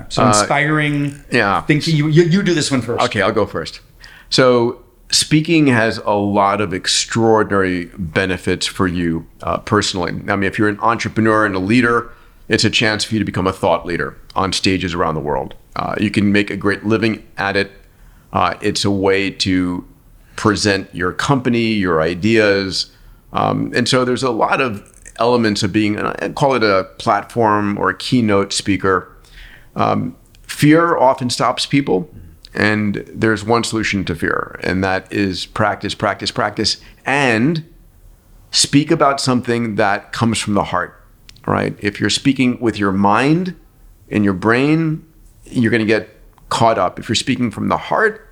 So 0.08 0.22
uh, 0.22 0.28
inspiring 0.28 1.20
yeah. 1.32 1.62
thinking. 1.62 1.96
You, 1.96 2.06
you 2.06 2.22
you 2.22 2.42
do 2.44 2.54
this 2.54 2.70
one 2.70 2.80
first. 2.80 3.04
Okay, 3.06 3.22
I'll 3.22 3.32
go 3.32 3.44
first. 3.44 3.80
So, 4.30 4.84
speaking 5.10 5.68
has 5.68 5.98
a 5.98 6.12
lot 6.12 6.60
of 6.60 6.74
extraordinary 6.74 7.86
benefits 7.96 8.66
for 8.66 8.86
you 8.86 9.26
uh, 9.42 9.58
personally. 9.58 10.12
I 10.28 10.36
mean, 10.36 10.44
if 10.44 10.58
you're 10.58 10.68
an 10.68 10.80
entrepreneur 10.80 11.46
and 11.46 11.54
a 11.54 11.60
leader, 11.60 12.10
it's 12.48 12.64
a 12.64 12.70
chance 12.70 13.04
for 13.04 13.14
you 13.14 13.18
to 13.18 13.24
become 13.24 13.46
a 13.46 13.52
thought 13.52 13.86
leader 13.86 14.16
on 14.34 14.52
stages 14.52 14.94
around 14.94 15.14
the 15.14 15.20
world. 15.20 15.54
Uh, 15.76 15.94
you 16.00 16.10
can 16.10 16.32
make 16.32 16.50
a 16.50 16.56
great 16.56 16.84
living 16.84 17.26
at 17.36 17.56
it. 17.56 17.70
Uh, 18.32 18.54
it's 18.60 18.84
a 18.84 18.90
way 18.90 19.30
to 19.30 19.86
present 20.36 20.92
your 20.94 21.12
company, 21.12 21.72
your 21.72 22.00
ideas. 22.00 22.90
Um, 23.32 23.72
and 23.74 23.88
so 23.88 24.04
there's 24.04 24.22
a 24.22 24.30
lot 24.30 24.60
of 24.60 24.92
elements 25.18 25.62
of 25.62 25.72
being, 25.72 25.98
I 25.98 26.28
call 26.30 26.54
it 26.54 26.62
a 26.62 26.84
platform 26.98 27.78
or 27.78 27.90
a 27.90 27.96
keynote 27.96 28.52
speaker. 28.52 29.14
Um, 29.74 30.16
fear 30.42 30.96
often 30.96 31.30
stops 31.30 31.66
people. 31.66 32.10
And 32.54 33.04
there's 33.12 33.44
one 33.44 33.62
solution 33.64 34.04
to 34.06 34.14
fear, 34.14 34.58
and 34.62 34.82
that 34.82 35.12
is 35.12 35.46
practice, 35.46 35.94
practice, 35.94 36.30
practice, 36.30 36.80
and 37.04 37.68
speak 38.50 38.90
about 38.90 39.20
something 39.20 39.74
that 39.74 40.12
comes 40.12 40.38
from 40.38 40.54
the 40.54 40.64
heart, 40.64 41.02
right? 41.46 41.76
If 41.80 42.00
you're 42.00 42.10
speaking 42.10 42.58
with 42.60 42.78
your 42.78 42.92
mind 42.92 43.58
and 44.10 44.24
your 44.24 44.32
brain, 44.32 45.06
you're 45.44 45.70
going 45.70 45.80
to 45.80 45.86
get 45.86 46.08
caught 46.48 46.78
up. 46.78 46.98
If 46.98 47.08
you're 47.08 47.16
speaking 47.16 47.50
from 47.50 47.68
the 47.68 47.76
heart, 47.76 48.28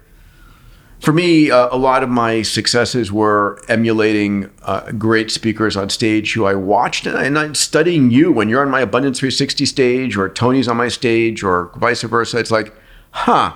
for 1.01 1.13
me, 1.13 1.51
uh, 1.51 1.69
a 1.71 1.77
lot 1.77 2.03
of 2.03 2.09
my 2.09 2.41
successes 2.43 3.13
were 3.13 3.61
emulating 3.69 4.51
uh, 4.63 4.93
great 4.93 5.31
speakers 5.31 5.77
on 5.77 5.91
stage 5.91 6.33
who 6.33 6.47
I 6.47 6.55
watched, 6.55 7.07
and, 7.07 7.19
I, 7.19 7.25
and 7.25 7.39
I'm 7.39 7.55
studying 7.55 8.11
you 8.11 8.33
when 8.33 8.49
you're 8.49 8.63
on 8.63 8.71
my 8.71 8.81
Abundance 8.81 9.19
360 9.19 9.67
stage, 9.67 10.17
or 10.17 10.29
Tony's 10.29 10.69
on 10.69 10.79
my 10.79 10.89
stage, 10.89 11.43
or 11.43 11.71
vice 11.77 12.03
versa. 12.03 12.39
It's 12.39 12.51
like, 12.51 12.75
huh, 13.11 13.55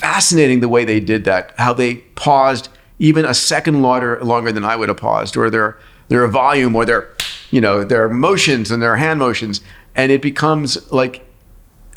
fascinating 0.00 0.60
the 0.60 0.68
way 0.68 0.84
they 0.84 1.00
did 1.00 1.24
that. 1.24 1.52
How 1.58 1.72
they 1.72 1.96
paused 2.16 2.68
even 2.98 3.24
a 3.24 3.34
second 3.34 3.82
longer, 3.82 4.22
longer 4.22 4.52
than 4.52 4.64
I 4.64 4.76
would 4.76 4.88
have 4.88 4.98
paused, 4.98 5.36
or 5.36 5.50
their 5.50 5.78
their 6.08 6.26
volume, 6.26 6.74
or 6.74 6.84
their, 6.84 7.14
you 7.50 7.60
know, 7.60 7.84
their 7.84 8.08
motions 8.08 8.70
and 8.70 8.82
their 8.82 8.96
hand 8.96 9.20
motions, 9.20 9.60
and 9.94 10.10
it 10.10 10.20
becomes 10.20 10.90
like 10.90 11.24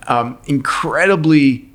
um, 0.08 0.38
incredibly 0.46 1.70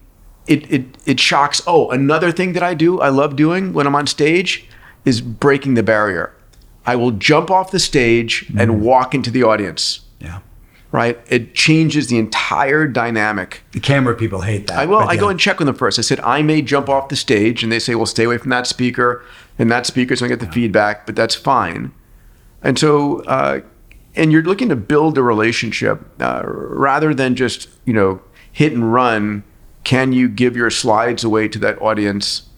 it, 0.46 0.70
it 0.72 0.84
it 1.06 1.20
shocks 1.20 1.60
oh 1.66 1.90
another 1.90 2.32
thing 2.32 2.54
that 2.54 2.62
i 2.62 2.72
do 2.72 3.00
i 3.00 3.08
love 3.10 3.36
doing 3.36 3.72
when 3.74 3.86
i'm 3.86 3.94
on 3.94 4.06
stage 4.06 4.66
is 5.04 5.20
breaking 5.20 5.74
the 5.74 5.82
barrier 5.82 6.34
i 6.86 6.96
will 6.96 7.10
jump 7.10 7.50
off 7.50 7.70
the 7.70 7.78
stage 7.78 8.50
and 8.56 8.80
walk 8.80 9.14
into 9.14 9.30
the 9.30 9.42
audience. 9.42 10.00
Right 10.90 11.18
it 11.28 11.54
changes 11.54 12.06
the 12.06 12.18
entire 12.18 12.86
dynamic 12.86 13.62
The 13.72 13.80
camera 13.80 14.14
people 14.14 14.40
hate 14.40 14.66
that. 14.68 14.78
I 14.78 14.86
will. 14.86 14.98
I 14.98 15.16
go 15.16 15.26
yeah. 15.26 15.32
and 15.32 15.40
check 15.40 15.58
with 15.58 15.66
them 15.66 15.74
first. 15.74 15.98
I 15.98 16.02
said 16.02 16.20
I 16.20 16.42
may 16.42 16.62
jump 16.62 16.88
off 16.88 17.08
the 17.08 17.16
stage, 17.16 17.62
and 17.62 17.70
they 17.70 17.78
say, 17.78 17.94
"Well, 17.94 18.06
stay 18.06 18.24
away 18.24 18.38
from 18.38 18.50
that 18.50 18.66
speaker," 18.66 19.22
and 19.58 19.70
that 19.70 19.86
speaker's 19.86 20.20
going 20.20 20.30
to 20.30 20.36
get 20.36 20.46
the 20.46 20.52
feedback, 20.52 21.06
but 21.06 21.16
that's 21.16 21.34
fine. 21.34 21.92
And 22.62 22.78
so, 22.78 23.20
uh, 23.24 23.60
and 24.16 24.32
you're 24.32 24.42
looking 24.42 24.68
to 24.70 24.76
build 24.76 25.18
a 25.18 25.22
relationship 25.22 26.00
uh, 26.20 26.42
rather 26.44 27.14
than 27.14 27.34
just 27.34 27.68
you 27.84 27.92
know 27.92 28.20
hit 28.50 28.72
and 28.72 28.92
run. 28.92 29.44
Can 29.84 30.12
you 30.12 30.28
give 30.28 30.56
your 30.56 30.70
slides 30.70 31.24
away 31.24 31.48
to 31.48 31.58
that 31.60 31.80
audience, 31.80 32.48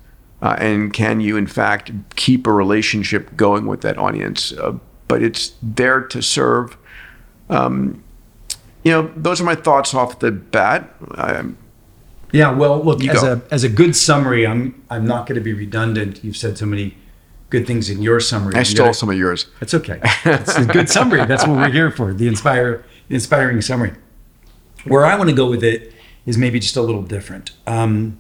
uh, 0.43 0.57
and 0.59 0.93
can 0.93 1.21
you 1.21 1.37
in 1.37 1.47
fact 1.47 1.93
keep 2.17 2.47
a 2.47 2.53
relationship 2.53 3.37
going 3.37 3.67
with 3.67 3.83
that 3.83 3.99
audience? 3.99 4.53
Uh, 4.53 4.79
but 5.09 5.23
it's 5.23 5.55
there 5.61 6.01
to 6.01 6.23
serve 6.23 6.77
you 8.85 8.93
know, 8.93 9.13
those 9.17 9.41
are 9.41 9.45
my 9.45 9.55
thoughts 9.55 9.95
off 9.95 10.19
the 10.21 10.31
bat. 10.31 10.95
I, 11.13 11.45
Yeah, 12.33 12.53
well, 12.53 12.83
look, 12.83 13.05
as 13.05 13.23
go. 13.23 13.33
a 13.35 13.55
as 13.55 13.65
a 13.65 13.69
good 13.69 13.95
summary, 13.95 14.47
I'm 14.47 14.83
I'm 14.89 15.07
not 15.07 15.27
going 15.27 15.37
to 15.37 15.45
be 15.45 15.53
redundant. 15.53 16.25
You've 16.25 16.37
said 16.37 16.57
so 16.57 16.67
many 16.67 16.97
good 17.51 17.67
things 17.67 17.91
in 17.91 18.01
your 18.01 18.21
summary. 18.21 18.55
I 18.55 18.59
I'm 18.59 18.65
stole 18.65 18.95
some 18.95 19.11
of 19.11 19.17
yours. 19.17 19.47
That's 19.59 19.75
okay. 19.75 20.01
It's 20.25 20.57
a 20.57 20.65
good 20.65 20.89
summary. 20.89 21.25
That's 21.27 21.47
what 21.47 21.57
we're 21.57 21.71
here 21.71 21.91
for. 21.91 22.15
The 22.15 22.29
inspire, 22.29 22.85
inspiring 23.09 23.61
summary. 23.61 23.93
Where 24.85 25.05
I 25.05 25.17
want 25.17 25.29
to 25.29 25.37
go 25.37 25.51
with 25.51 25.65
it 25.65 25.93
is 26.25 26.39
maybe 26.39 26.61
just 26.61 26.77
a 26.77 26.83
little 26.83 27.03
different. 27.03 27.51
Um, 27.67 28.19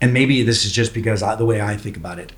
and 0.00 0.14
maybe 0.14 0.42
this 0.42 0.64
is 0.64 0.72
just 0.72 0.94
because 0.94 1.22
I, 1.22 1.34
the 1.34 1.44
way 1.44 1.60
I 1.60 1.76
think 1.76 1.96
about 1.96 2.18
it. 2.18 2.32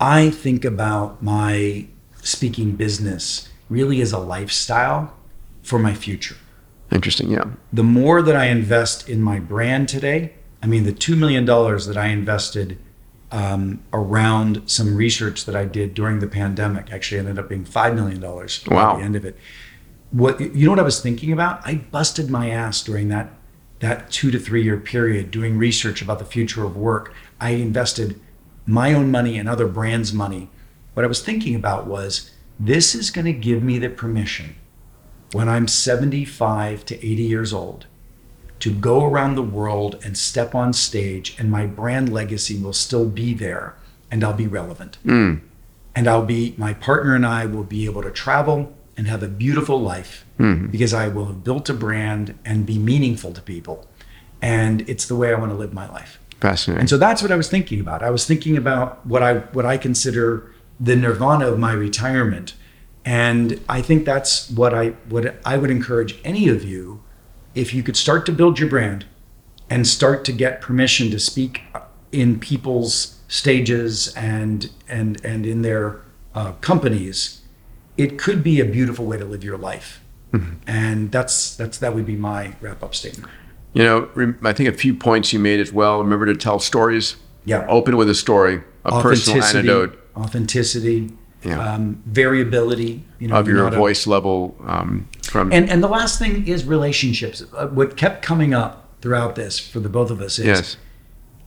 I 0.00 0.30
think 0.30 0.64
about 0.64 1.22
my 1.22 1.86
speaking 2.22 2.72
business 2.72 3.48
really 3.68 4.00
as 4.00 4.12
a 4.12 4.18
lifestyle 4.18 5.14
for 5.62 5.78
my 5.78 5.94
future 5.94 6.36
Interesting. 6.90 7.30
Yeah. 7.30 7.44
the 7.72 7.82
more 7.84 8.22
that 8.22 8.34
I 8.36 8.46
invest 8.46 9.08
in 9.08 9.20
my 9.20 9.38
brand 9.38 9.88
today, 9.88 10.34
I 10.62 10.66
mean, 10.66 10.84
the 10.84 10.92
$2 10.92 11.16
million 11.18 11.44
that 11.44 11.96
I 11.96 12.06
invested 12.06 12.78
um, 13.30 13.82
around 13.92 14.62
some 14.70 14.96
research 14.96 15.44
that 15.44 15.54
I 15.54 15.64
did 15.66 15.92
during 15.94 16.20
the 16.20 16.26
pandemic 16.26 16.90
actually 16.90 17.18
ended 17.18 17.38
up 17.38 17.48
being 17.48 17.64
$5 17.64 17.94
million 17.94 18.20
Wow. 18.20 18.94
at 18.94 18.98
the 18.98 19.04
end 19.04 19.16
of 19.16 19.24
it. 19.24 19.36
What, 20.10 20.40
you 20.40 20.64
know 20.64 20.72
what 20.72 20.78
I 20.78 20.82
was 20.84 21.00
thinking 21.02 21.30
about? 21.32 21.60
I 21.66 21.74
busted 21.74 22.30
my 22.30 22.48
ass 22.50 22.82
during 22.82 23.08
that, 23.08 23.34
that 23.80 24.10
two 24.10 24.30
to 24.30 24.38
three 24.38 24.62
year 24.64 24.78
period 24.78 25.30
doing 25.30 25.58
research 25.58 26.00
about 26.00 26.18
the 26.18 26.24
future 26.24 26.64
of 26.64 26.74
work. 26.76 27.12
I 27.38 27.50
invested 27.50 28.18
my 28.66 28.94
own 28.94 29.10
money 29.10 29.36
and 29.38 29.46
other 29.48 29.68
brands' 29.68 30.12
money. 30.14 30.48
What 30.94 31.04
I 31.04 31.08
was 31.08 31.20
thinking 31.22 31.54
about 31.54 31.86
was 31.86 32.30
this 32.58 32.94
is 32.94 33.10
going 33.10 33.26
to 33.26 33.32
give 33.34 33.62
me 33.62 33.78
the 33.78 33.90
permission 33.90 34.56
when 35.32 35.48
I'm 35.48 35.68
75 35.68 36.84
to 36.86 36.96
80 36.96 37.22
years 37.22 37.52
old 37.52 37.86
to 38.60 38.72
go 38.72 39.04
around 39.04 39.34
the 39.34 39.42
world 39.42 40.00
and 40.04 40.16
step 40.18 40.54
on 40.54 40.72
stage, 40.72 41.36
and 41.38 41.50
my 41.50 41.66
brand 41.66 42.12
legacy 42.12 42.58
will 42.58 42.72
still 42.72 43.08
be 43.08 43.34
there 43.34 43.76
and 44.10 44.24
I'll 44.24 44.32
be 44.32 44.46
relevant. 44.46 44.98
Mm. 45.04 45.40
And 45.94 46.08
I'll 46.08 46.24
be, 46.24 46.54
my 46.56 46.74
partner 46.74 47.14
and 47.14 47.26
I 47.26 47.46
will 47.46 47.64
be 47.64 47.84
able 47.84 48.02
to 48.02 48.10
travel 48.10 48.74
and 48.96 49.06
have 49.06 49.22
a 49.22 49.28
beautiful 49.28 49.80
life 49.80 50.24
mm-hmm. 50.38 50.66
because 50.68 50.92
I 50.92 51.08
will 51.08 51.26
have 51.26 51.44
built 51.44 51.68
a 51.68 51.74
brand 51.74 52.36
and 52.44 52.66
be 52.66 52.78
meaningful 52.78 53.32
to 53.32 53.40
people. 53.40 53.86
And 54.42 54.88
it's 54.88 55.06
the 55.06 55.16
way 55.16 55.32
I 55.32 55.38
want 55.38 55.52
to 55.52 55.56
live 55.56 55.72
my 55.72 55.88
life. 55.88 56.18
Fascinating. 56.40 56.80
And 56.80 56.90
so 56.90 56.96
that's 56.96 57.22
what 57.22 57.32
I 57.32 57.36
was 57.36 57.48
thinking 57.48 57.80
about. 57.80 58.02
I 58.02 58.10
was 58.10 58.26
thinking 58.26 58.56
about 58.56 59.04
what 59.04 59.22
I 59.22 59.38
what 59.52 59.66
I 59.66 59.76
consider 59.76 60.52
the 60.78 60.94
nirvana 60.94 61.48
of 61.48 61.58
my 61.58 61.72
retirement. 61.72 62.54
And 63.04 63.60
I 63.68 63.80
think 63.82 64.04
that's 64.04 64.50
what 64.50 64.74
I 64.74 64.88
what 65.08 65.40
I 65.44 65.56
would 65.56 65.70
encourage 65.70 66.18
any 66.24 66.48
of 66.48 66.64
you 66.64 67.02
if 67.54 67.72
you 67.72 67.82
could 67.82 67.96
start 67.96 68.26
to 68.26 68.32
build 68.32 68.58
your 68.58 68.68
brand 68.68 69.06
and 69.70 69.86
start 69.86 70.24
to 70.26 70.32
get 70.32 70.60
permission 70.60 71.10
to 71.10 71.18
speak 71.18 71.62
in 72.12 72.38
people's 72.38 73.18
stages 73.28 74.14
and 74.14 74.70
and 74.88 75.24
and 75.24 75.46
in 75.46 75.62
their 75.62 76.02
uh, 76.34 76.52
companies, 76.60 77.42
it 77.96 78.18
could 78.18 78.42
be 78.42 78.60
a 78.60 78.64
beautiful 78.64 79.06
way 79.06 79.16
to 79.16 79.24
live 79.24 79.42
your 79.42 79.58
life. 79.58 80.00
And 80.66 81.10
that's 81.10 81.56
that's 81.56 81.78
that 81.78 81.94
would 81.94 82.04
be 82.04 82.16
my 82.16 82.54
wrap 82.60 82.82
up 82.82 82.94
statement. 82.94 83.32
You 83.72 83.84
know, 83.84 84.34
I 84.42 84.52
think 84.52 84.68
a 84.68 84.72
few 84.72 84.94
points 84.94 85.32
you 85.32 85.38
made 85.38 85.60
as 85.60 85.72
well. 85.72 86.02
Remember 86.02 86.26
to 86.26 86.34
tell 86.34 86.58
stories. 86.58 87.16
Yeah. 87.44 87.66
Open 87.68 87.96
with 87.96 88.10
a 88.10 88.14
story, 88.14 88.62
a 88.84 89.00
personal 89.00 89.42
anecdote 89.42 89.98
authenticity, 90.16 91.10
Yeah. 91.44 91.74
um, 91.74 92.02
variability. 92.06 93.04
You 93.18 93.28
know, 93.28 93.36
of 93.36 93.46
your 93.46 93.58
not 93.58 93.74
a- 93.74 93.76
voice 93.76 94.06
level 94.06 94.56
um, 94.66 95.08
from. 95.22 95.52
and 95.52 95.70
and 95.70 95.82
the 95.82 95.88
last 95.88 96.18
thing 96.18 96.46
is 96.46 96.64
relationships. 96.64 97.42
Uh, 97.56 97.68
what 97.68 97.96
kept 97.96 98.22
coming 98.22 98.54
up 98.54 98.88
throughout 99.00 99.34
this 99.34 99.58
for 99.58 99.80
the 99.80 99.88
both 99.88 100.10
of 100.10 100.20
us 100.20 100.38
is 100.38 100.46
yes. 100.46 100.76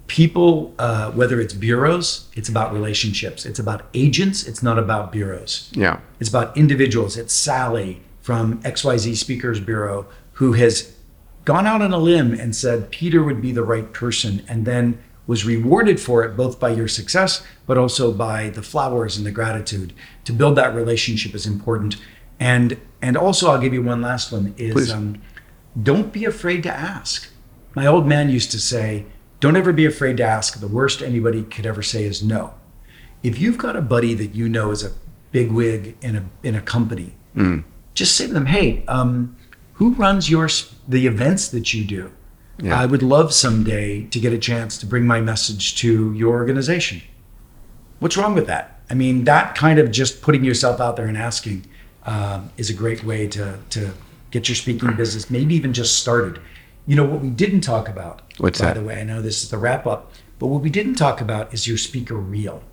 people, 0.07 0.73
uh, 0.79 1.11
whether 1.11 1.41
it's 1.41 1.53
bureaus, 1.53 2.29
it's 2.35 2.47
about 2.49 2.73
relationships. 2.73 3.45
It's 3.45 3.59
about 3.59 3.85
agents. 3.93 4.47
It's 4.47 4.63
not 4.63 4.79
about 4.79 5.11
bureaus. 5.11 5.69
Yeah. 5.73 5.99
It's 6.19 6.29
about 6.29 6.55
individuals. 6.55 7.17
It's 7.17 7.33
Sally 7.33 8.01
from 8.21 8.61
XYZ 8.63 9.15
Speakers 9.17 9.59
Bureau 9.59 10.05
who 10.33 10.53
has 10.53 10.95
gone 11.45 11.65
out 11.67 11.81
on 11.81 11.91
a 11.91 11.97
limb 11.97 12.33
and 12.33 12.55
said 12.55 12.91
Peter 12.91 13.23
would 13.23 13.41
be 13.41 13.51
the 13.51 13.63
right 13.63 13.91
person 13.93 14.43
and 14.47 14.65
then 14.65 15.01
was 15.27 15.45
rewarded 15.45 15.99
for 15.99 16.23
it 16.23 16.35
both 16.35 16.59
by 16.59 16.69
your 16.69 16.87
success 16.87 17.45
but 17.65 17.77
also 17.77 18.11
by 18.11 18.49
the 18.49 18.61
flowers 18.61 19.17
and 19.17 19.25
the 19.25 19.31
gratitude. 19.31 19.93
To 20.25 20.33
build 20.33 20.55
that 20.57 20.75
relationship 20.75 21.33
is 21.33 21.45
important. 21.45 21.95
And 22.39 22.77
and 23.01 23.17
also 23.17 23.49
I'll 23.49 23.61
give 23.61 23.73
you 23.73 23.83
one 23.83 24.01
last 24.01 24.31
one 24.31 24.53
is 24.57 24.91
um, 24.91 25.21
don't 25.81 26.11
be 26.11 26.25
afraid 26.25 26.63
to 26.63 26.71
ask. 26.71 27.29
My 27.75 27.87
old 27.87 28.05
man 28.05 28.29
used 28.29 28.51
to 28.51 28.59
say 28.59 29.05
don't 29.39 29.55
ever 29.55 29.73
be 29.73 29.85
afraid 29.85 30.17
to 30.17 30.23
ask. 30.23 30.59
The 30.59 30.67
worst 30.67 31.01
anybody 31.01 31.43
could 31.43 31.65
ever 31.65 31.81
say 31.81 32.03
is 32.03 32.23
no. 32.23 32.53
If 33.23 33.39
you've 33.39 33.57
got 33.57 33.75
a 33.75 33.81
buddy 33.81 34.13
that 34.15 34.35
you 34.35 34.49
know 34.49 34.71
is 34.71 34.83
a 34.83 34.91
big 35.31 35.51
wig 35.51 35.95
in 36.01 36.15
a 36.15 36.25
in 36.43 36.55
a 36.55 36.61
company, 36.61 37.15
just 37.93 38.15
say 38.15 38.27
to 38.27 38.33
them, 38.33 38.47
"Hey, 38.47 38.83
um, 38.87 39.35
who 39.73 39.93
runs 39.93 40.29
your 40.29 40.47
the 40.87 41.07
events 41.07 41.47
that 41.49 41.73
you 41.73 41.85
do? 41.85 42.11
Yeah. 42.61 42.79
I 42.79 42.85
would 42.85 43.03
love 43.03 43.33
someday 43.33 44.05
to 44.05 44.19
get 44.19 44.33
a 44.33 44.37
chance 44.37 44.77
to 44.79 44.85
bring 44.85 45.05
my 45.05 45.19
message 45.19 45.75
to 45.77 46.13
your 46.13 46.33
organization. 46.33 47.01
What's 47.99 48.17
wrong 48.17 48.35
with 48.35 48.47
that? 48.47 48.81
I 48.89 48.93
mean, 48.93 49.23
that 49.25 49.55
kind 49.55 49.79
of 49.79 49.91
just 49.91 50.21
putting 50.21 50.43
yourself 50.43 50.79
out 50.79 50.95
there 50.95 51.07
and 51.07 51.17
asking 51.17 51.65
um, 52.05 52.51
is 52.57 52.69
a 52.69 52.73
great 52.73 53.03
way 53.03 53.27
to 53.27 53.59
to 53.71 53.91
get 54.31 54.47
your 54.47 54.55
speaking 54.55 54.95
business, 54.95 55.29
maybe 55.29 55.55
even 55.55 55.73
just 55.73 55.99
started. 55.99 56.39
You 56.87 56.95
know 56.95 57.05
what 57.05 57.21
we 57.21 57.29
didn't 57.29 57.61
talk 57.61 57.89
about, 57.89 58.21
What's 58.37 58.59
by 58.59 58.67
that? 58.67 58.75
the 58.75 58.83
way. 58.83 58.99
I 58.99 59.03
know 59.03 59.21
this 59.21 59.43
is 59.43 59.49
the 59.49 59.57
wrap 59.57 59.85
up, 59.85 60.13
but 60.39 60.47
what 60.47 60.61
we 60.61 60.69
didn't 60.69 60.95
talk 60.95 61.21
about 61.21 61.53
is 61.53 61.67
your 61.67 61.77
speaker 61.77 62.15
reel 62.15 62.63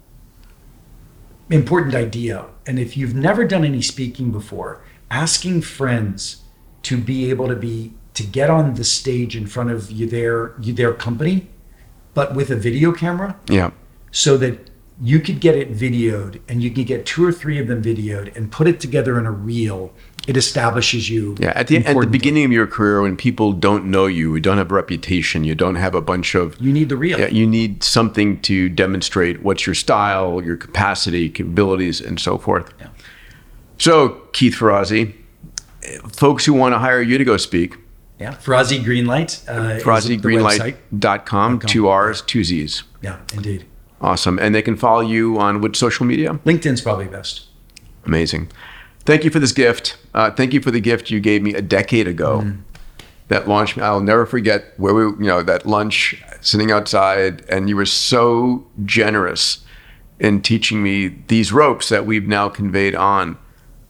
important 1.50 1.94
idea. 1.94 2.46
And 2.66 2.78
if 2.78 2.96
you've 2.96 3.14
never 3.14 3.44
done 3.44 3.64
any 3.64 3.82
speaking 3.82 4.30
before, 4.30 4.82
asking 5.10 5.62
friends 5.62 6.42
to 6.82 6.96
be 6.96 7.30
able 7.30 7.48
to 7.48 7.56
be 7.56 7.94
to 8.18 8.24
get 8.24 8.50
on 8.50 8.74
the 8.74 8.84
stage 8.84 9.34
in 9.36 9.46
front 9.46 9.70
of 9.70 9.90
you 9.90 10.06
their 10.06 10.54
you 10.60 10.72
their 10.72 10.92
company, 10.92 11.48
but 12.14 12.34
with 12.34 12.50
a 12.50 12.56
video 12.56 12.92
camera, 12.92 13.36
Yeah. 13.48 13.70
so 14.10 14.36
that 14.38 14.70
you 15.00 15.20
could 15.20 15.38
get 15.40 15.54
it 15.54 15.72
videoed 15.72 16.40
and 16.48 16.60
you 16.62 16.70
can 16.70 16.82
get 16.82 17.06
two 17.06 17.24
or 17.24 17.30
three 17.30 17.58
of 17.60 17.68
them 17.68 17.80
videoed 17.80 18.34
and 18.36 18.50
put 18.50 18.66
it 18.66 18.80
together 18.80 19.16
in 19.18 19.26
a 19.26 19.30
reel. 19.30 19.92
It 20.26 20.36
establishes 20.36 21.08
you. 21.08 21.36
Yeah. 21.38 21.52
At 21.54 21.68
the, 21.68 21.76
at 21.78 21.96
the 21.96 22.06
beginning 22.06 22.44
of 22.44 22.50
your 22.52 22.66
career, 22.66 23.00
when 23.02 23.16
people 23.16 23.52
don't 23.52 23.84
know 23.86 24.06
you, 24.06 24.34
you 24.34 24.40
don't 24.40 24.58
have 24.58 24.70
a 24.70 24.74
reputation, 24.74 25.44
you 25.44 25.54
don't 25.54 25.76
have 25.76 25.94
a 25.94 26.00
bunch 26.02 26.34
of. 26.34 26.60
you 26.60 26.72
need 26.72 26.88
the 26.88 26.96
reel. 26.96 27.18
Yeah, 27.18 27.28
you 27.28 27.46
need 27.46 27.82
something 27.84 28.40
to 28.42 28.68
demonstrate 28.68 29.42
what's 29.42 29.64
your 29.66 29.74
style, 29.74 30.42
your 30.42 30.56
capacity, 30.56 31.30
capabilities, 31.30 32.00
and 32.00 32.18
so 32.20 32.36
forth. 32.36 32.74
Yeah. 32.80 32.88
So, 33.78 34.08
Keith 34.32 34.54
Ferrazzi, 34.56 35.14
folks 36.12 36.44
who 36.44 36.52
want 36.52 36.74
to 36.74 36.78
hire 36.78 37.00
you 37.00 37.16
to 37.16 37.24
go 37.24 37.36
speak, 37.36 37.76
Yeah. 38.18 38.34
Ferrazzi 38.34 38.82
Greenlight. 38.82 39.48
Uh, 39.48 39.76
is 39.76 39.82
the 39.82 40.18
website. 40.18 40.76
FerrazziGreenlight.com, 40.90 41.60
two 41.60 41.88
R's, 41.88 42.22
two 42.22 42.42
Z's. 42.42 42.82
Yeah, 43.00 43.20
indeed. 43.32 43.64
Awesome. 44.00 44.38
And 44.38 44.54
they 44.54 44.62
can 44.62 44.76
follow 44.76 45.00
you 45.00 45.38
on 45.38 45.60
which 45.60 45.76
social 45.76 46.06
media? 46.06 46.34
LinkedIn's 46.44 46.80
probably 46.80 47.06
best. 47.06 47.46
Amazing. 48.04 48.50
Thank 49.04 49.24
you 49.24 49.30
for 49.30 49.38
this 49.38 49.52
gift. 49.52 49.96
Uh, 50.14 50.30
thank 50.30 50.52
you 50.52 50.60
for 50.60 50.70
the 50.70 50.80
gift 50.80 51.10
you 51.10 51.20
gave 51.20 51.42
me 51.42 51.54
a 51.54 51.62
decade 51.62 52.06
ago. 52.06 52.52
That 53.28 53.48
launched 53.48 53.76
me. 53.76 53.82
I'll 53.82 54.00
never 54.00 54.24
forget 54.24 54.72
where 54.78 54.94
we, 54.94 55.02
you 55.02 55.28
know, 55.30 55.42
that 55.42 55.66
lunch 55.66 56.22
sitting 56.40 56.70
outside, 56.70 57.44
and 57.48 57.68
you 57.68 57.76
were 57.76 57.86
so 57.86 58.66
generous 58.84 59.64
in 60.18 60.40
teaching 60.42 60.82
me 60.82 61.08
these 61.28 61.52
ropes 61.52 61.88
that 61.90 62.06
we've 62.06 62.26
now 62.26 62.48
conveyed 62.48 62.94
on. 62.94 63.38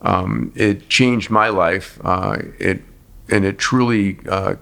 Um, 0.03 0.53
it 0.55 0.89
changed 0.89 1.31
my 1.31 1.49
life. 1.49 2.01
Uh, 2.05 2.39
it 2.59 2.83
and 3.31 3.45
it 3.45 3.59
truly 3.59 4.19
uh, 4.29 4.57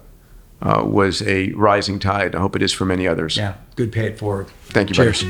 uh, 0.61 0.83
was 0.85 1.21
a 1.21 1.51
rising 1.53 1.99
tide. 1.99 2.35
I 2.35 2.39
hope 2.39 2.55
it 2.55 2.61
is 2.61 2.73
for 2.73 2.85
many 2.85 3.07
others. 3.07 3.37
Yeah, 3.37 3.55
good 3.75 3.91
pay 3.91 4.07
it 4.07 4.19
forward. 4.19 4.47
Thank 4.67 4.89
you. 4.89 4.95
Cheers. 4.95 5.23